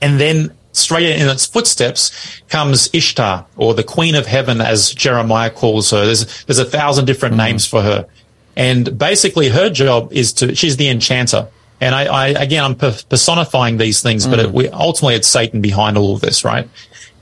And 0.00 0.20
then 0.20 0.56
straight 0.72 1.20
in 1.20 1.28
its 1.28 1.46
footsteps 1.46 2.42
comes 2.48 2.88
Ishtar, 2.92 3.46
or 3.56 3.74
the 3.74 3.82
Queen 3.82 4.14
of 4.14 4.26
Heaven, 4.26 4.60
as 4.60 4.92
Jeremiah 4.94 5.50
calls 5.50 5.90
her. 5.90 6.04
There's, 6.04 6.44
there's 6.44 6.58
a 6.58 6.64
thousand 6.64 7.06
different 7.06 7.36
names 7.36 7.66
for 7.66 7.82
her. 7.82 8.06
And 8.56 8.98
basically 8.98 9.48
her 9.48 9.70
job 9.70 10.12
is 10.12 10.32
to, 10.34 10.54
she's 10.54 10.76
the 10.76 10.88
enchanter. 10.88 11.48
And 11.80 11.94
I, 11.94 12.04
I 12.04 12.26
again, 12.28 12.62
I'm 12.62 12.74
per- 12.74 12.98
personifying 13.08 13.78
these 13.78 14.02
things, 14.02 14.26
but 14.26 14.38
it, 14.38 14.52
we, 14.52 14.68
ultimately 14.68 15.14
it's 15.14 15.28
Satan 15.28 15.60
behind 15.60 15.96
all 15.96 16.14
of 16.14 16.20
this, 16.20 16.44
right? 16.44 16.68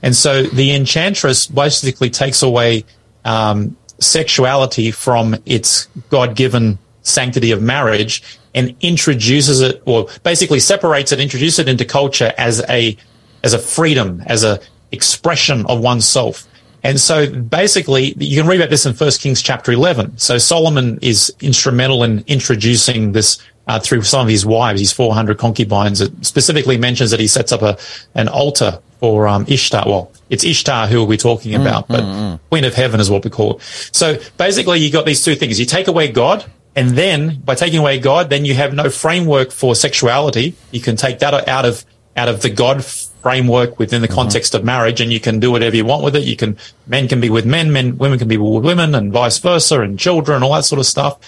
And 0.03 0.15
so 0.15 0.43
the 0.43 0.73
enchantress 0.73 1.47
basically 1.47 2.09
takes 2.09 2.41
away 2.41 2.83
um, 3.25 3.77
sexuality 3.99 4.91
from 4.91 5.35
its 5.45 5.87
God-given 6.09 6.77
sanctity 7.03 7.51
of 7.51 7.61
marriage 7.61 8.23
and 8.53 8.75
introduces 8.81 9.61
it, 9.61 9.81
or 9.85 10.07
basically 10.23 10.59
separates 10.59 11.11
it, 11.11 11.19
introduces 11.19 11.59
it 11.59 11.69
into 11.69 11.85
culture 11.85 12.33
as 12.37 12.63
a 12.69 12.97
as 13.43 13.53
a 13.53 13.59
freedom, 13.59 14.23
as 14.25 14.43
a 14.43 14.59
expression 14.91 15.65
of 15.67 15.81
oneself. 15.81 16.47
And 16.83 16.99
so 16.99 17.29
basically, 17.29 18.13
you 18.17 18.39
can 18.41 18.49
read 18.49 18.59
about 18.61 18.69
this 18.69 18.85
in 18.85 18.93
First 18.93 19.21
Kings 19.21 19.41
chapter 19.41 19.71
11. 19.71 20.17
So 20.17 20.37
Solomon 20.37 20.97
is 21.01 21.33
instrumental 21.41 22.03
in 22.03 22.23
introducing 22.27 23.11
this 23.11 23.39
uh, 23.67 23.79
through 23.79 24.01
some 24.01 24.21
of 24.21 24.27
his 24.29 24.45
wives, 24.45 24.79
his 24.79 24.93
400 24.93 25.37
concubines. 25.37 26.01
It 26.01 26.25
specifically 26.25 26.77
mentions 26.77 27.11
that 27.11 27.19
he 27.19 27.27
sets 27.27 27.51
up 27.51 27.61
a 27.61 27.77
an 28.15 28.27
altar 28.27 28.79
for 28.99 29.27
um, 29.27 29.45
Ishtar. 29.47 29.83
Well, 29.85 30.11
it's 30.29 30.43
Ishtar 30.43 30.87
who 30.87 31.03
we're 31.05 31.17
talking 31.17 31.53
about, 31.53 31.87
but 31.87 32.39
Queen 32.49 32.63
of 32.63 32.73
Heaven 32.73 32.99
is 32.99 33.11
what 33.11 33.23
we 33.23 33.29
call 33.29 33.57
it. 33.57 33.61
So 33.91 34.17
basically, 34.37 34.79
you 34.79 34.91
got 34.91 35.05
these 35.05 35.23
two 35.23 35.35
things. 35.35 35.59
You 35.59 35.65
take 35.65 35.87
away 35.87 36.11
God, 36.11 36.45
and 36.75 36.91
then 36.91 37.41
by 37.41 37.55
taking 37.55 37.79
away 37.79 37.99
God, 37.99 38.29
then 38.29 38.43
you 38.43 38.55
have 38.55 38.73
no 38.73 38.89
framework 38.89 39.51
for 39.51 39.75
sexuality. 39.75 40.55
You 40.71 40.81
can 40.81 40.95
take 40.95 41.19
that 41.19 41.47
out 41.47 41.65
of 41.65 41.85
out 42.15 42.27
of 42.27 42.41
the 42.41 42.49
God 42.49 42.83
framework 43.21 43.79
within 43.79 44.01
the 44.01 44.07
context 44.07 44.55
of 44.55 44.63
marriage, 44.63 45.01
and 45.01 45.11
you 45.11 45.19
can 45.19 45.39
do 45.39 45.51
whatever 45.51 45.75
you 45.75 45.85
want 45.85 46.03
with 46.03 46.15
it. 46.15 46.23
You 46.23 46.35
can 46.35 46.57
men 46.87 47.07
can 47.07 47.19
be 47.19 47.29
with 47.29 47.45
men, 47.45 47.71
men 47.71 47.97
women 47.97 48.19
can 48.19 48.27
be 48.27 48.37
with 48.37 48.63
women, 48.63 48.95
and 48.95 49.11
vice 49.11 49.37
versa, 49.39 49.81
and 49.81 49.99
children, 49.99 50.43
all 50.43 50.53
that 50.53 50.65
sort 50.65 50.79
of 50.79 50.85
stuff. 50.85 51.19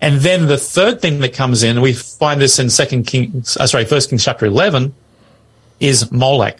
And 0.00 0.20
then 0.20 0.46
the 0.46 0.58
third 0.58 1.00
thing 1.00 1.20
that 1.20 1.32
comes 1.32 1.62
in, 1.62 1.80
we 1.80 1.92
find 1.92 2.40
this 2.40 2.58
in 2.58 2.68
Second 2.68 3.06
Kings, 3.06 3.56
uh, 3.56 3.66
sorry, 3.66 3.84
First 3.84 4.10
Kings 4.10 4.24
chapter 4.24 4.46
eleven, 4.46 4.94
is 5.80 6.10
Molech. 6.10 6.58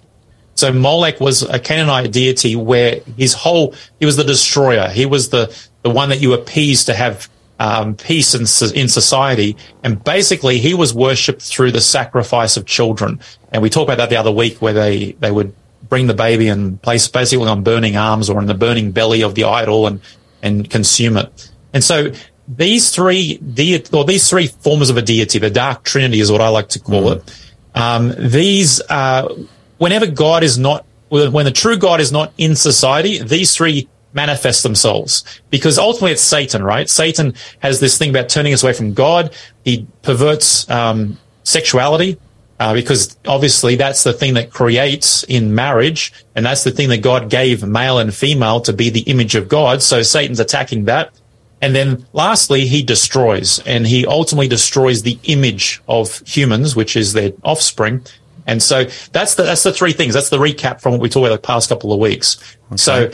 So 0.54 0.72
Molech 0.72 1.20
was 1.20 1.42
a 1.42 1.58
Canaanite 1.58 2.12
deity 2.12 2.54
where 2.56 3.00
his 3.18 3.34
whole 3.34 3.74
he 3.98 4.06
was 4.06 4.16
the 4.16 4.24
destroyer. 4.24 4.88
He 4.88 5.06
was 5.06 5.30
the 5.30 5.54
the 5.82 5.90
one 5.90 6.08
that 6.10 6.20
you 6.20 6.32
appeased 6.32 6.86
to 6.86 6.94
have 6.94 7.28
um, 7.58 7.94
peace 7.96 8.34
in, 8.34 8.42
in 8.76 8.88
society. 8.88 9.56
And 9.82 10.02
basically, 10.02 10.58
he 10.58 10.74
was 10.74 10.94
worshipped 10.94 11.42
through 11.42 11.72
the 11.72 11.80
sacrifice 11.80 12.56
of 12.56 12.66
children. 12.66 13.20
And 13.52 13.62
we 13.62 13.70
talked 13.70 13.88
about 13.88 13.98
that 13.98 14.10
the 14.10 14.16
other 14.16 14.32
week, 14.32 14.60
where 14.60 14.72
they 14.72 15.12
they 15.12 15.30
would 15.30 15.54
bring 15.88 16.06
the 16.06 16.14
baby 16.14 16.48
and 16.48 16.80
place 16.82 17.06
basically 17.08 17.46
on 17.46 17.62
burning 17.62 17.96
arms 17.96 18.30
or 18.30 18.40
in 18.40 18.46
the 18.46 18.54
burning 18.54 18.90
belly 18.92 19.22
of 19.22 19.34
the 19.34 19.44
idol 19.44 19.86
and 19.86 20.00
and 20.42 20.68
consume 20.68 21.16
it. 21.16 21.50
And 21.72 21.82
so 21.82 22.12
these 22.46 22.90
three 22.90 23.38
deity 23.38 23.96
or 23.96 24.04
these 24.04 24.28
three 24.28 24.48
forms 24.48 24.90
of 24.90 24.96
a 24.96 25.02
deity, 25.02 25.38
the 25.38 25.50
dark 25.50 25.84
trinity 25.84 26.20
is 26.20 26.30
what 26.30 26.40
I 26.40 26.48
like 26.48 26.68
to 26.70 26.80
call 26.80 27.12
it. 27.12 27.40
Um, 27.74 28.12
these 28.18 28.80
uh, 28.88 29.34
whenever 29.78 30.06
God 30.06 30.42
is 30.42 30.58
not 30.58 30.84
when 31.08 31.44
the 31.44 31.52
true 31.52 31.76
God 31.76 32.00
is 32.00 32.10
not 32.10 32.32
in 32.38 32.56
society, 32.56 33.22
these 33.22 33.54
three 33.54 33.88
manifest 34.14 34.62
themselves 34.62 35.24
because 35.50 35.78
ultimately 35.78 36.12
it's 36.12 36.22
Satan, 36.22 36.62
right? 36.62 36.88
Satan 36.88 37.34
has 37.58 37.80
this 37.80 37.98
thing 37.98 38.10
about 38.10 38.28
turning 38.28 38.54
us 38.54 38.62
away 38.62 38.72
from 38.72 38.94
God. 38.94 39.34
He 39.64 39.86
perverts 40.02 40.68
um, 40.70 41.18
sexuality 41.42 42.18
uh, 42.60 42.72
because 42.72 43.18
obviously 43.26 43.76
that's 43.76 44.04
the 44.04 44.12
thing 44.12 44.34
that 44.34 44.50
creates 44.50 45.24
in 45.24 45.54
marriage, 45.54 46.12
and 46.34 46.46
that's 46.46 46.64
the 46.64 46.70
thing 46.70 46.88
that 46.90 47.02
God 47.02 47.28
gave 47.28 47.64
male 47.64 47.98
and 47.98 48.14
female 48.14 48.60
to 48.62 48.72
be 48.72 48.90
the 48.90 49.00
image 49.00 49.34
of 49.34 49.48
God. 49.48 49.82
So 49.82 50.02
Satan's 50.02 50.40
attacking 50.40 50.84
that. 50.84 51.12
And 51.60 51.74
then 51.74 52.06
lastly, 52.12 52.66
he 52.66 52.82
destroys 52.82 53.58
and 53.60 53.86
he 53.86 54.06
ultimately 54.06 54.48
destroys 54.48 55.02
the 55.02 55.18
image 55.24 55.82
of 55.88 56.20
humans, 56.26 56.76
which 56.76 56.94
is 56.94 57.14
their 57.14 57.32
offspring. 57.42 58.04
And 58.46 58.62
so 58.62 58.84
that's 59.12 59.36
the, 59.36 59.44
that's 59.44 59.62
the 59.62 59.72
three 59.72 59.92
things. 59.92 60.12
That's 60.12 60.28
the 60.28 60.36
recap 60.36 60.82
from 60.82 60.92
what 60.92 61.00
we 61.00 61.08
talked 61.08 61.26
about 61.26 61.40
the 61.40 61.46
past 61.46 61.70
couple 61.70 61.92
of 61.92 61.98
weeks. 61.98 62.36
So 62.76 63.10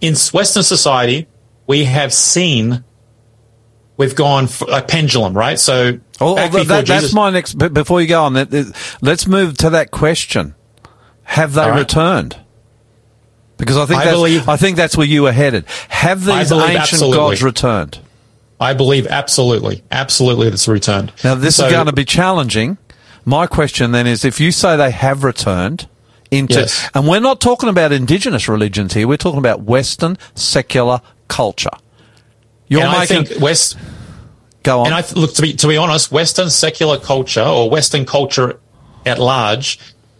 in 0.00 0.14
Western 0.32 0.62
society, 0.62 1.26
we 1.66 1.84
have 1.84 2.12
seen, 2.12 2.84
we've 3.96 4.14
gone 4.14 4.46
for 4.46 4.68
a 4.70 4.82
pendulum, 4.82 5.34
right? 5.34 5.58
So 5.58 6.00
Oh, 6.20 6.34
back 6.36 6.54
oh, 6.54 6.64
that, 6.64 6.86
that's 6.86 7.02
Jesus- 7.02 7.14
my 7.14 7.30
next. 7.30 7.54
Before 7.54 8.00
you 8.00 8.06
go 8.08 8.24
on, 8.24 8.34
let's 9.02 9.26
move 9.26 9.56
to 9.58 9.70
that 9.70 9.90
question: 9.90 10.54
Have 11.24 11.52
they 11.52 11.68
right. 11.68 11.78
returned? 11.80 12.36
Because 13.58 13.76
I 13.76 13.86
think 13.86 14.00
I 14.00 14.04
that's, 14.06 14.16
believe- 14.16 14.48
I 14.48 14.56
think 14.56 14.76
that's 14.76 14.96
where 14.96 15.06
you 15.06 15.22
were 15.22 15.32
headed. 15.32 15.64
Have 15.88 16.24
these 16.24 16.52
ancient 16.52 16.78
absolutely. 16.78 17.16
gods 17.16 17.42
returned? 17.42 17.98
I 18.58 18.72
believe 18.72 19.06
absolutely, 19.06 19.82
absolutely 19.90 20.48
that's 20.48 20.66
returned. 20.68 21.12
Now, 21.22 21.34
this 21.34 21.56
So- 21.56 21.66
is 21.66 21.72
going 21.72 21.86
to 21.86 21.92
be 21.92 22.04
challenging. 22.06 22.78
My 23.26 23.46
question 23.46 23.92
then 23.92 24.06
is: 24.06 24.24
If 24.24 24.40
you 24.40 24.52
say 24.52 24.76
they 24.76 24.90
have 24.92 25.22
returned 25.24 25.86
into, 26.30 26.54
Yes. 26.60 26.88
and 26.94 27.06
we're 27.06 27.20
not 27.20 27.40
talking 27.40 27.68
about 27.68 27.92
indigenous 27.92 28.48
religions 28.48 28.94
here, 28.94 29.06
we're 29.06 29.16
talking 29.16 29.38
about 29.38 29.62
Western 29.62 30.18
secular 30.34 31.00
culture. 31.28 31.70
You're 32.68 32.82
and 32.82 32.90
I 32.90 33.00
making. 33.00 33.24
think 33.26 33.40
West. 33.40 33.76
Go 34.62 34.80
on. 34.80 34.86
And 34.86 34.94
I 34.94 35.02
th- 35.02 35.16
look 35.16 35.34
to 35.34 35.42
be 35.42 35.52
to 35.54 35.68
be 35.68 35.76
honest, 35.76 36.10
Western 36.10 36.50
secular 36.50 36.98
culture 36.98 37.42
or 37.44 37.70
Western 37.70 38.04
culture 38.04 38.58
at 39.04 39.18
large 39.18 39.78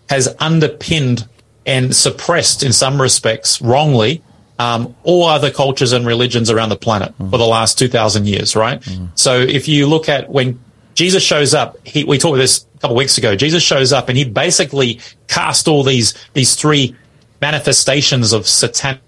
has 0.08 0.32
underpinned 0.38 1.26
and 1.66 1.94
suppressed, 1.96 2.62
in 2.62 2.72
some 2.72 3.02
respects, 3.02 3.60
wrongly, 3.60 4.22
um, 4.60 4.94
all 5.02 5.24
other 5.24 5.50
cultures 5.50 5.90
and 5.92 6.06
religions 6.06 6.48
around 6.48 6.68
the 6.68 6.76
planet 6.76 7.12
for 7.18 7.38
the 7.38 7.46
last 7.46 7.76
two 7.76 7.88
thousand 7.88 8.28
years. 8.28 8.54
Right. 8.54 8.80
So 9.16 9.40
if 9.40 9.66
you 9.66 9.86
look 9.88 10.08
at 10.08 10.30
when 10.30 10.60
Jesus 10.94 11.24
shows 11.24 11.52
up, 11.52 11.76
he, 11.84 12.04
we 12.04 12.16
talk 12.16 12.28
about 12.30 12.38
this 12.38 12.64
couple 12.86 12.96
weeks 12.96 13.18
ago. 13.18 13.34
Jesus 13.34 13.64
shows 13.64 13.92
up 13.92 14.08
and 14.08 14.16
he 14.16 14.24
basically 14.24 15.00
cast 15.26 15.66
all 15.66 15.82
these 15.82 16.14
these 16.34 16.54
three 16.54 16.94
manifestations 17.40 18.32
of 18.32 18.46
satanic 18.46 19.00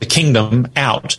the 0.00 0.06
kingdom 0.06 0.66
out, 0.74 1.16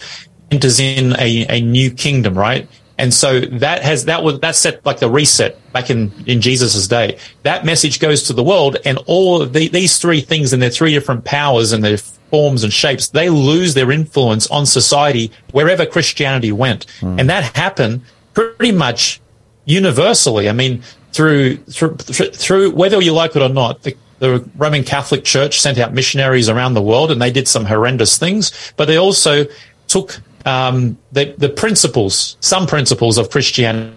enters 0.51 0.79
in 0.79 1.15
a, 1.17 1.45
a 1.49 1.61
new 1.61 1.89
kingdom, 1.89 2.37
right? 2.37 2.67
And 2.97 3.13
so 3.13 3.39
that 3.39 3.81
has 3.81 4.05
that 4.05 4.23
was 4.23 4.41
that 4.41 4.57
set 4.57 4.85
like 4.85 4.99
the 4.99 5.09
reset 5.09 5.57
back 5.71 5.89
in 5.89 6.11
in 6.27 6.41
Jesus's 6.41 6.89
day. 6.89 7.17
That 7.43 7.63
message 7.63 8.01
goes 8.01 8.23
to 8.23 8.33
the 8.33 8.43
world, 8.43 8.75
and 8.83 8.97
all 9.05 9.45
the, 9.45 9.69
these 9.69 9.99
three 9.99 10.19
things 10.19 10.51
and 10.51 10.61
their 10.61 10.69
three 10.69 10.93
different 10.93 11.23
powers 11.23 11.71
and 11.71 11.81
their 11.81 11.97
forms 11.97 12.65
and 12.65 12.73
shapes, 12.73 13.07
they 13.07 13.29
lose 13.29 13.73
their 13.73 13.89
influence 13.89 14.47
on 14.47 14.65
society 14.65 15.31
wherever 15.53 15.85
Christianity 15.85 16.51
went, 16.51 16.91
hmm. 16.99 17.17
and 17.17 17.29
that 17.29 17.55
happened 17.55 18.01
pretty 18.33 18.73
much 18.73 19.21
universally. 19.63 20.49
I 20.49 20.51
mean, 20.51 20.83
through 21.11 21.57
through 21.57 21.95
through, 21.97 22.71
whether 22.71 23.01
you 23.01 23.13
like 23.13 23.35
it 23.35 23.41
or 23.41 23.49
not, 23.49 23.83
the, 23.83 23.95
the 24.19 24.47
Roman 24.55 24.83
Catholic 24.83 25.23
Church 25.23 25.59
sent 25.59 25.77
out 25.77 25.93
missionaries 25.93 26.49
around 26.49 26.73
the 26.73 26.81
world, 26.81 27.11
and 27.11 27.21
they 27.21 27.31
did 27.31 27.47
some 27.47 27.65
horrendous 27.65 28.17
things. 28.17 28.73
But 28.77 28.85
they 28.85 28.97
also 28.97 29.45
took 29.87 30.21
um, 30.45 30.97
the 31.11 31.33
the 31.37 31.49
principles, 31.49 32.37
some 32.39 32.67
principles 32.67 33.17
of 33.17 33.29
Christianity, 33.29 33.95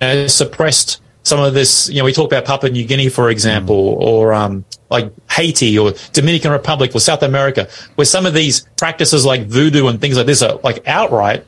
uh, 0.00 0.28
suppressed 0.28 1.00
some 1.22 1.40
of 1.40 1.54
this. 1.54 1.88
You 1.88 1.98
know, 1.98 2.04
we 2.04 2.12
talk 2.12 2.26
about 2.26 2.44
Papua 2.44 2.70
New 2.70 2.86
Guinea, 2.86 3.08
for 3.08 3.30
example, 3.30 3.96
or 4.00 4.32
um, 4.32 4.64
like 4.90 5.12
Haiti 5.30 5.78
or 5.78 5.92
Dominican 6.12 6.52
Republic 6.52 6.94
or 6.94 7.00
South 7.00 7.22
America, 7.22 7.68
where 7.96 8.04
some 8.04 8.26
of 8.26 8.34
these 8.34 8.66
practices 8.76 9.24
like 9.24 9.46
voodoo 9.46 9.88
and 9.88 10.00
things 10.00 10.16
like 10.16 10.26
this 10.26 10.42
are 10.42 10.60
like 10.62 10.86
outright 10.86 11.44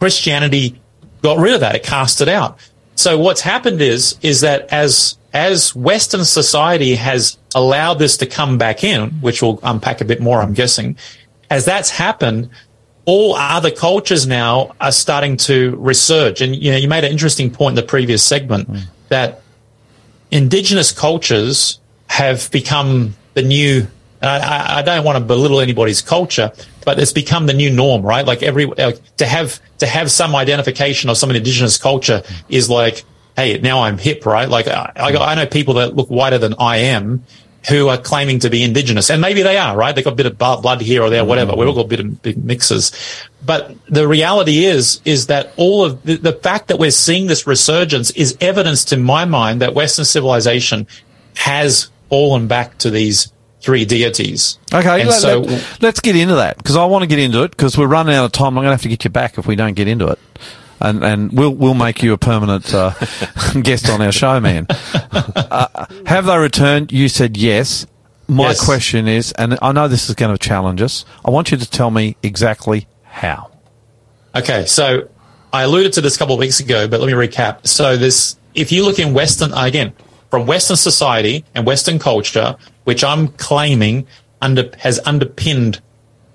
Christianity 0.00 0.80
got 1.22 1.38
rid 1.38 1.54
of 1.54 1.60
that. 1.60 1.74
It 1.74 1.82
cast 1.82 2.20
it 2.20 2.28
out. 2.28 2.58
So 2.98 3.16
what's 3.16 3.42
happened 3.42 3.80
is 3.80 4.18
is 4.22 4.40
that 4.40 4.72
as 4.72 5.16
as 5.32 5.72
Western 5.72 6.24
society 6.24 6.96
has 6.96 7.38
allowed 7.54 8.00
this 8.00 8.16
to 8.16 8.26
come 8.26 8.58
back 8.58 8.82
in, 8.82 9.10
which 9.20 9.40
we'll 9.40 9.60
unpack 9.62 10.00
a 10.00 10.04
bit 10.04 10.20
more, 10.20 10.42
I'm 10.42 10.52
guessing, 10.52 10.96
as 11.48 11.64
that's 11.64 11.90
happened, 11.90 12.50
all 13.04 13.36
other 13.36 13.70
cultures 13.70 14.26
now 14.26 14.74
are 14.80 14.90
starting 14.90 15.36
to 15.36 15.76
resurge. 15.76 16.40
And 16.40 16.56
you 16.56 16.72
know, 16.72 16.76
you 16.76 16.88
made 16.88 17.04
an 17.04 17.12
interesting 17.12 17.52
point 17.52 17.72
in 17.72 17.76
the 17.76 17.88
previous 17.88 18.24
segment 18.24 18.68
mm. 18.68 18.82
that 19.10 19.42
indigenous 20.32 20.90
cultures 20.90 21.78
have 22.08 22.50
become 22.50 23.14
the 23.34 23.42
new. 23.42 23.86
I, 24.22 24.38
I- 24.38 24.78
I 24.78 24.82
don't 24.82 25.04
want 25.04 25.18
to 25.18 25.24
belittle 25.24 25.60
anybody's 25.60 26.02
culture, 26.02 26.52
but 26.84 26.98
it's 26.98 27.12
become 27.12 27.46
the 27.46 27.54
new 27.54 27.70
norm, 27.70 28.02
right? 28.02 28.26
Like 28.26 28.42
every 28.42 28.66
like, 28.66 29.00
to 29.16 29.26
have 29.26 29.60
to 29.78 29.86
have 29.86 30.10
some 30.10 30.34
identification 30.34 31.10
of 31.10 31.16
some 31.16 31.30
indigenous 31.30 31.78
culture 31.78 32.22
is 32.48 32.70
like, 32.70 33.04
hey, 33.36 33.58
now 33.58 33.82
I'm 33.82 33.98
hip, 33.98 34.26
right? 34.26 34.48
Like 34.48 34.68
I, 34.68 34.92
I, 34.96 35.16
I 35.16 35.34
know 35.34 35.46
people 35.46 35.74
that 35.74 35.94
look 35.94 36.08
whiter 36.08 36.38
than 36.38 36.54
I 36.58 36.78
am 36.78 37.24
who 37.68 37.88
are 37.88 37.98
claiming 37.98 38.38
to 38.38 38.50
be 38.50 38.62
indigenous, 38.62 39.10
and 39.10 39.20
maybe 39.20 39.42
they 39.42 39.58
are, 39.58 39.76
right? 39.76 39.94
They 39.94 40.02
got 40.02 40.12
a 40.12 40.16
bit 40.16 40.26
of 40.26 40.38
blood 40.38 40.80
here 40.80 41.02
or 41.02 41.10
there, 41.10 41.20
mm-hmm. 41.20 41.28
whatever. 41.28 41.54
We've 41.56 41.68
all 41.68 41.74
got 41.74 41.84
a 41.86 41.88
bit 41.88 42.00
of 42.00 42.22
big 42.22 42.42
mixes, 42.42 42.92
but 43.44 43.74
the 43.88 44.06
reality 44.06 44.64
is, 44.64 45.00
is 45.04 45.26
that 45.26 45.52
all 45.56 45.84
of 45.84 46.02
the, 46.04 46.16
the 46.16 46.32
fact 46.32 46.68
that 46.68 46.78
we're 46.78 46.90
seeing 46.90 47.26
this 47.26 47.46
resurgence 47.46 48.10
is 48.12 48.36
evidence 48.40 48.84
to 48.86 48.96
my 48.96 49.24
mind 49.24 49.60
that 49.60 49.74
Western 49.74 50.04
civilization 50.04 50.86
has 51.36 51.90
fallen 52.08 52.46
back 52.48 52.78
to 52.78 52.90
these 52.90 53.32
three 53.60 53.84
deities. 53.84 54.58
Okay, 54.72 55.00
and 55.00 55.10
let, 55.10 55.20
so 55.20 55.42
us 55.42 56.00
get 56.00 56.16
into 56.16 56.36
that 56.36 56.56
because 56.58 56.76
I 56.76 56.84
want 56.86 57.02
to 57.02 57.06
get 57.06 57.18
into 57.18 57.42
it 57.42 57.50
because 57.50 57.76
we're 57.76 57.86
running 57.86 58.14
out 58.14 58.24
of 58.26 58.32
time. 58.32 58.48
I'm 58.58 58.64
going 58.64 58.66
to 58.66 58.70
have 58.72 58.82
to 58.82 58.88
get 58.88 59.04
you 59.04 59.10
back 59.10 59.38
if 59.38 59.46
we 59.46 59.56
don't 59.56 59.74
get 59.74 59.88
into 59.88 60.08
it, 60.08 60.18
and 60.80 61.02
and 61.04 61.32
we'll 61.32 61.54
we'll 61.54 61.74
make 61.74 62.02
you 62.02 62.12
a 62.12 62.18
permanent 62.18 62.72
uh, 62.74 62.92
guest 63.62 63.88
on 63.88 64.00
our 64.02 64.12
show, 64.12 64.40
man. 64.40 64.66
Uh, 65.50 65.86
have 66.06 66.26
they 66.26 66.36
returned? 66.36 66.92
You 66.92 67.08
said 67.08 67.36
yes. 67.36 67.86
My 68.28 68.48
Yes. 68.48 68.62
question 68.64 69.08
is, 69.08 69.32
and 69.32 69.58
I 69.62 69.72
know 69.72 69.88
this 69.88 70.10
is 70.10 70.14
going 70.14 70.36
to 70.36 70.38
challenge 70.38 70.82
us. 70.82 71.06
I 71.24 71.30
want 71.30 71.50
you 71.50 71.56
to 71.56 71.68
tell 71.70 71.90
me 71.90 72.16
exactly 72.22 72.86
how. 73.02 73.50
Okay, 74.36 74.66
so 74.66 75.08
I 75.52 75.62
alluded 75.62 75.94
to 75.94 76.02
this 76.02 76.16
a 76.16 76.18
couple 76.18 76.34
of 76.34 76.38
weeks 76.38 76.60
ago, 76.60 76.86
but 76.86 77.00
let 77.00 77.06
me 77.06 77.14
recap. 77.14 77.66
So 77.66 77.96
this, 77.96 78.36
if 78.54 78.70
you 78.70 78.84
look 78.84 78.98
in 78.98 79.14
Western, 79.14 79.54
again, 79.54 79.94
from 80.30 80.46
Western 80.46 80.76
society 80.76 81.46
and 81.54 81.64
Western 81.66 81.98
culture, 81.98 82.56
which 82.88 83.04
I'm 83.04 83.28
claiming 83.28 84.06
under, 84.40 84.70
has 84.78 84.98
underpinned, 85.04 85.82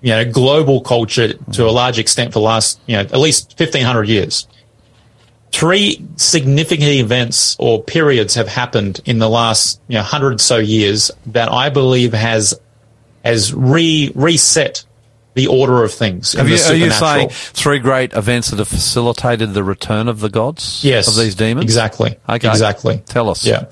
you 0.02 0.10
know, 0.10 0.24
global 0.24 0.82
culture 0.82 1.32
to 1.32 1.66
a 1.68 1.72
large 1.72 1.98
extent 1.98 2.32
for 2.32 2.38
the 2.38 2.44
last, 2.44 2.78
you 2.86 2.94
know, 2.94 3.00
at 3.00 3.18
least 3.18 3.58
1500 3.58 4.04
years. 4.08 4.46
Three 5.50 6.06
significant 6.14 6.90
events 6.90 7.56
or 7.58 7.82
periods 7.82 8.36
have 8.36 8.46
happened 8.46 9.00
in 9.04 9.18
the 9.18 9.28
last, 9.28 9.80
you 9.88 9.96
know, 9.96 10.04
hundred 10.04 10.40
so 10.40 10.58
years 10.58 11.10
that 11.26 11.50
I 11.50 11.70
believe 11.70 12.12
has, 12.12 12.54
has 13.24 13.52
re, 13.52 14.12
reset 14.14 14.84
the 15.34 15.48
order 15.48 15.82
of 15.82 15.92
things. 15.92 16.34
in 16.34 16.38
Have 16.38 16.46
the 16.46 16.54
you, 16.54 16.84
are 16.84 16.86
you 16.86 16.90
saying 16.92 17.30
three 17.30 17.80
great 17.80 18.12
events 18.12 18.50
that 18.50 18.60
have 18.60 18.68
facilitated 18.68 19.54
the 19.54 19.64
return 19.64 20.06
of 20.06 20.20
the 20.20 20.30
gods? 20.30 20.84
Yes. 20.84 21.08
Of 21.08 21.16
these 21.16 21.34
demons? 21.34 21.64
Exactly. 21.64 22.16
Okay. 22.28 22.48
Exactly. 22.48 23.02
Tell 23.06 23.28
us. 23.28 23.44
Yeah. 23.44 23.64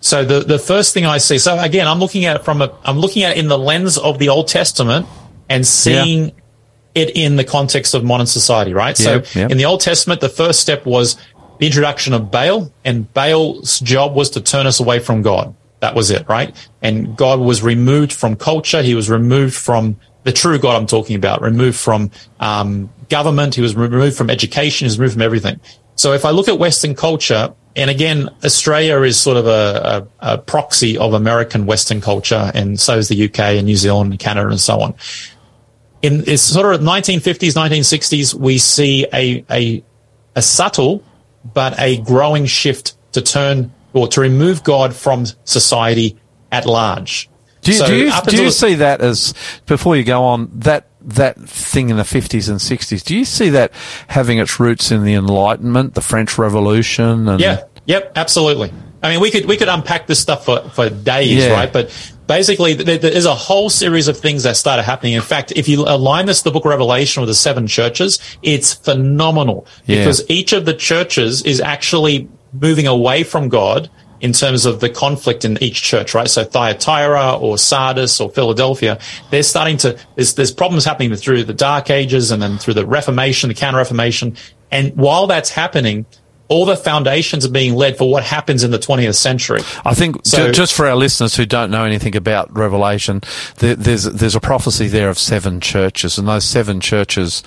So 0.00 0.24
the, 0.24 0.40
the 0.40 0.58
first 0.58 0.94
thing 0.94 1.06
I 1.06 1.18
see, 1.18 1.38
so 1.38 1.58
again, 1.58 1.88
I'm 1.88 1.98
looking 1.98 2.24
at 2.24 2.36
it 2.36 2.44
from 2.44 2.62
a, 2.62 2.72
I'm 2.84 2.98
looking 2.98 3.24
at 3.24 3.36
it 3.36 3.40
in 3.40 3.48
the 3.48 3.58
lens 3.58 3.98
of 3.98 4.18
the 4.18 4.28
Old 4.28 4.48
Testament 4.48 5.06
and 5.48 5.66
seeing 5.66 6.32
it 6.94 7.16
in 7.16 7.36
the 7.36 7.44
context 7.44 7.94
of 7.94 8.04
modern 8.04 8.26
society, 8.26 8.74
right? 8.74 8.96
so 8.96 9.14
Yep, 9.14 9.34
yep. 9.34 9.50
in 9.50 9.58
the 9.58 9.64
Old 9.64 9.80
Testament, 9.80 10.20
the 10.20 10.28
first 10.28 10.60
step 10.60 10.86
was 10.86 11.16
the 11.58 11.66
introduction 11.66 12.12
of 12.12 12.30
Baal 12.30 12.72
and 12.84 13.12
Baal's 13.12 13.80
job 13.80 14.14
was 14.14 14.30
to 14.30 14.40
turn 14.40 14.66
us 14.66 14.80
away 14.80 14.98
from 15.00 15.22
God. 15.22 15.54
That 15.80 15.94
was 15.94 16.10
it, 16.10 16.28
right? 16.28 16.56
And 16.82 17.16
God 17.16 17.38
was 17.38 17.62
removed 17.62 18.12
from 18.12 18.34
culture. 18.36 18.82
He 18.82 18.94
was 18.94 19.08
removed 19.08 19.54
from 19.54 19.96
the 20.24 20.32
true 20.32 20.58
God 20.58 20.76
I'm 20.76 20.86
talking 20.86 21.14
about, 21.14 21.40
removed 21.40 21.78
from 21.78 22.10
um, 22.40 22.90
government. 23.08 23.54
He 23.54 23.62
was 23.62 23.76
removed 23.76 24.16
from 24.16 24.28
education. 24.28 24.86
He 24.86 24.88
was 24.88 24.98
removed 24.98 25.14
from 25.14 25.22
everything. 25.22 25.60
So 25.98 26.12
if 26.12 26.24
I 26.24 26.30
look 26.30 26.46
at 26.46 26.58
Western 26.60 26.94
culture, 26.94 27.52
and 27.74 27.90
again, 27.90 28.30
Australia 28.44 29.00
is 29.02 29.20
sort 29.20 29.36
of 29.36 29.48
a, 29.48 30.06
a, 30.20 30.34
a 30.34 30.38
proxy 30.38 30.96
of 30.96 31.12
American 31.12 31.66
Western 31.66 32.00
culture, 32.00 32.52
and 32.54 32.78
so 32.78 32.96
is 32.98 33.08
the 33.08 33.24
UK 33.24 33.40
and 33.58 33.66
New 33.66 33.74
Zealand 33.74 34.12
and 34.12 34.20
Canada 34.20 34.48
and 34.48 34.60
so 34.60 34.80
on. 34.80 34.94
In 36.00 36.22
it's 36.28 36.42
sort 36.42 36.72
of 36.72 36.80
1950s, 36.82 37.54
1960s, 37.56 38.32
we 38.32 38.58
see 38.58 39.06
a, 39.12 39.44
a, 39.50 39.82
a 40.36 40.40
subtle 40.42 41.02
but 41.52 41.74
a 41.80 41.98
growing 42.02 42.46
shift 42.46 42.94
to 43.12 43.20
turn 43.20 43.72
or 43.92 44.06
to 44.06 44.20
remove 44.20 44.62
God 44.62 44.94
from 44.94 45.26
society 45.42 46.16
at 46.52 46.64
large. 46.64 47.28
Do 47.62 47.72
you, 47.72 47.76
So 47.78 47.86
do 47.88 47.96
you, 47.96 48.12
do 48.26 48.36
you 48.36 48.44
the- 48.44 48.50
see 48.52 48.74
that 48.74 49.00
as 49.00 49.34
before 49.66 49.96
you 49.96 50.04
go 50.04 50.22
on 50.22 50.48
that 50.60 50.86
that 51.08 51.36
thing 51.40 51.90
in 51.90 51.96
the 51.96 52.04
fifties 52.04 52.48
and 52.48 52.60
sixties? 52.60 53.02
Do 53.02 53.16
you 53.16 53.24
see 53.24 53.48
that 53.50 53.72
having 54.08 54.38
its 54.38 54.60
roots 54.60 54.90
in 54.90 55.04
the 55.04 55.14
Enlightenment, 55.14 55.94
the 55.94 56.00
French 56.00 56.38
Revolution, 56.38 57.28
and 57.28 57.40
Yeah. 57.40 57.64
Yep. 57.86 58.12
Absolutely. 58.16 58.72
I 59.02 59.10
mean, 59.12 59.20
we 59.20 59.30
could 59.30 59.46
we 59.46 59.56
could 59.56 59.68
unpack 59.68 60.06
this 60.06 60.18
stuff 60.20 60.44
for, 60.44 60.60
for 60.70 60.90
days, 60.90 61.30
Yeah. 61.44 61.52
right? 61.52 61.72
But 61.72 61.90
basically, 62.26 62.74
there, 62.74 62.98
there's 62.98 63.26
a 63.26 63.34
whole 63.34 63.70
series 63.70 64.08
of 64.08 64.18
things 64.18 64.42
that 64.42 64.56
started 64.56 64.82
happening. 64.82 65.14
In 65.14 65.22
fact, 65.22 65.52
if 65.56 65.68
you 65.68 65.82
align 65.86 66.26
this 66.26 66.38
to 66.38 66.44
the 66.44 66.50
Book 66.50 66.64
of 66.64 66.70
Revelation 66.70 67.20
with 67.20 67.28
the 67.28 67.34
seven 67.34 67.66
churches, 67.66 68.18
it's 68.42 68.74
phenomenal 68.74 69.66
Yeah. 69.86 69.98
because 70.00 70.28
each 70.28 70.52
of 70.52 70.64
the 70.66 70.74
churches 70.74 71.42
is 71.42 71.60
actually 71.60 72.28
moving 72.52 72.86
away 72.86 73.22
from 73.22 73.48
God 73.48 73.88
in 74.20 74.32
terms 74.32 74.66
of 74.66 74.80
the 74.80 74.88
conflict 74.90 75.44
in 75.44 75.62
each 75.62 75.82
church, 75.82 76.14
right? 76.14 76.28
So 76.28 76.44
Thyatira 76.44 77.36
or 77.36 77.56
Sardis 77.58 78.20
or 78.20 78.30
Philadelphia, 78.30 78.98
they're 79.30 79.42
starting 79.42 79.76
to, 79.78 79.98
there's, 80.16 80.34
there's 80.34 80.52
problems 80.52 80.84
happening 80.84 81.14
through 81.14 81.44
the 81.44 81.54
Dark 81.54 81.90
Ages 81.90 82.30
and 82.30 82.42
then 82.42 82.58
through 82.58 82.74
the 82.74 82.86
Reformation, 82.86 83.48
the 83.48 83.54
Counter 83.54 83.78
Reformation. 83.78 84.36
And 84.70 84.94
while 84.96 85.26
that's 85.26 85.50
happening, 85.50 86.04
all 86.48 86.64
the 86.64 86.76
foundations 86.76 87.44
are 87.44 87.50
being 87.50 87.74
led 87.74 87.98
for 87.98 88.10
what 88.10 88.24
happens 88.24 88.64
in 88.64 88.70
the 88.70 88.78
20th 88.78 89.14
century. 89.14 89.60
I 89.84 89.94
think 89.94 90.16
So- 90.24 90.46
ju- 90.46 90.52
just 90.52 90.72
for 90.74 90.86
our 90.86 90.96
listeners 90.96 91.36
who 91.36 91.44
don't 91.46 91.70
know 91.70 91.84
anything 91.84 92.16
about 92.16 92.56
Revelation, 92.56 93.20
there, 93.58 93.74
there's 93.76 94.04
there's 94.04 94.34
a 94.34 94.40
prophecy 94.40 94.88
there 94.88 95.10
of 95.10 95.18
seven 95.18 95.60
churches, 95.60 96.16
and 96.18 96.26
those 96.26 96.44
seven 96.44 96.80
churches 96.80 97.42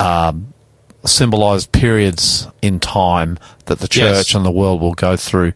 um, 0.00 0.52
symbolize 1.08 1.66
periods 1.66 2.46
in 2.62 2.80
time 2.80 3.38
that 3.66 3.78
the 3.78 3.88
church 3.88 4.28
Yes. 4.28 4.34
and 4.34 4.44
the 4.44 4.50
world 4.50 4.80
will 4.80 4.94
go 4.94 5.16
through. 5.16 5.52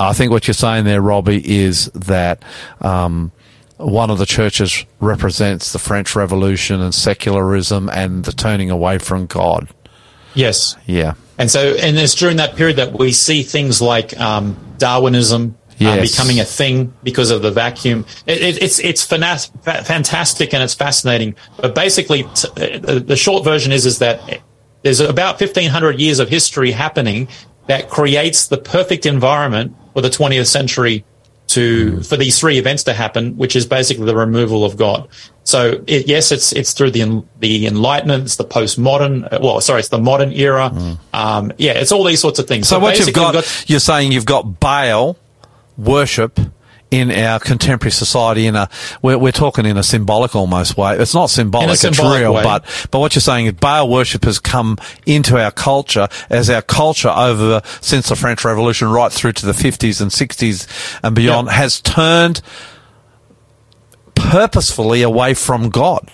I 0.00 0.12
think 0.12 0.30
what 0.32 0.46
you're 0.46 0.54
saying 0.54 0.84
there, 0.84 1.00
Robbie, 1.00 1.42
is 1.58 1.86
that. 1.94 2.42
Um, 2.80 3.32
one 3.78 4.08
of 4.08 4.16
the 4.16 4.24
churches 4.24 4.86
represents 5.00 5.74
the 5.74 5.78
French 5.78 6.16
Revolution 6.16 6.80
and 6.80 6.94
secularism 6.94 7.90
and 7.90 8.24
the 8.24 8.32
turning 8.32 8.70
away 8.70 8.96
from 8.96 9.26
God. 9.26 9.68
Yes. 10.32 10.76
Yeah. 10.86 11.12
And 11.36 11.50
so, 11.50 11.74
and 11.74 11.94
it's 11.98 12.14
during 12.14 12.38
that 12.38 12.56
period 12.56 12.78
that 12.78 12.98
we 12.98 13.12
see 13.12 13.42
things 13.42 13.82
like 13.82 14.18
um, 14.18 14.56
Darwinism 14.78 15.58
uh, 15.78 16.00
becoming 16.00 16.40
a 16.40 16.44
thing 16.46 16.94
because 17.02 17.30
of 17.30 17.42
the 17.42 17.50
vacuum. 17.50 18.06
It, 18.24 18.40
it, 18.40 18.62
it's 18.62 18.78
it's 18.78 19.04
fantastic 19.04 20.54
and 20.54 20.62
it's 20.62 20.72
fascinating. 20.74 21.34
But 21.58 21.74
basically, 21.74 22.22
t- 22.34 22.48
uh, 22.56 22.98
the 23.00 23.16
short 23.16 23.44
version 23.44 23.72
is 23.72 23.84
is 23.84 23.98
that 23.98 24.40
there's 24.86 25.00
about 25.00 25.40
1500 25.40 25.98
years 25.98 26.20
of 26.20 26.28
history 26.28 26.70
happening 26.70 27.26
that 27.66 27.90
creates 27.90 28.46
the 28.46 28.56
perfect 28.56 29.04
environment 29.04 29.74
for 29.92 30.00
the 30.00 30.08
20th 30.08 30.46
century 30.46 31.04
to 31.48 32.02
for 32.02 32.16
these 32.16 32.38
three 32.38 32.58
events 32.58 32.84
to 32.84 32.92
happen, 32.92 33.36
which 33.36 33.56
is 33.56 33.66
basically 33.66 34.04
the 34.06 34.14
removal 34.14 34.64
of 34.64 34.76
God. 34.76 35.08
So 35.42 35.82
it, 35.88 36.06
yes, 36.06 36.30
it's 36.30 36.52
it's 36.52 36.72
through 36.72 36.92
the 36.92 37.24
the 37.40 37.66
Enlightenment, 37.66 38.24
it's 38.24 38.36
the 38.36 38.44
postmodern. 38.44 39.32
uh, 39.32 39.38
Well, 39.42 39.60
sorry, 39.60 39.80
it's 39.80 39.88
the 39.88 39.98
modern 39.98 40.32
era. 40.32 40.72
Um, 41.12 41.52
yeah, 41.58 41.72
it's 41.72 41.90
all 41.90 42.04
these 42.04 42.20
sorts 42.20 42.38
of 42.38 42.46
things. 42.46 42.68
So, 42.68 42.78
what 42.78 42.98
you've 42.98 43.12
got, 43.12 43.34
got 43.34 43.64
you're 43.68 43.80
saying 43.80 44.12
you've 44.12 44.26
got 44.26 44.60
Baal 44.60 45.16
worship 45.76 46.38
in 46.90 47.10
our 47.10 47.40
contemporary 47.40 47.90
society 47.90 48.46
in 48.46 48.54
a 48.54 48.68
we're, 49.02 49.18
we're 49.18 49.32
talking 49.32 49.66
in 49.66 49.76
a 49.76 49.82
symbolic 49.82 50.36
almost 50.36 50.76
way. 50.76 50.96
It's 50.96 51.14
not 51.14 51.30
symbolic, 51.30 51.70
it's 51.82 51.98
real, 51.98 52.34
way. 52.34 52.42
but 52.44 52.64
but 52.90 53.00
what 53.00 53.14
you're 53.14 53.20
saying 53.20 53.46
is 53.46 53.52
Baal 53.54 53.88
worship 53.88 54.24
has 54.24 54.38
come 54.38 54.78
into 55.04 55.36
our 55.36 55.50
culture 55.50 56.08
as 56.30 56.48
our 56.48 56.62
culture 56.62 57.08
over 57.08 57.60
since 57.80 58.08
the 58.08 58.14
French 58.16 58.44
Revolution 58.44 58.88
right 58.88 59.10
through 59.12 59.32
to 59.32 59.46
the 59.46 59.52
50s 59.52 60.00
and 60.00 60.10
60s 60.12 60.98
and 61.02 61.16
beyond 61.16 61.48
Yeah. 61.48 61.54
has 61.54 61.80
turned 61.80 62.40
purposefully 64.14 65.02
away 65.02 65.34
from 65.34 65.68
God. 65.70 66.10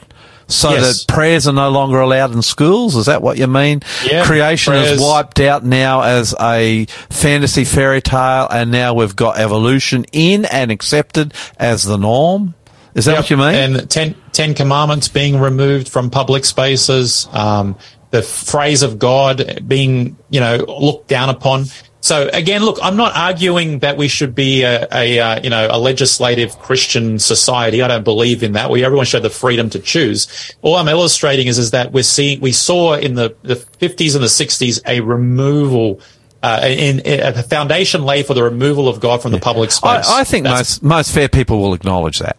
So 0.54 0.70
Yes. 0.70 1.04
that 1.04 1.12
prayers 1.12 1.46
are 1.48 1.52
no 1.52 1.70
longer 1.70 2.00
allowed 2.00 2.32
in 2.32 2.42
schools. 2.42 2.94
Is 2.96 3.06
that 3.06 3.22
what 3.22 3.38
you 3.38 3.46
mean? 3.46 3.80
Yeah, 4.04 4.24
Creation 4.24 4.74
is 4.74 5.00
wiped 5.00 5.40
out 5.40 5.64
now 5.64 6.02
as 6.02 6.34
a 6.40 6.86
fantasy 7.10 7.64
fairy 7.64 8.00
tale, 8.02 8.46
and 8.50 8.70
now 8.70 8.94
we've 8.94 9.16
got 9.16 9.38
evolution 9.38 10.04
in 10.12 10.44
and 10.44 10.70
accepted 10.70 11.34
as 11.58 11.84
the 11.84 11.96
norm. 11.96 12.54
Is 12.94 13.06
that 13.06 13.12
Yep. 13.12 13.20
what 13.20 13.30
you 13.30 13.36
mean? 13.38 13.54
And 13.54 13.90
ten, 13.90 14.14
ten 14.32 14.54
commandments 14.54 15.08
being 15.08 15.40
removed 15.40 15.88
from 15.88 16.10
public 16.10 16.44
spaces, 16.44 17.26
um, 17.32 17.74
the 18.10 18.20
phrase 18.20 18.82
of 18.82 18.98
God 18.98 19.62
being, 19.66 20.16
you 20.28 20.40
know, 20.40 20.56
looked 20.68 21.08
down 21.08 21.30
upon. 21.30 21.66
So 22.02 22.28
again, 22.32 22.64
look, 22.64 22.78
I'm 22.82 22.96
not 22.96 23.14
arguing 23.14 23.78
that 23.78 23.96
we 23.96 24.08
should 24.08 24.34
be 24.34 24.62
a, 24.62 24.88
a 24.92 25.20
uh, 25.20 25.40
you 25.40 25.50
know, 25.50 25.68
a 25.70 25.78
legislative 25.78 26.58
Christian 26.58 27.20
society. 27.20 27.80
I 27.80 27.86
don't 27.86 28.02
believe 28.02 28.42
in 28.42 28.52
that. 28.54 28.70
We 28.70 28.84
everyone 28.84 29.06
should 29.06 29.22
have 29.22 29.32
the 29.32 29.38
freedom 29.38 29.70
to 29.70 29.78
choose. 29.78 30.52
All 30.62 30.74
I'm 30.74 30.88
illustrating 30.88 31.46
is 31.46 31.58
is 31.58 31.70
that 31.70 31.92
we're 31.92 32.02
seeing 32.02 32.40
we 32.40 32.50
saw 32.50 32.94
in 32.94 33.14
the, 33.14 33.36
the 33.42 33.54
50s 33.54 34.16
and 34.16 34.22
the 34.22 34.28
60s 34.28 34.80
a 34.86 35.00
removal. 35.00 36.00
Uh, 36.44 36.58
in, 36.64 36.98
in 36.98 37.20
a 37.20 37.40
foundation 37.40 38.02
laid 38.02 38.26
for 38.26 38.34
the 38.34 38.42
removal 38.42 38.88
of 38.88 38.98
God 38.98 39.22
from 39.22 39.30
the 39.30 39.38
public 39.38 39.70
space. 39.70 40.08
I, 40.08 40.22
I 40.22 40.24
think 40.24 40.42
That's- 40.42 40.82
most 40.82 40.82
most 40.82 41.14
fair 41.14 41.28
people 41.28 41.60
will 41.60 41.72
acknowledge 41.72 42.18
that. 42.18 42.36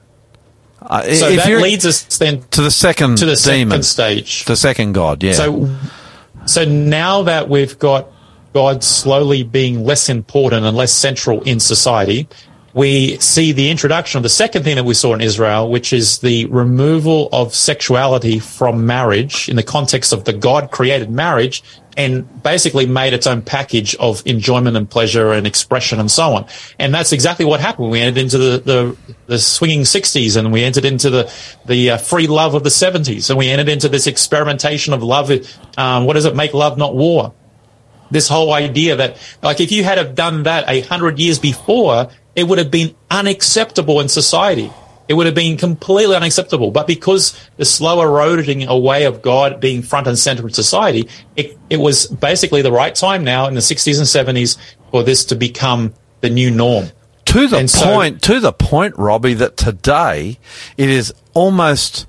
Uh, 0.82 1.04
so 1.14 1.34
that 1.38 1.62
leads 1.62 1.86
us 1.86 2.04
then 2.18 2.44
to 2.52 2.62
the 2.62 2.70
second 2.70 3.18
to 3.20 3.26
the 3.26 3.36
demon, 3.36 3.82
second 3.82 3.84
stage. 3.84 4.44
the 4.44 4.58
second 4.58 4.92
god. 4.92 5.24
Yeah. 5.24 5.32
So, 5.32 5.74
so 6.46 6.66
now 6.66 7.24
that 7.24 7.48
we've 7.48 7.80
got 7.80 8.13
God 8.54 8.84
slowly 8.84 9.44
being 9.44 9.84
less 9.84 10.10
important 10.10 10.66
and 10.66 10.78
less 10.78 10.94
central 10.94 11.42
in 11.44 11.60
society, 11.60 12.28
we 12.74 13.20
see 13.20 13.52
the 13.52 13.70
introduction 13.70 14.18
of 14.18 14.24
the 14.24 14.30
second 14.30 14.64
thing 14.64 14.76
that 14.78 14.84
we 14.84 14.96
saw 14.96 15.14
in 15.14 15.22
Israel, 15.22 15.70
which 15.70 15.94
is 15.94 16.20
the 16.20 16.46
removal 16.46 17.30
of 17.32 17.54
sexuality 17.54 18.40
from 18.40 18.86
marriage 18.86 19.48
in 19.48 19.56
the 19.56 19.64
context 19.64 20.12
of 20.12 20.24
the 20.26 20.34
God 20.34 20.72
created 20.72 21.12
marriage 21.12 21.64
and 21.96 22.42
basically 22.42 22.88
made 22.88 23.14
its 23.14 23.28
own 23.28 23.44
package 23.44 23.94
of 23.96 24.26
enjoyment 24.26 24.76
and 24.76 24.90
pleasure 24.90 25.32
and 25.32 25.46
expression 25.46 26.00
and 26.00 26.10
so 26.10 26.34
on. 26.34 26.48
And 26.80 26.92
that's 26.92 27.12
exactly 27.12 27.46
what 27.46 27.60
happened. 27.60 27.92
We 27.92 28.00
entered 28.00 28.20
into 28.20 28.40
the, 28.40 28.58
the, 28.58 28.98
the 29.28 29.38
swinging 29.38 29.82
60s 29.82 30.36
and 30.36 30.52
we 30.52 30.64
entered 30.64 30.86
into 30.86 31.12
the, 31.12 31.32
the 31.68 31.92
uh, 31.92 31.98
free 31.98 32.26
love 32.26 32.56
of 32.56 32.64
the 32.64 32.70
70s 32.70 33.30
and 33.30 33.38
we 33.38 33.50
entered 33.50 33.70
into 33.70 33.88
this 33.88 34.08
experimentation 34.08 34.94
of 34.94 35.04
love. 35.04 35.32
Um, 35.78 36.06
what 36.06 36.14
does 36.14 36.26
it 36.26 36.36
make 36.36 36.56
love, 36.56 36.80
not 36.80 36.96
war? 36.96 37.36
This 38.14 38.28
whole 38.30 38.54
idea 38.54 38.96
that 38.96 39.18
like 39.42 39.60
if 39.60 39.72
you 39.72 39.84
had 39.84 39.98
have 39.98 40.16
done 40.16 40.44
that 40.44 40.70
a 40.70 40.82
hundred 40.82 41.20
years 41.20 41.40
before, 41.40 42.10
it 42.36 42.48
would 42.48 42.58
have 42.58 42.72
been 42.72 42.96
unacceptable 43.12 44.00
in 44.00 44.08
society. 44.08 44.72
It 45.08 45.16
would 45.16 45.26
have 45.26 45.36
been 45.36 45.58
completely 45.58 46.16
unacceptable. 46.16 46.72
But 46.72 46.88
because 46.88 47.38
the 47.58 47.66
slow 47.66 48.02
eroding 48.02 48.68
away 48.68 49.04
of 49.04 49.22
God 49.22 49.60
being 49.60 49.82
front 49.82 50.08
and 50.08 50.18
center 50.18 50.48
in 50.48 50.54
society, 50.54 51.10
it, 51.36 51.58
it 51.70 51.78
was 51.78 52.08
basically 52.08 52.62
the 52.62 52.72
right 52.72 52.96
time 52.96 53.24
now 53.24 53.48
in 53.48 53.54
the 53.54 53.60
60s 53.60 53.98
and 53.98 54.38
70s 54.38 54.58
for 54.92 55.04
this 55.04 55.26
to 55.26 55.36
become 55.36 55.94
the 56.22 56.30
new 56.30 56.50
norm. 56.50 56.88
to 57.26 57.48
the 57.48 57.58
and 57.58 57.70
so- 57.70 57.86
point, 57.86 58.22
to 58.24 58.40
the 58.40 58.54
point, 58.54 58.98
Robbie, 58.98 59.34
that 59.34 59.58
today 59.58 60.40
it 60.78 60.90
is 60.90 61.14
almost 61.34 62.08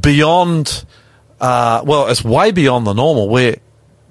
beyond. 0.00 0.84
Uh, 1.40 1.82
well, 1.84 2.08
it's 2.08 2.24
way 2.24 2.50
beyond 2.52 2.86
the 2.86 2.92
normal 2.92 3.28
where 3.28 3.56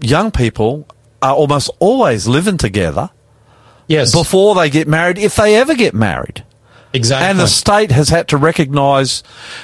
young 0.02 0.32
people 0.32 0.88
are 1.22 1.34
almost 1.36 1.70
always 1.80 2.28
living 2.28 2.58
together 2.58 3.10
Yes. 3.88 4.12
before 4.14 4.56
they 4.56 4.70
get 4.70 4.88
married, 4.88 5.18
if 5.18 5.36
they 5.36 5.56
ever 5.56 5.74
get 5.76 5.94
married. 5.94 6.44
exactly. 6.94 7.28
And 7.30 7.40
the 7.40 7.48
state 7.48 7.92
has 7.92 8.10
had 8.10 8.28
to 8.30 8.38
recognise 8.38 9.22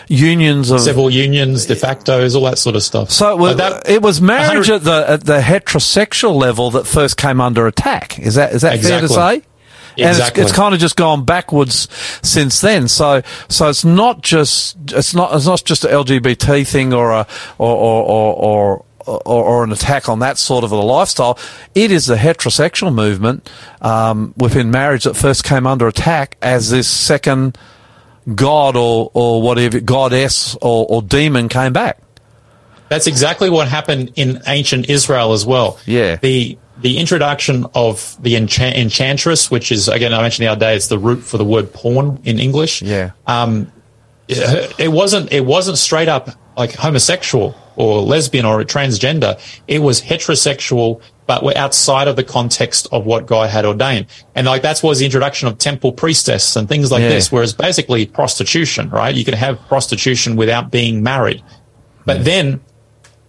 unions 0.08 0.70
of 0.72 0.82
Civil 0.82 1.10
unions, 1.10 1.66
de 1.66 1.76
factos, 1.76 2.36
all 2.36 2.44
that 2.46 2.58
sort 2.60 2.76
of 2.76 2.84
stuff. 2.84 3.10
So 3.12 3.32
it 3.32 3.38
was, 3.40 3.56
that- 3.58 3.90
it 3.90 4.02
was 4.02 4.22
marriage 4.22 4.70
at 4.70 4.84
the 4.84 5.06
at 5.10 5.24
the 5.26 5.40
heterosexual 5.40 6.36
level 6.36 6.72
that 6.72 6.86
first 6.86 7.18
came 7.18 7.40
under 7.42 7.66
attack. 7.68 8.20
Is 8.20 8.36
that 8.36 8.54
is 8.54 8.62
that 8.62 8.80
fair 8.80 9.00
to 9.00 9.06
Exactly. 9.06 9.16
say? 9.40 9.48
And 9.98 10.10
it's, 10.10 10.20
Exactly. 10.20 10.44
it's 10.44 10.52
kind 10.52 10.74
of 10.76 10.80
just 10.82 10.98
gone 10.98 11.24
backwards 11.24 11.88
since 12.22 12.60
then. 12.62 12.88
So 12.90 13.22
so 13.48 13.70
it's 13.70 13.86
not 13.86 14.22
just 14.22 14.76
it's 14.92 15.16
not 15.16 15.34
it's 15.36 15.46
not 15.48 15.64
just 15.64 15.84
a 15.86 15.88
LGBT 15.88 16.68
thing 16.68 16.94
or 16.94 17.12
a 17.12 17.28
or 17.58 17.76
or 17.76 18.34
or. 18.36 18.85
Or 19.06 19.22
or, 19.26 19.64
an 19.64 19.72
attack 19.72 20.10
on 20.10 20.20
that 20.20 20.38
sort 20.38 20.64
of 20.64 20.72
a 20.72 20.76
lifestyle. 20.76 21.38
It 21.74 21.92
is 21.92 22.08
the 22.08 22.16
heterosexual 22.16 22.94
movement 22.94 23.50
um, 23.82 24.34
within 24.38 24.72
marriage 24.72 25.04
that 25.04 25.16
first 25.16 25.44
came 25.44 25.68
under 25.68 25.88
attack 25.88 26.38
as 26.42 26.70
this 26.70 26.88
second 26.88 27.58
god 28.34 28.76
or, 28.76 29.12
or 29.14 29.42
whatever 29.42 29.80
goddess 29.80 30.56
or, 30.56 30.86
or 30.90 31.02
demon 31.02 31.50
came 31.50 31.74
back. 31.74 32.00
That's 32.90 33.08
exactly 33.08 33.50
what 33.50 33.68
happened 33.68 34.14
in 34.16 34.42
ancient 34.48 34.90
Israel 34.90 35.34
as 35.34 35.46
well. 35.46 35.80
Yeah. 35.86 36.18
The 36.18 36.58
the 36.78 36.98
introduction 36.98 37.66
of 37.74 38.22
the 38.22 38.36
enchant- 38.36 38.76
enchantress, 38.76 39.50
which 39.50 39.72
is 39.72 39.88
again 39.88 40.14
I 40.14 40.22
mentioned 40.22 40.46
the 40.46 40.52
other 40.52 40.60
day, 40.60 40.76
it's 40.76 40.88
the 40.88 41.00
root 41.00 41.24
for 41.24 41.38
the 41.38 41.46
word 41.46 41.74
porn 41.74 42.20
in 42.24 42.40
English. 42.40 42.82
Yeah. 42.82 43.12
Um, 43.28 43.72
it 44.28 44.74
it 44.80 44.88
wasn't 44.90 45.32
it 45.32 45.46
wasn't 45.46 45.78
straight 45.78 46.08
up 46.08 46.30
like 46.58 46.74
homosexual 46.74 47.56
or 47.76 48.02
lesbian 48.02 48.46
or 48.46 48.64
transgender. 48.64 49.40
It 49.68 49.80
was 49.80 50.02
heterosexual, 50.02 51.02
but 51.28 51.44
we're 51.44 51.58
outside 51.58 52.08
of 52.08 52.16
the 52.16 52.24
context 52.24 52.88
of 52.92 53.06
what 53.06 53.26
God 53.26 53.50
had 53.50 53.66
ordained. 53.66 54.08
And 54.34 54.48
like 54.48 54.62
that's 54.62 54.82
was 54.82 55.00
the 55.00 55.06
introduction 55.06 55.48
of 55.48 55.58
temple 55.58 55.92
priestess 55.92 56.56
and 56.56 56.70
things 56.70 56.92
like 56.92 57.02
Yeah. 57.02 57.10
this, 57.10 57.32
whereas 57.32 57.54
basically 57.54 58.06
prostitution, 58.06 58.90
right? 58.90 59.14
You 59.14 59.26
can 59.26 59.34
have 59.34 59.60
prostitution 59.68 60.36
without 60.36 60.72
being 60.72 61.04
married. 61.04 61.44
But 62.06 62.24
then 62.24 62.62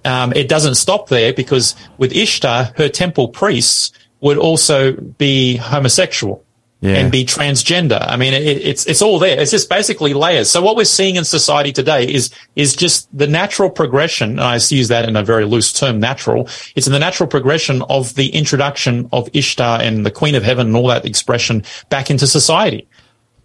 um, 0.04 0.32
it 0.34 0.48
doesn't 0.48 0.76
stop 0.76 1.08
there 1.08 1.32
because 1.32 1.74
with 1.98 2.12
Ishtar, 2.14 2.72
her 2.76 2.88
temple 2.88 3.28
priests 3.28 3.90
would 4.20 4.38
also 4.38 4.92
be 4.92 5.56
homosexual 5.56 6.44
Yeah. 6.86 6.98
and 6.98 7.10
be 7.10 7.24
transgender. 7.24 7.98
I 8.00 8.16
mean, 8.16 8.32
it, 8.32 8.44
it's 8.44 8.86
it's 8.86 9.02
all 9.02 9.18
there. 9.18 9.40
It's 9.40 9.50
just 9.50 9.68
basically 9.68 10.14
layers. 10.14 10.50
So 10.50 10.62
what 10.62 10.76
we're 10.76 10.84
seeing 10.84 11.16
in 11.16 11.24
society 11.24 11.72
today 11.72 12.04
is 12.04 12.30
is 12.54 12.76
just 12.76 13.08
the 13.16 13.26
natural 13.26 13.70
progression. 13.70 14.30
And 14.30 14.40
I 14.40 14.54
use 14.54 14.88
that 14.88 15.08
in 15.08 15.16
a 15.16 15.24
very 15.24 15.44
loose 15.44 15.72
term, 15.72 15.98
natural. 15.98 16.48
It's 16.76 16.86
in 16.86 16.92
the 16.92 16.98
natural 16.98 17.28
progression 17.28 17.82
of 17.90 18.14
the 18.14 18.28
introduction 18.28 19.08
of 19.12 19.28
Ishtar 19.32 19.80
and 19.80 20.06
the 20.06 20.10
Queen 20.12 20.34
of 20.36 20.44
Heaven 20.44 20.68
and 20.68 20.76
all 20.76 20.86
that 20.88 21.04
expression 21.04 21.64
back 21.88 22.10
into 22.10 22.26
society. 22.26 22.86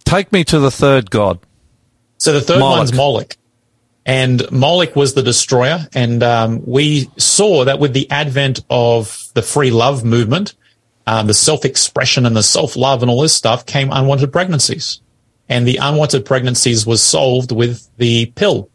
Take 0.04 0.32
me 0.32 0.44
to 0.44 0.58
the 0.58 0.70
third 0.70 1.10
god. 1.10 1.40
So 2.18 2.32
the 2.32 2.40
third 2.40 2.60
Moloch. 2.60 2.78
one's 2.78 2.92
Moloch. 2.92 3.36
And 4.04 4.50
Moloch 4.50 4.94
was 4.96 5.14
the 5.14 5.22
destroyer. 5.22 5.86
And 5.94 6.22
um, 6.22 6.62
we 6.66 7.10
saw 7.16 7.64
that 7.64 7.78
with 7.78 7.92
the 7.92 8.10
advent 8.10 8.60
of 8.70 9.28
the 9.34 9.42
free 9.42 9.70
love 9.70 10.04
movement, 10.04 10.54
um, 11.06 11.26
the 11.26 11.34
self 11.34 11.64
expression 11.64 12.26
and 12.26 12.36
the 12.36 12.42
self 12.42 12.76
love 12.76 13.02
and 13.02 13.10
all 13.10 13.22
this 13.22 13.34
stuff 13.34 13.66
came 13.66 13.90
unwanted 13.92 14.32
pregnancies. 14.32 15.00
And 15.48 15.66
the 15.66 15.76
unwanted 15.76 16.24
pregnancies 16.24 16.86
was 16.86 17.02
solved 17.02 17.52
with 17.52 17.88
the 17.98 18.26
pill. 18.26 18.70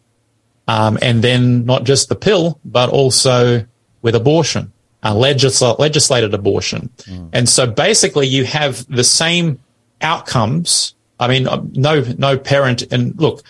Um, 0.68 1.00
and 1.02 1.24
then 1.24 1.66
not 1.66 1.86
just 1.86 2.10
the 2.10 2.16
pill, 2.16 2.60
but 2.66 2.90
also 2.90 3.66
with 4.02 4.16
abortion, 4.16 4.74
uh, 5.02 5.14
legisl- 5.14 5.80
legislated 5.80 6.34
abortion. 6.34 6.90
And 7.34 7.48
so 7.48 7.66
basically 7.66 8.28
you 8.28 8.44
have 8.46 8.86
the 8.94 9.04
same 9.04 9.60
outcomes. 10.02 10.94
I 11.20 11.30
mean, 11.30 11.48
uh, 11.48 11.64
no, 11.72 12.02
no 12.18 12.38
parent. 12.38 12.84
And 12.92 13.20
look, 13.20 13.44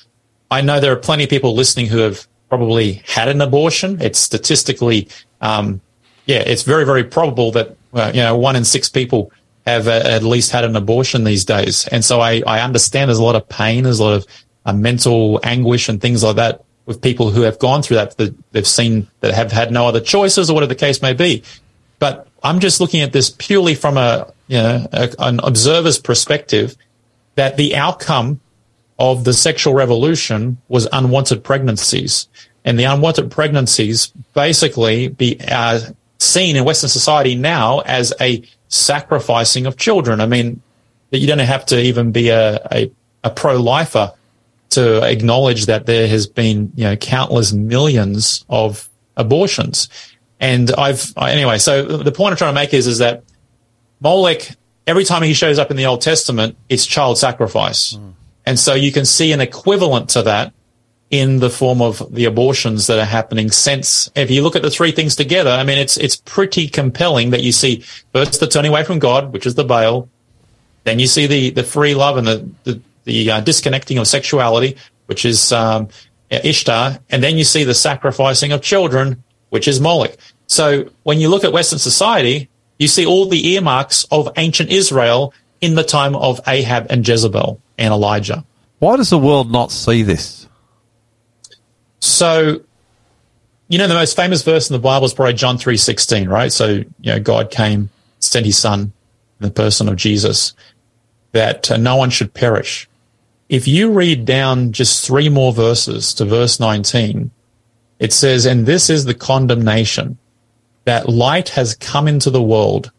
I 0.52 0.62
know 0.62 0.80
there 0.80 0.94
are 0.94 0.98
plenty 0.98 1.24
of 1.24 1.30
people 1.30 1.56
listening 1.56 1.88
who 1.88 1.98
have 1.98 2.28
probably 2.50 3.02
had 3.06 3.28
an 3.28 3.42
abortion. 3.42 4.02
It's 4.02 4.20
statistically, 4.20 5.10
um, 5.42 5.82
yeah, 6.26 6.40
it's 6.40 6.64
very, 6.64 6.86
very 6.86 7.04
probable 7.04 7.52
that, 7.52 7.76
you 8.14 8.22
know, 8.22 8.38
one 8.38 8.56
in 8.56 8.66
six 8.66 8.90
people 8.90 9.32
have 9.66 9.88
uh, 9.88 10.02
at 10.06 10.24
least 10.24 10.52
had 10.52 10.64
an 10.64 10.76
abortion 10.76 11.24
these 11.24 11.46
days. 11.46 11.88
And 11.88 12.04
so 12.04 12.22
I, 12.22 12.42
I 12.48 12.62
understand 12.62 13.10
there's 13.10 13.20
a 13.20 13.24
lot 13.24 13.36
of 13.36 13.48
pain, 13.50 13.84
there's 13.84 14.00
a 14.00 14.04
lot 14.04 14.14
of 14.14 14.26
uh, 14.66 14.74
mental 14.74 15.40
anguish 15.44 15.90
and 15.90 16.02
things 16.02 16.24
like 16.24 16.38
that 16.38 16.64
with 16.86 17.02
people 17.02 17.30
who 17.32 17.42
have 17.42 17.60
gone 17.60 17.84
through 17.84 17.98
that, 17.98 18.18
that 18.18 18.34
they've 18.54 18.66
seen 18.66 19.08
that 19.20 19.34
have 19.34 19.52
had 19.52 19.72
no 19.72 19.88
other 19.88 20.00
choices 20.00 20.50
or 20.50 20.54
whatever 20.54 20.74
the 20.74 20.80
case 20.80 21.02
may 21.02 21.14
be. 21.14 21.44
But 22.00 22.28
I'm 22.44 22.60
just 22.60 22.80
looking 22.80 23.02
at 23.02 23.12
this 23.12 23.30
purely 23.30 23.76
from 23.76 23.98
a, 23.98 24.32
you 24.48 24.58
know, 24.58 24.88
a, 24.94 25.10
an 25.20 25.42
observer's 25.44 26.00
perspective 26.00 26.78
that 27.36 27.58
the 27.58 27.76
outcome 27.76 28.40
of 28.98 29.26
the 29.26 29.34
sexual 29.34 29.74
revolution 29.74 30.58
was 30.70 30.88
unwanted 30.92 31.44
pregnancies. 31.44 32.28
And 32.64 32.80
the 32.80 32.86
unwanted 32.86 33.32
pregnancies 33.32 34.08
basically 34.34 35.08
be 35.08 35.40
uh, 35.46 35.80
seen 36.20 36.56
in 36.56 36.64
Western 36.64 36.90
society 36.90 37.36
now 37.36 37.80
as 37.80 38.14
a 38.20 38.44
sacrificing 38.70 39.66
of 39.66 39.78
children. 39.78 40.20
I 40.20 40.26
mean, 40.26 40.62
you 41.12 41.28
don't 41.28 41.40
have 41.40 41.66
to 41.68 41.80
even 41.80 42.12
be 42.12 42.30
a, 42.30 42.56
a, 42.72 42.92
a 43.24 43.30
pro-lifer 43.30 44.14
to 44.70 45.04
acknowledge 45.04 45.68
that 45.68 45.86
there 45.86 46.08
has 46.08 46.28
been, 46.28 46.72
you 46.76 46.84
know, 46.84 46.96
countless 46.96 47.54
millions 47.54 48.46
of 48.50 48.90
abortions. 49.16 49.90
And 50.40 50.72
I've, 50.72 51.14
anyway, 51.18 51.58
so 51.58 51.84
the 51.84 52.12
point 52.12 52.34
I'm 52.34 52.38
trying 52.38 52.54
to 52.54 52.60
make 52.60 52.74
is, 52.74 52.86
is 52.88 52.98
that 53.00 53.24
Molech, 54.02 54.56
every 54.86 55.06
time 55.06 55.24
he 55.24 55.34
shows 55.34 55.58
up 55.58 55.72
in 55.72 55.78
the 55.78 55.86
Old 55.86 56.02
Testament, 56.02 56.58
it's 56.70 56.86
child 56.86 57.18
sacrifice. 57.18 57.94
Mm. 57.94 58.14
And 58.46 58.60
so 58.60 58.74
you 58.74 58.92
can 58.92 59.06
see 59.06 59.32
an 59.32 59.42
equivalent 59.42 60.10
to 60.12 60.24
that 60.24 60.54
in 61.10 61.40
the 61.40 61.50
form 61.50 61.82
of 61.82 62.14
the 62.14 62.26
abortions 62.26 62.88
that 62.88 63.00
are 63.00 63.06
happening 63.06 63.50
since. 63.50 64.12
If 64.16 64.30
you 64.30 64.42
look 64.42 64.56
at 64.56 64.62
the 64.62 64.70
three 64.70 64.92
things 64.92 65.16
together 65.16 65.50
i 65.52 65.64
mean 65.64 65.78
it's 65.78 65.98
it's 65.98 66.18
pretty 66.18 66.68
compelling 66.68 67.30
that 67.32 67.42
you 67.42 67.52
see 67.52 67.84
first 68.14 68.40
the 68.40 68.48
turning 68.48 68.72
away 68.72 68.84
from 68.84 69.00
god 69.00 69.32
which 69.32 69.46
is 69.46 69.56
the 69.56 69.64
Baal 69.64 70.10
then 70.84 71.00
you 71.00 71.08
see 71.08 71.28
the 71.28 71.52
the 71.52 71.64
free 71.64 71.96
love 71.96 72.18
and 72.18 72.28
the 72.28 72.50
the, 72.64 72.82
the 73.06 73.32
uh, 73.32 73.42
disconnecting 73.42 73.98
of 73.98 74.08
sexuality 74.08 74.76
which 75.06 75.24
is 75.24 75.54
um, 75.54 75.88
ishtar. 76.30 77.00
And 77.10 77.24
then 77.24 77.38
you 77.38 77.46
see 77.46 77.64
the 77.64 77.74
sacrificing 77.74 78.52
of 78.52 78.62
children 78.62 79.24
which 79.50 79.68
is 79.68 79.80
moloch. 79.80 80.18
So 80.48 80.90
when 81.04 81.22
you 81.22 81.30
look 81.30 81.46
at 81.46 81.54
western 81.54 81.80
society 81.80 82.50
you 82.78 82.88
see 82.88 83.06
all 83.06 83.28
the 83.28 83.54
earmarks 83.54 84.06
of 84.12 84.30
ancient 84.36 84.70
israel 84.70 85.34
in 85.62 85.76
the 85.76 85.84
time 85.84 86.16
of 86.16 86.42
ahab 86.48 86.88
and 86.90 87.08
jezebel 87.08 87.62
and 87.78 87.94
elijah. 87.94 88.44
Why 88.80 88.98
does 88.98 89.10
the 89.10 89.18
world 89.18 89.52
not 89.52 89.72
see 89.72 90.04
this 90.04 90.37
so, 92.08 92.62
you 93.68 93.78
know, 93.78 93.88
the 93.88 93.94
most 93.94 94.16
famous 94.16 94.44
verse 94.44 94.70
in 94.70 94.74
the 94.74 94.80
Bible 94.80 95.06
is 95.06 95.14
probably 95.14 95.34
John 95.34 95.58
3.16, 95.58 96.30
right? 96.30 96.52
So, 96.52 96.68
you 96.68 96.86
know, 97.02 97.20
God 97.20 97.52
came, 97.52 97.90
sent 98.20 98.46
his 98.46 98.58
son 98.58 98.94
in 99.40 99.46
the 99.46 99.52
person 99.52 99.90
of 99.90 99.98
Jesus, 99.98 100.54
that 101.34 101.70
uh, 101.70 101.78
no 101.78 101.96
one 101.98 102.10
should 102.10 102.34
perish. 102.34 102.88
If 103.50 103.68
you 103.68 103.92
read 103.92 104.26
down 104.26 104.72
just 104.72 105.06
three 105.06 105.30
more 105.30 105.54
verses 105.54 106.14
to 106.16 106.26
verse 106.26 106.60
19, 106.60 107.32
it 108.00 108.14
says, 108.14 108.46
and 108.46 108.66
this 108.66 108.90
is 108.90 109.06
the 109.06 109.14
condemnation 109.14 110.18
that 110.86 111.10
light 111.10 111.50
has 111.50 111.76
come 111.76 112.08
into 112.08 112.30
the 112.30 112.42
world 112.42 112.92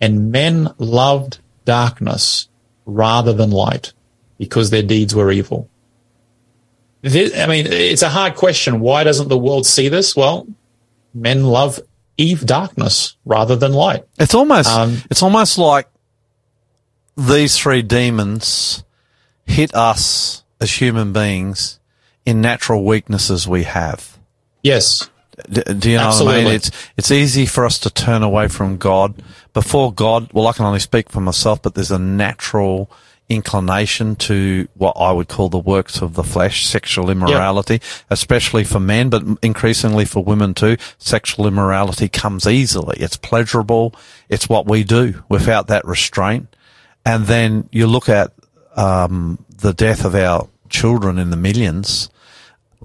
and 0.00 0.30
men 0.30 0.68
loved 0.76 1.38
darkness 1.64 2.48
rather 2.84 3.32
than 3.32 3.50
light 3.50 3.94
because 4.38 4.68
their 4.68 4.82
deeds 4.82 5.14
were 5.14 5.30
evil. 5.30 5.69
This, 7.02 7.36
I 7.36 7.46
mean, 7.46 7.66
it's 7.66 8.02
a 8.02 8.08
hard 8.08 8.36
question. 8.36 8.80
Why 8.80 9.04
doesn't 9.04 9.28
the 9.28 9.38
world 9.38 9.66
see 9.66 9.88
this? 9.88 10.14
Well, 10.14 10.46
men 11.14 11.44
love 11.44 11.80
Eve 12.16 12.44
darkness 12.44 13.16
rather 13.24 13.56
than 13.56 13.72
light. 13.72 14.04
It's 14.18 14.34
almost 14.34 14.68
um, 14.68 14.98
it's 15.10 15.22
almost 15.22 15.56
like 15.56 15.88
these 17.16 17.56
three 17.56 17.82
demons 17.82 18.84
hit 19.46 19.74
us 19.74 20.44
as 20.60 20.70
human 20.70 21.12
beings 21.12 21.80
in 22.26 22.42
natural 22.42 22.84
weaknesses 22.84 23.48
we 23.48 23.62
have. 23.64 24.18
Yes. 24.62 25.08
Do, 25.50 25.62
do 25.62 25.90
you 25.90 25.96
know 25.96 26.08
Absolutely. 26.08 26.34
what 26.34 26.40
I 26.40 26.44
mean? 26.44 26.54
It's 26.54 26.70
it's 26.98 27.10
easy 27.10 27.46
for 27.46 27.64
us 27.64 27.78
to 27.80 27.90
turn 27.90 28.22
away 28.22 28.48
from 28.48 28.76
God. 28.76 29.22
Before 29.54 29.92
God, 29.92 30.30
well, 30.34 30.46
I 30.46 30.52
can 30.52 30.66
only 30.66 30.80
speak 30.80 31.08
for 31.08 31.20
myself, 31.20 31.62
but 31.62 31.74
there's 31.74 31.90
a 31.90 31.98
natural 31.98 32.90
inclination 33.30 34.16
to 34.16 34.68
what 34.74 34.96
I 34.98 35.12
would 35.12 35.28
call 35.28 35.48
the 35.48 35.58
works 35.58 36.02
of 36.02 36.14
the 36.14 36.24
flesh, 36.24 36.66
sexual 36.66 37.08
immorality, 37.08 37.74
yep. 37.74 37.82
especially 38.10 38.64
for 38.64 38.80
men, 38.80 39.08
but 39.08 39.22
increasingly 39.40 40.04
for 40.04 40.22
women 40.22 40.52
too. 40.52 40.76
Sexual 40.98 41.46
immorality 41.46 42.08
comes 42.08 42.46
easily. 42.46 42.96
It's 42.98 43.16
pleasurable. 43.16 43.94
It's 44.28 44.48
what 44.48 44.66
we 44.66 44.82
do 44.82 45.22
without 45.28 45.68
that 45.68 45.84
restraint. 45.86 46.54
And 47.06 47.26
then 47.26 47.68
you 47.72 47.86
look 47.86 48.08
at 48.08 48.32
um, 48.76 49.42
the 49.56 49.72
death 49.72 50.04
of 50.04 50.14
our 50.14 50.48
children 50.68 51.18
in 51.18 51.30
the 51.30 51.36
millions. 51.36 52.10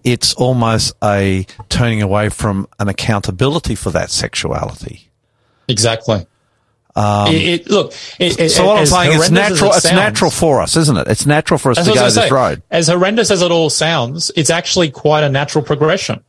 It's 0.03 0.35
almost 0.35 0.93
a 1.03 1.47
turning 1.69 2.03
away 2.03 2.29
from 2.29 2.67
an 2.79 2.87
accountability 2.87 3.73
for 3.73 3.89
that 3.91 4.11
sexuality. 4.11 5.09
Exactly. 5.67 6.27
Um, 6.95 7.27
it, 7.27 7.41
it, 7.41 7.69
look, 7.69 7.93
it, 8.19 8.49
so 8.49 8.67
what 8.67 8.79
I'm 8.79 8.85
saying, 8.85 9.19
it's 9.19 9.29
natural. 9.29 9.71
It 9.71 9.77
it's 9.77 9.91
natural 9.91 10.31
for 10.31 10.61
us, 10.61 10.77
isn't 10.77 10.95
it? 10.95 11.07
It's 11.09 11.25
natural 11.25 11.57
for 11.57 11.71
us 11.71 11.85
to 11.85 11.93
go 11.93 12.05
this 12.05 12.15
say, 12.15 12.29
road. 12.29 12.63
As 12.71 12.87
horrendous 12.87 13.31
as 13.31 13.41
it 13.41 13.51
all 13.51 13.69
sounds, 13.69 14.31
it's 14.35 14.49
actually 14.49 14.91
quite 14.91 15.23
a 15.23 15.29
natural 15.29 15.63
progression. 15.63 16.23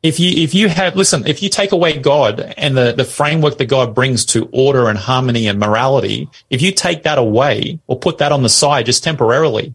If 0.00 0.20
you 0.20 0.44
if 0.44 0.54
you 0.54 0.68
have 0.68 0.94
listen, 0.94 1.26
if 1.26 1.42
you 1.42 1.48
take 1.48 1.72
away 1.72 1.98
God 1.98 2.38
and 2.56 2.76
the 2.76 2.92
the 2.92 3.04
framework 3.04 3.58
that 3.58 3.66
God 3.66 3.96
brings 3.96 4.24
to 4.26 4.48
order 4.52 4.88
and 4.88 4.96
harmony 4.96 5.48
and 5.48 5.58
morality, 5.58 6.28
if 6.50 6.62
you 6.62 6.70
take 6.70 7.02
that 7.02 7.18
away 7.18 7.80
or 7.88 7.98
put 7.98 8.18
that 8.18 8.30
on 8.30 8.44
the 8.44 8.48
side 8.48 8.86
just 8.86 9.02
temporarily, 9.02 9.74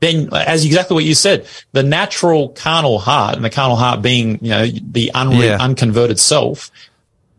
then 0.00 0.28
as 0.32 0.64
exactly 0.64 0.96
what 0.96 1.04
you 1.04 1.14
said, 1.14 1.46
the 1.70 1.84
natural 1.84 2.48
carnal 2.48 2.98
heart 2.98 3.36
and 3.36 3.44
the 3.44 3.50
carnal 3.50 3.76
heart 3.76 4.02
being 4.02 4.44
you 4.44 4.50
know 4.50 4.66
the 4.66 5.12
unre- 5.14 5.44
yeah. 5.44 5.58
unconverted 5.60 6.18
self 6.18 6.72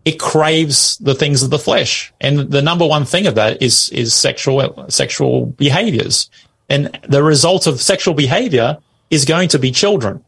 it 0.05 0.19
craves 0.19 0.97
the 0.97 1.15
things 1.15 1.43
of 1.43 1.49
the 1.49 1.59
flesh. 1.59 2.13
And 2.19 2.39
the 2.51 2.61
number 2.61 2.85
one 2.85 3.05
thing 3.05 3.27
of 3.27 3.35
that 3.35 3.61
is, 3.61 3.89
is 3.89 4.13
sexual, 4.13 4.85
sexual 4.89 5.45
behaviors. 5.45 6.29
And 6.69 6.99
the 7.07 7.23
result 7.23 7.67
of 7.67 7.81
sexual 7.81 8.13
behavior 8.13 8.79
is 9.09 9.25
going 9.25 9.49
to 9.49 9.59
be 9.59 9.71
children. 9.71 10.23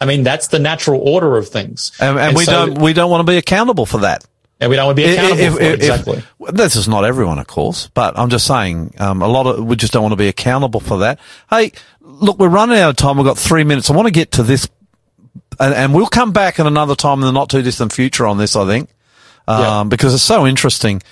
I 0.00 0.06
mean, 0.06 0.22
that's 0.22 0.48
the 0.48 0.58
natural 0.58 1.00
order 1.00 1.36
of 1.36 1.48
things. 1.48 1.92
And, 2.00 2.10
and, 2.10 2.28
and 2.28 2.36
we 2.36 2.44
so, 2.44 2.66
don't, 2.66 2.80
we 2.80 2.92
don't 2.92 3.10
want 3.10 3.26
to 3.26 3.30
be 3.30 3.36
accountable 3.36 3.86
for 3.86 3.98
that. 3.98 4.24
And 4.60 4.70
we 4.70 4.76
don't 4.76 4.86
want 4.86 4.98
to 4.98 5.04
be 5.04 5.12
accountable 5.12 5.40
if, 5.40 5.52
for 5.54 5.62
if, 5.62 5.74
exactly. 5.74 6.22
If, 6.40 6.54
this 6.54 6.74
is 6.74 6.88
not 6.88 7.04
everyone, 7.04 7.38
of 7.38 7.46
course, 7.46 7.88
but 7.94 8.18
I'm 8.18 8.28
just 8.28 8.46
saying, 8.46 8.94
um, 8.98 9.22
a 9.22 9.28
lot 9.28 9.46
of, 9.46 9.64
we 9.64 9.76
just 9.76 9.92
don't 9.92 10.02
want 10.02 10.12
to 10.12 10.16
be 10.16 10.28
accountable 10.28 10.80
for 10.80 10.98
that. 10.98 11.20
Hey, 11.48 11.72
look, 12.00 12.38
we're 12.38 12.48
running 12.48 12.78
out 12.78 12.90
of 12.90 12.96
time. 12.96 13.16
We've 13.16 13.26
got 13.26 13.38
three 13.38 13.62
minutes. 13.62 13.90
I 13.90 13.94
want 13.94 14.06
to 14.06 14.12
get 14.12 14.32
to 14.32 14.42
this 14.42 14.68
and, 15.60 15.74
and, 15.74 15.94
we'll 15.94 16.06
come 16.06 16.32
back 16.32 16.60
at 16.60 16.66
another 16.66 16.94
time 16.94 17.18
in 17.20 17.26
the 17.26 17.32
not 17.32 17.50
too 17.50 17.62
distant 17.62 17.92
future 17.92 18.26
on 18.26 18.38
this, 18.38 18.56
I 18.56 18.66
think, 18.66 18.90
um, 19.46 19.60
yeah. 19.60 19.84
because 19.84 20.14
it's 20.14 20.22
so 20.22 20.46
interesting. 20.46 21.02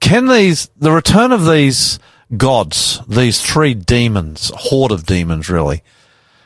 Can 0.00 0.26
these, 0.26 0.68
the 0.76 0.90
return 0.90 1.32
of 1.32 1.46
these 1.46 1.98
gods, 2.36 3.00
these 3.06 3.40
three 3.40 3.74
demons, 3.74 4.50
horde 4.54 4.92
of 4.92 5.06
demons, 5.06 5.48
really? 5.48 5.82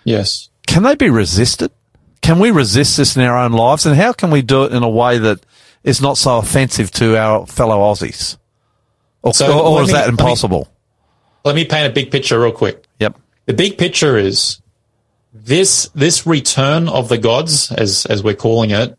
Yes. 0.04 0.50
Can 0.66 0.82
they 0.82 0.94
be 0.94 1.10
resisted? 1.10 1.70
Can 2.20 2.38
we 2.38 2.50
resist 2.50 2.96
this 2.96 3.16
in 3.16 3.22
our 3.22 3.38
own 3.38 3.52
lives? 3.52 3.86
And 3.86 3.96
how 3.96 4.12
can 4.12 4.30
we 4.30 4.42
do 4.42 4.64
it 4.64 4.72
in 4.72 4.82
a 4.82 4.88
way 4.88 5.18
that 5.18 5.40
is 5.84 6.00
not 6.00 6.18
so 6.18 6.38
offensive 6.38 6.90
to 6.92 7.16
our 7.16 7.46
fellow 7.46 7.78
Aussies? 7.78 8.36
Or, 9.22 9.32
so 9.32 9.58
or, 9.58 9.78
or 9.78 9.82
is 9.82 9.88
me, 9.88 9.94
that 9.94 10.08
impossible? 10.08 10.68
Let 11.44 11.54
me, 11.54 11.62
let 11.62 11.70
me 11.70 11.76
paint 11.76 11.90
a 11.90 11.94
big 11.94 12.10
picture 12.10 12.40
real 12.40 12.52
quick. 12.52 12.84
Yep. 13.00 13.16
The 13.46 13.54
big 13.54 13.78
picture 13.78 14.18
is 14.18 14.60
this 15.44 15.88
this 15.94 16.26
return 16.26 16.88
of 16.88 17.08
the 17.08 17.18
gods, 17.18 17.72
as 17.72 18.06
as 18.06 18.22
we're 18.22 18.34
calling 18.34 18.70
it, 18.70 18.96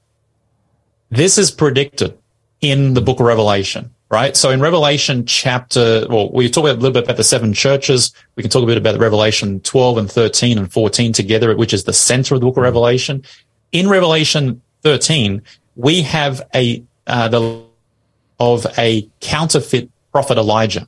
this 1.09 1.37
is 1.37 1.51
predicted 1.51 2.17
in 2.61 2.93
the 2.93 3.01
book 3.01 3.19
of 3.19 3.25
Revelation, 3.25 3.91
right? 4.09 4.35
So 4.35 4.49
in 4.49 4.59
Revelation 4.59 5.25
chapter, 5.25 6.05
well, 6.09 6.31
we 6.31 6.49
talk 6.49 6.65
a 6.65 6.73
little 6.73 6.91
bit 6.91 7.03
about 7.03 7.17
the 7.17 7.23
seven 7.23 7.53
churches. 7.53 8.13
We 8.35 8.43
can 8.43 8.49
talk 8.49 8.63
a 8.63 8.65
bit 8.65 8.77
about 8.77 8.99
Revelation 8.99 9.59
12 9.61 9.97
and 9.97 10.11
13 10.11 10.57
and 10.57 10.71
14 10.71 11.13
together, 11.13 11.55
which 11.55 11.73
is 11.73 11.83
the 11.83 11.93
center 11.93 12.35
of 12.35 12.41
the 12.41 12.47
book 12.47 12.57
of 12.57 12.63
Revelation. 12.63 13.23
In 13.71 13.89
Revelation 13.89 14.61
13, 14.83 15.41
we 15.75 16.01
have 16.01 16.41
a, 16.55 16.83
uh, 17.05 17.27
the, 17.27 17.63
of 18.39 18.65
a 18.77 19.07
counterfeit 19.19 19.89
prophet 20.11 20.37
Elijah. 20.37 20.87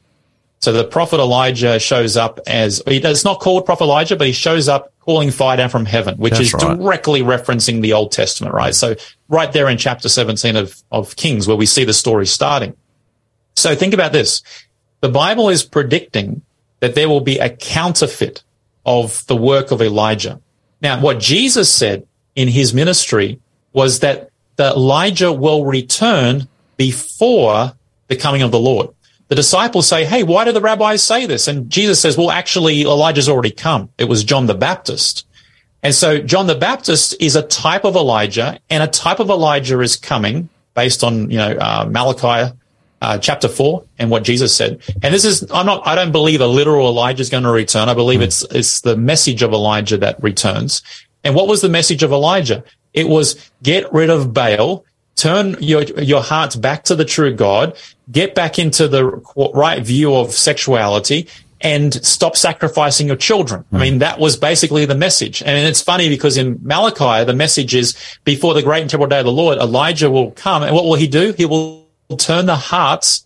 So 0.60 0.74
the 0.74 0.84
prophet 0.84 1.20
Elijah 1.20 1.80
shows 1.80 2.18
up 2.18 2.40
as, 2.46 2.82
it's 2.86 3.24
not 3.24 3.40
called 3.40 3.66
prophet 3.66 3.86
Elijah, 3.86 4.18
but 4.18 4.28
he 4.28 4.34
shows 4.34 4.68
up 4.68 4.94
calling 5.00 5.32
fire 5.32 5.56
down 5.56 5.70
from 5.70 5.86
heaven, 5.86 6.18
which 6.18 6.34
That's 6.34 6.48
is 6.48 6.54
right. 6.54 6.78
directly 6.78 7.22
referencing 7.22 7.82
the 7.82 7.94
Old 7.94 8.12
Testament, 8.12 8.54
right? 8.54 8.76
So 8.76 8.96
right 9.30 9.52
there 9.54 9.70
in 9.70 9.78
chapter 9.78 10.10
17 10.10 10.58
of, 10.58 10.76
of 10.92 11.16
Kings, 11.16 11.48
where 11.48 11.56
we 11.56 11.66
see 11.66 11.86
the 11.86 11.94
story 11.94 12.26
starting. 12.26 12.76
So 13.56 13.74
think 13.74 13.94
about 13.94 14.12
this. 14.12 14.44
The 15.00 15.10
Bible 15.10 15.50
is 15.50 15.64
predicting 15.64 16.42
that 16.82 16.94
there 16.94 17.08
will 17.08 17.22
be 17.22 17.40
a 17.40 17.50
counterfeit 17.50 18.44
of 18.86 19.26
the 19.28 19.36
work 19.36 19.72
of 19.72 19.82
Elijah. 19.82 20.42
Now, 20.82 21.02
what 21.02 21.20
Jesus 21.20 21.74
said 21.74 22.06
in 22.36 22.48
his 22.48 22.74
ministry 22.74 23.40
was 23.74 24.00
that 24.00 24.30
that 24.58 24.76
Elijah 24.76 25.32
will 25.32 25.64
return 25.64 26.50
before 26.76 27.74
the 28.10 28.16
coming 28.18 28.42
of 28.42 28.52
the 28.52 28.60
Lord. 28.60 28.90
The 29.30 29.36
disciples 29.36 29.88
say, 29.88 30.06
Hey, 30.06 30.24
why 30.24 30.46
do 30.46 30.52
the 30.52 30.62
rabbis 30.62 31.04
say 31.04 31.26
this? 31.26 31.48
And 31.48 31.70
Jesus 31.70 32.02
says, 32.02 32.18
Well, 32.18 32.32
actually, 32.32 32.82
Elijah's 32.82 33.30
already 33.30 33.52
come. 33.52 33.90
It 33.98 34.06
was 34.06 34.24
John 34.24 34.48
the 34.48 34.56
Baptist. 34.56 35.26
And 35.82 35.96
so 35.96 36.20
John 36.20 36.48
the 36.48 36.56
Baptist 36.56 37.16
is 37.20 37.36
a 37.36 37.44
type 37.44 37.86
of 37.86 37.96
Elijah 37.96 38.60
and 38.70 38.84
a 38.84 38.88
type 38.88 39.20
of 39.20 39.30
Elijah 39.30 39.80
is 39.80 39.96
coming 39.96 40.50
based 40.74 41.04
on, 41.04 41.30
you 41.30 41.38
know, 41.38 41.58
uh, 41.58 41.88
Malachi 41.90 42.54
uh, 43.02 43.18
chapter 43.18 43.48
four 43.48 43.86
and 43.98 44.10
what 44.10 44.24
Jesus 44.24 44.56
said. 44.56 44.82
And 45.02 45.14
this 45.14 45.24
is, 45.24 45.50
I'm 45.52 45.66
not, 45.66 45.88
I 45.88 45.96
don't 45.96 46.12
believe 46.12 46.42
a 46.42 46.48
literal 46.48 46.88
Elijah 46.88 47.22
is 47.22 47.30
going 47.30 47.44
to 47.44 47.52
return. 47.52 47.88
I 47.88 47.94
believe 47.94 48.22
it's, 48.22 48.44
it's 48.52 48.82
the 48.82 48.98
message 48.98 49.42
of 49.42 49.54
Elijah 49.54 49.98
that 49.98 50.22
returns. 50.22 50.82
And 51.24 51.36
what 51.36 51.48
was 51.48 51.62
the 51.62 51.70
message 51.70 52.04
of 52.04 52.12
Elijah? 52.12 52.64
It 52.94 53.08
was 53.08 53.52
get 53.64 53.92
rid 53.94 54.10
of 54.10 54.34
Baal, 54.34 54.84
turn 55.20 55.56
your, 55.60 55.84
your 55.84 56.22
hearts 56.22 56.56
back 56.56 56.84
to 56.86 56.96
the 56.96 57.06
true 57.06 57.34
God, 57.34 57.78
get 58.12 58.36
back 58.36 58.58
into 58.58 58.88
the 58.88 59.06
right 59.54 59.84
view 59.84 60.16
of 60.16 60.32
sexuality 60.32 61.28
and 61.62 61.94
stop 62.06 62.38
sacrificing 62.38 63.08
your 63.08 63.18
children. 63.18 63.66
I 63.74 63.78
mean, 63.80 64.00
that 64.00 64.18
was 64.18 64.38
basically 64.38 64.86
the 64.86 64.96
message. 64.96 65.44
And 65.44 65.68
it's 65.68 65.82
funny 65.82 66.08
because 66.08 66.38
in 66.38 66.58
Malachi, 66.62 67.26
the 67.26 67.34
message 67.34 67.76
is 67.76 67.98
before 68.24 68.54
the 68.54 68.64
great 68.64 68.82
and 68.82 68.90
terrible 68.90 69.08
day 69.08 69.20
of 69.20 69.26
the 69.26 69.32
Lord, 69.32 69.58
Elijah 69.58 70.10
will 70.10 70.32
come. 70.32 70.64
And 70.64 70.74
what 70.74 70.86
will 70.86 70.96
he 70.96 71.08
do? 71.08 71.34
He 71.34 71.46
will 71.46 71.90
turn 72.18 72.46
the 72.46 72.56
hearts 72.56 73.26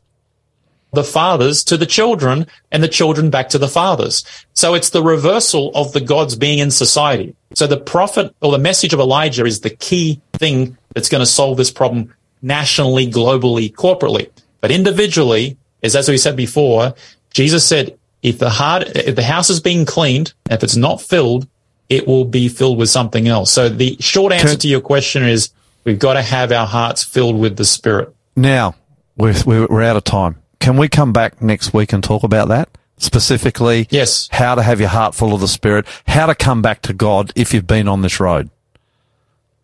the 0.93 1.03
fathers 1.03 1.63
to 1.65 1.77
the 1.77 1.85
children 1.85 2.45
and 2.71 2.83
the 2.83 2.87
children 2.87 3.29
back 3.29 3.49
to 3.49 3.57
the 3.57 3.67
fathers. 3.67 4.23
So 4.53 4.73
it's 4.73 4.91
the 4.91 5.03
reversal 5.03 5.71
of 5.73 5.91
the 5.91 6.01
gods 6.01 6.35
being 6.35 6.59
in 6.59 6.71
society. 6.71 7.35
So 7.55 7.67
the 7.67 7.77
prophet 7.77 8.33
or 8.41 8.51
the 8.51 8.59
message 8.59 8.93
of 8.93 8.99
Elijah 8.99 9.45
is 9.45 9.61
the 9.61 9.71
key 9.71 10.21
thing 10.33 10.77
that's 10.93 11.09
going 11.09 11.21
to 11.21 11.25
solve 11.25 11.57
this 11.57 11.71
problem 11.71 12.13
nationally, 12.41 13.09
globally, 13.09 13.73
corporately. 13.73 14.29
But 14.61 14.71
individually, 14.71 15.57
is 15.81 15.95
as 15.95 16.07
we 16.07 16.17
said 16.17 16.35
before, 16.35 16.93
Jesus 17.31 17.65
said, 17.65 17.97
if 18.21 18.39
the 18.39 18.49
heart, 18.49 18.83
if 18.95 19.15
the 19.15 19.23
house 19.23 19.49
is 19.49 19.59
being 19.59 19.85
cleaned, 19.85 20.33
if 20.49 20.63
it's 20.63 20.77
not 20.77 21.01
filled, 21.01 21.47
it 21.89 22.07
will 22.07 22.25
be 22.25 22.47
filled 22.47 22.77
with 22.77 22.89
something 22.89 23.27
else. 23.27 23.51
So 23.51 23.67
the 23.67 23.97
short 23.99 24.31
answer 24.31 24.55
to 24.55 24.67
your 24.67 24.79
question 24.79 25.23
is 25.23 25.49
we've 25.83 25.99
got 25.99 26.13
to 26.13 26.21
have 26.21 26.51
our 26.51 26.65
hearts 26.65 27.03
filled 27.03 27.37
with 27.37 27.57
the 27.57 27.65
Spirit. 27.65 28.15
Now, 28.35 28.75
we're, 29.17 29.35
we're 29.45 29.67
we're 29.67 29.83
out 29.83 29.97
of 29.97 30.03
time. 30.03 30.41
Can 30.63 30.77
we 30.77 30.87
come 30.87 31.11
back 31.11 31.41
next 31.41 31.73
week 31.73 31.91
and 31.91 32.01
talk 32.01 32.23
about 32.23 32.47
that? 32.47 32.69
Specifically, 32.97 33.85
Yes. 33.89 34.29
how 34.31 34.55
to 34.55 34.63
have 34.63 34.79
your 34.79 34.87
heart 34.87 35.13
full 35.13 35.33
of 35.33 35.41
the 35.41 35.47
Spirit, 35.49 35.85
how 36.07 36.25
to 36.27 36.33
come 36.35 36.61
back 36.61 36.81
to 36.83 36.93
God 36.93 37.33
if 37.35 37.53
you've 37.53 37.67
been 37.67 37.89
on 37.89 38.01
this 38.01 38.21
road. 38.21 38.49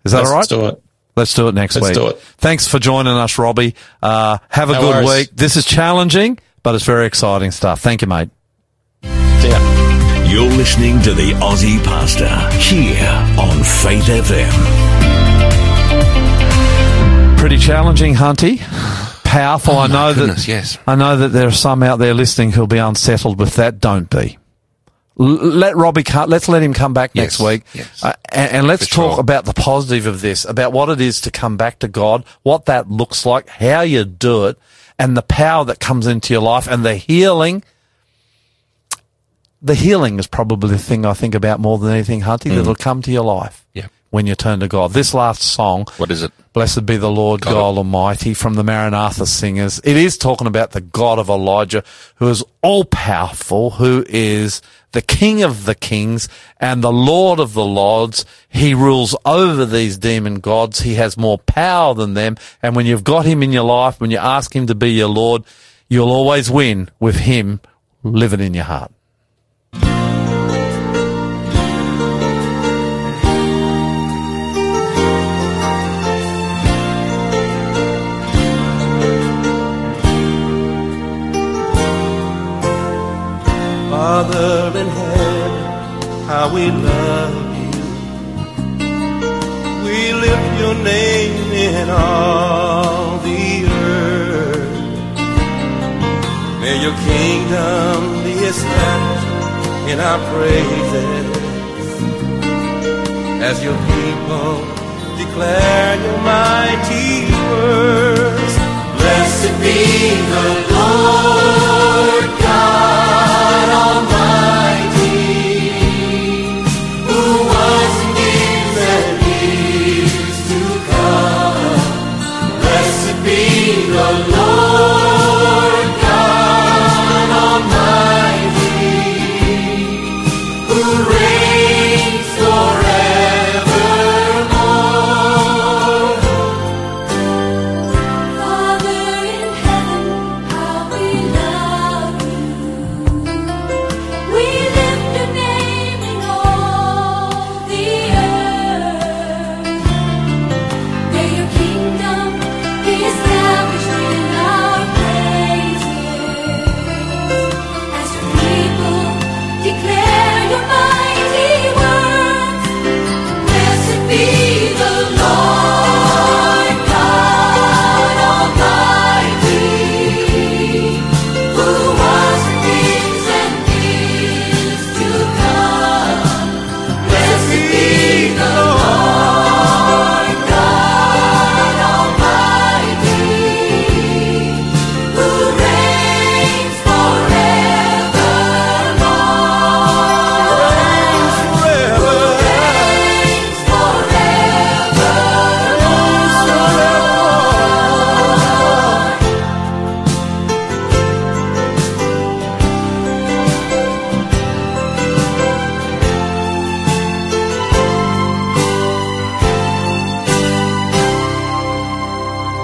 Is 0.03 0.11
that 0.11 0.25
all 0.25 0.31
right? 0.31 0.39
Let's 0.39 0.51
all 0.51 0.61
right? 0.61 0.69
do 0.71 0.75
it. 0.75 0.83
Let's 1.15 1.33
do 1.33 1.47
it 1.47 1.55
next 1.55 1.75
week. 1.75 1.83
Let's 1.83 1.97
week. 1.99 2.09
do 2.09 2.15
it. 2.15 2.21
Thanks 2.39 2.67
for 2.67 2.79
joining 2.79 3.13
us, 3.13 3.37
Robbie. 3.37 3.75
Uh, 4.03 4.39
have 4.49 4.69
a 4.69 4.73
No 4.73 4.81
good 4.81 5.05
worries. 5.05 5.09
week. 5.27 5.29
This 5.33 5.55
is 5.55 5.63
challenging, 5.63 6.37
but 6.63 6.75
it's 6.75 6.83
very 6.83 7.05
exciting 7.05 7.51
stuff. 7.51 7.79
Thank 7.79 8.01
you, 8.01 8.07
mate. 8.09 8.29
See 9.03 9.49
ya. 9.49 10.25
You're 10.25 10.51
listening 10.51 11.01
to 11.03 11.13
the 11.13 11.31
Aussie 11.35 11.81
Pastor 11.85 12.27
here 12.59 13.07
on 13.39 13.63
Faith 13.63 14.03
FM. 14.03 14.51
Pretty 17.37 17.57
challenging, 17.57 18.15
Hunty. 18.15 18.59
Powerful. 19.29 19.75
Oh, 19.75 19.79
I 19.79 19.87
know 19.87 20.13
goodness, 20.13 20.45
that. 20.45 20.51
yes. 20.51 20.77
I 20.87 20.95
know 20.95 21.17
that 21.17 21.27
there 21.29 21.47
are 21.47 21.51
some 21.51 21.83
out 21.83 21.97
there 21.99 22.13
listening 22.15 22.51
who'll 22.51 22.65
be 22.67 22.79
unsettled 22.79 23.39
with 23.39 23.55
that. 23.55 23.79
Don't 23.79 24.09
be. 24.09 24.37
L- 25.19 25.25
let 25.27 25.75
Robbie. 25.75 26.03
co- 26.03 26.25
Let's 26.25 26.49
let 26.49 26.63
him 26.63 26.73
come 26.73 26.93
back 26.95 27.13
next 27.13 27.39
week, 27.39 27.63
yes. 27.73 28.03
uh, 28.03 28.13
and, 28.31 28.51
and 28.51 28.67
let's 28.67 28.87
For 28.87 28.95
talk 28.95 29.11
sure. 29.13 29.19
about 29.19 29.45
the 29.45 29.53
positive 29.53 30.07
of 30.07 30.21
this, 30.21 30.45
about 30.45 30.71
what 30.73 30.89
it 30.89 30.99
is 30.99 31.21
to 31.21 31.31
come 31.31 31.57
back 31.57 31.77
to 31.79 31.87
God, 31.87 32.23
what 32.41 32.65
that 32.65 32.89
looks 32.89 33.25
like, 33.25 33.47
how 33.49 33.81
you 33.81 34.03
do 34.05 34.45
it, 34.47 34.57
and 34.97 35.15
the 35.15 35.21
power 35.21 35.63
that 35.65 35.79
comes 35.79 36.07
into 36.07 36.33
your 36.33 36.41
life, 36.41 36.67
and 36.67 36.83
the 36.83 36.95
healing. 36.95 37.63
The 39.61 39.75
healing 39.75 40.19
is 40.19 40.25
probably 40.27 40.69
the 40.71 40.77
thing 40.77 41.05
I 41.05 41.13
think 41.13 41.35
about 41.35 41.59
more 41.59 41.77
than 41.77 41.91
anything, 41.91 42.21
Hunty. 42.21 42.49
That'll 42.55 42.75
come 42.75 43.01
to 43.03 43.11
your 43.11 43.25
life 43.25 43.65
Mm. 43.75 43.81
Yeah. 43.81 43.87
when 44.09 44.25
you 44.25 44.33
turn 44.35 44.61
to 44.61 44.67
God. 44.69 44.91
This 44.93 45.13
last 45.13 45.41
song, 45.43 45.85
What 45.97 46.09
is 46.11 46.23
it? 46.23 46.31
Blessed 46.51 46.85
be 46.85 46.97
the 46.97 47.11
Lord 47.11 47.41
Got 47.41 47.51
God. 47.51 47.77
Almighty 47.77 48.33
from 48.33 48.55
the 48.55 48.63
Maranatha 48.63 49.27
singers. 49.27 49.79
It 49.83 49.95
is 49.95 50.17
talking 50.17 50.47
about 50.47 50.71
the 50.71 50.81
God 50.81 51.19
of 51.19 51.29
Elijah 51.29 51.83
who 52.15 52.27
is 52.27 52.43
all 52.63 52.85
powerful, 52.85 53.71
who 53.71 54.03
is 54.09 54.61
the 54.91 55.01
King 55.03 55.43
of 55.43 55.65
the 55.65 55.75
kings 55.75 56.27
and 56.59 56.83
the 56.83 56.91
Lord 56.91 57.39
of 57.39 57.53
the 57.53 57.63
lords. 57.65 58.25
He 58.47 58.73
rules 58.73 59.15
over 59.25 59.63
these 59.63 59.97
demon 59.97 60.39
gods. 60.39 60.79
He 60.81 60.95
has 60.95 61.17
more 61.17 61.37
power 61.37 61.93
than 61.93 62.15
them. 62.15 62.35
And 62.63 62.75
when 62.75 62.87
you've 62.87 63.03
got 63.03 63.25
him 63.25 63.43
in 63.43 63.53
your 63.53 63.63
life, 63.63 64.01
when 64.01 64.09
you 64.09 64.17
ask 64.17 64.55
him 64.55 64.65
to 64.67 64.75
be 64.75 64.91
your 64.91 65.09
Lord, 65.09 65.43
you'll 65.87 66.11
always 66.11 66.49
win 66.49 66.89
with 66.99 67.17
him 67.17 67.61
living 68.03 68.39
in 68.39 68.55
your 68.55 68.63
heart. 68.63 68.91
Father 83.99 84.79
in 84.79 84.87
heaven, 84.87 85.53
how 86.25 86.45
we 86.55 86.71
love 86.71 87.35
you. 87.59 87.71
We 89.85 89.99
lift 90.25 90.49
your 90.63 90.75
name 90.91 91.51
in 91.67 91.89
all 91.89 93.17
the 93.27 93.43
earth. 93.67 94.75
May 96.61 96.75
your 96.85 96.95
kingdom 97.09 98.23
be 98.23 98.35
established 98.51 99.31
in 99.91 99.97
our 100.09 100.19
praises 100.31 101.27
as 103.49 103.57
your 103.61 103.79
people 103.91 104.53
declare 105.21 105.93
your 106.05 106.19
mighty 106.35 107.11
words. 107.51 108.53
Blessed 108.99 109.53
be 109.59 109.79
the 110.31 110.45
Lord 110.73 112.18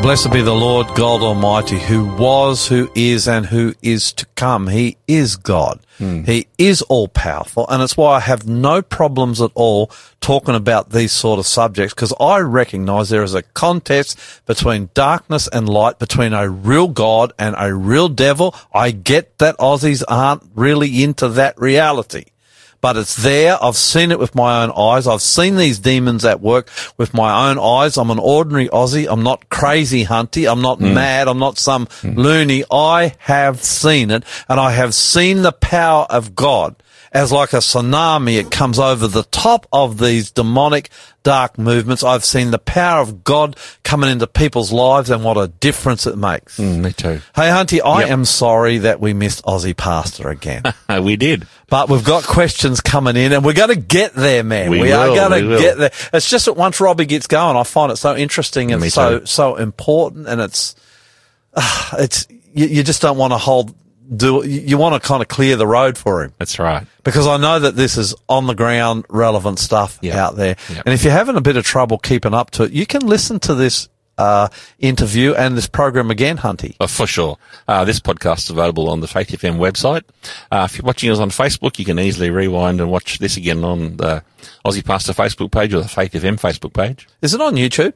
Blessed 0.06 0.32
be 0.32 0.44
the 0.44 0.54
Lord 0.54 0.86
God 0.94 1.24
Almighty, 1.24 1.80
who 1.80 2.06
was, 2.06 2.68
who 2.68 2.92
is, 2.94 3.28
and 3.28 3.44
who 3.44 3.74
is 3.82 4.14
to 4.14 4.28
come. 4.36 4.68
He 4.68 4.98
is 5.08 5.36
God. 5.36 5.80
Hmm. 5.98 6.22
He 6.26 6.46
is 6.60 6.84
all 6.84 7.08
powerful. 7.08 7.68
And 7.70 7.82
it's 7.82 7.98
why 7.98 8.18
I 8.18 8.20
have 8.20 8.48
no 8.48 8.84
problems 8.84 9.42
at 9.42 9.50
all 9.56 9.90
talking 10.22 10.54
about 10.54 10.92
these 10.92 11.12
sort 11.12 11.40
of 11.40 11.48
subjects 11.48 11.96
because 11.96 12.14
I 12.20 12.38
recognize 12.42 13.10
there 13.10 13.24
is 13.24 13.34
a 13.34 13.42
contest 13.42 14.20
between 14.46 14.92
darkness 14.94 15.48
and 15.48 15.68
light, 15.68 15.98
between 15.98 16.34
a 16.34 16.48
real 16.48 16.88
God 16.88 17.34
and 17.40 17.56
a 17.58 17.74
real 17.74 18.08
devil. 18.08 18.54
I 18.72 18.92
get 18.92 19.40
that 19.40 19.58
Aussies 19.58 20.04
aren't 20.08 20.44
really 20.54 21.02
into 21.04 21.30
that 21.30 21.60
reality 21.60 22.26
but 22.86 22.98
it's 22.98 23.16
there. 23.16 23.58
I've 23.64 23.78
seen 23.78 24.12
it 24.12 24.20
with 24.20 24.36
my 24.36 24.62
own 24.62 24.70
eyes. 24.70 25.08
I've 25.08 25.24
seen 25.24 25.56
these 25.56 25.80
demons 25.80 26.24
at 26.24 26.40
work 26.40 26.70
with 26.98 27.16
my 27.16 27.50
own 27.50 27.58
eyes. 27.58 27.98
I'm 27.98 28.12
an 28.12 28.20
ordinary 28.20 28.68
Aussie. 28.68 29.08
I'm 29.10 29.24
not 29.24 29.50
crazy 29.50 30.06
hunty. 30.06 30.48
I'm 30.48 30.62
not 30.62 30.78
hmm. 30.78 30.94
mad. 30.94 31.28
I'm 31.28 31.40
not 31.40 31.58
some 31.58 31.88
hmm. 32.02 32.14
loony. 32.14 32.64
I 32.70 33.16
have 33.18 33.64
seen 33.64 34.12
it 34.12 34.24
and 34.48 34.60
I 34.60 34.70
have 34.70 34.94
seen 34.94 35.42
the 35.42 35.52
power 35.52 36.06
of 36.12 36.36
God 36.36 36.76
as 37.16 37.32
like 37.32 37.54
a 37.54 37.58
tsunami. 37.58 38.38
It 38.38 38.52
comes 38.52 38.78
over 38.78 39.08
the 39.08 39.24
top 39.24 39.66
of 39.72 39.98
these 39.98 40.32
demonic 40.32 40.90
dark 41.24 41.58
movements. 41.58 42.04
I've 42.04 42.26
seen 42.26 42.52
the 42.52 42.60
power 42.60 43.02
of 43.02 43.24
God 43.24 43.56
coming 43.84 44.12
into 44.12 44.28
people's 44.28 44.72
lives 44.72 45.10
and 45.10 45.24
what 45.24 45.38
a 45.38 45.48
difference 45.48 46.06
it 46.06 46.18
makes. 46.18 46.60
Mm, 46.60 46.84
me 46.84 46.92
too. 46.92 47.22
Hey, 47.34 47.50
Hunty, 47.50 47.80
I 47.84 48.02
Yep. 48.02 48.10
am 48.10 48.26
sorry 48.26 48.80
that 48.80 49.00
we 49.00 49.14
missed 49.14 49.44
Aussie 49.46 49.76
Pastor 49.76 50.30
again. 50.30 50.64
Uh, 50.90 51.02
we 51.04 51.16
did. 51.16 51.48
But 51.68 51.90
we've 51.90 52.04
got 52.04 52.26
questions 52.26 52.82
coming 52.82 53.16
in 53.16 53.32
and 53.32 53.44
we're 53.46 53.54
going 53.54 53.70
to 53.74 53.80
get 53.80 54.14
there, 54.14 54.44
man. 54.44 54.70
We 54.70 54.92
are 54.92 55.08
will, 55.08 55.16
going 55.16 55.42
to 55.50 55.58
get 55.58 55.78
there. 55.78 55.92
It's 56.14 56.30
just 56.30 56.46
that 56.46 56.54
once 56.54 56.80
Robbie 56.82 57.06
gets 57.06 57.28
going, 57.28 57.56
I 57.56 57.64
find 57.64 57.92
it 57.94 57.96
so 57.96 58.16
interesting 58.16 58.72
and 58.74 58.82
Me 58.82 58.90
so, 58.90 59.20
too. 59.20 59.26
so 59.26 59.56
important 59.56 60.28
and 60.28 60.42
it's, 60.42 60.76
ah, 61.56 61.96
it's, 62.00 62.28
you, 62.54 62.68
you 62.68 62.84
just 62.84 63.02
don't 63.02 63.18
want 63.18 63.32
to 63.34 63.38
hold, 63.38 63.74
do, 64.16 64.46
you, 64.48 64.78
want 64.78 65.02
to 65.02 65.08
kind 65.08 65.22
of 65.22 65.28
clear 65.28 65.56
the 65.56 65.66
road 65.68 65.98
for 65.98 66.24
him 66.24 66.34
That's 66.38 66.60
right. 66.60 66.86
because 67.04 67.26
I 67.28 67.38
know 67.38 67.60
that 67.60 67.76
this 67.76 67.98
is 67.98 68.14
on 68.30 68.48
the 68.48 68.54
ground 68.54 69.06
relevant 69.10 69.60
stuff 69.60 69.98
Yeah. 70.02 70.24
out 70.24 70.36
there. 70.36 70.56
Yeah. 70.70 70.82
And 70.86 70.94
if 70.94 71.04
you're 71.04 71.14
having 71.14 71.36
a 71.38 71.42
bit 71.42 71.58
of 71.58 71.66
trouble 71.66 71.98
keeping 71.98 72.34
up 72.34 72.52
to 72.52 72.64
it, 72.64 72.72
you 72.72 72.86
can 72.86 73.06
listen 73.06 73.40
to 73.42 73.56
this, 73.56 73.90
uh, 74.18 74.48
interview 74.80 75.34
and 75.34 75.58
this 75.58 75.68
program 75.68 76.10
again, 76.10 76.38
Hunty. 76.38 76.76
Uh, 76.80 76.88
for 76.88 77.06
sure. 77.08 77.38
Uh, 77.68 77.84
this 77.84 78.00
podcast 78.00 78.38
is 78.46 78.50
available 78.50 78.90
on 78.90 79.02
the 79.02 79.08
Faith 79.08 79.30
FM 79.30 79.58
website. 79.58 80.04
Uh, 80.52 80.68
if 80.70 80.78
you're 80.78 80.86
watching 80.86 81.10
us 81.12 81.20
on 81.20 81.30
Facebook, 81.32 81.78
you 81.80 81.86
can 81.86 82.00
easily 82.00 82.30
rewind 82.30 82.80
and 82.80 82.90
watch 82.90 83.20
this 83.20 83.36
again 83.38 83.64
on 83.64 83.98
the 83.98 84.24
Aussie 84.66 84.86
Pastor 84.86 85.12
Facebook 85.14 85.52
page 85.52 85.74
or 85.74 85.82
the 85.82 85.88
Faith 85.90 86.14
FM 86.14 86.40
Facebook 86.40 86.74
page. 86.74 87.08
Is 87.22 87.34
it 87.34 87.42
on 87.42 87.56
YouTube? 87.56 87.94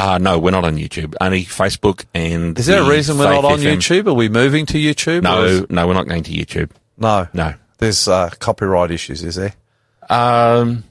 Uh, 0.00 0.18
no, 0.18 0.38
we're 0.38 0.50
not 0.50 0.64
on 0.64 0.76
YouTube. 0.76 1.14
Only 1.20 1.44
Facebook 1.44 2.04
and. 2.14 2.58
Is 2.58 2.66
there 2.66 2.82
a 2.82 2.88
reason 2.88 3.18
we're 3.18 3.24
not 3.32 3.44
on 3.44 3.58
FM. 3.58 3.76
YouTube? 3.76 4.06
Are 4.08 4.14
we 4.14 4.28
moving 4.28 4.66
to 4.66 4.78
YouTube? 4.78 5.22
No, 5.22 5.44
is- 5.44 5.70
no, 5.70 5.86
we're 5.86 5.94
not 5.94 6.08
going 6.08 6.22
to 6.24 6.32
YouTube. 6.32 6.70
no, 6.96 7.28
No. 7.34 7.54
There's 7.78 8.08
uh, 8.08 8.28
copyright 8.38 8.90
issues, 8.90 9.22
is 9.22 9.36
there? 9.36 9.54
Um, 10.10 10.84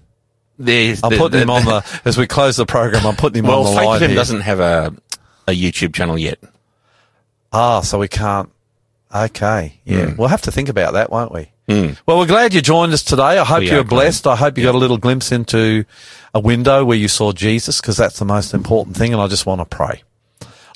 there's, 0.58 1.04
I'm 1.04 1.12
the- 1.12 1.18
putting 1.18 1.38
the- 1.38 1.44
him 1.44 1.50
on 1.50 1.66
the 1.66 2.02
as 2.06 2.18
we 2.18 2.26
close 2.28 2.56
the 2.58 2.66
program. 2.66 3.06
I'm 3.06 3.16
putting 3.16 3.44
him 3.44 3.48
Well, 3.50 3.66
on 3.68 3.76
the 3.76 3.82
line 3.82 4.00
Faith 4.00 4.06
FM 4.06 4.10
here. 4.12 4.16
doesn't 4.16 4.42
have 4.42 4.60
a 4.60 4.94
a 5.48 5.52
YouTube 5.52 5.94
channel 5.94 6.18
yet. 6.18 6.40
Ah, 7.52 7.82
so 7.82 7.98
we 8.00 8.08
can't. 8.08 8.50
Okay, 9.14 9.80
yeah, 9.86 10.06
Hmm. 10.12 10.16
we'll 10.18 10.28
have 10.28 10.44
to 10.44 10.52
think 10.52 10.70
about 10.70 10.94
that, 10.94 11.12
won't 11.12 11.32
we? 11.32 11.52
Well, 11.70 12.18
we're 12.18 12.26
glad 12.26 12.56
you 12.56 12.62
joined 12.62 12.94
us 12.94 13.04
today. 13.04 13.38
I 13.38 13.44
hope 13.46 13.60
We 13.60 13.68
you 13.68 13.76
are 13.76 13.78
were 13.78 13.84
blessed. 13.84 14.26
I 14.26 14.36
hope 14.36 14.58
you 14.58 14.64
got 14.64 14.74
a 14.74 14.80
little 14.80 14.98
glimpse 14.98 15.32
into 15.32 15.86
a 16.34 16.40
window 16.40 16.84
where 16.84 16.98
you 16.98 17.08
saw 17.08 17.32
Jesus, 17.32 17.80
because 17.80 17.96
that's 17.96 18.18
the 18.18 18.26
most 18.26 18.56
important 18.56 18.98
thing. 18.98 19.14
And 19.14 19.22
I 19.22 19.28
just 19.28 19.46
want 19.46 19.62
to 19.62 19.66
pray. 19.66 20.02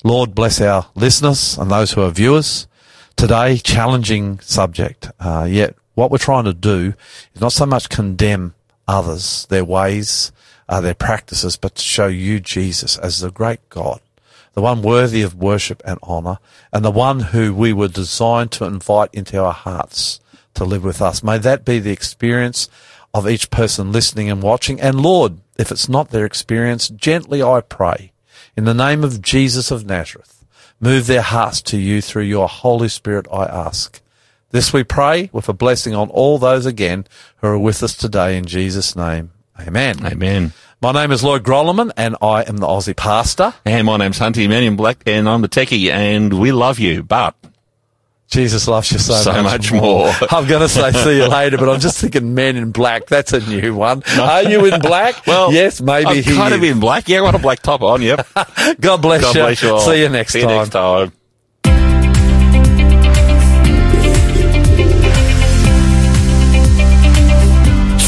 Lord, 0.04 0.36
bless 0.36 0.60
our 0.60 0.86
listeners 0.94 1.58
and 1.58 1.68
those 1.68 1.90
who 1.92 2.02
are 2.02 2.10
viewers 2.10 2.68
today. 3.16 3.56
Challenging 3.56 4.38
subject. 4.38 5.10
Uh, 5.18 5.48
yet 5.50 5.74
what 5.94 6.12
we're 6.12 6.18
trying 6.18 6.44
to 6.44 6.54
do 6.54 6.94
is 7.34 7.40
not 7.40 7.52
so 7.52 7.66
much 7.66 7.88
condemn 7.88 8.54
others, 8.86 9.46
their 9.50 9.64
ways, 9.64 10.30
uh, 10.68 10.80
their 10.80 10.94
practices, 10.94 11.56
but 11.56 11.74
to 11.74 11.82
show 11.82 12.06
you 12.06 12.38
Jesus 12.38 12.98
as 12.98 13.18
the 13.18 13.32
great 13.32 13.68
God, 13.68 14.00
the 14.52 14.62
one 14.62 14.80
worthy 14.80 15.22
of 15.22 15.34
worship 15.34 15.82
and 15.84 15.98
honor, 16.04 16.38
and 16.72 16.84
the 16.84 16.90
one 16.92 17.18
who 17.18 17.52
we 17.52 17.72
were 17.72 17.88
designed 17.88 18.52
to 18.52 18.64
invite 18.64 19.10
into 19.12 19.42
our 19.42 19.52
hearts 19.52 20.20
to 20.54 20.64
live 20.64 20.84
with 20.84 21.02
us. 21.02 21.22
May 21.22 21.38
that 21.38 21.64
be 21.64 21.78
the 21.78 21.92
experience 21.92 22.68
of 23.14 23.28
each 23.28 23.50
person 23.50 23.92
listening 23.92 24.28
and 24.28 24.42
watching. 24.42 24.80
And 24.80 25.00
Lord, 25.00 25.38
if 25.56 25.70
it's 25.70 25.88
not 25.88 26.10
their 26.10 26.26
experience, 26.26 26.88
gently 26.88 27.42
I 27.42 27.60
pray, 27.60 28.12
in 28.56 28.64
the 28.64 28.74
name 28.74 29.04
of 29.04 29.22
Jesus 29.22 29.70
of 29.70 29.86
Nazareth, 29.86 30.44
move 30.80 31.06
their 31.06 31.22
hearts 31.22 31.62
to 31.62 31.78
you 31.78 32.02
through 32.02 32.24
your 32.24 32.48
Holy 32.48 32.88
Spirit, 32.88 33.26
I 33.32 33.44
ask. 33.44 34.00
This 34.50 34.72
we 34.72 34.84
pray 34.84 35.30
with 35.32 35.48
a 35.48 35.52
blessing 35.52 35.94
on 35.94 36.10
all 36.10 36.38
those 36.38 36.66
again 36.66 37.06
who 37.38 37.48
are 37.48 37.58
with 37.58 37.82
us 37.82 37.96
today 37.96 38.36
in 38.36 38.46
Jesus' 38.46 38.94
name. 38.94 39.32
Amen. 39.58 40.04
Amen. 40.04 40.52
My 40.80 40.92
name 40.92 41.12
is 41.12 41.24
Lloyd 41.24 41.44
Grolimund 41.44 41.92
and 41.96 42.16
I 42.20 42.42
am 42.42 42.58
the 42.58 42.66
Aussie 42.66 42.96
pastor. 42.96 43.54
And 43.64 43.86
my 43.86 43.96
name's 43.96 44.18
Hunty 44.18 44.48
Man 44.48 44.64
in 44.64 44.76
Black, 44.76 45.02
and 45.06 45.28
I'm 45.28 45.40
the 45.42 45.48
techie, 45.48 45.90
and 45.90 46.38
we 46.38 46.52
love 46.52 46.78
you, 46.78 47.02
but 47.02 47.36
Jesus 48.34 48.66
loves 48.66 48.90
you 48.90 48.98
so, 48.98 49.14
So 49.14 49.42
much 49.44 49.70
more. 49.70 50.08
I'm 50.30 50.48
going 50.48 50.60
to 50.60 50.68
say 50.68 50.90
see 50.90 51.18
you 51.18 51.28
later, 51.28 51.56
but 51.56 51.68
I'm 51.68 51.78
just 51.78 52.00
thinking 52.00 52.34
Men 52.34 52.56
in 52.56 52.72
Black. 52.72 53.06
That's 53.06 53.32
a 53.32 53.38
new 53.38 53.76
one. 53.76 54.02
Are 54.18 54.42
you 54.42 54.64
in 54.64 54.80
black? 54.80 55.24
well, 55.26 55.52
yes, 55.52 55.80
maybe 55.80 56.06
I'm 56.06 56.16
he 56.16 56.34
kind 56.34 56.52
is. 56.52 56.58
of 56.58 56.64
in 56.64 56.80
black. 56.80 57.08
Yeah, 57.08 57.18
I 57.18 57.30
got 57.30 57.36
a 57.36 57.38
black 57.38 57.60
top 57.60 57.82
on. 57.82 58.02
Yep. 58.02 58.26
God 58.80 58.96
bless 59.00 59.22
God 59.22 59.34
you. 59.36 59.42
bless 59.42 59.62
you 59.62 59.70
all. 59.70 59.80
See 59.80 60.00
you 60.00 60.08
next 60.08 60.32
See 60.32 60.40
time. 60.40 60.50
you 60.50 60.56
next 60.56 60.70
time. 60.70 61.12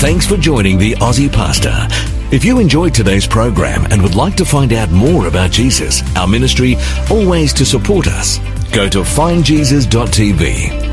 Thanks 0.01 0.27
for 0.27 0.37
joining 0.37 0.77
the 0.79 0.95
Aussie 0.97 1.33
Pastor. 1.33 1.87
If 2.35 2.45
you 2.45 2.59
enjoyed 2.59 2.93
today's 2.93 3.29
program 3.29 3.87
and 3.93 4.03
would 4.03 4.17
like 4.17 4.35
to 4.37 4.45
find 4.45 4.73
out 4.73 4.91
more 4.91 5.29
about 5.29 5.53
Jesus, 5.53 6.03
our 6.17 6.27
ministry, 6.27 6.75
or 7.11 7.25
ways 7.25 7.53
to 7.55 7.65
support 7.65 8.09
us, 8.09 8.39
go 8.77 8.87
to 8.91 9.01
findjesus.tv 9.01 10.86